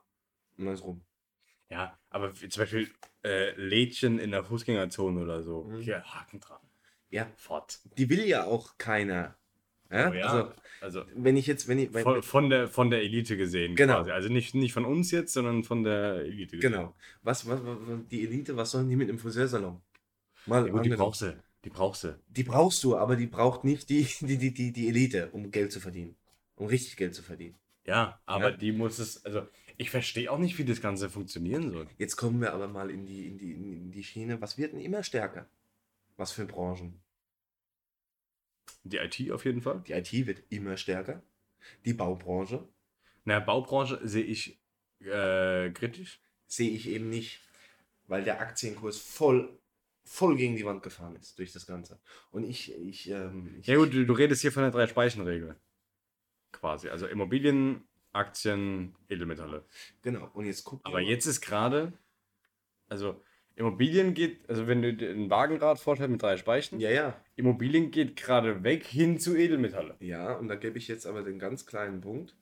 und 0.56 0.66
dann 0.66 0.74
ist 0.74 0.84
rum. 0.84 1.02
Ja, 1.70 1.98
aber 2.10 2.32
zum 2.34 2.48
Beispiel 2.48 2.88
äh, 3.24 3.50
Lädchen 3.60 4.18
in 4.18 4.30
der 4.30 4.44
Fußgängerzone 4.44 5.20
oder 5.20 5.42
so. 5.42 5.64
Mhm. 5.64 5.80
Hier, 5.80 6.02
Haken 6.02 6.40
dran. 6.40 6.60
Ja. 7.10 7.26
Fort. 7.36 7.80
Die 7.96 8.08
will 8.08 8.26
ja 8.26 8.44
auch 8.44 8.78
keiner. 8.78 9.36
Ja? 9.90 10.10
Oh 10.10 10.12
ja 10.12 10.26
also, 10.26 10.52
also, 10.80 11.04
wenn 11.14 11.36
ich 11.36 11.46
jetzt, 11.46 11.66
wenn 11.66 11.78
ich. 11.78 11.92
Wenn, 11.92 12.02
von, 12.02 12.22
von, 12.22 12.50
der, 12.50 12.68
von 12.68 12.90
der 12.90 13.02
Elite 13.02 13.36
gesehen, 13.36 13.74
genau. 13.74 13.96
quasi. 13.96 14.10
Also 14.10 14.28
nicht, 14.28 14.54
nicht 14.54 14.72
von 14.72 14.84
uns 14.84 15.10
jetzt, 15.10 15.32
sondern 15.32 15.64
von 15.64 15.82
der 15.82 16.22
Elite 16.22 16.56
gesehen. 16.56 16.72
Genau. 16.72 16.94
Was, 17.22 17.48
was, 17.48 17.60
was, 17.64 17.78
die 18.10 18.24
Elite, 18.24 18.56
was 18.56 18.70
sollen 18.70 18.88
die 18.88 18.96
mit 18.96 19.08
dem 19.08 19.18
Friseursalon? 19.18 19.80
Mal 20.46 20.66
ja, 20.66 20.72
gut, 20.72 20.84
die 20.84 20.90
brauchst 20.90 21.22
du. 21.22 21.42
Die 21.68 21.74
brauchst 21.74 22.04
du. 22.04 22.18
Die 22.28 22.44
brauchst 22.44 22.82
du, 22.82 22.96
aber 22.96 23.14
die 23.14 23.26
braucht 23.26 23.62
nicht 23.62 23.90
die, 23.90 24.08
die, 24.20 24.38
die, 24.38 24.54
die, 24.54 24.72
die 24.72 24.88
Elite, 24.88 25.28
um 25.32 25.50
Geld 25.50 25.70
zu 25.70 25.80
verdienen. 25.80 26.16
Um 26.56 26.66
richtig 26.66 26.96
Geld 26.96 27.14
zu 27.14 27.22
verdienen. 27.22 27.56
Ja, 27.84 28.18
aber 28.24 28.52
ja? 28.52 28.56
die 28.56 28.72
muss 28.72 28.98
es, 28.98 29.22
also 29.26 29.46
ich 29.76 29.90
verstehe 29.90 30.32
auch 30.32 30.38
nicht, 30.38 30.56
wie 30.56 30.64
das 30.64 30.80
Ganze 30.80 31.10
funktionieren 31.10 31.70
soll. 31.70 31.86
Jetzt 31.98 32.16
kommen 32.16 32.40
wir 32.40 32.54
aber 32.54 32.68
mal 32.68 32.90
in 32.90 33.04
die, 33.04 33.26
in 33.26 33.36
die, 33.36 33.52
in 33.52 33.90
die 33.90 34.02
Schiene. 34.02 34.40
Was 34.40 34.56
wird 34.56 34.72
denn 34.72 34.80
immer 34.80 35.02
stärker? 35.02 35.46
Was 36.16 36.32
für 36.32 36.46
Branchen? 36.46 37.02
Die 38.84 38.96
IT 38.96 39.30
auf 39.30 39.44
jeden 39.44 39.60
Fall. 39.60 39.82
Die 39.86 39.92
IT 39.92 40.10
wird 40.26 40.42
immer 40.48 40.78
stärker. 40.78 41.22
Die 41.84 41.92
Baubranche. 41.92 42.66
Na, 43.26 43.40
Baubranche 43.40 44.00
sehe 44.04 44.24
ich 44.24 44.58
äh, 45.00 45.68
kritisch. 45.70 46.22
Sehe 46.46 46.70
ich 46.70 46.88
eben 46.88 47.10
nicht, 47.10 47.42
weil 48.06 48.24
der 48.24 48.40
Aktienkurs 48.40 48.96
voll, 48.96 49.60
voll 50.08 50.36
gegen 50.36 50.56
die 50.56 50.64
Wand 50.64 50.82
gefahren 50.82 51.16
ist 51.16 51.38
durch 51.38 51.52
das 51.52 51.66
Ganze. 51.66 52.00
Und 52.30 52.44
ich. 52.44 52.74
ich, 52.74 53.10
ähm, 53.10 53.56
ich 53.60 53.66
ja, 53.66 53.76
gut, 53.76 53.92
du, 53.92 54.04
du 54.04 54.12
redest 54.12 54.42
hier 54.42 54.52
von 54.52 54.62
der 54.62 54.72
Drei-Speichen-Regel. 54.72 55.56
Quasi. 56.52 56.88
Also 56.88 57.06
Immobilien, 57.06 57.84
Aktien, 58.12 58.94
Edelmetalle. 59.08 59.64
Genau. 60.02 60.30
Und 60.32 60.46
jetzt 60.46 60.64
guck 60.64 60.80
Aber 60.84 61.00
jetzt 61.00 61.26
ist 61.26 61.40
gerade. 61.40 61.92
Also 62.88 63.22
Immobilien 63.58 64.14
geht, 64.14 64.48
also 64.48 64.66
wenn 64.66 64.82
du 64.82 64.94
den 64.94 65.30
Wagenrad 65.30 65.80
vorstellst 65.80 66.12
mit 66.12 66.22
drei 66.22 66.36
Speichen, 66.36 66.78
ja, 66.78 66.90
ja. 66.90 67.20
Immobilien 67.34 67.90
geht 67.90 68.14
gerade 68.14 68.62
weg 68.62 68.86
hin 68.86 69.18
zu 69.18 69.36
Edelmetalle. 69.36 69.96
Ja, 69.98 70.34
und 70.34 70.48
da 70.48 70.54
gebe 70.54 70.78
ich 70.78 70.86
jetzt 70.86 71.06
aber 71.06 71.22
den 71.22 71.40
ganz 71.40 71.66
kleinen 71.66 72.00
Punkt. 72.00 72.36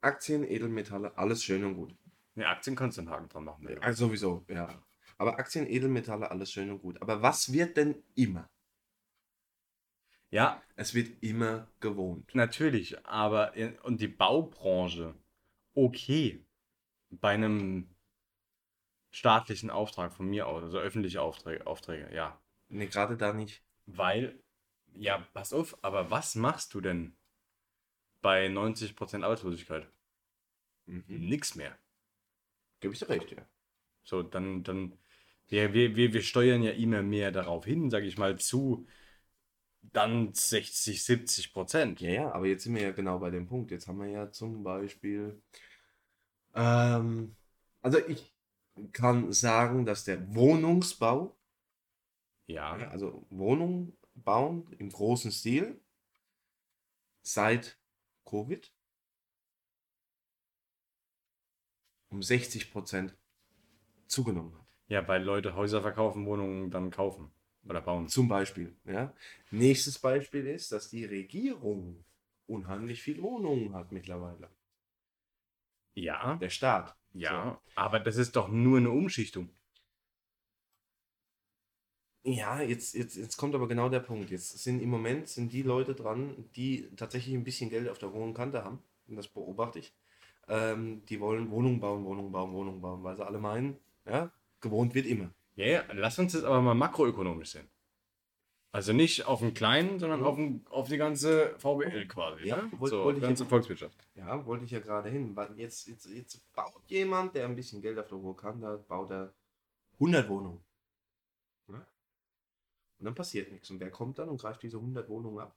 Aktien, 0.00 0.42
Edelmetalle, 0.42 1.16
alles 1.16 1.44
schön 1.44 1.64
und 1.64 1.74
gut. 1.74 1.94
Ja, 2.36 2.50
Aktien 2.50 2.76
kannst 2.76 2.96
du 2.96 3.02
einen 3.02 3.10
Haken 3.10 3.28
dran 3.28 3.44
machen. 3.44 3.68
Ja. 3.68 3.78
Also 3.78 4.06
sowieso, 4.06 4.44
ja. 4.48 4.68
Aber 5.18 5.38
Aktien, 5.38 5.66
Edelmetalle, 5.66 6.30
alles 6.30 6.50
schön 6.50 6.70
und 6.70 6.80
gut. 6.80 7.00
Aber 7.00 7.22
was 7.22 7.52
wird 7.52 7.76
denn 7.76 8.02
immer? 8.14 8.50
Ja. 10.30 10.60
Es 10.74 10.94
wird 10.94 11.22
immer 11.22 11.68
gewohnt. 11.78 12.34
Natürlich, 12.34 13.04
aber 13.06 13.54
in, 13.54 13.78
und 13.80 14.00
die 14.00 14.08
Baubranche, 14.08 15.14
okay. 15.74 16.44
Bei 17.10 17.34
einem 17.34 17.94
staatlichen 19.12 19.70
Auftrag 19.70 20.12
von 20.12 20.26
mir 20.26 20.48
aus, 20.48 20.64
also 20.64 20.78
öffentliche 20.78 21.22
Aufträge, 21.22 21.66
Aufträge 21.68 22.12
ja. 22.12 22.40
Nee, 22.68 22.86
gerade 22.86 23.16
da 23.16 23.32
nicht. 23.32 23.62
Weil, 23.86 24.42
ja, 24.92 25.18
pass 25.32 25.52
auf, 25.52 25.78
aber 25.82 26.10
was 26.10 26.34
machst 26.34 26.74
du 26.74 26.80
denn 26.80 27.16
bei 28.20 28.48
90% 28.48 29.22
Arbeitslosigkeit? 29.22 29.88
Mhm. 30.86 31.04
Nix 31.06 31.54
mehr. 31.54 31.78
Gebe 32.84 32.92
ich 32.92 33.00
dir 33.00 33.08
recht, 33.08 33.30
ja. 33.32 33.48
So, 34.02 34.22
dann, 34.22 34.62
dann, 34.62 34.98
wir, 35.48 35.72
wir, 35.72 35.96
wir, 35.96 36.12
wir 36.12 36.20
steuern 36.20 36.62
ja 36.62 36.72
immer 36.72 37.02
mehr 37.02 37.32
darauf 37.32 37.64
hin, 37.64 37.88
sage 37.88 38.04
ich 38.04 38.18
mal, 38.18 38.38
zu 38.38 38.86
dann 39.80 40.34
60, 40.34 41.02
70 41.02 41.54
Prozent. 41.54 42.02
Ja, 42.02 42.10
ja, 42.10 42.32
aber 42.32 42.44
jetzt 42.44 42.64
sind 42.64 42.74
wir 42.74 42.82
ja 42.82 42.90
genau 42.92 43.20
bei 43.20 43.30
dem 43.30 43.46
Punkt. 43.46 43.70
Jetzt 43.70 43.88
haben 43.88 44.00
wir 44.00 44.08
ja 44.08 44.30
zum 44.30 44.62
Beispiel, 44.62 45.42
ähm, 46.54 47.34
also 47.80 48.06
ich, 48.06 48.34
kann 48.92 49.32
sagen, 49.32 49.86
dass 49.86 50.04
der 50.04 50.34
Wohnungsbau, 50.34 51.38
ja, 52.48 52.74
also 52.90 53.26
Wohnungen 53.30 53.96
bauen 54.14 54.70
im 54.78 54.90
großen 54.90 55.32
Stil 55.32 55.80
seit 57.22 57.78
Covid 58.26 58.73
um 62.14 62.22
60 62.22 62.70
Prozent 62.70 63.16
zugenommen 64.06 64.54
hat. 64.54 64.66
Ja, 64.86 65.06
weil 65.08 65.22
Leute 65.22 65.54
Häuser 65.54 65.82
verkaufen, 65.82 66.26
Wohnungen 66.26 66.70
dann 66.70 66.90
kaufen 66.90 67.32
oder 67.64 67.80
bauen. 67.80 68.08
Zum 68.08 68.28
Beispiel. 68.28 68.76
Ja. 68.84 69.12
Nächstes 69.50 69.98
Beispiel 69.98 70.46
ist, 70.46 70.70
dass 70.72 70.88
die 70.88 71.04
Regierung 71.04 72.04
unheimlich 72.46 73.02
viel 73.02 73.20
Wohnungen 73.20 73.74
hat 73.74 73.90
mittlerweile. 73.90 74.50
Ja. 75.94 76.36
Der 76.36 76.50
Staat. 76.50 76.96
Ja, 77.12 77.60
so. 77.64 77.72
aber 77.76 78.00
das 78.00 78.16
ist 78.16 78.34
doch 78.36 78.48
nur 78.48 78.78
eine 78.78 78.90
Umschichtung. 78.90 79.50
Ja, 82.26 82.60
jetzt, 82.60 82.94
jetzt, 82.94 83.16
jetzt 83.16 83.36
kommt 83.36 83.54
aber 83.54 83.68
genau 83.68 83.88
der 83.88 84.00
Punkt. 84.00 84.30
Jetzt 84.30 84.58
sind 84.58 84.80
im 84.80 84.88
Moment 84.88 85.28
sind 85.28 85.52
die 85.52 85.62
Leute 85.62 85.94
dran, 85.94 86.48
die 86.56 86.88
tatsächlich 86.96 87.34
ein 87.34 87.44
bisschen 87.44 87.70
Geld 87.70 87.88
auf 87.88 87.98
der 87.98 88.12
hohen 88.12 88.34
Kante 88.34 88.64
haben. 88.64 88.82
Und 89.06 89.16
das 89.16 89.28
beobachte 89.28 89.78
ich. 89.78 89.94
Ähm, 90.48 91.04
die 91.06 91.20
wollen 91.20 91.50
Wohnungen 91.50 91.80
bauen, 91.80 92.04
Wohnungen 92.04 92.32
bauen, 92.32 92.52
Wohnungen 92.52 92.80
bauen, 92.80 93.02
weil 93.02 93.16
sie 93.16 93.24
alle 93.24 93.38
meinen, 93.38 93.78
ja, 94.04 94.30
gewohnt 94.60 94.94
wird 94.94 95.06
immer. 95.06 95.30
Ja, 95.56 95.66
ja, 95.66 95.84
lass 95.92 96.18
uns 96.18 96.32
das 96.32 96.44
aber 96.44 96.60
mal 96.60 96.74
makroökonomisch 96.74 97.50
sehen. 97.50 97.68
Also 98.74 98.92
nicht 98.92 99.24
auf 99.26 99.38
den 99.38 99.54
kleinen, 99.54 100.00
sondern 100.00 100.20
mhm. 100.20 100.26
auf, 100.26 100.34
den, 100.34 100.66
auf 100.68 100.88
die 100.88 100.96
ganze 100.96 101.56
VWL 101.60 102.08
quasi. 102.08 102.48
Ja, 102.48 102.56
ne? 102.56 102.72
wollte, 102.72 102.96
so, 102.96 103.04
wollte 103.04 103.20
ganze 103.20 103.44
ja, 103.44 103.48
Volkswirtschaft. 103.48 104.04
Ja, 104.16 104.44
wollte 104.46 104.64
ich 104.64 104.72
ja 104.72 104.80
gerade 104.80 105.10
hin. 105.10 105.36
Jetzt, 105.54 105.86
jetzt, 105.86 106.06
jetzt 106.06 106.52
baut 106.54 106.82
jemand, 106.88 107.36
der 107.36 107.44
ein 107.44 107.54
bisschen 107.54 107.80
Geld 107.80 107.96
auf 108.00 108.08
der 108.08 108.18
Ruhe 108.18 108.34
kann, 108.34 108.60
da 108.60 108.76
baut 108.76 109.12
er 109.12 109.32
100 110.00 110.28
Wohnungen. 110.28 110.64
Ja? 111.68 111.86
Und 112.98 113.04
dann 113.04 113.14
passiert 113.14 113.52
nichts. 113.52 113.70
Und 113.70 113.78
wer 113.78 113.92
kommt 113.92 114.18
dann 114.18 114.28
und 114.28 114.40
greift 114.40 114.60
diese 114.64 114.78
100 114.78 115.08
Wohnungen 115.08 115.38
ab? 115.38 115.56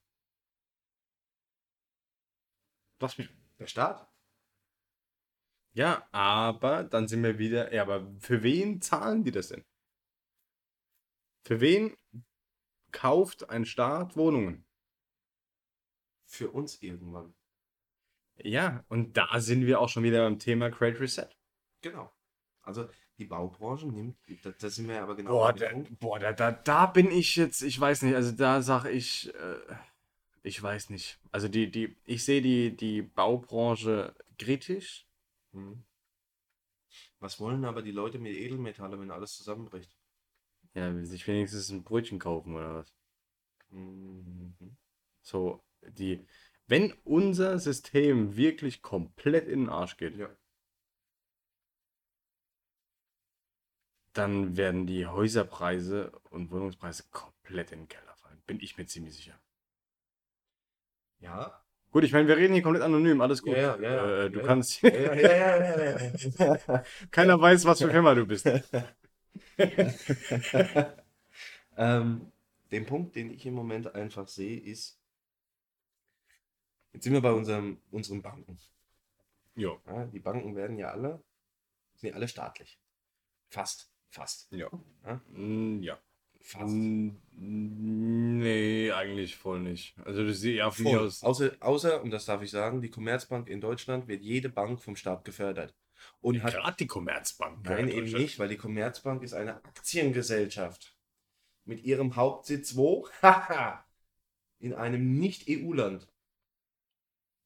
Was 2.99 3.17
mir? 3.17 3.29
Der 3.57 3.65
Staat. 3.65 4.07
Ja, 5.77 6.07
aber 6.11 6.83
dann 6.83 7.07
sind 7.07 7.21
wir 7.21 7.37
wieder. 7.37 7.71
Ja, 7.71 7.83
aber 7.83 8.11
für 8.17 8.41
wen 8.41 8.81
zahlen 8.81 9.23
die 9.23 9.29
das 9.29 9.49
denn? 9.49 9.63
Für 11.45 11.61
wen 11.61 11.95
kauft 12.91 13.51
ein 13.51 13.63
Staat 13.63 14.17
Wohnungen. 14.17 14.65
Für 16.25 16.49
uns 16.49 16.81
irgendwann. 16.81 17.35
Ja, 18.37 18.85
und 18.87 19.17
da 19.17 19.39
sind 19.39 19.67
wir 19.67 19.79
auch 19.79 19.89
schon 19.89 20.01
wieder 20.01 20.25
beim 20.25 20.39
Thema 20.39 20.71
Great 20.71 20.99
Reset. 20.99 21.29
Genau. 21.81 22.11
Also 22.63 22.89
die 23.19 23.25
Baubranche 23.25 23.87
nimmt, 23.87 24.17
da, 24.43 24.49
da 24.59 24.69
sind 24.71 24.87
wir 24.87 25.03
aber 25.03 25.15
genau. 25.15 25.29
Boah, 25.29 25.53
da, 25.53 25.69
boah 25.99 26.17
da, 26.17 26.33
da, 26.33 26.53
da 26.53 26.87
bin 26.87 27.11
ich 27.11 27.35
jetzt, 27.35 27.61
ich 27.61 27.79
weiß 27.79 28.01
nicht, 28.01 28.15
also 28.15 28.31
da 28.31 28.63
sage 28.63 28.89
ich, 28.89 29.31
äh, 29.35 29.75
ich 30.41 30.61
weiß 30.61 30.89
nicht. 30.89 31.19
Also 31.31 31.47
die, 31.47 31.69
die, 31.69 31.95
ich 32.05 32.25
sehe 32.25 32.41
die, 32.41 32.75
die 32.75 33.03
Baubranche 33.03 34.15
kritisch. 34.39 35.06
Hm. 35.57 35.83
Was 37.19 37.39
wollen 37.39 37.65
aber 37.65 37.81
die 37.81 37.91
Leute 37.91 38.19
mit 38.19 38.35
Edelmetalle, 38.35 38.99
wenn 38.99 39.11
alles 39.11 39.35
zusammenbricht? 39.35 39.97
Ja, 40.73 40.93
will 40.93 41.05
sich 41.05 41.27
wenigstens 41.27 41.69
ein 41.69 41.83
Brötchen 41.83 42.19
kaufen 42.19 42.55
oder 42.55 42.75
was? 42.75 42.93
Mhm. 43.69 44.77
So, 45.21 45.63
die, 45.81 46.25
wenn 46.67 46.93
unser 47.03 47.59
System 47.59 48.37
wirklich 48.37 48.81
komplett 48.81 49.47
in 49.47 49.61
den 49.61 49.69
Arsch 49.69 49.97
geht, 49.97 50.15
ja. 50.15 50.29
dann 54.13 54.57
werden 54.57 54.85
die 54.85 55.07
Häuserpreise 55.07 56.11
und 56.29 56.51
Wohnungspreise 56.51 57.05
komplett 57.11 57.71
in 57.71 57.81
den 57.81 57.87
Keller 57.87 58.15
fallen. 58.15 58.41
Bin 58.45 58.59
ich 58.59 58.77
mir 58.77 58.85
ziemlich 58.85 59.15
sicher. 59.15 59.39
Ja. 61.19 61.66
Gut, 61.97 62.03
ich 62.03 62.13
meine, 62.13 62.27
wir 62.27 62.37
reden 62.37 62.53
hier 62.53 62.61
komplett 62.61 62.83
anonym, 62.83 63.19
alles 63.21 63.41
gut. 63.41 63.57
Ja, 63.57 63.75
ja, 63.77 63.81
ja, 63.81 64.25
äh, 64.25 64.29
du 64.29 64.43
kannst. 64.43 64.81
Keiner 67.11 67.41
weiß, 67.41 67.65
was 67.65 67.81
für 67.81 67.89
Firma 67.89 68.13
du 68.13 68.27
bist. 68.27 68.45
ähm, 71.75 72.31
den 72.69 72.85
Punkt, 72.85 73.15
den 73.15 73.31
ich 73.31 73.47
im 73.47 73.55
Moment 73.55 73.95
einfach 73.95 74.27
sehe, 74.27 74.59
ist, 74.59 74.99
jetzt 76.93 77.03
sind 77.03 77.13
wir 77.13 77.21
bei 77.21 77.31
unserem, 77.31 77.79
unseren 77.89 78.21
Banken. 78.21 78.59
Ja. 79.55 79.71
ja. 79.87 80.05
Die 80.05 80.19
Banken 80.19 80.55
werden 80.55 80.77
ja 80.77 80.91
alle, 80.91 81.23
sind 81.95 82.09
ja 82.09 82.15
alle 82.15 82.27
staatlich. 82.27 82.79
Fast, 83.49 83.89
fast. 84.11 84.51
Ja. 84.51 84.69
Ja. 85.03 85.19
Mm, 85.29 85.81
ja. 85.81 85.97
Fast. 86.47 86.73
Nee, 87.35 88.91
eigentlich 88.91 89.35
voll 89.35 89.59
nicht. 89.59 89.95
Also 90.05 90.25
das 90.25 90.39
sieht 90.39 90.55
ja 90.55 90.71
von 90.71 90.85
mir 90.85 91.01
aus. 91.01 91.21
Außer, 91.21 91.51
außer, 91.59 92.01
und 92.01 92.11
das 92.11 92.23
darf 92.25 92.41
ich 92.41 92.51
sagen, 92.51 92.81
die 92.81 92.89
Commerzbank 92.89 93.49
in 93.49 93.59
Deutschland 93.59 94.07
wird 94.07 94.23
jede 94.23 94.47
Bank 94.47 94.81
vom 94.81 94.95
Staat 94.95 95.25
gefördert. 95.25 95.75
Und 96.21 96.35
ja, 96.35 96.43
hat 96.43 96.53
gerade 96.53 96.77
die 96.77 96.87
Commerzbank. 96.87 97.65
Nein, 97.65 97.89
eben 97.89 98.09
nicht, 98.11 98.39
weil 98.39 98.47
die 98.47 98.55
Commerzbank 98.55 99.23
ist 99.23 99.33
eine 99.33 99.55
Aktiengesellschaft. 99.55 100.95
Mit 101.65 101.83
ihrem 101.83 102.15
Hauptsitz 102.15 102.77
wo? 102.77 103.09
Haha! 103.21 103.83
in 104.59 104.73
einem 104.73 105.19
Nicht-EU-Land. 105.19 106.07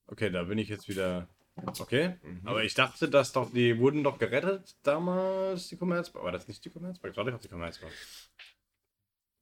Okay, 0.07 0.29
da 0.29 0.43
bin 0.43 0.57
ich 0.57 0.69
jetzt 0.69 0.87
wieder. 0.87 1.27
Okay. 1.55 2.15
Mhm. 2.23 2.41
Aber 2.47 2.63
ich 2.63 2.73
dachte, 2.73 3.09
dass 3.09 3.33
doch, 3.33 3.51
die 3.51 3.77
wurden 3.77 4.03
doch 4.03 4.19
gerettet 4.19 4.75
damals, 4.83 5.67
die 5.67 5.77
Commerzbank. 5.77 6.23
Aber 6.23 6.31
das 6.31 6.43
ist 6.43 6.47
nicht 6.47 6.65
die 6.65 6.69
Commerzbank, 6.69 7.13
das 7.13 7.25
war 7.25 7.31
doch 7.31 7.39
die 7.39 7.49
Commerzbank. 7.49 7.91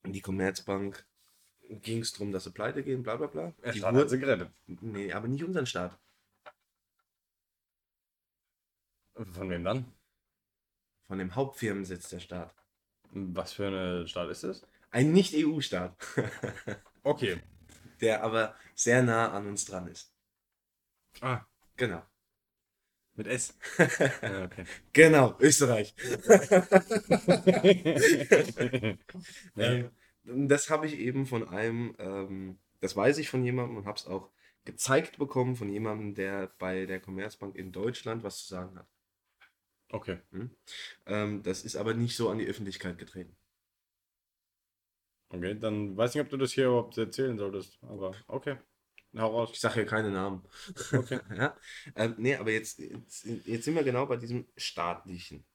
Die 0.05 0.21
Commerzbank 0.21 1.05
ging 1.69 1.99
es 1.99 2.13
darum, 2.13 2.31
dass 2.31 2.45
sie 2.45 2.51
pleite 2.51 2.83
gehen, 2.83 3.03
bla 3.03 3.17
bla 3.17 3.27
bla. 3.27 3.53
Ja, 3.63 3.71
die 3.71 3.81
wurden 3.81 4.09
sie 4.09 4.19
gerettet. 4.19 4.51
Nee, 4.65 5.13
aber 5.13 5.27
nicht 5.27 5.43
unseren 5.43 5.65
Staat. 5.65 5.97
Von 9.15 9.49
wem 9.49 9.63
dann? 9.63 9.85
Von 11.07 11.19
dem 11.19 11.35
Hauptfirmensitz 11.35 12.09
der 12.09 12.19
Staat. 12.19 12.55
Was 13.11 13.53
für 13.53 13.67
ein 13.67 14.07
Staat 14.07 14.29
ist 14.29 14.43
es? 14.43 14.65
Ein 14.91 15.11
Nicht-EU-Staat. 15.11 15.95
okay. 17.03 17.41
Der 18.01 18.23
aber 18.23 18.55
sehr 18.75 19.03
nah 19.03 19.31
an 19.33 19.45
uns 19.47 19.65
dran 19.65 19.87
ist. 19.87 20.13
Ah. 21.19 21.41
Genau. 21.75 22.01
Mit 23.19 23.27
S. 23.27 23.53
ja, 24.21 24.45
okay. 24.45 24.63
Genau, 24.93 25.35
Österreich. 25.41 25.93
ähm, 29.57 29.91
das 30.23 30.69
habe 30.69 30.87
ich 30.87 30.97
eben 30.97 31.25
von 31.25 31.45
einem, 31.49 31.93
ähm, 31.99 32.59
das 32.79 32.95
weiß 32.95 33.17
ich 33.17 33.29
von 33.29 33.43
jemandem 33.43 33.75
und 33.75 33.87
habe 33.87 33.97
es 33.97 34.07
auch 34.07 34.29
gezeigt 34.63 35.17
bekommen 35.17 35.57
von 35.57 35.67
jemandem, 35.67 36.15
der 36.15 36.47
bei 36.59 36.85
der 36.85 37.01
Commerzbank 37.01 37.57
in 37.57 37.73
Deutschland 37.73 38.23
was 38.23 38.45
zu 38.45 38.47
sagen 38.47 38.79
hat. 38.79 38.87
Okay. 39.91 40.19
Hm? 40.31 40.51
Ähm, 41.05 41.43
das 41.43 41.65
ist 41.65 41.75
aber 41.75 41.95
nicht 41.95 42.15
so 42.15 42.29
an 42.29 42.37
die 42.37 42.47
Öffentlichkeit 42.47 42.97
getreten. 42.97 43.35
Okay, 45.27 45.59
dann 45.59 45.97
weiß 45.97 46.15
nicht, 46.15 46.23
ob 46.23 46.29
du 46.29 46.37
das 46.37 46.53
hier 46.53 46.67
überhaupt 46.67 46.97
erzählen 46.97 47.37
solltest, 47.37 47.83
aber 47.83 48.13
okay. 48.27 48.55
Hau. 49.17 49.43
Ich 49.45 49.59
sage 49.59 49.75
hier 49.75 49.85
keine 49.85 50.11
Namen. 50.11 50.43
Okay. 50.91 51.19
ja? 51.35 51.57
ähm, 51.95 52.15
nee, 52.17 52.35
aber 52.35 52.51
jetzt, 52.51 52.79
jetzt, 52.79 53.25
jetzt 53.25 53.65
sind 53.65 53.75
wir 53.75 53.83
genau 53.83 54.05
bei 54.05 54.17
diesem 54.17 54.47
staatlichen. 54.55 55.45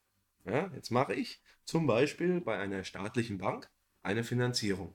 Ja? 0.43 0.71
Jetzt 0.73 0.91
mache 0.91 1.13
ich 1.13 1.41
zum 1.63 1.87
Beispiel 1.87 2.41
bei 2.41 2.57
einer 2.57 2.83
staatlichen 2.83 3.37
Bank 3.37 3.69
eine 4.03 4.23
Finanzierung. 4.23 4.93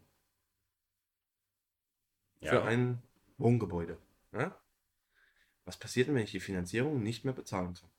Ja. 2.41 2.51
Für 2.51 2.65
ein 2.65 3.03
Wohngebäude. 3.39 3.99
Ja? 4.33 4.59
Was 5.65 5.79
passiert 5.79 6.09
denn, 6.09 6.15
wenn 6.15 6.25
ich 6.25 6.31
die 6.31 6.41
Finanzierung 6.41 7.03
nicht 7.03 7.25
mehr 7.25 7.35
bezahlen 7.35 7.75
kann? 7.75 7.91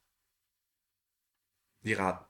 Die 1.84 1.94
Raten. 1.94 2.26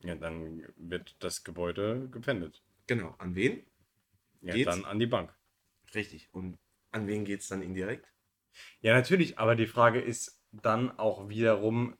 Ja, 0.00 0.14
dann 0.16 0.66
wird 0.76 1.16
das 1.20 1.44
Gebäude 1.44 2.08
gepfändet. 2.10 2.62
Genau. 2.86 3.14
An 3.18 3.34
wen? 3.34 3.64
Ja, 4.40 4.54
geht's? 4.54 4.70
dann 4.70 4.84
an 4.84 4.98
die 4.98 5.06
Bank. 5.06 5.34
Richtig. 5.94 6.28
Und 6.32 6.58
an 6.92 7.06
wen 7.06 7.24
geht 7.24 7.40
es 7.40 7.48
dann 7.48 7.62
indirekt? 7.62 8.12
Ja, 8.80 8.94
natürlich, 8.94 9.38
aber 9.38 9.54
die 9.54 9.66
Frage 9.66 10.00
ist 10.00 10.40
dann 10.52 10.96
auch 10.98 11.28
wiederum, 11.28 11.96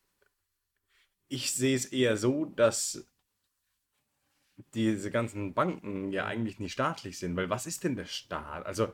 ich 1.28 1.54
sehe 1.54 1.74
es 1.74 1.86
eher 1.86 2.16
so, 2.16 2.44
dass 2.44 3.08
diese 4.74 5.10
ganzen 5.10 5.54
Banken 5.54 6.12
ja 6.12 6.26
eigentlich 6.26 6.60
nicht 6.60 6.72
staatlich 6.72 7.18
sind, 7.18 7.36
weil 7.36 7.50
was 7.50 7.66
ist 7.66 7.84
denn 7.84 7.96
der 7.96 8.04
Staat? 8.04 8.66
Also, 8.66 8.92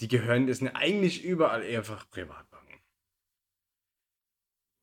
die 0.00 0.08
gehören, 0.08 0.46
das 0.46 0.58
sind 0.58 0.68
eigentlich 0.68 1.24
überall 1.24 1.62
einfach 1.62 2.08
Privatbanken. 2.10 2.80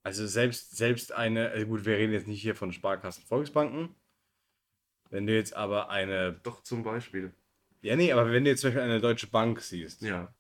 Also 0.04 0.26
selbst, 0.26 0.76
selbst 0.76 1.12
eine, 1.12 1.50
also 1.50 1.68
gut, 1.68 1.86
wir 1.86 1.98
reden 1.98 2.14
jetzt 2.14 2.28
nicht 2.28 2.42
hier 2.42 2.56
von 2.56 2.74
Sparkassen, 2.74 3.24
Volksbanken. 3.24 3.96
Wenn 5.10 5.28
du 5.28 5.36
jetzt 5.36 5.54
aber 5.54 5.90
eine. 5.90 6.34
Doch, 6.44 6.64
zum 6.64 6.84
Beispiel. 6.84 7.36
Ja, 7.82 7.96
nee, 7.96 8.12
aber 8.12 8.32
wenn 8.32 8.44
du 8.44 8.52
jetzt 8.52 8.62
zum 8.62 8.70
Beispiel 8.70 8.84
eine 8.84 9.02
Deutsche 9.02 9.28
Bank 9.28 9.60
siehst, 9.62 10.02
ja. 10.02 10.34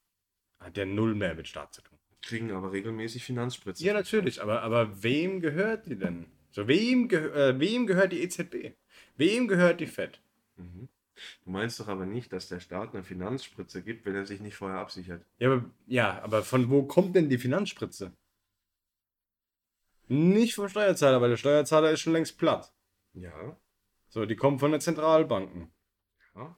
hat 0.59 0.77
der 0.77 0.85
null 0.85 1.15
mehr 1.15 1.35
mit 1.35 1.47
Staat 1.47 1.73
zu 1.73 1.81
tun. 1.81 1.97
Kriegen 2.21 2.51
aber 2.51 2.71
regelmäßig 2.71 3.23
Finanzspritzen. 3.23 3.85
Ja, 3.85 3.93
natürlich, 3.93 4.41
aber, 4.41 4.61
aber 4.61 5.03
wem 5.03 5.41
gehört 5.41 5.87
die 5.87 5.97
denn? 5.97 6.27
So, 6.51 6.67
wem, 6.67 7.07
geh 7.07 7.15
äh, 7.15 7.59
wem 7.59 7.87
gehört 7.87 8.11
die 8.11 8.21
EZB? 8.21 8.75
Wem 9.17 9.47
gehört 9.47 9.79
die 9.79 9.87
FED? 9.87 10.21
Mhm. 10.57 10.87
Du 11.43 11.51
meinst 11.51 11.79
doch 11.79 11.87
aber 11.87 12.05
nicht, 12.05 12.31
dass 12.33 12.47
der 12.47 12.59
Staat 12.59 12.93
eine 12.93 13.03
Finanzspritze 13.03 13.81
gibt, 13.81 14.05
wenn 14.05 14.15
er 14.15 14.25
sich 14.25 14.39
nicht 14.39 14.55
vorher 14.55 14.79
absichert. 14.79 15.25
Ja, 15.39 15.51
aber, 15.51 15.65
ja, 15.87 16.21
aber 16.23 16.43
von 16.43 16.69
wo 16.69 16.83
kommt 16.83 17.15
denn 17.15 17.29
die 17.29 17.37
Finanzspritze? 17.37 18.11
Nicht 20.07 20.55
vom 20.55 20.67
Steuerzahler, 20.67 21.21
weil 21.21 21.29
der 21.29 21.37
Steuerzahler 21.37 21.91
ist 21.91 22.01
schon 22.01 22.13
längst 22.13 22.37
platt. 22.37 22.73
Ja. 23.13 23.57
So, 24.09 24.25
die 24.25 24.35
kommen 24.35 24.59
von 24.59 24.71
den 24.71 24.81
Zentralbanken. 24.81 25.71
Ja. 26.35 26.57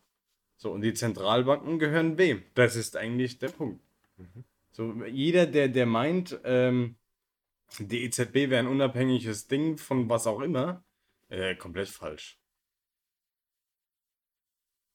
So, 0.64 0.72
und 0.72 0.80
die 0.80 0.94
Zentralbanken 0.94 1.77
gehören 1.77 2.18
wem? 2.18 2.41
Das 2.53 2.77
ist 2.77 2.95
eigentlich 2.95 3.38
der 3.38 3.49
Punkt. 3.49 3.84
Mhm. 4.15 4.45
So, 4.72 4.94
jeder, 5.03 5.45
der, 5.45 5.68
der 5.68 5.85
meint, 5.85 6.40
ähm, 6.45 6.95
die 7.80 8.06
EZB 8.06 8.49
wäre 8.49 8.60
ein 8.60 8.68
unabhängiges 8.68 9.48
Ding 9.48 9.77
von 9.77 10.07
was 10.07 10.26
auch 10.26 10.40
immer, 10.40 10.81
äh, 11.27 11.56
komplett 11.56 11.90
falsch. 11.90 12.40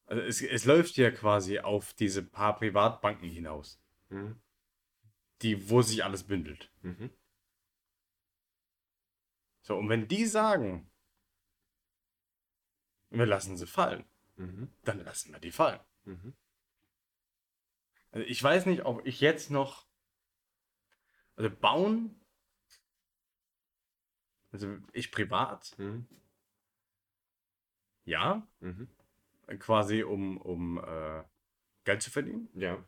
Also 0.06 0.22
es, 0.22 0.40
es 0.40 0.64
läuft 0.64 0.96
ja 0.96 1.10
quasi 1.10 1.58
auf 1.58 1.92
diese 1.92 2.22
paar 2.22 2.56
Privatbanken 2.56 3.28
hinaus. 3.28 3.78
Mhm. 4.08 4.40
Die, 5.42 5.68
wo 5.68 5.82
sich 5.82 6.02
alles 6.02 6.24
bündelt. 6.24 6.72
Mhm. 6.80 7.10
So, 9.60 9.76
und 9.76 9.90
wenn 9.90 10.08
die 10.08 10.24
sagen, 10.24 10.90
wir 13.10 13.26
lassen 13.26 13.58
sie 13.58 13.66
fallen, 13.66 14.06
mhm. 14.38 14.70
dann 14.84 15.04
lassen 15.04 15.32
wir 15.32 15.40
die 15.40 15.52
fallen. 15.52 15.80
Mhm. 16.04 16.34
Also 18.10 18.26
ich 18.26 18.42
weiß 18.42 18.66
nicht, 18.66 18.84
ob 18.84 19.06
ich 19.06 19.20
jetzt 19.20 19.50
noch. 19.50 19.86
Also 21.36 21.50
bauen. 21.50 22.20
Also 24.50 24.78
ich 24.92 25.12
privat. 25.12 25.78
Mhm. 25.78 26.08
Ja. 28.04 28.46
Mhm 28.60 28.88
quasi 29.56 30.02
um, 30.02 30.36
um 30.38 30.78
äh, 30.78 31.22
Geld 31.84 32.02
zu 32.02 32.10
verdienen. 32.10 32.48
Ja. 32.54 32.84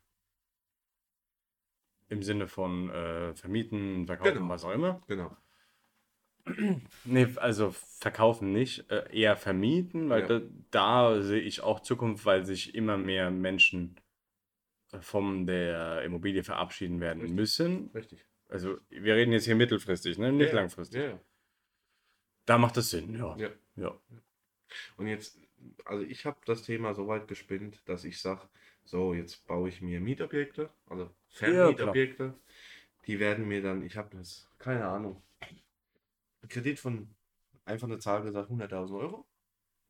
Im 2.09 2.22
Sinne 2.22 2.48
von 2.48 2.90
äh, 2.90 3.35
vermieten, 3.35 4.06
verkaufen, 4.06 4.35
genau. 4.35 4.48
was 4.48 4.64
auch 4.64 4.72
immer. 4.72 5.01
Genau. 5.06 5.36
Nee, 7.05 7.27
also 7.36 7.74
verkaufen 7.98 8.52
nicht, 8.52 8.90
äh, 8.90 9.05
eher 9.12 9.36
vermieten, 9.36 10.09
weil 10.09 10.22
ja. 10.22 10.27
da, 10.27 10.40
da, 10.70 11.22
sehe 11.22 11.40
ich 11.40 11.62
auch 11.62 11.81
Zukunft, 11.81 12.24
weil 12.24 12.44
sich 12.44 12.74
immer 12.74 12.97
mehr 12.97 13.31
Menschen 13.31 13.97
äh, 14.93 15.01
von 15.01 15.47
der 15.47 16.02
Immobilie 16.02 16.44
verabschieden 16.44 17.01
werden 17.01 17.20
Richtig. 17.20 17.36
müssen. 17.36 17.90
Richtig. 17.94 18.27
Also 18.48 18.78
wir 18.89 19.14
reden 19.14 19.32
jetzt 19.32 19.44
hier 19.44 19.56
mittelfristig, 19.56 20.18
ne? 20.18 20.32
nicht 20.32 20.48
ja, 20.48 20.56
langfristig. 20.56 21.02
Ja. 21.02 21.20
Da 22.47 22.59
macht 22.59 22.77
das 22.77 22.90
Sinn, 22.90 23.14
ja. 23.14 23.36
ja. 23.36 23.51
ja. 23.77 24.01
Und 24.97 25.06
jetzt 25.06 25.39
also 25.85 26.05
ich 26.05 26.24
habe 26.27 26.39
das 26.47 26.62
Thema 26.62 26.94
so 26.94 27.06
weit 27.06 27.28
gespinnt, 27.28 27.82
dass 27.86 28.05
ich 28.05 28.20
sage, 28.20 28.48
so, 28.85 29.14
jetzt 29.14 29.47
baue 29.47 29.68
ich 29.68 29.81
mir 29.81 30.01
Mietobjekte, 30.01 30.70
also 30.86 31.10
Vermietobjekte. 31.28 32.24
Ja, 32.24 32.35
die 33.06 33.20
werden 33.20 33.48
mir 33.48 33.62
dann, 33.62 33.82
ich 33.82 33.97
habe 33.97 34.16
das, 34.16 34.48
keine 34.59 34.86
Ahnung, 34.86 35.22
Kredit 36.51 36.78
von, 36.78 37.14
einfach 37.64 37.86
eine 37.86 37.98
Zahl 37.98 38.22
gesagt, 38.22 38.51
100.000 38.51 38.98
Euro 38.98 39.27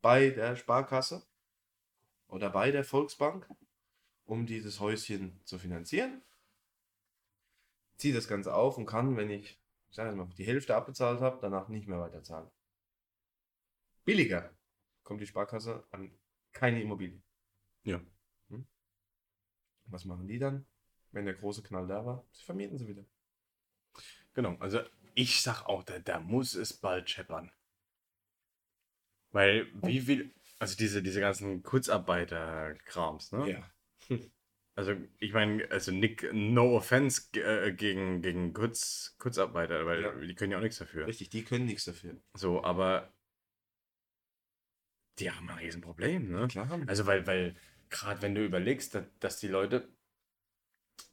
bei 0.01 0.31
der 0.31 0.57
Sparkasse 0.57 1.27
oder 2.29 2.51
bei 2.51 2.71
der 2.71 2.85
Volksbank, 2.85 3.49
um 4.25 4.47
dieses 4.47 4.81
Häuschen 4.81 5.41
zu 5.45 5.59
finanzieren. 5.59 6.23
Ziehe 7.97 8.15
das 8.15 8.29
Ganze 8.29 8.55
auf 8.55 8.79
und 8.79 8.87
kann, 8.87 9.17
wenn 9.17 9.31
ich, 9.31 9.61
ich 9.91 9.97
sage 9.97 10.15
mal, 10.17 10.29
die 10.39 10.47
Hälfte 10.47 10.75
abbezahlt 10.77 11.21
habe, 11.21 11.39
danach 11.41 11.69
nicht 11.69 11.89
mehr 11.89 12.01
weiterzahlen. 12.01 12.51
Billiger 14.05 14.55
kommt 15.03 15.21
die 15.21 15.27
Sparkasse 15.27 15.85
an 15.91 16.11
keine 16.53 16.81
Immobilie. 16.81 17.21
Ja. 17.85 18.01
Hm? 18.49 18.67
Was 19.87 20.05
machen 20.05 20.29
die 20.29 20.39
dann, 20.39 20.67
wenn 21.13 21.27
der 21.27 21.35
große 21.35 21.63
Knall 21.63 21.87
da 21.87 22.05
war? 22.05 22.25
Sie 22.33 22.45
vermieten 22.45 22.79
sie 22.79 22.89
wieder. 22.89 23.05
Genau, 24.33 24.57
also 24.61 24.81
ich 25.15 25.43
sag 25.43 25.65
auch, 25.67 25.83
da, 25.85 25.99
da 25.99 26.21
muss 26.21 26.55
es 26.55 26.73
bald 26.73 27.11
scheppern. 27.11 27.51
Weil, 29.33 29.67
wie 29.83 30.01
viel, 30.01 30.35
also 30.59 30.77
diese, 30.77 31.03
diese 31.03 31.21
ganzen 31.21 31.63
Kurzarbeiter-Krams, 31.63 33.33
ne? 33.33 33.51
Ja. 33.51 34.17
Also, 34.77 34.95
ich 35.19 35.35
meine, 35.35 35.69
also 35.71 35.93
Nick, 35.93 36.33
no 36.33 36.77
offense 36.77 37.29
äh, 37.39 37.71
gegen, 37.73 38.23
gegen 38.23 38.55
Kurz, 38.55 39.15
Kurzarbeiter, 39.19 39.85
weil 39.85 40.03
ja. 40.03 40.13
die 40.15 40.35
können 40.35 40.53
ja 40.53 40.59
auch 40.59 40.63
nichts 40.63 40.79
dafür. 40.79 41.07
Richtig, 41.07 41.29
die 41.29 41.45
können 41.45 41.67
nichts 41.67 41.85
dafür. 41.85 42.17
So, 42.35 42.65
aber 42.65 43.13
die 45.19 45.31
haben 45.31 45.51
ein 45.51 45.59
Riesenproblem, 45.59 46.31
ne? 46.31 46.49
Klar. 46.49 46.81
Also, 46.87 47.05
weil, 47.05 47.27
weil 47.27 47.57
gerade 47.91 48.23
wenn 48.23 48.35
du 48.35 48.43
überlegst, 48.43 48.95
dass, 48.95 49.05
dass 49.19 49.39
die 49.39 49.49
Leute 49.49 49.87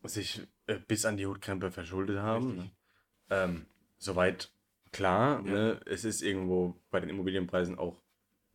sich 0.03 0.47
äh, 0.67 0.79
bis 0.79 1.03
an 1.03 1.17
die 1.17 1.25
Hutkrempe 1.25 1.71
verschuldet 1.71 2.19
haben, 2.19 2.55
ne? 2.55 2.71
ähm, 3.31 3.65
soweit 3.97 4.51
klar, 4.91 5.45
ja. 5.45 5.51
ne? 5.51 5.81
es 5.85 6.05
ist 6.05 6.21
irgendwo 6.21 6.75
bei 6.89 6.99
den 6.99 7.09
Immobilienpreisen 7.09 7.77
auch 7.77 8.01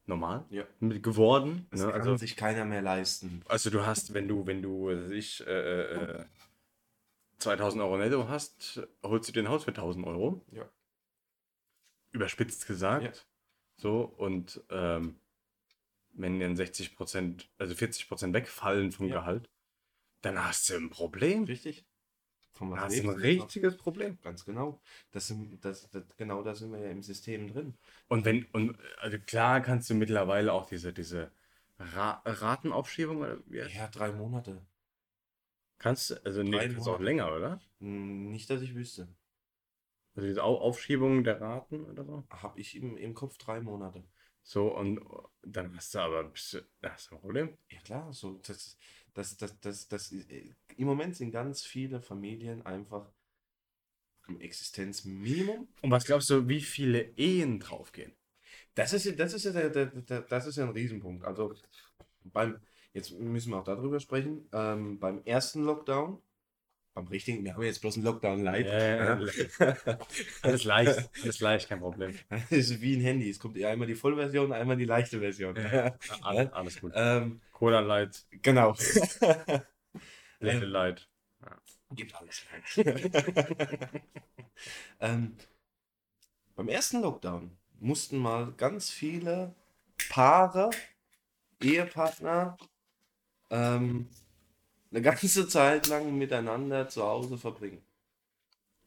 normal 0.07 0.45
ja. 0.51 0.65
geworden. 0.81 1.67
Das 1.71 1.81
ne? 1.81 1.93
kann 1.93 2.01
also, 2.01 2.17
sich 2.17 2.37
keiner 2.37 2.65
mehr 2.65 2.83
leisten. 2.83 3.43
Also 3.49 3.71
du 3.71 3.87
hast, 3.87 4.15
wenn 4.15 4.29
du, 4.29 4.47
wenn 4.47 4.63
du, 4.63 4.91
ich, 5.11 5.47
äh, 5.47 5.83
äh, 5.83 6.25
2000 7.39 7.83
Euro 7.83 7.99
netto 7.99 8.29
hast, 8.29 8.83
holst 9.03 9.29
du 9.29 9.33
dir 9.33 9.41
ein 9.41 9.49
Haus 9.49 9.65
für 9.65 9.71
1000 9.71 10.07
Euro. 10.07 10.45
Ja. 10.53 10.69
Überspitzt 12.13 12.67
gesagt. 12.67 13.05
Ja. 13.05 13.13
So, 13.77 14.03
und 14.17 14.63
ähm, 14.71 15.17
wenn 16.13 16.39
dann 16.41 16.57
60 16.57 16.95
Prozent, 16.95 17.49
also 17.59 17.75
40 17.75 18.09
Prozent 18.09 18.35
wegfallen 18.35 18.93
vom 18.93 19.09
ja. 19.09 19.21
Gehalt, 19.21 19.49
dann 20.21 20.45
hast 20.45 20.69
du 20.69 20.77
ein 20.77 20.91
Problem. 20.91 21.45
Richtig. 21.45 21.85
Von 22.53 22.71
was 22.71 22.81
hast 22.81 22.99
du 23.03 23.11
ein 23.11 23.17
richtiges 23.17 23.77
Problem. 23.77 24.19
Ganz 24.23 24.45
genau. 24.45 24.81
Das 25.11 25.27
sind, 25.27 25.65
das, 25.65 25.89
das, 25.91 26.05
genau 26.17 26.43
da 26.43 26.55
sind 26.55 26.73
wir 26.73 26.81
ja 26.81 26.91
im 26.91 27.03
System 27.03 27.49
drin. 27.49 27.75
Und 28.09 28.25
wenn, 28.25 28.45
und 28.53 28.77
also 28.99 29.19
klar 29.19 29.61
kannst 29.61 29.89
du 29.89 29.95
mittlerweile 29.95 30.53
auch 30.53 30.67
diese, 30.67 30.93
diese 30.93 31.33
Ra 31.79 32.23
Ratenaufschiebung 32.25 33.19
oder 33.19 33.39
wie? 33.47 33.59
Ja, 33.59 33.89
drei 33.89 34.13
Monate. 34.13 34.61
Kannst 35.79 36.11
du, 36.11 36.25
also 36.25 36.43
nicht, 36.43 36.77
nee, 36.77 36.77
auch 36.77 37.01
länger, 37.01 37.35
oder? 37.35 37.61
Hm, 37.81 38.31
nicht, 38.31 38.49
dass 38.51 38.63
ich 38.63 38.75
wüsste. 38.75 39.09
Also 40.15 40.29
diese 40.29 40.45
Aufschiebung 40.45 41.25
der 41.25 41.41
Raten 41.41 41.85
oder 41.87 42.05
so? 42.05 42.25
Habe 42.31 42.61
ich 42.61 42.77
im, 42.77 42.97
im 42.97 43.15
Kopf 43.15 43.39
drei 43.39 43.61
Monate. 43.61 44.05
So, 44.43 44.77
und 44.77 45.01
dann 45.43 45.75
hast 45.77 45.95
du 45.95 46.01
aber 46.01 46.25
bist 46.25 46.55
du, 46.55 46.61
hast 46.83 47.11
du 47.11 47.15
ein 47.15 47.21
Problem. 47.21 47.57
Ja 47.71 47.81
klar, 47.81 48.13
so 48.13 48.41
das, 48.47 48.77
das, 49.15 49.37
das, 49.37 49.59
das, 49.61 49.89
das, 49.89 50.13
äh, 50.13 50.55
im 50.77 50.87
Moment 50.87 51.17
sind 51.17 51.31
ganz 51.31 51.63
viele 51.63 52.01
Familien 52.01 52.65
einfach 52.65 53.11
am 54.23 54.41
Existenzminimum. 54.41 55.69
Und 55.83 55.91
was 55.91 56.05
glaubst 56.05 56.31
du, 56.31 56.49
wie 56.49 56.61
viele 56.61 57.03
Ehen 57.17 57.61
draufgehen? 57.61 58.13
Das 58.75 58.93
ist, 58.93 59.19
das 59.19 59.35
ist 59.35 59.45
ja 59.45 59.53
der, 59.53 59.71
der, 59.71 59.87
der, 59.87 60.21
das 60.23 60.47
ist 60.47 60.57
ja 60.57 60.65
ein 60.65 60.71
Riesenpunkt. 60.71 61.25
Also 61.25 61.55
beim, 62.25 62.61
jetzt 62.93 63.13
müssen 63.13 63.51
wir 63.51 63.59
auch 63.59 63.65
darüber 63.65 64.01
sprechen, 64.01 64.49
ähm, 64.53 64.99
beim 64.99 65.23
ersten 65.25 65.65
Lockdown, 65.65 66.23
beim 66.95 67.07
richtigen, 67.07 67.45
wir 67.45 67.55
haben 67.55 67.63
jetzt 67.63 67.81
bloß 67.81 67.97
einen 67.97 68.05
Lockdown 68.05 68.43
light. 68.43 68.67
Ja, 68.67 69.17
ja. 69.17 69.99
alles 70.43 70.65
leicht, 70.65 71.11
alles 71.23 71.41
leicht, 71.41 71.69
kein 71.69 71.81
Problem. 71.81 72.19
Das 72.29 72.51
ist 72.51 72.81
wie 72.81 72.97
ein 72.97 73.01
Handy. 73.01 73.31
Es 73.31 73.39
kommt 73.39 73.63
einmal 73.63 73.87
die 73.87 73.95
Vollversion, 73.95 74.53
einmal 74.53 74.77
die 74.77 74.85
leichte 74.85 75.21
Version. 75.21 75.57
Ja, 75.57 75.95
alles, 76.23 76.53
alles 76.53 76.81
gut. 76.81 76.93
Ähm, 76.95 77.41
Cola 77.53 77.81
Light. 77.81 78.25
Genau. 78.43 78.77
Little 80.41 80.67
Light. 80.67 81.09
Gibt 81.95 82.15
alles. 82.15 82.45
ähm, 85.01 85.37
beim 86.57 86.69
ersten 86.69 87.03
Lockdown 87.03 87.57
mussten 87.81 88.19
mal 88.19 88.53
ganz 88.53 88.91
viele 88.91 89.55
Paare, 90.09 90.71
Ehepartner, 91.61 92.57
ähm, 93.51 94.09
eine 94.93 95.03
ganze 95.03 95.49
Zeit 95.49 95.89
lang 95.89 96.17
miteinander 96.17 96.89
zu 96.89 97.03
Hause 97.03 97.39
verbringen. 97.39 97.83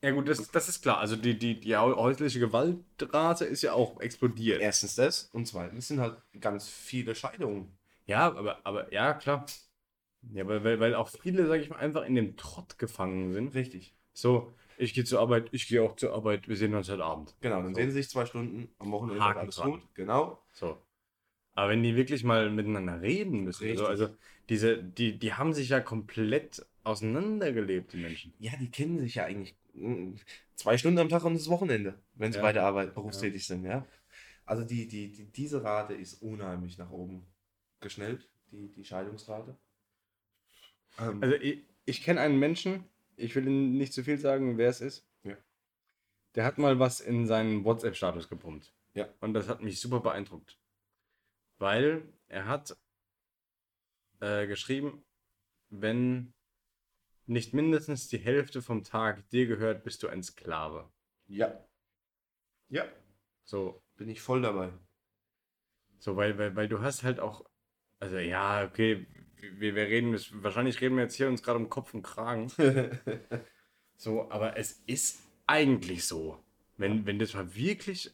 Ja 0.02 0.12
gut, 0.12 0.30
das, 0.30 0.52
das 0.52 0.70
ist 0.70 0.84
klar. 0.84 1.00
Also 1.00 1.16
die, 1.16 1.38
die, 1.38 1.60
die 1.60 1.76
häusliche 1.76 2.40
Gewaltrate 2.40 3.46
ist 3.46 3.64
ja 3.64 3.74
auch 3.74 4.00
explodiert. 4.00 4.62
Erstens 4.62 4.96
das 4.96 5.30
und 5.34 5.48
zweitens 5.48 5.88
sind 5.88 6.00
halt 6.00 6.18
ganz 6.40 6.68
viele 6.68 7.16
Scheidungen. 7.16 7.76
Ja, 8.06 8.28
aber, 8.28 8.60
aber 8.64 8.94
ja, 8.94 9.14
klar. 9.14 9.46
Ja, 10.34 10.48
weil, 10.48 10.80
weil, 10.80 10.96
auch 10.96 11.10
viele, 11.10 11.48
sag 11.48 11.60
ich 11.60 11.70
mal, 11.70 11.78
einfach 11.78 12.04
in 12.06 12.16
dem 12.16 12.36
Trott 12.38 12.78
gefangen 12.78 13.34
sind. 13.34 13.56
Richtig. 13.56 13.96
So, 14.14 14.54
ich 14.78 14.94
gehe 14.94 15.06
zur 15.06 15.20
Arbeit, 15.20 15.50
ich 15.52 15.68
gehe 15.68 15.82
auch 15.82 15.96
zur 15.96 16.14
Arbeit, 16.14 16.48
wir 16.48 16.56
sehen 16.56 16.74
uns 16.74 16.90
heute 16.90 17.04
Abend. 17.04 17.36
Genau, 17.42 17.62
dann 17.62 17.74
so. 17.74 17.80
sehen 17.80 17.90
sie 17.90 17.98
sich 17.98 18.10
zwei 18.10 18.26
Stunden 18.26 18.70
am 18.80 18.92
Wochenende 18.92 19.24
Haken 19.24 19.40
alles 19.40 19.56
dran. 19.56 19.72
gut. 19.72 19.82
Genau. 19.94 20.40
So. 20.52 20.78
Aber 21.56 21.70
wenn 21.70 21.84
die 21.84 21.96
wirklich 21.96 22.24
mal 22.24 22.50
miteinander 22.50 23.02
reden 23.02 23.46
müssen, 23.46 23.70
also, 23.70 23.88
also 23.88 24.10
diese, 24.50 24.84
die, 24.84 25.18
die 25.18 25.34
haben 25.34 25.54
sich 25.54 25.70
ja 25.70 25.80
komplett 25.80 26.66
auseinandergelebt, 26.84 27.94
die 27.94 27.98
Menschen. 27.98 28.34
Ja, 28.40 28.52
die 28.60 28.70
kennen 28.70 29.00
sich 29.00 29.16
ja 29.16 29.24
eigentlich 29.24 29.56
mm, 29.74 30.16
zwei 30.56 30.78
Stunden 30.78 31.00
am 31.00 31.10
Tag 31.10 31.24
und 31.24 31.34
das 31.34 31.50
Wochenende, 31.50 31.98
wenn 32.14 32.32
sie 32.32 32.38
ja. 32.38 32.44
bei 32.44 32.54
der 32.54 32.64
Arbeit 32.64 32.94
berufstätig 32.94 33.48
ja. 33.48 33.56
sind, 33.56 33.66
ja. 33.66 33.86
Also 34.46 34.64
die, 34.64 34.88
die, 34.88 35.12
die, 35.12 35.26
diese 35.26 35.64
Rate 35.64 35.94
ist 35.94 36.22
unheimlich 36.22 36.78
nach 36.78 36.92
oben 36.92 37.26
geschnellt, 37.80 38.30
die, 38.52 38.70
die 38.72 38.84
Scheidungsrate. 38.84 39.58
Ähm, 41.00 41.24
also 41.24 41.36
ich, 41.36 41.64
ich 41.86 42.04
kenne 42.04 42.20
einen 42.20 42.38
Menschen, 42.38 42.84
ich 43.16 43.34
will 43.36 43.48
Ihnen 43.48 43.78
nicht 43.78 43.94
zu 43.94 44.04
viel 44.04 44.18
sagen, 44.18 44.58
wer 44.58 44.70
es 44.70 44.82
ist. 44.82 45.08
Ja. 45.24 45.38
Der 46.36 46.44
hat 46.44 46.58
mal 46.58 46.80
was 46.80 47.00
in 47.00 47.26
seinen 47.26 47.64
WhatsApp-Status 47.64 48.30
gepumpt. 48.30 48.74
Ja. 48.94 49.08
Und 49.22 49.34
das 49.34 49.48
hat 49.48 49.62
mich 49.62 49.80
super 49.80 50.02
beeindruckt. 50.02 50.60
Weil 51.58 52.04
er 52.28 52.48
hat 52.48 52.78
äh, 54.20 54.48
geschrieben, 54.48 55.06
wenn 55.70 56.34
nicht 57.28 57.54
mindestens 57.54 58.08
die 58.08 58.18
Hälfte 58.18 58.62
vom 58.62 58.84
Tag 58.84 59.28
dir 59.30 59.48
gehört, 59.48 59.84
bist 59.84 60.04
du 60.04 60.08
ein 60.08 60.24
Sklave. 60.24 60.92
Ja. 61.28 61.66
Ja. 62.70 62.86
So. 63.44 63.82
Bin 63.98 64.10
ich 64.10 64.22
voll 64.22 64.42
dabei. 64.42 64.74
So, 66.00 66.18
weil, 66.18 66.38
weil, 66.38 66.56
weil 66.56 66.68
du 66.68 66.82
hast 66.82 67.04
halt 67.04 67.20
auch, 67.20 67.46
also 68.00 68.18
ja, 68.18 68.66
okay, 68.66 69.08
wir, 69.38 69.76
wir 69.76 69.86
reden, 69.88 70.20
wahrscheinlich 70.44 70.82
reden 70.82 70.98
wir 70.98 71.04
jetzt 71.04 71.16
hier 71.16 71.28
uns 71.28 71.44
gerade 71.44 71.60
um 71.60 71.70
Kopf 71.70 71.94
und 71.94 72.04
Kragen. 72.04 72.52
so, 73.96 74.30
aber 74.30 74.58
es 74.58 74.84
ist 74.86 75.22
eigentlich 75.48 76.06
so. 76.06 76.44
Wenn, 76.78 77.06
wenn 77.06 77.20
du 77.20 77.26
das 77.26 77.34
mal 77.34 77.56
wirklich 77.56 78.14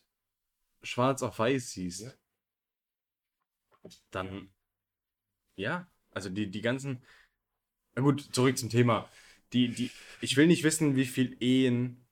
schwarz 0.83 1.23
auf 1.23 1.39
weiß 1.39 1.71
siehst, 1.71 2.01
ja. 2.01 2.11
Dann 4.11 4.49
ja, 5.55 5.87
also 6.11 6.29
die, 6.29 6.49
die 6.49 6.61
ganzen. 6.61 7.01
Na 7.95 8.01
gut, 8.01 8.21
zurück 8.33 8.57
zum 8.57 8.69
Thema. 8.69 9.09
Die, 9.53 9.69
die, 9.69 9.91
ich 10.21 10.37
will 10.37 10.47
nicht 10.47 10.63
wissen, 10.63 10.95
wie 10.95 11.05
viel 11.05 11.35
Ehen 11.41 12.05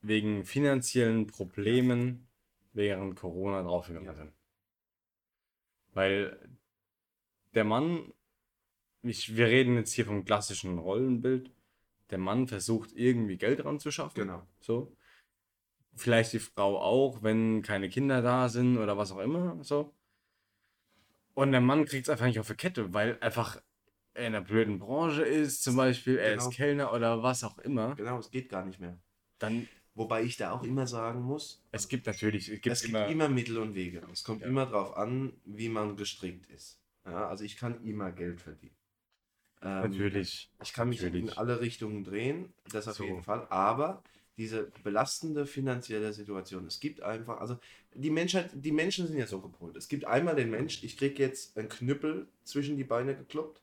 wegen 0.00 0.44
finanziellen 0.44 1.26
Problemen 1.26 2.28
während 2.72 3.16
Corona 3.16 3.62
draufgegangen 3.62 4.14
sind. 4.16 4.32
Weil 5.92 6.38
der 7.54 7.64
Mann, 7.64 8.12
ich, 9.02 9.36
wir 9.36 9.46
reden 9.46 9.76
jetzt 9.76 9.92
hier 9.92 10.06
vom 10.06 10.24
klassischen 10.24 10.78
Rollenbild, 10.78 11.50
der 12.10 12.18
Mann 12.18 12.48
versucht 12.48 12.92
irgendwie 12.92 13.36
Geld 13.36 13.64
ranzuschaffen. 13.64 14.22
Genau. 14.22 14.46
So. 14.60 14.96
Vielleicht 15.94 16.32
die 16.32 16.38
Frau 16.38 16.80
auch, 16.80 17.22
wenn 17.22 17.62
keine 17.62 17.90
Kinder 17.90 18.22
da 18.22 18.48
sind 18.48 18.78
oder 18.78 18.96
was 18.96 19.12
auch 19.12 19.18
immer. 19.18 19.62
So. 19.62 19.94
Und 21.34 21.52
der 21.52 21.60
Mann 21.60 21.84
kriegt 21.84 22.06
es 22.06 22.10
einfach 22.10 22.26
nicht 22.26 22.38
auf 22.38 22.48
die 22.48 22.54
Kette, 22.54 22.92
weil 22.92 23.18
einfach 23.20 23.60
er 24.14 24.26
in 24.26 24.34
einer 24.34 24.44
blöden 24.44 24.78
Branche 24.78 25.22
ist, 25.22 25.62
zum 25.62 25.76
Beispiel, 25.76 26.18
er 26.18 26.32
genau. 26.32 26.48
ist 26.48 26.54
Kellner 26.54 26.92
oder 26.92 27.22
was 27.22 27.44
auch 27.44 27.58
immer. 27.58 27.94
Genau, 27.94 28.18
es 28.18 28.30
geht 28.30 28.48
gar 28.48 28.64
nicht 28.64 28.80
mehr. 28.80 28.98
Dann. 29.38 29.68
Wobei 29.94 30.22
ich 30.22 30.38
da 30.38 30.52
auch 30.52 30.62
immer 30.62 30.86
sagen 30.86 31.20
muss. 31.20 31.62
Es 31.70 31.86
gibt 31.86 32.06
natürlich. 32.06 32.48
Es 32.48 32.62
gibt, 32.62 32.72
es 32.72 32.80
gibt 32.80 32.94
immer, 32.94 33.08
immer, 33.08 33.28
Mittel 33.28 33.58
und 33.58 33.74
Wege. 33.74 34.02
Es 34.10 34.24
kommt 34.24 34.40
ja. 34.40 34.48
immer 34.48 34.64
darauf 34.64 34.96
an, 34.96 35.34
wie 35.44 35.68
man 35.68 35.96
gestrickt 35.98 36.46
ist. 36.46 36.80
Ja, 37.04 37.28
also 37.28 37.44
ich 37.44 37.58
kann 37.58 37.84
immer 37.84 38.10
Geld 38.10 38.40
verdienen. 38.40 38.76
Ähm, 39.60 39.90
natürlich. 39.90 40.50
Ich 40.62 40.72
kann 40.72 40.88
mich 40.88 41.02
natürlich. 41.02 41.30
in 41.30 41.36
alle 41.36 41.60
Richtungen 41.60 42.04
drehen, 42.04 42.54
das 42.70 42.88
auf 42.88 42.96
so. 42.96 43.04
jeden 43.04 43.22
Fall. 43.22 43.46
Aber 43.50 44.02
diese 44.42 44.72
belastende 44.82 45.46
finanzielle 45.46 46.12
Situation. 46.12 46.66
Es 46.66 46.80
gibt 46.80 47.00
einfach, 47.00 47.40
also 47.40 47.58
die 47.94 48.10
Menschheit, 48.10 48.50
die 48.52 48.72
Menschen 48.72 49.06
sind 49.06 49.16
ja 49.16 49.26
so 49.26 49.40
gepolt. 49.40 49.76
Es 49.76 49.88
gibt 49.88 50.04
einmal 50.04 50.34
den 50.34 50.50
Mensch, 50.50 50.82
ich 50.82 50.96
kriege 50.96 51.22
jetzt 51.22 51.56
einen 51.56 51.68
Knüppel 51.68 52.26
zwischen 52.42 52.76
die 52.76 52.84
Beine 52.84 53.14
gekloppt. 53.14 53.60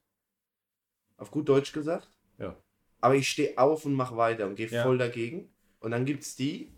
Auf 1.18 1.32
gut 1.32 1.50
Deutsch 1.50 1.74
gesagt. 1.74 2.10
Ja. 2.38 2.56
Aber 3.02 3.16
ich 3.16 3.30
stehe 3.30 3.58
auf 3.58 3.86
und 3.86 3.94
mache 3.94 4.16
weiter 4.16 4.48
und 4.48 4.56
gehe 4.56 4.68
ja. 4.68 4.84
voll 4.84 4.98
dagegen. 4.98 5.50
Und 5.82 5.92
dann 5.92 6.06
gibt 6.06 6.24
es 6.24 6.38
die, 6.38 6.72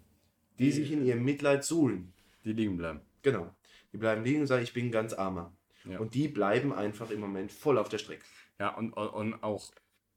die, 0.57 0.65
die 0.65 0.71
sich 0.71 0.91
in 0.91 1.05
ihrem 1.05 1.23
Mitleid 1.23 1.63
suhlen. 1.63 2.11
Die 2.43 2.53
liegen 2.53 2.77
bleiben. 2.77 3.01
Genau. 3.21 3.53
Die 3.93 3.97
bleiben 3.97 4.23
liegen 4.23 4.41
und 4.41 4.47
sagen, 4.47 4.63
ich 4.63 4.73
bin 4.73 4.91
ganz 4.91 5.13
armer. 5.13 5.55
Ja. 5.85 5.99
Und 5.99 6.15
die 6.15 6.27
bleiben 6.27 6.73
einfach 6.73 7.11
im 7.11 7.19
Moment 7.19 7.51
voll 7.51 7.77
auf 7.77 7.89
der 7.89 7.99
Strecke. 7.99 8.23
Ja, 8.59 8.69
und, 8.75 8.93
und 8.93 9.43
auch, 9.43 9.71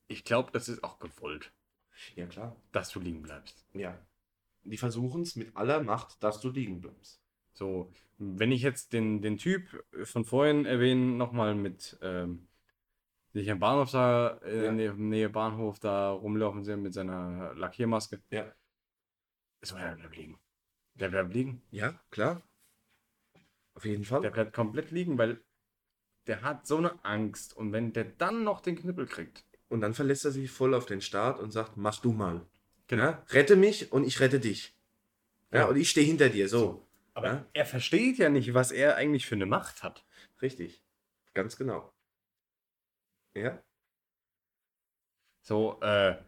ich 0.08 0.24
glaube, 0.24 0.50
das 0.52 0.70
ist 0.70 0.82
auch 0.84 0.98
gewollt. 0.98 1.52
Ja, 2.16 2.26
klar. 2.26 2.56
Dass 2.72 2.90
du 2.90 3.00
liegen 3.00 3.22
bleibst. 3.22 3.66
Ja. 3.72 3.98
Die 4.64 4.76
versuchen 4.76 5.22
es 5.22 5.36
mit 5.36 5.56
aller 5.56 5.82
Macht, 5.82 6.22
dass 6.22 6.40
du 6.40 6.50
liegen 6.50 6.80
bleibst. 6.80 7.20
So, 7.52 7.92
wenn 8.18 8.50
ich 8.50 8.62
jetzt 8.62 8.92
den, 8.92 9.22
den 9.22 9.36
Typ 9.36 9.84
von 10.04 10.24
vorhin 10.24 10.66
erwähne, 10.66 11.16
nochmal 11.16 11.54
mit 11.54 11.96
ähm, 12.02 12.48
sich 13.32 13.50
am 13.50 13.58
Bahnhof 13.58 13.90
da, 13.90 14.38
äh, 14.38 14.64
ja. 14.64 14.70
in 14.70 14.78
der 14.78 14.94
Nähe 14.94 15.28
Bahnhof 15.28 15.78
da 15.78 16.10
rumlaufen 16.10 16.64
sehen 16.64 16.82
mit 16.82 16.94
seiner 16.94 17.54
Lackiermaske. 17.54 18.22
Ja. 18.30 18.52
So, 19.62 19.76
der 19.76 19.96
bleibt 19.96 20.16
liegen. 20.16 20.38
Der 20.94 21.08
bleibt 21.08 21.34
liegen. 21.34 21.62
Ja, 21.70 22.00
klar. 22.10 22.42
Auf 23.74 23.84
jeden 23.84 24.04
Fall. 24.04 24.20
Der 24.20 24.30
bleibt 24.30 24.52
komplett 24.52 24.90
liegen, 24.90 25.18
weil 25.18 25.42
der 26.26 26.42
hat 26.42 26.66
so 26.66 26.76
eine 26.76 27.04
Angst. 27.04 27.56
Und 27.56 27.72
wenn 27.72 27.92
der 27.92 28.04
dann 28.04 28.44
noch 28.44 28.60
den 28.60 28.76
Knüppel 28.76 29.06
kriegt. 29.06 29.44
Und 29.74 29.80
dann 29.80 29.92
verlässt 29.92 30.24
er 30.24 30.30
sich 30.30 30.52
voll 30.52 30.72
auf 30.72 30.86
den 30.86 31.00
Start 31.00 31.40
und 31.40 31.50
sagt, 31.50 31.76
mach 31.76 32.00
du 32.00 32.12
mal. 32.12 32.46
Genau. 32.86 33.02
Ja? 33.02 33.24
Rette 33.30 33.56
mich 33.56 33.90
und 33.90 34.04
ich 34.04 34.20
rette 34.20 34.38
dich. 34.38 34.78
Ja, 35.50 35.58
ja. 35.58 35.64
und 35.66 35.74
ich 35.74 35.90
stehe 35.90 36.06
hinter 36.06 36.28
dir, 36.28 36.48
so. 36.48 36.86
Aber 37.12 37.26
ja? 37.26 37.46
er 37.52 37.66
versteht 37.66 38.18
ja 38.18 38.28
nicht, 38.28 38.54
was 38.54 38.70
er 38.70 38.94
eigentlich 38.94 39.26
für 39.26 39.34
eine 39.34 39.46
Macht 39.46 39.82
hat. 39.82 40.06
Richtig. 40.40 40.80
Ganz 41.32 41.56
genau. 41.56 41.92
Ja. 43.34 43.60
So, 45.40 45.80
äh, 45.82 46.18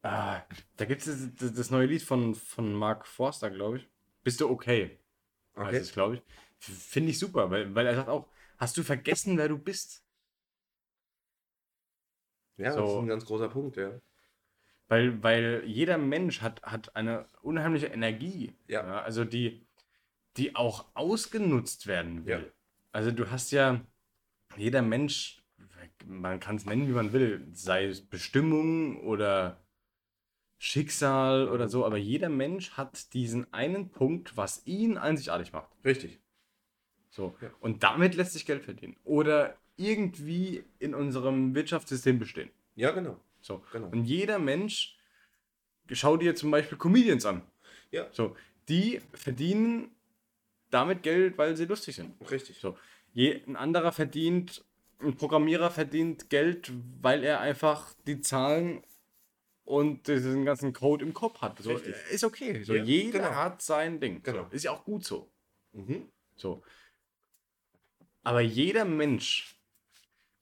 ah, 0.00 0.40
da 0.78 0.84
gibt 0.86 1.06
es 1.06 1.28
das, 1.36 1.70
neue 1.70 1.88
Lied 1.88 2.02
von, 2.02 2.34
von 2.34 2.72
Mark 2.72 3.06
Forster, 3.06 3.50
glaube 3.50 3.76
ich. 3.76 3.88
Bist 4.24 4.40
du 4.40 4.48
okay? 4.48 4.98
Okay. 5.56 5.76
Es, 5.76 5.92
glaube 5.92 6.14
ich. 6.14 6.22
Finde 6.58 7.10
ich 7.10 7.18
super, 7.18 7.50
weil, 7.50 7.74
weil 7.74 7.86
er 7.86 7.96
sagt 7.96 8.08
auch, 8.08 8.30
hast 8.56 8.78
du 8.78 8.82
vergessen, 8.82 9.36
wer 9.36 9.50
du 9.50 9.58
bist? 9.58 10.05
Ja, 12.56 12.72
so. 12.72 12.80
das 12.80 12.90
ist 12.90 12.96
ein 12.96 13.06
ganz 13.08 13.24
großer 13.24 13.48
Punkt, 13.48 13.76
ja. 13.76 13.92
Weil, 14.88 15.22
weil 15.22 15.64
jeder 15.66 15.98
Mensch 15.98 16.42
hat, 16.42 16.62
hat 16.62 16.94
eine 16.94 17.26
unheimliche 17.42 17.86
Energie. 17.86 18.54
Ja. 18.68 18.86
ja 18.86 19.02
also 19.02 19.24
die, 19.24 19.66
die 20.36 20.54
auch 20.54 20.86
ausgenutzt 20.94 21.86
werden 21.86 22.24
will. 22.24 22.38
Ja. 22.38 22.52
Also 22.92 23.10
du 23.10 23.30
hast 23.30 23.50
ja, 23.50 23.80
jeder 24.56 24.82
Mensch, 24.82 25.42
man 26.06 26.40
kann 26.40 26.56
es 26.56 26.66
nennen, 26.66 26.88
wie 26.88 26.92
man 26.92 27.12
will, 27.12 27.46
sei 27.52 27.86
es 27.86 28.06
Bestimmung 28.06 29.00
oder 29.00 29.60
Schicksal 30.58 31.48
oder 31.48 31.68
so, 31.68 31.84
aber 31.84 31.96
jeder 31.98 32.28
Mensch 32.28 32.72
hat 32.72 33.12
diesen 33.12 33.52
einen 33.52 33.90
Punkt, 33.90 34.36
was 34.36 34.66
ihn 34.66 34.96
einzigartig 34.96 35.52
macht. 35.52 35.70
Richtig. 35.84 36.20
So. 37.10 37.36
Ja. 37.40 37.50
Und 37.60 37.82
damit 37.82 38.14
lässt 38.14 38.32
sich 38.32 38.46
Geld 38.46 38.64
verdienen. 38.64 38.96
Oder 39.04 39.58
irgendwie 39.76 40.64
in 40.78 40.94
unserem 40.94 41.54
Wirtschaftssystem 41.54 42.18
bestehen. 42.18 42.50
Ja, 42.74 42.90
genau. 42.92 43.20
So. 43.40 43.62
genau. 43.72 43.88
Und 43.88 44.04
jeder 44.04 44.38
Mensch, 44.38 44.96
schau 45.90 46.16
dir 46.16 46.34
zum 46.34 46.50
Beispiel 46.50 46.78
Comedians 46.78 47.26
an. 47.26 47.42
Ja. 47.90 48.08
So. 48.12 48.36
Die 48.68 49.00
verdienen 49.12 49.90
damit 50.70 51.02
Geld, 51.02 51.38
weil 51.38 51.56
sie 51.56 51.66
lustig 51.66 51.96
sind. 51.96 52.14
Richtig. 52.30 52.58
So. 52.58 52.76
Je, 53.12 53.42
ein 53.46 53.56
anderer 53.56 53.92
verdient, 53.92 54.64
ein 55.00 55.16
Programmierer 55.16 55.70
verdient 55.70 56.28
Geld, 56.30 56.72
weil 57.00 57.22
er 57.22 57.40
einfach 57.40 57.94
die 58.06 58.20
Zahlen 58.20 58.82
und 59.64 60.06
diesen 60.06 60.44
ganzen 60.44 60.72
Code 60.72 61.04
im 61.04 61.12
Kopf 61.12 61.40
hat. 61.40 61.58
So, 61.58 61.72
ist 61.72 62.24
okay. 62.24 62.62
So, 62.62 62.74
ja, 62.74 62.82
jeder 62.82 63.18
genau. 63.18 63.34
hat 63.34 63.62
sein 63.62 64.00
Ding. 64.00 64.22
Genau. 64.22 64.44
So, 64.44 64.56
ist 64.56 64.64
ja 64.64 64.72
auch 64.72 64.84
gut 64.84 65.04
so. 65.04 65.30
Mhm. 65.72 66.08
So. 66.36 66.62
Aber 68.22 68.40
jeder 68.40 68.84
Mensch, 68.84 69.55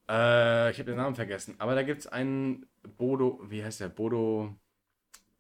äh, 0.08 0.70
ich 0.70 0.78
habe 0.78 0.90
den 0.90 0.96
Namen 0.96 1.14
vergessen, 1.14 1.54
aber 1.58 1.74
da 1.74 1.82
gibt 1.82 2.00
es 2.00 2.06
einen 2.06 2.66
Bodo, 2.96 3.40
wie 3.48 3.64
heißt 3.64 3.80
der? 3.80 3.88
Bodo 3.88 4.54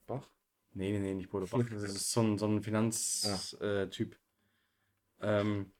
Bach? 0.06 0.28
Nee, 0.72 0.92
nee, 0.92 0.98
nee, 0.98 1.14
nicht 1.14 1.30
Bodo 1.30 1.46
Bach. 1.46 1.64
Das 1.70 1.82
ist 1.82 2.10
so 2.12 2.22
ein, 2.22 2.38
so 2.38 2.46
ein 2.46 2.62
Finanztyp. 2.62 4.16
Ah. 5.20 5.26
Äh, 5.26 5.40
ähm, 5.40 5.72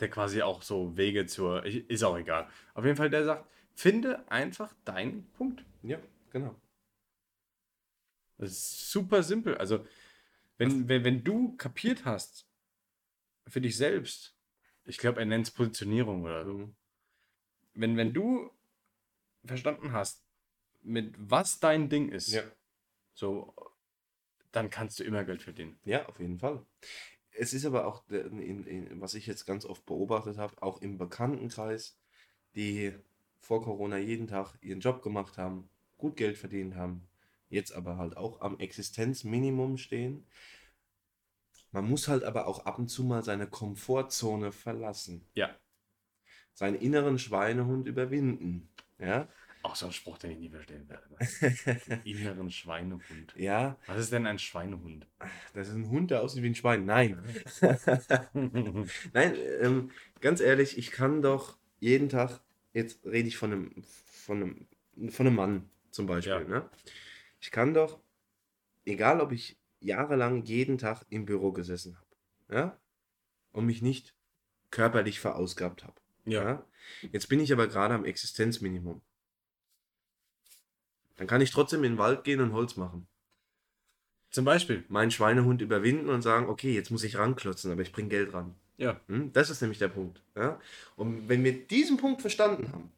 der 0.00 0.10
quasi 0.10 0.42
auch 0.42 0.62
so 0.62 0.96
Wege 0.96 1.26
zur. 1.26 1.64
Ist 1.64 2.02
auch 2.02 2.18
egal. 2.18 2.48
Auf 2.74 2.84
jeden 2.84 2.96
Fall, 2.96 3.10
der 3.10 3.24
sagt, 3.24 3.48
finde 3.74 4.30
einfach 4.30 4.74
deinen 4.84 5.30
Punkt. 5.32 5.64
Ja, 5.82 5.98
genau. 6.30 6.54
Das 8.38 8.50
ist 8.50 8.90
super 8.90 9.22
simpel. 9.22 9.56
Also, 9.56 9.86
wenn, 10.58 10.88
wenn, 10.88 11.04
wenn 11.04 11.24
du 11.24 11.56
kapiert 11.56 12.04
hast, 12.04 12.46
für 13.46 13.60
dich 13.60 13.76
selbst, 13.76 14.36
ich 14.84 14.98
glaube, 14.98 15.20
er 15.20 15.26
nennt 15.26 15.46
es 15.46 15.52
Positionierung 15.52 16.24
oder 16.24 16.44
so. 16.44 16.52
Mhm. 16.52 16.76
Wenn, 17.76 17.96
wenn 17.96 18.12
du 18.12 18.50
verstanden 19.44 19.92
hast, 19.92 20.24
mit 20.82 21.14
was 21.18 21.60
dein 21.60 21.88
Ding 21.88 22.08
ist, 22.08 22.32
ja. 22.32 22.42
so, 23.14 23.54
dann 24.52 24.70
kannst 24.70 24.98
du 24.98 25.04
immer 25.04 25.24
Geld 25.24 25.42
verdienen. 25.42 25.78
Ja, 25.84 26.06
auf 26.06 26.18
jeden 26.18 26.38
Fall. 26.38 26.64
Es 27.30 27.52
ist 27.52 27.66
aber 27.66 27.86
auch, 27.86 28.08
in, 28.08 28.66
in, 28.66 29.00
was 29.00 29.14
ich 29.14 29.26
jetzt 29.26 29.44
ganz 29.44 29.66
oft 29.66 29.84
beobachtet 29.84 30.38
habe, 30.38 30.60
auch 30.62 30.80
im 30.80 30.96
Bekanntenkreis, 30.96 31.98
die 32.54 32.94
vor 33.40 33.62
Corona 33.62 33.98
jeden 33.98 34.26
Tag 34.26 34.54
ihren 34.62 34.80
Job 34.80 35.02
gemacht 35.02 35.36
haben, 35.36 35.68
gut 35.98 36.16
Geld 36.16 36.38
verdient 36.38 36.74
haben, 36.74 37.06
jetzt 37.50 37.72
aber 37.72 37.98
halt 37.98 38.16
auch 38.16 38.40
am 38.40 38.58
Existenzminimum 38.58 39.76
stehen. 39.76 40.26
Man 41.72 41.88
muss 41.88 42.08
halt 42.08 42.24
aber 42.24 42.46
auch 42.46 42.64
ab 42.64 42.78
und 42.78 42.88
zu 42.88 43.04
mal 43.04 43.22
seine 43.22 43.46
Komfortzone 43.46 44.52
verlassen. 44.52 45.26
Ja. 45.34 45.54
Seinen 46.56 46.76
inneren 46.76 47.18
Schweinehund 47.18 47.86
überwinden. 47.86 48.70
Ja. 48.98 49.28
Auch 49.62 49.76
so 49.76 49.84
ein 49.84 49.92
Spruch, 49.92 50.16
den 50.16 50.30
ich 50.30 50.38
nie 50.38 50.48
verstehen 50.48 50.88
werde. 50.88 52.00
inneren 52.04 52.50
Schweinehund. 52.50 53.34
Ja. 53.36 53.76
Was 53.86 53.98
ist 53.98 54.12
denn 54.12 54.26
ein 54.26 54.38
Schweinehund? 54.38 55.06
Das 55.52 55.68
ist 55.68 55.74
ein 55.74 55.90
Hund, 55.90 56.10
der 56.10 56.22
aussieht 56.22 56.42
wie 56.42 56.48
ein 56.48 56.54
Schwein. 56.54 56.86
Nein. 56.86 57.22
Nein, 59.12 59.34
ähm, 59.60 59.90
ganz 60.22 60.40
ehrlich, 60.40 60.78
ich 60.78 60.92
kann 60.92 61.20
doch 61.20 61.58
jeden 61.78 62.08
Tag, 62.08 62.40
jetzt 62.72 63.04
rede 63.04 63.28
ich 63.28 63.36
von 63.36 63.52
einem, 63.52 63.82
von 63.82 64.66
einem, 64.94 65.10
von 65.10 65.26
einem 65.26 65.36
Mann 65.36 65.70
zum 65.90 66.06
Beispiel, 66.06 66.32
ja. 66.32 66.44
ne? 66.44 66.70
Ich 67.38 67.50
kann 67.50 67.74
doch, 67.74 68.00
egal 68.86 69.20
ob 69.20 69.30
ich 69.30 69.58
jahrelang 69.80 70.42
jeden 70.44 70.78
Tag 70.78 71.04
im 71.10 71.26
Büro 71.26 71.52
gesessen 71.52 71.98
habe, 71.98 72.56
ja, 72.58 72.80
und 73.52 73.66
mich 73.66 73.82
nicht 73.82 74.14
körperlich 74.70 75.20
verausgabt 75.20 75.84
habe. 75.84 76.00
Ja. 76.26 76.44
ja. 76.44 76.66
Jetzt 77.12 77.28
bin 77.28 77.40
ich 77.40 77.52
aber 77.52 77.66
gerade 77.66 77.94
am 77.94 78.04
Existenzminimum. 78.04 79.00
Dann 81.16 81.26
kann 81.26 81.40
ich 81.40 81.50
trotzdem 81.50 81.82
in 81.84 81.92
den 81.92 81.98
Wald 81.98 82.24
gehen 82.24 82.40
und 82.40 82.52
Holz 82.52 82.76
machen. 82.76 83.06
Zum 84.30 84.44
Beispiel. 84.44 84.84
Meinen 84.88 85.10
Schweinehund 85.10 85.62
überwinden 85.62 86.10
und 86.10 86.22
sagen, 86.22 86.48
okay, 86.48 86.74
jetzt 86.74 86.90
muss 86.90 87.04
ich 87.04 87.16
ranklotzen, 87.16 87.72
aber 87.72 87.82
ich 87.82 87.92
bringe 87.92 88.10
Geld 88.10 88.34
ran. 88.34 88.54
Ja. 88.76 89.00
Hm? 89.06 89.32
Das 89.32 89.48
ist 89.48 89.62
nämlich 89.62 89.78
der 89.78 89.88
Punkt. 89.88 90.22
Ja? 90.34 90.60
Und 90.96 91.28
wenn 91.28 91.42
wir 91.42 91.66
diesen 91.66 91.96
Punkt 91.96 92.20
verstanden 92.20 92.70
haben, 92.72 92.92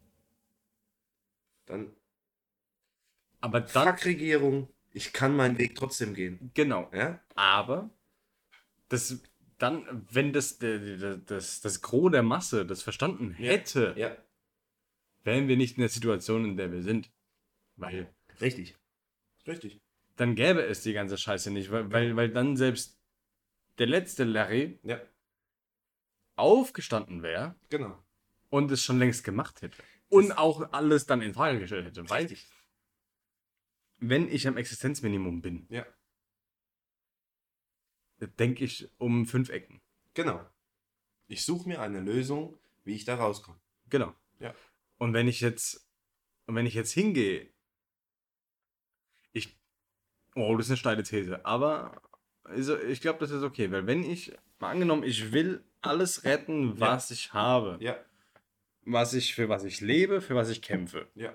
dann 1.67 1.93
aber 3.41 3.61
dann. 3.61 3.87
Fuck-Regierung, 3.87 4.69
ich 4.93 5.13
kann 5.13 5.37
meinen 5.37 5.59
Weg 5.59 5.77
trotzdem 5.77 6.15
gehen. 6.15 6.51
Genau. 6.55 6.91
Ja? 6.93 7.21
Aber 7.35 7.91
das 8.89 9.21
dann, 9.59 10.07
wenn 10.11 10.33
das, 10.33 10.59
das, 10.59 11.25
das, 11.27 11.61
das 11.61 11.83
Gros 11.83 12.13
der 12.13 12.23
Masse 12.23 12.65
das 12.65 12.83
verstanden 12.83 13.33
hätte, 13.33 13.95
ja. 13.97 14.17
wären 15.25 15.49
wir 15.49 15.57
nicht 15.57 15.77
in 15.77 15.83
der 15.83 15.89
Situation, 15.89 16.45
in 16.45 16.57
der 16.57 16.73
wir 16.73 16.83
sind. 16.83 17.11
Weil. 17.77 18.13
Richtig. 18.41 18.77
Richtig. 19.47 19.81
Dann 20.17 20.35
gäbe 20.35 20.63
es 20.63 20.83
die 20.83 20.93
ganze 20.93 21.19
Scheiße 21.19 21.51
nicht, 21.51 21.71
weil, 21.71 21.91
weil, 21.93 22.17
weil 22.17 22.31
dann 22.31 22.57
selbst 22.57 22.99
der 23.79 23.87
letzte 23.87 24.25
Larry 24.25 24.79
ja. 24.83 25.01
aufgestanden 26.37 27.23
wäre. 27.23 27.55
Genau. 27.71 28.03
Und 28.51 28.71
es 28.71 28.83
schon 28.83 28.99
längst 28.99 29.25
gemacht 29.25 29.63
hätte. 29.63 29.77
Und 30.09 30.33
auch 30.33 30.73
alles 30.73 31.07
dann 31.07 31.21
in 31.21 31.35
Frage 31.35 31.59
gestellt 31.61 31.87
hätte. 31.87 32.09
Weil 32.09 32.23
Richtig 32.23 32.49
wenn 34.01 34.29
ich 34.31 34.47
am 34.47 34.57
Existenzminimum 34.57 35.43
bin, 35.43 35.67
ja. 35.71 35.85
Denke 38.27 38.65
ich 38.65 38.89
um 38.99 39.27
fünf 39.27 39.49
Ecken. 39.51 39.81
Genau. 40.15 40.45
Ich 41.29 41.45
suche 41.45 41.69
mir 41.69 41.81
eine 41.81 42.01
Lösung, 42.01 42.59
wie 42.85 42.95
ich 42.95 43.05
da 43.05 43.17
rauskomme. 43.17 43.59
Genau. 43.91 44.15
Ja. 44.41 44.55
Und 44.99 45.15
wenn 45.15 45.29
ich 45.29 45.41
jetzt, 45.41 45.87
und 46.47 46.55
wenn 46.55 46.67
ich 46.67 46.75
jetzt 46.75 46.93
hingehe, 46.93 47.49
ich, 49.33 49.57
oh, 50.35 50.57
das 50.57 50.67
ist 50.67 50.71
eine 50.71 50.77
steile 50.79 51.03
These, 51.03 51.45
aber 51.45 52.03
also 52.45 52.79
ich 52.79 53.01
glaube, 53.01 53.19
das 53.21 53.31
ist 53.31 53.43
okay, 53.43 53.71
weil 53.71 53.87
wenn 53.87 54.03
ich, 54.03 54.33
mal 54.59 54.71
angenommen, 54.71 55.05
ich 55.05 55.33
will 55.33 55.63
alles 55.83 56.25
retten, 56.25 56.81
was 56.81 57.11
ja. 57.11 57.15
ich 57.15 57.33
habe, 57.33 57.77
ja. 57.81 57.97
was 58.85 59.15
ich, 59.15 59.35
für 59.35 59.49
was 59.49 59.65
ich 59.65 59.81
lebe, 59.81 60.21
für 60.21 60.35
was 60.35 60.49
ich 60.49 60.63
kämpfe, 60.63 61.07
ja. 61.15 61.35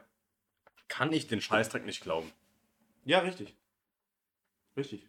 kann 0.87 1.13
ich 1.13 1.27
den 1.27 1.39
Scheißdreck 1.39 1.85
nicht 1.85 2.01
glauben. 2.01 2.31
Ja, 3.05 3.19
richtig. 3.19 3.55
Richtig. 4.75 5.07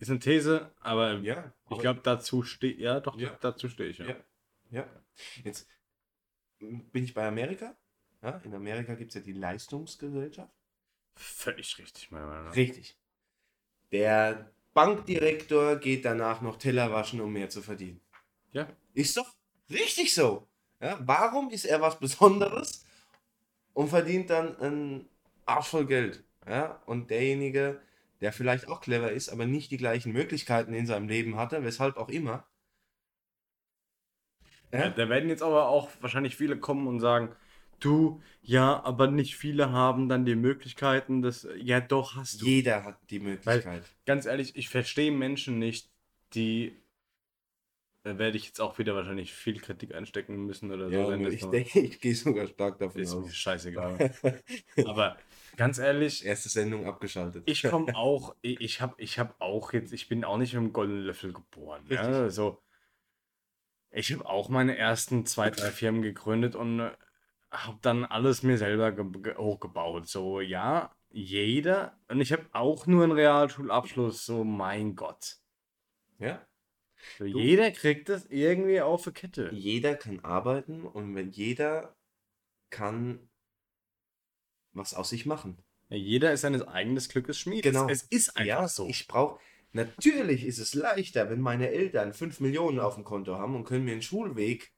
Ist 0.00 0.10
eine 0.10 0.18
These, 0.18 0.72
aber 0.80 1.18
ja, 1.18 1.52
ich 1.70 1.78
glaube, 1.78 2.00
dazu 2.02 2.42
stehe 2.42 2.74
ja, 2.74 3.00
doch, 3.00 3.18
ja. 3.18 3.36
dazu 3.40 3.68
stehe 3.68 3.90
ich. 3.90 3.98
Ja. 3.98 4.06
ja. 4.06 4.16
ja. 4.70 4.86
Jetzt 5.44 5.68
bin 6.58 7.04
ich 7.04 7.12
bei 7.14 7.28
Amerika. 7.28 7.76
Ja, 8.22 8.40
in 8.44 8.54
Amerika 8.54 8.94
gibt 8.94 9.10
es 9.10 9.14
ja 9.16 9.20
die 9.20 9.34
Leistungsgesellschaft. 9.34 10.52
Völlig 11.14 11.78
richtig, 11.78 12.10
meiner 12.10 12.26
Meinung 12.26 12.44
nach. 12.46 12.56
Richtig. 12.56 12.96
Der 13.92 14.50
Bankdirektor 14.72 15.76
geht 15.76 16.06
danach 16.06 16.40
noch 16.40 16.56
Teller 16.56 16.92
waschen, 16.92 17.20
um 17.20 17.32
mehr 17.32 17.50
zu 17.50 17.60
verdienen. 17.60 18.00
Ja. 18.52 18.68
Ist 18.94 19.18
doch 19.18 19.34
richtig 19.68 20.14
so. 20.14 20.48
Ja, 20.80 20.98
warum 21.02 21.50
ist 21.50 21.66
er 21.66 21.80
was 21.82 21.98
Besonderes 21.98 22.86
und 23.74 23.88
verdient 23.88 24.30
dann 24.30 24.58
ein 24.60 25.08
Arsch 25.44 25.68
voll 25.68 25.86
Geld. 25.86 26.24
Ja? 26.46 26.82
Und 26.86 27.10
derjenige, 27.10 27.82
der 28.20 28.32
vielleicht 28.32 28.68
auch 28.68 28.80
clever 28.80 29.10
ist, 29.10 29.28
aber 29.28 29.46
nicht 29.46 29.70
die 29.70 29.76
gleichen 29.76 30.12
Möglichkeiten 30.12 30.74
in 30.74 30.86
seinem 30.86 31.08
Leben 31.08 31.36
hatte, 31.36 31.64
weshalb 31.64 31.96
auch 31.96 32.08
immer. 32.08 32.46
Ja? 34.72 34.80
ja 34.80 34.90
da 34.90 35.08
werden 35.08 35.28
jetzt 35.28 35.42
aber 35.42 35.68
auch 35.68 35.90
wahrscheinlich 36.00 36.36
viele 36.36 36.58
kommen 36.58 36.86
und 36.86 37.00
sagen, 37.00 37.34
du, 37.80 38.22
ja, 38.42 38.82
aber 38.84 39.06
nicht 39.06 39.36
viele 39.36 39.72
haben 39.72 40.08
dann 40.08 40.24
die 40.24 40.34
Möglichkeiten, 40.34 41.22
das, 41.22 41.48
ja 41.56 41.80
doch 41.80 42.16
hast 42.16 42.42
du. 42.42 42.46
Jeder 42.46 42.84
hat 42.84 42.98
die 43.10 43.20
Möglichkeit. 43.20 43.64
Weil, 43.64 43.84
ganz 44.04 44.26
ehrlich, 44.26 44.56
ich 44.56 44.68
verstehe 44.68 45.10
Menschen 45.10 45.58
nicht, 45.58 45.90
die 46.34 46.76
da 48.02 48.18
werde 48.18 48.38
ich 48.38 48.46
jetzt 48.46 48.60
auch 48.62 48.78
wieder 48.78 48.94
wahrscheinlich 48.94 49.34
viel 49.34 49.60
Kritik 49.60 49.94
einstecken 49.94 50.46
müssen 50.46 50.72
oder 50.72 50.88
so. 50.88 51.12
Ja, 51.12 51.28
ich 51.28 51.44
denke, 51.44 51.80
ich 51.80 52.00
gehe 52.00 52.14
sogar 52.14 52.46
stark 52.46 52.78
davon 52.78 53.02
ist 53.02 53.12
aus. 53.12 53.24
Ist 53.24 53.26
mir 53.26 53.34
scheißegal. 53.34 54.14
Aber 54.86 55.18
ganz 55.56 55.78
ehrlich. 55.78 56.24
Erste 56.24 56.48
Sendung 56.48 56.86
abgeschaltet. 56.86 57.44
Ich 57.46 57.62
komme 57.62 57.92
auch, 57.96 58.34
ich 58.42 58.80
habe 58.80 58.94
ich 58.98 59.18
hab 59.18 59.40
auch 59.40 59.72
jetzt, 59.72 59.92
ich 59.92 60.08
bin 60.08 60.24
auch 60.24 60.36
nicht 60.38 60.52
mit 60.54 60.60
einem 60.60 60.72
goldenen 60.72 61.04
Löffel 61.04 61.32
geboren. 61.32 61.84
Ja? 61.88 62.02
Also, 62.02 62.62
ich 63.90 64.12
habe 64.12 64.26
auch 64.26 64.48
meine 64.48 64.76
ersten 64.76 65.26
zwei, 65.26 65.50
drei 65.50 65.70
Firmen 65.70 66.02
gegründet 66.02 66.54
und 66.54 66.80
äh, 66.80 66.90
habe 67.50 67.78
dann 67.82 68.04
alles 68.04 68.42
mir 68.42 68.58
selber 68.58 68.94
hochgebaut. 69.36 70.06
So, 70.06 70.40
ja, 70.40 70.94
jeder. 71.10 71.98
Und 72.08 72.20
ich 72.20 72.32
habe 72.32 72.46
auch 72.52 72.86
nur 72.86 73.02
einen 73.02 73.12
Realschulabschluss. 73.12 74.24
So, 74.24 74.44
mein 74.44 74.94
Gott. 74.94 75.38
Ja. 76.18 76.46
So, 77.18 77.24
jeder 77.24 77.70
kriegt 77.70 78.08
das 78.08 78.26
irgendwie 78.26 78.80
auf 78.80 79.04
die 79.04 79.12
Kette. 79.12 79.50
Jeder 79.52 79.96
kann 79.96 80.20
arbeiten 80.20 80.84
und 80.84 81.14
wenn 81.14 81.30
jeder 81.30 81.96
kann 82.68 83.29
was 84.72 84.94
aus 84.94 85.10
sich 85.10 85.26
machen. 85.26 85.58
Ja, 85.88 85.96
jeder 85.96 86.32
ist 86.32 86.42
seines 86.42 86.62
eigenen 86.62 87.02
Glückes 87.02 87.38
Schmied. 87.38 87.62
Genau. 87.62 87.88
Es, 87.88 88.02
es 88.02 88.08
ist 88.10 88.36
einfach 88.36 88.46
ja, 88.46 88.68
so. 88.68 88.86
Ich 88.86 89.08
brauche. 89.08 89.40
Natürlich 89.72 90.44
ist 90.44 90.58
es 90.58 90.74
leichter, 90.74 91.30
wenn 91.30 91.40
meine 91.40 91.70
Eltern 91.70 92.12
5 92.12 92.40
Millionen 92.40 92.80
auf 92.80 92.94
dem 92.94 93.04
Konto 93.04 93.36
haben 93.36 93.54
und 93.54 93.64
können 93.64 93.84
mir 93.84 93.92
einen 93.92 94.02
Schulweg 94.02 94.72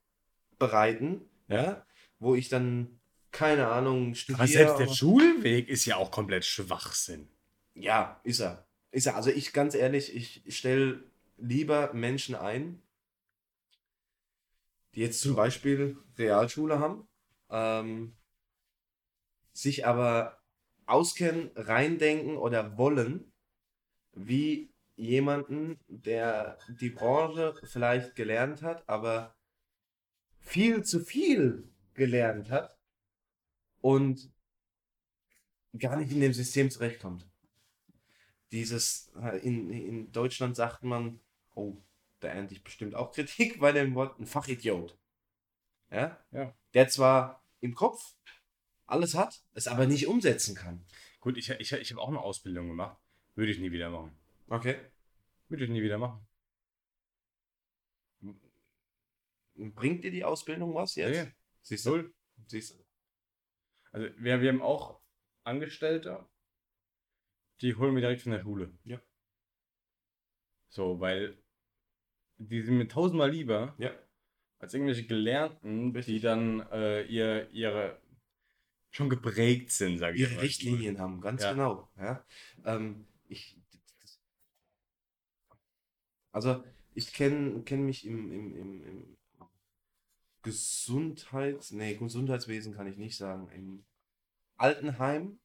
bereiten, 0.59 1.21
ja, 1.47 1.85
wo 2.19 2.35
ich 2.35 2.49
dann, 2.49 2.99
keine 3.31 3.67
Ahnung, 3.67 4.13
studiere. 4.13 4.43
Aber 4.43 4.47
selbst 4.47 4.79
der 4.79 4.87
Schulweg 4.87 5.67
ist 5.67 5.85
ja 5.85 5.97
auch 5.97 6.11
komplett 6.11 6.45
Schwachsinn. 6.45 7.27
Ja, 7.73 8.21
ist 8.23 8.39
er. 8.39 8.67
Ist 8.91 9.07
er. 9.07 9.15
Also 9.15 9.31
ich, 9.31 9.53
ganz 9.53 9.73
ehrlich, 9.73 10.15
ich 10.15 10.43
stelle 10.55 11.03
lieber 11.37 11.91
Menschen 11.93 12.35
ein, 12.35 12.81
die 14.93 15.01
jetzt 15.01 15.21
zum 15.21 15.35
Beispiel 15.35 15.97
Realschule 16.17 16.79
haben, 16.79 17.07
ähm, 17.49 18.13
sich 19.53 19.85
aber 19.85 20.39
auskennen, 20.85 21.51
reindenken 21.55 22.37
oder 22.37 22.77
wollen, 22.77 23.31
wie 24.13 24.73
jemanden, 24.95 25.79
der 25.87 26.57
die 26.67 26.89
Branche 26.89 27.55
vielleicht 27.63 28.15
gelernt 28.15 28.61
hat, 28.61 28.87
aber 28.87 29.35
viel 30.39 30.83
zu 30.83 30.99
viel 30.99 31.71
gelernt 31.93 32.51
hat 32.51 32.77
und 33.81 34.31
gar 35.77 35.95
nicht 35.95 36.11
in 36.11 36.21
dem 36.21 36.33
System 36.33 36.69
zurechtkommt. 36.69 37.27
Dieses, 38.51 39.11
in, 39.41 39.71
in 39.71 40.11
Deutschland 40.11 40.55
sagt 40.55 40.83
man, 40.83 41.19
oh, 41.55 41.77
da 42.19 42.27
ernte 42.27 42.53
ich 42.53 42.63
bestimmt 42.63 42.93
auch 42.93 43.11
Kritik 43.11 43.59
bei 43.59 43.71
dem 43.71 43.95
Wort, 43.95 44.19
ein 44.19 44.27
Fachidiot. 44.27 44.97
Ja? 45.89 46.23
ja. 46.31 46.55
Der 46.73 46.87
zwar 46.87 47.43
im 47.61 47.73
Kopf 47.73 48.15
alles 48.93 49.15
hat, 49.15 49.43
es 49.53 49.67
aber 49.67 49.85
nicht 49.87 50.07
umsetzen 50.07 50.55
kann. 50.55 50.85
Gut, 51.19 51.37
ich, 51.37 51.49
ich, 51.49 51.71
ich 51.71 51.91
habe 51.91 52.01
auch 52.01 52.09
eine 52.09 52.19
Ausbildung 52.19 52.69
gemacht. 52.69 52.97
Würde 53.35 53.51
ich 53.51 53.59
nie 53.59 53.71
wieder 53.71 53.89
machen. 53.89 54.15
Okay. 54.47 54.77
Würde 55.49 55.65
ich 55.65 55.69
nie 55.69 55.81
wieder 55.81 55.97
machen. 55.97 56.25
Bringt 59.55 60.03
dir 60.03 60.11
die 60.11 60.23
Ausbildung 60.23 60.73
was 60.73 60.95
jetzt? 60.95 61.25
Nee. 61.25 61.31
Siehst 61.61 61.85
du? 61.85 62.13
Siehst 62.47 62.71
du. 62.73 62.83
Also 63.91 64.07
wir, 64.17 64.41
wir 64.41 64.49
haben 64.49 64.61
auch 64.61 65.01
Angestellte, 65.43 66.25
die 67.61 67.75
holen 67.75 67.93
wir 67.95 68.01
direkt 68.01 68.21
von 68.21 68.31
der 68.31 68.41
Schule. 68.41 68.71
Ja. 68.83 69.01
So, 70.69 70.99
weil 70.99 71.37
die 72.37 72.61
sind 72.61 72.77
mir 72.77 72.87
tausendmal 72.87 73.29
lieber 73.29 73.75
ja. 73.77 73.91
als 74.59 74.73
irgendwelche 74.73 75.05
Gelernten, 75.05 75.91
Richtig. 75.91 76.15
die 76.15 76.19
dann 76.19 76.61
äh, 76.71 77.03
ihr, 77.03 77.49
ihre 77.51 78.01
schon 78.93 79.09
geprägt 79.09 79.71
sind, 79.71 79.97
sage 79.97 80.15
ich 80.15 80.21
Ihre 80.21 80.35
mal. 80.35 80.41
Richtlinien 80.41 80.99
haben, 80.99 81.19
ganz 81.19 81.43
ja. 81.43 81.51
genau. 81.51 81.89
Ja. 81.97 82.23
Ähm, 82.63 83.05
ich, 83.27 83.59
also 86.31 86.63
ich 86.93 87.11
kenne 87.11 87.63
kenn 87.63 87.85
mich 87.85 88.05
im, 88.05 88.31
im, 88.31 88.55
im, 88.55 88.83
im 88.85 89.17
Gesundheits... 90.43 91.71
Nee, 91.71 91.95
Gesundheitswesen 91.95 92.75
kann 92.75 92.87
ich 92.87 92.97
nicht 92.97 93.17
sagen. 93.17 93.49
Im 93.49 93.83
Altenheim 94.57 95.39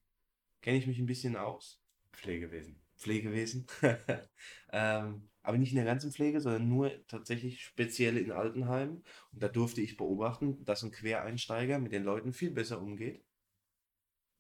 kenne 0.61 0.77
ich 0.77 0.87
mich 0.87 0.99
ein 0.99 1.07
bisschen 1.07 1.37
aus. 1.37 1.81
Pflegewesen. 2.13 2.83
Pflegewesen. 2.99 3.67
ähm, 4.73 5.31
aber 5.43 5.57
nicht 5.57 5.71
in 5.71 5.77
der 5.77 5.87
ganzen 5.87 6.13
Pflege, 6.13 6.43
sondern 6.43 6.69
nur 6.69 6.93
tatsächlich 7.07 7.65
speziell 7.65 8.19
in 8.19 8.31
Altenheimen. 8.31 9.05
Und 9.33 9.43
da 9.43 9.49
durfte 9.49 9.81
ich 9.81 9.97
beobachten, 9.97 10.63
dass 10.67 10.83
ein 10.83 10.91
Quereinsteiger 10.91 11.79
mit 11.79 11.93
den 11.93 12.05
Leuten 12.05 12.35
viel 12.35 12.51
besser 12.51 12.83
umgeht, 12.83 13.25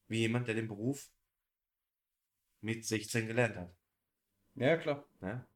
wie 0.08 0.20
jemand, 0.20 0.48
der 0.48 0.54
den 0.54 0.68
Beruf 0.68 1.10
mit 2.60 2.84
16 2.84 3.26
gelernt 3.26 3.56
hat. 3.56 3.74
Ja, 4.54 4.76
klar. 4.76 5.04
Ja? 5.22 5.46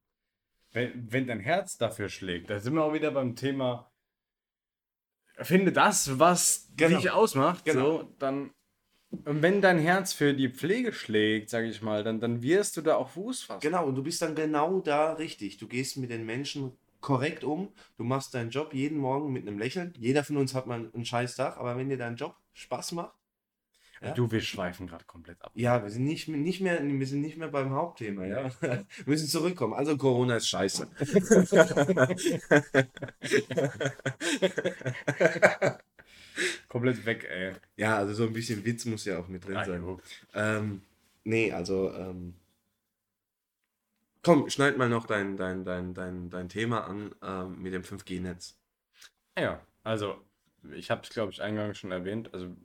Wenn, 0.71 1.13
wenn 1.13 1.27
dein 1.27 1.41
Herz 1.41 1.77
dafür 1.77 2.09
schlägt, 2.09 2.51
da 2.51 2.61
sind 2.61 2.75
wir 2.75 2.85
auch 2.85 2.95
wieder 2.95 3.11
beim 3.11 3.37
Thema, 3.37 3.91
finde 5.41 5.73
das, 5.73 6.19
was 6.19 6.71
genau. 6.77 6.99
dich 6.99 7.11
ausmacht, 7.11 7.65
genau. 7.65 7.99
so, 8.03 8.15
dann 8.19 8.51
und 9.25 9.43
wenn 9.43 9.61
dein 9.61 9.79
Herz 9.79 10.15
für 10.15 10.33
die 10.33 10.49
Pflege 10.49 10.93
schlägt, 10.93 11.51
sage 11.51 11.69
ich 11.69 11.83
mal, 11.83 12.03
dann, 12.03 12.19
dann 12.19 12.43
wirst 12.43 12.79
du 12.79 12.81
da 12.81 12.97
auch 12.97 13.11
Fuß 13.11 13.43
fassen. 13.43 13.61
Genau, 13.61 13.87
und 13.87 13.95
du 13.95 14.03
bist 14.03 14.23
dann 14.23 14.35
genau 14.35 14.81
da 14.81 15.13
richtig. 15.13 15.59
Du 15.59 15.69
gehst 15.69 15.99
mit 15.99 16.11
den 16.11 16.25
Menschen 16.25 16.73
korrekt 17.03 17.45
um. 17.45 17.69
Du 17.99 18.05
machst 18.05 18.33
deinen 18.33 18.49
Job 18.49 18.73
jeden 18.73 18.97
Morgen 18.97 19.31
mit 19.31 19.47
einem 19.47 19.59
Lächeln. 19.59 19.93
Jeder 19.99 20.25
von 20.25 20.39
uns 20.39 20.55
hat 20.55 20.67
mal 20.67 20.91
einen 20.95 21.05
scheiß 21.05 21.37
Tag, 21.37 21.59
aber 21.59 21.77
wenn 21.77 21.91
dir 21.91 21.99
dein 21.99 22.17
Job 22.17 22.37
Spaß 22.55 22.93
macht. 22.93 23.15
Ja? 24.03 24.13
Du, 24.13 24.31
wir 24.33 24.41
schweifen 24.41 24.89
gerade 24.89 25.05
komplett 25.05 25.41
ab. 25.43 25.53
Ja, 25.55 25.83
wir 25.83 25.91
sind 25.91 26.05
nicht, 26.05 26.27
nicht, 26.27 26.61
mehr, 26.61 26.83
wir 26.83 27.07
sind 27.07 27.21
nicht 27.21 27.37
mehr 27.37 27.49
beim 27.49 27.71
Hauptthema, 27.71 28.27
ja. 28.27 28.51
Wir 28.61 28.85
müssen 29.07 29.29
zurückkommen. 29.29 29.75
Also 29.75 29.97
Corona 29.97 30.37
ist 30.37 30.49
scheiße. 30.49 30.89
Komplett 36.69 37.07
weg, 37.07 37.29
ey. 37.31 37.53
Ja, 37.77 37.99
also 37.99 38.15
so 38.15 38.25
ein 38.25 38.33
bisschen 38.33 38.65
Witz 38.65 38.85
muss 38.87 39.05
ja 39.05 39.21
auch 39.21 39.29
mit 39.29 39.47
drin 39.47 39.57
ah, 39.57 39.65
sein. 39.65 40.01
Ähm, 40.35 40.83
nee, 41.23 41.53
also, 41.53 41.95
ähm, 41.95 42.35
komm, 44.23 44.51
schneid 44.51 44.79
mal 44.79 44.89
noch 44.89 45.07
dein, 45.07 45.37
dein, 45.37 45.65
dein, 45.65 45.95
dein, 45.95 46.29
dein 46.29 46.49
Thema 46.49 46.89
an 46.89 47.15
ähm, 47.23 47.63
mit 47.63 47.73
dem 47.73 47.83
5G-Netz. 47.83 48.59
Ja, 49.39 49.65
also, 49.85 50.21
ich 50.73 50.91
habe 50.91 51.03
es, 51.03 51.11
glaube 51.11 51.31
ich, 51.31 51.41
eingangs 51.41 51.79
schon 51.79 51.93
erwähnt. 51.93 52.35
Also, 52.35 52.57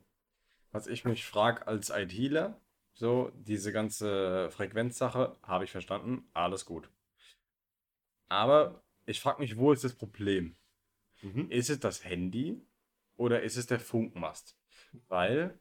was 0.72 0.86
ich 0.86 1.04
mich 1.04 1.24
frage 1.24 1.66
als 1.66 1.90
ITler, 1.90 2.60
so, 2.94 3.30
diese 3.34 3.72
ganze 3.72 4.50
Frequenzsache 4.50 5.36
habe 5.42 5.64
ich 5.64 5.70
verstanden, 5.70 6.28
alles 6.32 6.64
gut. 6.64 6.90
Aber 8.28 8.82
ich 9.06 9.20
frage 9.20 9.40
mich, 9.40 9.56
wo 9.56 9.72
ist 9.72 9.84
das 9.84 9.94
Problem? 9.94 10.56
Mhm. 11.22 11.50
Ist 11.50 11.70
es 11.70 11.80
das 11.80 12.04
Handy? 12.04 12.60
oder 13.18 13.42
ist 13.42 13.56
es 13.56 13.66
der 13.66 13.80
Funkmast? 13.80 14.56
Weil 15.08 15.58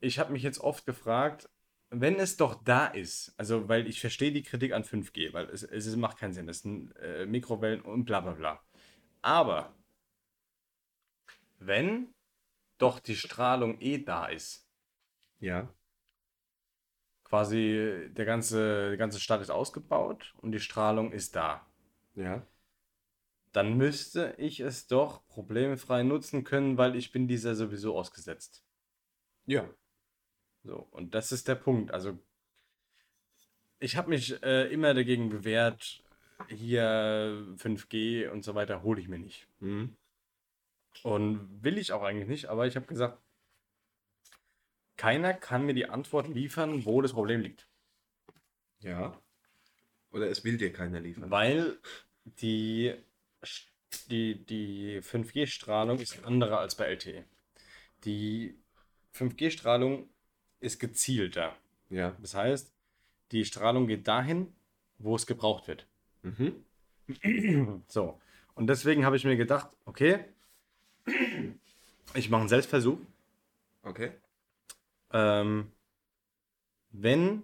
ich 0.00 0.18
habe 0.18 0.32
mich 0.32 0.42
jetzt 0.42 0.58
oft 0.58 0.84
gefragt, 0.86 1.48
wenn 1.90 2.16
es 2.16 2.36
doch 2.36 2.62
da 2.64 2.86
ist, 2.86 3.34
also 3.36 3.68
weil 3.68 3.86
ich 3.86 4.00
verstehe 4.00 4.32
die 4.32 4.42
Kritik 4.42 4.72
an 4.72 4.84
5G, 4.84 5.32
weil 5.32 5.46
es, 5.50 5.62
es 5.62 5.94
macht 5.96 6.18
keinen 6.18 6.32
Sinn, 6.32 6.48
es 6.48 6.62
sind 6.62 6.96
äh, 6.96 7.26
Mikrowellen 7.26 7.82
und 7.82 8.04
bla 8.04 8.20
bla 8.20 8.32
bla. 8.32 8.64
Aber 9.22 9.74
wenn 11.58 12.14
doch 12.80 13.00
die 13.00 13.16
Strahlung 13.16 13.80
eh 13.80 13.98
da 13.98 14.26
ist, 14.26 14.68
ja, 15.38 15.72
quasi 17.24 18.10
der 18.12 18.24
ganze, 18.24 18.92
die 18.92 18.96
ganze 18.96 19.20
Stadt 19.20 19.40
ist 19.40 19.50
ausgebaut 19.50 20.34
und 20.38 20.52
die 20.52 20.60
Strahlung 20.60 21.12
ist 21.12 21.36
da. 21.36 21.66
Ja 22.14 22.46
dann 23.52 23.76
müsste 23.76 24.34
ich 24.38 24.60
es 24.60 24.86
doch 24.86 25.26
problemfrei 25.26 26.02
nutzen 26.02 26.44
können, 26.44 26.78
weil 26.78 26.94
ich 26.94 27.12
bin 27.12 27.26
dieser 27.26 27.54
sowieso 27.54 27.96
ausgesetzt. 27.96 28.64
Ja. 29.46 29.68
So, 30.62 30.86
und 30.90 31.14
das 31.14 31.32
ist 31.32 31.48
der 31.48 31.56
Punkt. 31.56 31.90
Also, 31.92 32.18
ich 33.78 33.96
habe 33.96 34.10
mich 34.10 34.40
äh, 34.42 34.72
immer 34.72 34.94
dagegen 34.94 35.30
gewehrt, 35.30 36.04
hier 36.48 37.56
5G 37.56 38.28
und 38.28 38.44
so 38.44 38.54
weiter 38.54 38.82
hole 38.82 39.00
ich 39.00 39.08
mir 39.08 39.18
nicht. 39.18 39.48
Mhm. 39.60 39.96
Und 41.02 41.62
will 41.62 41.78
ich 41.78 41.92
auch 41.92 42.02
eigentlich 42.02 42.28
nicht, 42.28 42.46
aber 42.46 42.66
ich 42.66 42.76
habe 42.76 42.86
gesagt, 42.86 43.18
keiner 44.96 45.32
kann 45.32 45.64
mir 45.64 45.74
die 45.74 45.88
Antwort 45.88 46.28
liefern, 46.28 46.84
wo 46.84 47.00
das 47.00 47.12
Problem 47.12 47.40
liegt. 47.40 47.66
Ja. 48.80 49.18
Oder 50.10 50.28
es 50.28 50.44
will 50.44 50.58
dir 50.58 50.72
keiner 50.72 51.00
liefern. 51.00 51.30
Weil 51.30 51.78
die 52.24 52.94
die, 54.10 54.44
die 54.44 55.00
5G-Strahlung 55.00 55.98
ist 55.98 56.24
andere 56.24 56.58
als 56.58 56.74
bei 56.74 56.86
LTE. 56.86 57.24
Die 58.04 58.58
5G-Strahlung 59.14 60.08
ist 60.60 60.78
gezielter. 60.78 61.56
Ja. 61.88 62.16
Das 62.20 62.34
heißt, 62.34 62.72
die 63.32 63.44
Strahlung 63.44 63.86
geht 63.86 64.06
dahin, 64.06 64.52
wo 64.98 65.16
es 65.16 65.26
gebraucht 65.26 65.68
wird. 65.68 65.86
Mhm. 66.22 66.64
So. 67.88 68.20
Und 68.54 68.66
deswegen 68.68 69.04
habe 69.04 69.16
ich 69.16 69.24
mir 69.24 69.36
gedacht, 69.36 69.70
okay, 69.84 70.24
ich 72.14 72.30
mache 72.30 72.40
einen 72.40 72.48
Selbstversuch. 72.48 72.98
Okay. 73.82 74.12
Ähm, 75.12 75.70
wenn 76.90 77.42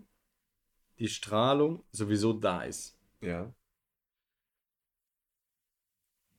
die 0.99 1.09
Strahlung 1.09 1.85
sowieso 1.93 2.33
da 2.33 2.63
ist. 2.63 2.99
Ja 3.21 3.53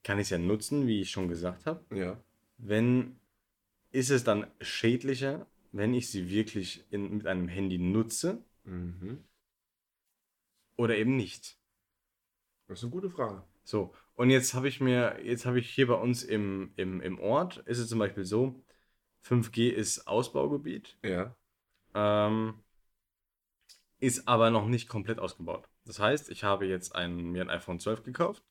kann 0.08 0.20
ich 0.20 0.28
es 0.28 0.30
ja 0.30 0.38
nutzen, 0.38 0.88
wie 0.88 1.02
ich 1.02 1.12
schon 1.12 1.28
gesagt 1.28 1.66
habe. 1.66 1.84
Ja. 1.94 2.18
Wenn 2.58 3.20
ist 3.92 4.10
es 4.10 4.24
dann 4.24 4.48
schädlicher, 4.62 5.46
wenn 5.74 5.94
ich 5.94 6.10
sie 6.10 6.30
wirklich 6.30 6.86
in, 6.90 7.18
mit 7.18 7.28
einem 7.28 7.50
Handy 7.50 7.78
nutze 7.78 8.42
mhm. 8.64 9.26
oder 10.78 10.96
eben 10.96 11.18
nicht? 11.18 11.60
Das 12.68 12.80
ist 12.80 12.86
eine 12.86 12.92
gute 12.92 13.10
Frage. 13.10 13.44
So, 13.66 13.94
und 14.18 14.32
jetzt 14.32 14.56
habe 14.56 14.68
ich 14.68 14.82
mir, 14.82 15.20
jetzt 15.24 15.46
habe 15.46 15.60
ich 15.60 15.70
hier 15.70 15.86
bei 15.86 15.94
uns 15.94 16.24
im, 16.24 16.74
im, 16.76 17.02
im 17.02 17.20
Ort, 17.20 17.58
ist 17.68 17.78
es 17.78 17.88
zum 17.88 18.00
Beispiel 18.00 18.26
so, 18.26 18.64
5G 19.24 19.70
ist 19.70 20.08
Ausbaugebiet. 20.08 20.98
Ja. 21.04 21.36
Ähm, 21.94 22.64
ist 24.00 24.28
aber 24.28 24.50
noch 24.50 24.66
nicht 24.66 24.90
komplett 24.90 25.20
ausgebaut. 25.20 25.70
Das 25.86 26.00
heißt, 26.00 26.32
ich 26.32 26.44
habe 26.44 26.66
jetzt 26.66 26.96
ein, 26.96 27.32
mir 27.32 27.44
ein 27.44 27.52
iPhone 27.52 27.80
12 27.80 28.04
gekauft 28.04 28.44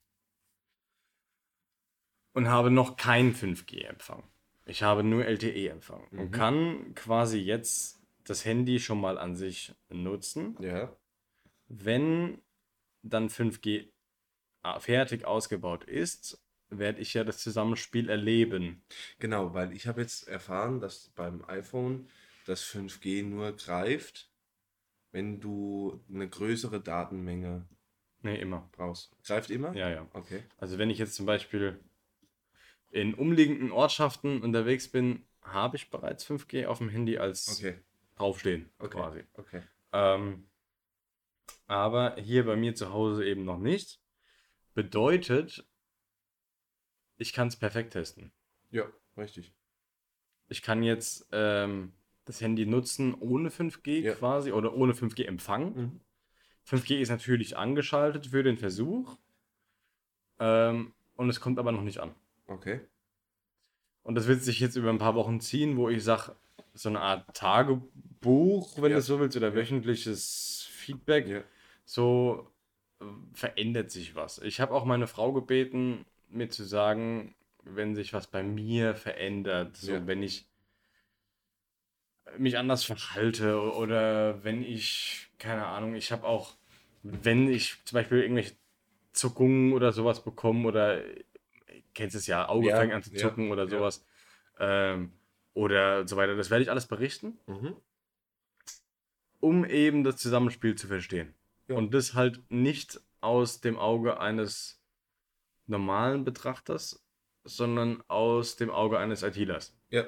und 2.32 2.48
habe 2.48 2.70
noch 2.70 2.97
keinen 2.97 3.34
5G-Empfang. 3.34 4.22
Ich 4.66 4.84
habe 4.84 5.02
nur 5.02 5.24
LTE-Empfang 5.24 6.06
mhm. 6.12 6.18
und 6.20 6.30
kann 6.30 6.94
quasi 6.94 7.38
jetzt 7.38 8.01
das 8.22 8.44
Handy 8.44 8.78
schon 8.78 9.01
mal 9.01 9.18
an 9.18 9.34
sich 9.34 9.74
nutzen. 9.88 10.56
Ja. 10.60 10.97
Wenn 11.66 12.40
dann 13.02 13.28
5G 13.28 13.90
fertig 14.78 15.24
ausgebaut 15.24 15.84
ist, 15.84 16.38
werde 16.68 17.01
ich 17.01 17.14
ja 17.14 17.24
das 17.24 17.38
Zusammenspiel 17.38 18.09
erleben. 18.09 18.82
Genau, 19.18 19.55
weil 19.55 19.72
ich 19.72 19.86
habe 19.86 20.01
jetzt 20.01 20.28
erfahren, 20.28 20.80
dass 20.80 21.10
beim 21.14 21.44
iPhone 21.48 22.09
das 22.47 22.64
5G 22.64 23.24
nur 23.24 23.52
greift, 23.52 24.30
wenn 25.12 25.40
du 25.40 26.05
eine 26.12 26.28
größere 26.28 26.80
Datenmenge 26.80 27.66
nee, 28.22 28.36
immer. 28.36 28.68
brauchst. 28.72 29.16
Greift 29.24 29.51
immer? 29.51 29.74
Ja, 29.74 29.88
ja. 29.88 30.06
Okay. 30.12 30.43
Also 30.59 30.78
wenn 30.78 30.90
ich 30.90 30.98
jetzt 30.98 31.14
zum 31.14 31.26
Beispiel 31.26 31.78
in 32.90 33.14
umliegenden 33.14 33.72
Ortschaften 33.72 34.43
unterwegs 34.43 34.88
bin, 34.88 35.24
habe 35.43 35.76
ich 35.76 35.90
bereits 35.90 36.28
5G 36.28 36.66
auf 36.66 36.78
dem 36.78 36.88
Handy 36.88 37.18
als 37.18 37.59
okay. 37.59 37.78
draufstehen 38.16 38.70
okay. 38.78 38.97
quasi. 38.97 39.24
Okay. 39.34 39.62
Ähm, 39.93 40.48
aber 41.66 42.16
hier 42.16 42.44
bei 42.44 42.56
mir 42.56 42.74
zu 42.74 42.93
Hause 42.93 43.24
eben 43.24 43.44
noch 43.44 43.59
nicht. 43.59 44.01
Bedeutet, 44.77 45.66
ich 47.16 47.32
kann 47.32 47.48
es 47.48 47.57
perfekt 47.57 47.94
testen. 47.94 48.31
Ja, 48.70 48.85
richtig. 49.16 49.55
Ich 50.48 50.61
kann 50.61 50.82
jetzt 50.82 51.27
ähm, 51.32 51.94
das 52.27 52.43
Handy 52.43 52.66
nutzen 52.66 53.15
ohne 53.15 53.48
5G 53.48 54.01
ja. 54.03 54.15
quasi 54.15 54.53
oder 54.53 54.74
ohne 54.74 54.93
5G-Empfang. 54.93 55.74
Mhm. 55.74 56.01
5G 56.69 56.98
ist 56.98 57.09
natürlich 57.09 57.57
angeschaltet 57.57 58.27
für 58.27 58.43
den 58.43 58.59
Versuch 58.59 59.16
ähm, 60.40 60.93
und 61.15 61.31
es 61.31 61.40
kommt 61.40 61.59
aber 61.59 61.73
noch 61.73 61.82
nicht 61.82 62.01
an. 62.01 62.15
Okay. 62.47 62.82
Und 64.03 64.15
das 64.15 64.27
wird 64.27 64.43
sich 64.43 64.61
jetzt 64.61 64.77
über 64.77 64.90
ein 64.90 64.98
paar 64.98 65.15
Wochen 65.15 65.40
ziehen, 65.40 65.78
wo 65.78 65.89
ich 65.89 66.05
sage, 66.05 66.36
so 66.74 66.90
eine 66.90 67.01
Art 67.01 67.35
Tagebuch, 67.35 68.82
wenn 68.82 68.90
ja. 68.90 68.98
du 68.98 69.03
so 69.03 69.20
willst, 69.20 69.39
oder 69.39 69.55
wöchentliches 69.55 70.69
Feedback. 70.70 71.27
Ja. 71.28 71.43
So 71.86 72.53
verändert 73.32 73.90
sich 73.90 74.14
was. 74.14 74.39
Ich 74.39 74.60
habe 74.60 74.74
auch 74.74 74.85
meine 74.85 75.06
Frau 75.06 75.32
gebeten, 75.32 76.05
mir 76.28 76.48
zu 76.48 76.64
sagen, 76.64 77.35
wenn 77.62 77.94
sich 77.94 78.12
was 78.12 78.27
bei 78.27 78.43
mir 78.43 78.94
verändert, 78.94 79.77
so 79.77 79.93
ja. 79.93 80.06
wenn 80.06 80.23
ich 80.23 80.47
mich 82.39 82.59
anders 82.59 82.85
verhalte 82.85 83.60
oder 83.60 84.43
wenn 84.44 84.62
ich, 84.62 85.28
keine 85.39 85.66
Ahnung, 85.66 85.94
ich 85.94 86.12
habe 86.12 86.24
auch, 86.27 86.56
wenn 87.02 87.48
ich 87.48 87.77
zum 87.85 87.97
Beispiel 87.97 88.23
irgendwelche 88.23 88.56
Zuckungen 89.12 89.73
oder 89.73 89.93
sowas 89.93 90.23
bekomme 90.23 90.68
oder 90.68 91.02
kennst 91.94 92.16
es 92.16 92.27
ja, 92.27 92.48
Auge 92.48 92.68
ja, 92.68 92.77
fängt 92.77 92.93
an 92.93 93.02
zu 93.02 93.12
zucken 93.12 93.47
ja, 93.47 93.52
oder 93.52 93.68
sowas 93.68 94.05
ähm, 94.59 95.12
oder 95.55 96.06
so 96.06 96.16
weiter, 96.16 96.36
das 96.36 96.51
werde 96.51 96.62
ich 96.62 96.70
alles 96.70 96.86
berichten, 96.86 97.39
mhm. 97.47 97.77
um 99.40 99.64
eben 99.64 100.05
das 100.05 100.16
Zusammenspiel 100.16 100.74
zu 100.74 100.89
verstehen. 100.89 101.35
Und 101.68 101.94
das 101.94 102.14
halt 102.14 102.51
nicht 102.51 103.01
aus 103.20 103.60
dem 103.60 103.78
Auge 103.78 104.20
eines 104.20 104.82
normalen 105.66 106.24
Betrachters, 106.24 107.05
sondern 107.44 108.02
aus 108.09 108.56
dem 108.56 108.70
Auge 108.70 108.98
eines 108.98 109.22
ITlers. 109.22 109.76
Ja. 109.90 110.05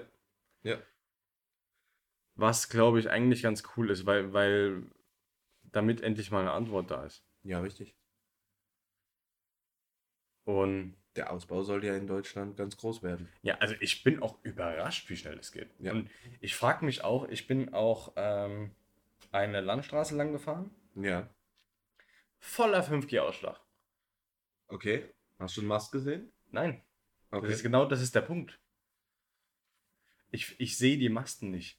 Ja. 0.62 0.78
Was, 2.34 2.68
glaube 2.68 3.00
ich, 3.00 3.10
eigentlich 3.10 3.42
ganz 3.42 3.64
cool 3.76 3.90
ist, 3.90 4.06
weil, 4.06 4.32
weil 4.32 4.84
damit 5.62 6.00
endlich 6.00 6.30
mal 6.30 6.40
eine 6.40 6.52
Antwort 6.52 6.90
da 6.90 7.04
ist. 7.04 7.24
Ja, 7.42 7.60
richtig. 7.60 7.96
Und 10.44 10.96
der 11.16 11.32
Ausbau 11.32 11.62
soll 11.62 11.84
ja 11.84 11.96
in 11.96 12.06
Deutschland 12.06 12.56
ganz 12.56 12.76
groß 12.76 13.02
werden. 13.02 13.28
Ja, 13.42 13.56
also 13.58 13.74
ich 13.80 14.04
bin 14.04 14.22
auch 14.22 14.38
überrascht, 14.44 15.10
wie 15.10 15.16
schnell 15.16 15.38
es 15.38 15.52
geht. 15.52 15.68
Ja. 15.80 15.92
Und 15.92 16.08
ich 16.40 16.54
frage 16.54 16.84
mich 16.84 17.02
auch, 17.02 17.28
ich 17.28 17.46
bin 17.46 17.74
auch 17.74 18.12
ähm, 18.16 18.70
eine 19.32 19.60
Landstraße 19.60 20.16
lang 20.16 20.32
gefahren. 20.32 20.70
Ja. 20.94 21.28
Voller 22.38 22.84
5G-Ausschlag. 22.84 23.60
Okay. 24.68 25.04
Hast 25.38 25.56
du 25.56 25.60
einen 25.60 25.68
Mast 25.68 25.92
gesehen? 25.92 26.32
Nein. 26.50 26.82
Okay. 27.30 27.46
Das 27.46 27.56
ist 27.56 27.62
genau 27.62 27.84
das 27.84 28.00
ist 28.00 28.14
der 28.14 28.22
Punkt. 28.22 28.58
Ich, 30.30 30.54
ich 30.58 30.76
sehe 30.76 30.98
die 30.98 31.08
Masten 31.08 31.50
nicht. 31.50 31.78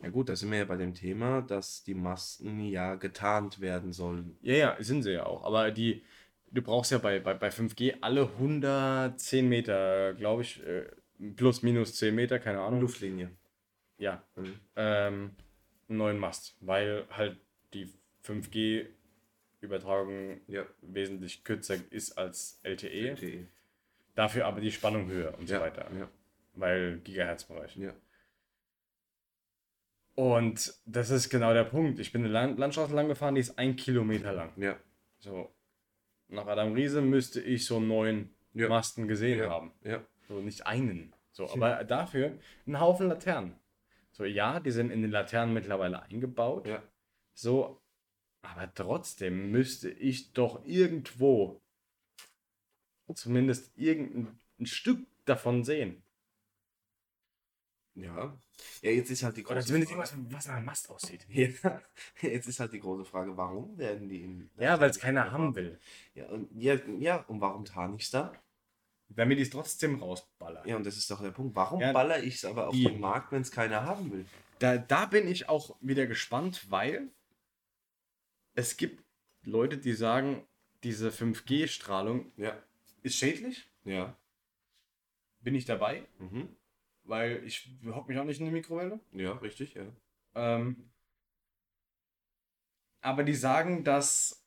Ja 0.00 0.10
gut, 0.10 0.28
da 0.28 0.36
sind 0.36 0.50
wir 0.50 0.58
ja 0.58 0.64
bei 0.64 0.76
dem 0.76 0.94
Thema, 0.94 1.42
dass 1.42 1.84
die 1.84 1.94
Masten 1.94 2.60
ja 2.60 2.96
getarnt 2.96 3.60
werden 3.60 3.92
sollen. 3.92 4.36
Ja, 4.42 4.54
ja, 4.54 4.76
sind 4.80 5.02
sie 5.02 5.12
ja 5.12 5.26
auch. 5.26 5.44
Aber 5.44 5.70
die, 5.70 6.02
du 6.50 6.62
brauchst 6.62 6.90
ja 6.90 6.98
bei, 6.98 7.20
bei, 7.20 7.34
bei 7.34 7.48
5G 7.48 7.98
alle 8.00 8.22
110 8.22 9.48
Meter, 9.48 10.14
glaube 10.14 10.42
ich, 10.42 10.62
äh, 10.64 10.90
plus 11.36 11.62
minus 11.62 11.94
10 11.96 12.14
Meter, 12.14 12.38
keine 12.38 12.60
Ahnung. 12.60 12.80
Luftlinie. 12.80 13.30
Ja. 13.98 14.24
Mhm. 14.36 14.60
Ähm, 14.76 15.30
einen 15.88 15.98
neuen 15.98 16.18
Mast, 16.18 16.56
weil 16.60 17.06
halt 17.10 17.38
die 17.74 17.92
5G 18.24 18.86
Übertragung 19.60 20.40
ja. 20.46 20.64
wesentlich 20.82 21.44
kürzer 21.44 21.76
ist 21.90 22.16
als 22.16 22.60
LTE. 22.62 23.10
LTE. 23.10 23.46
Dafür 24.14 24.46
aber 24.46 24.60
die 24.60 24.72
Spannung 24.72 25.08
höher 25.08 25.36
und 25.38 25.48
ja. 25.48 25.58
so 25.58 25.64
weiter. 25.64 25.86
Ja. 25.96 26.08
Weil 26.54 26.98
Gigahertz-Bereich. 26.98 27.78
Und 30.14 30.74
das 30.84 31.10
ist 31.10 31.30
genau 31.30 31.54
der 31.54 31.64
Punkt. 31.64 31.98
Ich 31.98 32.12
bin 32.12 32.22
eine 32.24 32.32
Land 32.32 32.58
Landstraße 32.58 32.94
lang 32.94 33.08
gefahren, 33.08 33.34
die 33.34 33.40
ist 33.40 33.58
ein 33.58 33.76
Kilometer 33.76 34.32
lang. 34.32 34.52
Ja. 34.56 34.76
So. 35.18 35.54
Nach 36.28 36.46
Adam 36.46 36.74
Riese 36.74 37.00
müsste 37.00 37.40
ich 37.40 37.66
so 37.66 37.80
neun. 37.80 38.30
Masten 38.52 39.06
gesehen 39.06 39.48
haben. 39.48 39.72
Ja. 39.82 40.04
So 40.28 40.40
nicht 40.40 40.66
einen. 40.66 41.14
So, 41.32 41.48
aber 41.50 41.84
dafür 41.84 42.32
einen 42.66 42.80
Haufen 42.80 43.08
Laternen. 43.08 43.54
So, 44.12 44.24
ja, 44.24 44.60
die 44.60 44.70
sind 44.70 44.90
in 44.90 45.02
den 45.02 45.10
Laternen 45.10 45.54
mittlerweile 45.54 46.02
eingebaut. 46.02 46.66
Ja. 46.66 46.82
So, 47.32 47.79
aber 48.42 48.72
trotzdem 48.74 49.50
müsste 49.50 49.90
ich 49.90 50.32
doch 50.32 50.64
irgendwo 50.64 51.60
zumindest 53.14 53.72
irgendein 53.76 54.38
Stück 54.64 55.06
davon 55.24 55.64
sehen. 55.64 56.02
Ja. 57.94 58.38
Ja, 58.82 58.90
jetzt 58.90 59.10
ist 59.10 59.22
halt 59.22 59.36
die 59.36 59.42
große 59.42 59.54
Oder 59.54 59.66
zumindest 59.66 59.92
Frage. 59.92 60.10
irgendwas, 60.10 60.34
was 60.34 60.46
nach 60.46 60.54
einem 60.54 60.66
Mast 60.66 60.90
aussieht. 60.90 61.26
Ja. 61.28 61.82
Jetzt 62.20 62.46
ist 62.46 62.60
halt 62.60 62.72
die 62.72 62.80
große 62.80 63.04
Frage, 63.04 63.36
warum 63.36 63.76
werden 63.76 64.08
die 64.08 64.22
in. 64.22 64.50
Ja, 64.58 64.80
weil 64.80 64.90
es 64.90 64.98
keiner 64.98 65.32
haben 65.32 65.54
will. 65.54 65.78
Ja, 66.14 66.26
und, 66.26 66.48
ja, 66.54 66.76
ja, 66.98 67.16
und 67.28 67.40
warum 67.40 67.64
tarn 67.64 67.94
ich 67.96 68.04
es 68.04 68.10
da? 68.10 68.32
Damit 69.08 69.38
ich 69.38 69.48
es 69.48 69.50
trotzdem 69.50 70.00
rausballer. 70.00 70.64
Ja, 70.66 70.76
und 70.76 70.86
das 70.86 70.96
ist 70.96 71.10
doch 71.10 71.20
der 71.20 71.32
Punkt. 71.32 71.56
Warum 71.56 71.80
ja, 71.80 71.92
baller 71.92 72.22
ich 72.22 72.36
es 72.36 72.44
aber 72.44 72.68
auf 72.68 72.74
die, 72.74 72.84
den 72.84 73.00
Markt, 73.00 73.32
wenn 73.32 73.42
es 73.42 73.50
keiner 73.50 73.84
haben 73.84 74.12
will? 74.12 74.24
Da, 74.60 74.78
da 74.78 75.06
bin 75.06 75.26
ich 75.26 75.48
auch 75.48 75.76
wieder 75.80 76.06
gespannt, 76.06 76.70
weil 76.70 77.08
es 78.60 78.76
gibt 78.76 79.02
Leute, 79.42 79.78
die 79.78 79.94
sagen, 79.94 80.46
diese 80.82 81.08
5G-Strahlung 81.08 82.30
ja. 82.36 82.56
ist 83.02 83.16
schädlich. 83.16 83.70
Ja. 83.84 84.16
Bin 85.40 85.54
ich 85.54 85.64
dabei? 85.64 86.06
Mhm. 86.18 86.54
Weil 87.04 87.42
ich 87.44 87.74
hocke 87.86 88.08
mich 88.08 88.18
auch 88.18 88.24
nicht 88.24 88.38
in 88.38 88.46
die 88.46 88.52
Mikrowelle. 88.52 89.00
Ja, 89.12 89.32
richtig, 89.32 89.74
ja. 89.74 89.86
Ähm, 90.34 90.90
aber 93.00 93.24
die 93.24 93.34
sagen, 93.34 93.82
dass 93.82 94.44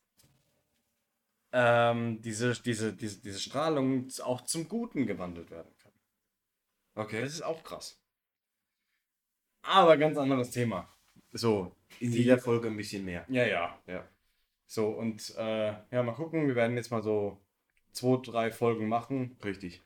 ähm, 1.51 2.21
diese, 2.21 2.53
diese, 2.61 2.93
diese, 2.93 3.19
diese 3.19 3.39
Strahlung 3.39 4.07
auch 4.23 4.41
zum 4.41 4.69
Guten 4.69 5.07
gewandelt 5.07 5.49
werden 5.49 5.75
kann. 5.79 5.91
Okay. 6.95 7.21
Das 7.21 7.33
ist 7.33 7.41
auch 7.41 7.63
krass. 7.63 7.99
Aber 9.63 9.97
ganz 9.97 10.17
anderes 10.17 10.51
Thema. 10.51 10.93
So, 11.33 11.71
in 11.99 12.11
jeder 12.11 12.37
Folge 12.37 12.67
ein 12.67 12.77
bisschen 12.77 13.03
mehr. 13.03 13.25
Ja, 13.27 13.45
ja. 13.45 13.77
Ja. 13.87 14.03
So, 14.67 14.87
und 14.87 15.33
äh, 15.37 15.73
ja, 15.91 16.03
mal 16.03 16.13
gucken. 16.13 16.47
Wir 16.47 16.55
werden 16.55 16.75
jetzt 16.77 16.91
mal 16.91 17.03
so 17.03 17.37
zwei, 17.91 18.19
drei 18.23 18.51
Folgen 18.51 18.87
machen. 18.87 19.35
Richtig. 19.43 19.81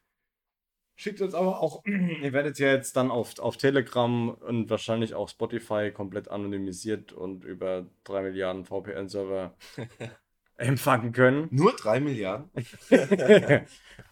Schickt 0.96 1.22
uns 1.22 1.36
aber 1.36 1.62
auch, 1.62 1.84
ihr 1.86 2.34
werdet 2.34 2.60
ja 2.60 2.72
jetzt 2.72 2.98
dann 2.98 3.12
auf, 3.12 3.40
auf 3.40 3.58
Telegram 3.58 4.30
und 4.30 4.70
wahrscheinlich 4.70 5.14
auch 5.14 5.30
Spotify 5.30 5.92
komplett 5.92 6.28
anonymisiert 6.28 7.14
und 7.14 7.44
über 7.44 7.86
drei 8.04 8.24
Milliarden 8.24 8.66
VPN-Server 8.66 9.54
empfangen 10.58 11.12
können. 11.14 11.48
Nur 11.52 11.74
drei 11.74 12.00
Milliarden? 12.00 12.50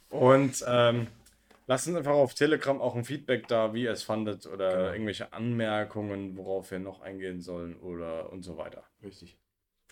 und 0.10 0.64
ähm, 0.68 1.08
Lasst 1.68 1.88
uns 1.88 1.98
einfach 1.98 2.14
auf 2.14 2.36
Telegram 2.36 2.80
auch 2.80 2.96
ein 2.96 3.06
Feedback 3.06 3.48
da, 3.48 3.74
wie 3.74 3.84
ihr 3.84 3.92
es 3.92 4.04
fandet 4.04 4.46
oder 4.46 4.70
genau. 4.72 4.92
irgendwelche 4.92 5.34
Anmerkungen, 5.34 6.38
worauf 6.38 6.70
wir 6.72 6.80
noch 6.80 7.02
eingehen 7.02 7.42
sollen 7.42 7.76
oder 7.80 8.32
und 8.32 8.44
so 8.44 8.58
weiter. 8.58 8.86
Richtig. 9.02 9.38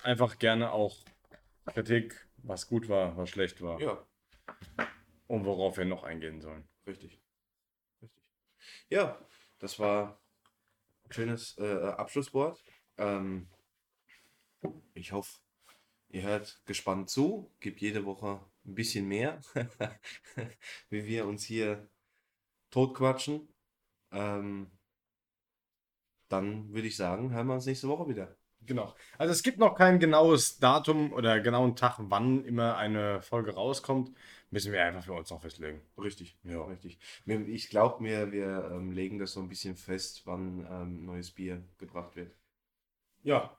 Einfach 0.03 0.37
gerne 0.37 0.71
auch 0.71 1.03
Kritik, 1.65 2.27
was 2.37 2.67
gut 2.67 2.89
war, 2.89 3.17
was 3.17 3.29
schlecht 3.29 3.61
war. 3.61 3.79
Ja. 3.81 4.05
Und 5.27 5.45
worauf 5.45 5.77
wir 5.77 5.85
noch 5.85 6.03
eingehen 6.03 6.41
sollen. 6.41 6.67
Richtig. 6.85 7.19
Richtig. 8.01 8.23
Ja, 8.89 9.17
das 9.59 9.79
war 9.79 10.21
ein 11.05 11.13
schönes 11.13 11.57
äh, 11.57 11.87
Abschlusswort. 11.97 12.61
Ähm, 12.97 13.47
Ich 14.93 15.11
hoffe, 15.11 15.39
ihr 16.09 16.21
hört 16.21 16.61
gespannt 16.65 17.09
zu, 17.09 17.51
gibt 17.59 17.81
jede 17.81 18.05
Woche 18.05 18.39
ein 18.65 18.75
bisschen 18.75 19.07
mehr, 19.07 19.41
wie 20.89 21.05
wir 21.05 21.25
uns 21.25 21.43
hier 21.43 21.87
totquatschen. 22.71 23.47
Ähm, 24.11 24.71
dann 26.29 26.73
würde 26.73 26.87
ich 26.87 26.95
sagen, 26.95 27.33
hören 27.33 27.47
wir 27.47 27.53
uns 27.53 27.65
nächste 27.65 27.87
Woche 27.87 28.07
wieder. 28.07 28.35
Genau. 28.65 28.95
Also 29.17 29.33
es 29.33 29.43
gibt 29.43 29.59
noch 29.59 29.75
kein 29.75 29.99
genaues 29.99 30.57
Datum 30.57 31.11
oder 31.13 31.41
genauen 31.41 31.75
Tag, 31.75 31.97
wann 31.99 32.45
immer 32.45 32.77
eine 32.77 33.21
Folge 33.21 33.53
rauskommt. 33.53 34.15
Müssen 34.51 34.71
wir 34.71 34.83
einfach 34.83 35.03
für 35.03 35.13
uns 35.13 35.29
noch 35.29 35.41
festlegen. 35.41 35.81
Richtig, 35.97 36.37
ja. 36.43 36.63
Richtig. 36.63 36.99
Ich 37.25 37.69
glaube, 37.69 38.03
wir, 38.03 38.31
wir 38.31 38.69
ähm, 38.71 38.91
legen 38.91 39.19
das 39.19 39.33
so 39.33 39.41
ein 39.41 39.49
bisschen 39.49 39.75
fest, 39.75 40.21
wann 40.25 40.65
ähm, 40.69 41.05
neues 41.05 41.31
Bier 41.31 41.63
gebracht 41.77 42.15
wird. 42.15 42.35
Ja, 43.23 43.57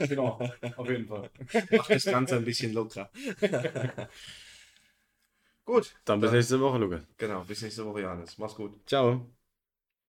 genau. 0.00 0.40
Auf 0.76 0.88
jeden 0.88 1.06
Fall. 1.06 1.30
Macht 1.70 1.90
das 1.90 2.04
Ganze 2.04 2.36
ein 2.36 2.44
bisschen 2.44 2.72
locker. 2.72 3.10
gut. 5.64 5.94
Dann 6.04 6.20
bis 6.20 6.30
dann, 6.30 6.36
nächste 6.36 6.60
Woche, 6.60 6.78
Lukas. 6.78 7.02
Genau, 7.18 7.44
bis 7.44 7.62
nächste 7.62 7.84
Woche, 7.84 8.02
Johannes. 8.02 8.38
Mach's 8.38 8.54
gut. 8.54 8.72
Ciao. 8.86 9.26